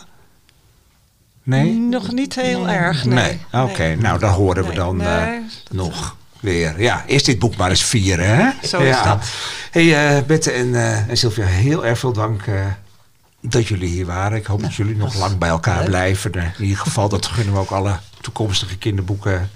Nee? 1.42 1.72
Nog 1.72 2.12
niet 2.12 2.34
heel 2.34 2.68
erg, 2.68 3.04
nee. 3.04 3.40
Oké, 3.52 3.94
nou 3.94 4.18
dan 4.18 4.32
horen 4.32 4.62
we 4.62 4.68
Nee, 4.68 4.76
dan 4.76 5.00
eh, 5.02 5.24
nee, 5.26 5.40
dat- 5.64 5.72
nog 5.72 6.16
weer. 6.40 6.80
Ja, 6.82 7.04
eerst 7.06 7.26
dit 7.26 7.38
boek 7.38 7.56
maar 7.56 7.70
eens 7.70 7.84
vieren, 7.84 8.36
hè? 8.36 8.66
Zo 8.68 8.78
is 8.80 8.88
ja. 8.96 9.04
dat. 9.04 9.28
hey, 9.70 10.16
eh, 10.16 10.22
Bette 10.26 10.50
en, 10.50 10.74
eh, 10.74 11.08
en 11.08 11.16
Sylvia, 11.16 11.44
heel 11.44 11.86
erg 11.86 11.98
veel 11.98 12.12
dank 12.12 12.46
eh, 12.46 12.54
dat 13.52 13.66
jullie 13.66 13.88
hier 13.88 14.06
waren. 14.06 14.38
Ik 14.38 14.46
hoop 14.46 14.60
dat 14.60 14.74
jullie 14.74 14.96
nog 14.96 15.14
lang 15.14 15.38
bij 15.38 15.48
elkaar 15.48 15.78
leuk. 15.78 15.86
blijven. 15.86 16.32
In 16.32 16.52
ieder 16.58 16.78
geval, 16.78 17.08
dat 17.08 17.26
gunnen 17.26 17.54
we 17.54 17.60
ook 17.60 17.70
alle 17.70 17.98
toekomstige 18.20 18.76
kinderboeken 18.78 19.50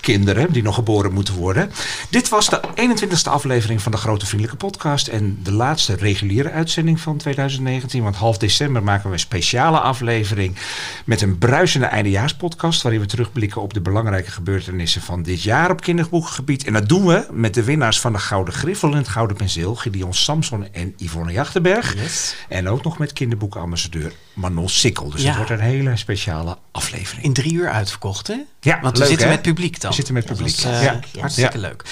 kinderen 0.00 0.52
die 0.52 0.62
nog 0.62 0.74
geboren 0.74 1.12
moeten 1.12 1.34
worden. 1.34 1.70
Dit 2.10 2.28
was 2.28 2.48
de 2.48 2.60
21ste 2.76 3.30
aflevering 3.30 3.82
van 3.82 3.92
de 3.92 3.98
Grote 3.98 4.26
Vriendelijke 4.26 4.66
Podcast. 4.66 5.06
En 5.08 5.38
de 5.42 5.52
laatste 5.52 5.94
reguliere 5.94 6.50
uitzending 6.50 7.00
van 7.00 7.16
2019. 7.16 8.02
Want 8.02 8.16
half 8.16 8.38
december 8.38 8.82
maken 8.82 9.06
we 9.06 9.12
een 9.12 9.18
speciale 9.20 9.80
aflevering 9.80 10.56
met 11.04 11.20
een 11.22 11.38
bruisende 11.38 11.86
eindejaarspodcast. 11.86 12.82
Waarin 12.82 13.00
we 13.00 13.06
terugblikken 13.06 13.62
op 13.62 13.74
de 13.74 13.80
belangrijke 13.80 14.30
gebeurtenissen 14.30 15.02
van 15.02 15.22
dit 15.22 15.42
jaar 15.42 15.70
op 15.70 15.80
kinderboekengebied. 15.80 16.64
En 16.64 16.72
dat 16.72 16.88
doen 16.88 17.06
we 17.06 17.26
met 17.32 17.54
de 17.54 17.64
winnaars 17.64 18.00
van 18.00 18.12
de 18.12 18.18
Gouden 18.18 18.54
Griffel 18.54 18.90
en 18.90 18.96
het 18.96 19.08
Gouden 19.08 19.36
Penseel. 19.36 19.74
Gideon 19.74 20.14
Samson 20.14 20.66
en 20.72 20.94
Yvonne 20.96 21.32
Jachtenberg. 21.32 21.94
Yes. 21.94 22.36
En 22.48 22.68
ook 22.68 22.84
nog 22.84 22.98
met 22.98 23.12
kinderboekenambassadeur 23.12 24.12
Manon 24.34 24.68
Sikkel. 24.68 25.10
Dus 25.10 25.20
Ja. 25.22 25.26
het 25.28 25.36
wordt 25.36 25.50
een 25.50 25.60
hele 25.60 25.96
speciale 25.96 26.58
aflevering. 26.72 27.24
In 27.24 27.32
drie 27.32 27.52
uur 27.52 27.68
uitverkocht, 27.70 28.26
hè? 28.26 28.34
Ja, 28.60 28.80
Want 28.80 28.92
we 28.92 28.98
leuk, 28.98 29.08
zitten 29.08 29.28
hè? 29.28 29.32
met 29.34 29.42
publiek 29.42 29.80
dan. 29.80 29.90
We 29.90 29.96
zitten 29.96 30.14
met 30.14 30.24
publiek. 30.24 30.62
Dat 30.62 30.72
is, 30.72 30.78
eh, 30.78 30.82
ja. 30.82 31.00
Hartstikke 31.20 31.58
leuk. 31.58 31.84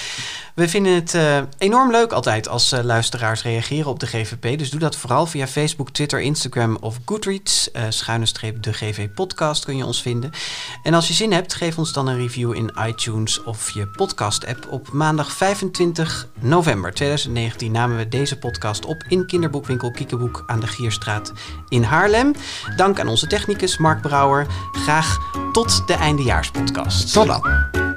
We 0.59 0.69
vinden 0.69 0.93
het 0.93 1.13
eh, 1.13 1.37
enorm 1.57 1.91
leuk 1.91 2.11
altijd 2.11 2.47
als 2.47 2.71
eh, 2.71 2.83
luisteraars 2.83 3.43
reageren 3.43 3.89
op 3.89 3.99
de 3.99 4.05
GVP. 4.05 4.57
Dus 4.57 4.69
doe 4.69 4.79
dat 4.79 4.95
vooral 4.95 5.25
via 5.25 5.47
Facebook, 5.47 5.89
Twitter, 5.89 6.21
Instagram 6.21 6.77
of 6.81 6.99
Goodreads. 7.05 7.71
Eh, 7.71 7.83
schuine 7.89 8.25
streep 8.25 8.63
de 8.63 8.73
GV 8.73 9.09
podcast 9.09 9.65
kun 9.65 9.77
je 9.77 9.85
ons 9.85 10.01
vinden. 10.01 10.31
En 10.83 10.93
als 10.93 11.07
je 11.07 11.13
zin 11.13 11.31
hebt, 11.31 11.53
geef 11.53 11.77
ons 11.77 11.93
dan 11.93 12.07
een 12.07 12.17
review 12.17 12.55
in 12.55 12.71
iTunes 12.87 13.43
of 13.43 13.69
je 13.69 13.87
podcast 13.87 14.45
app. 14.45 14.67
Op 14.69 14.91
maandag 14.91 15.31
25 15.31 16.27
november 16.39 16.93
2019 16.93 17.71
namen 17.71 17.97
we 17.97 18.07
deze 18.07 18.37
podcast 18.37 18.85
op 18.85 19.03
in 19.07 19.25
kinderboekwinkel 19.25 19.91
Kiekeboek 19.91 20.43
aan 20.47 20.59
de 20.59 20.67
Gierstraat 20.67 21.33
in 21.69 21.83
Haarlem. 21.83 22.33
Dank 22.75 22.99
aan 22.99 23.07
onze 23.07 23.27
technicus 23.27 23.77
Mark 23.77 24.01
Brouwer. 24.01 24.47
Graag 24.71 25.17
tot 25.51 25.87
de 25.87 25.93
eindejaarspodcast. 25.93 27.13
Tot 27.13 27.27
dan. 27.27 27.88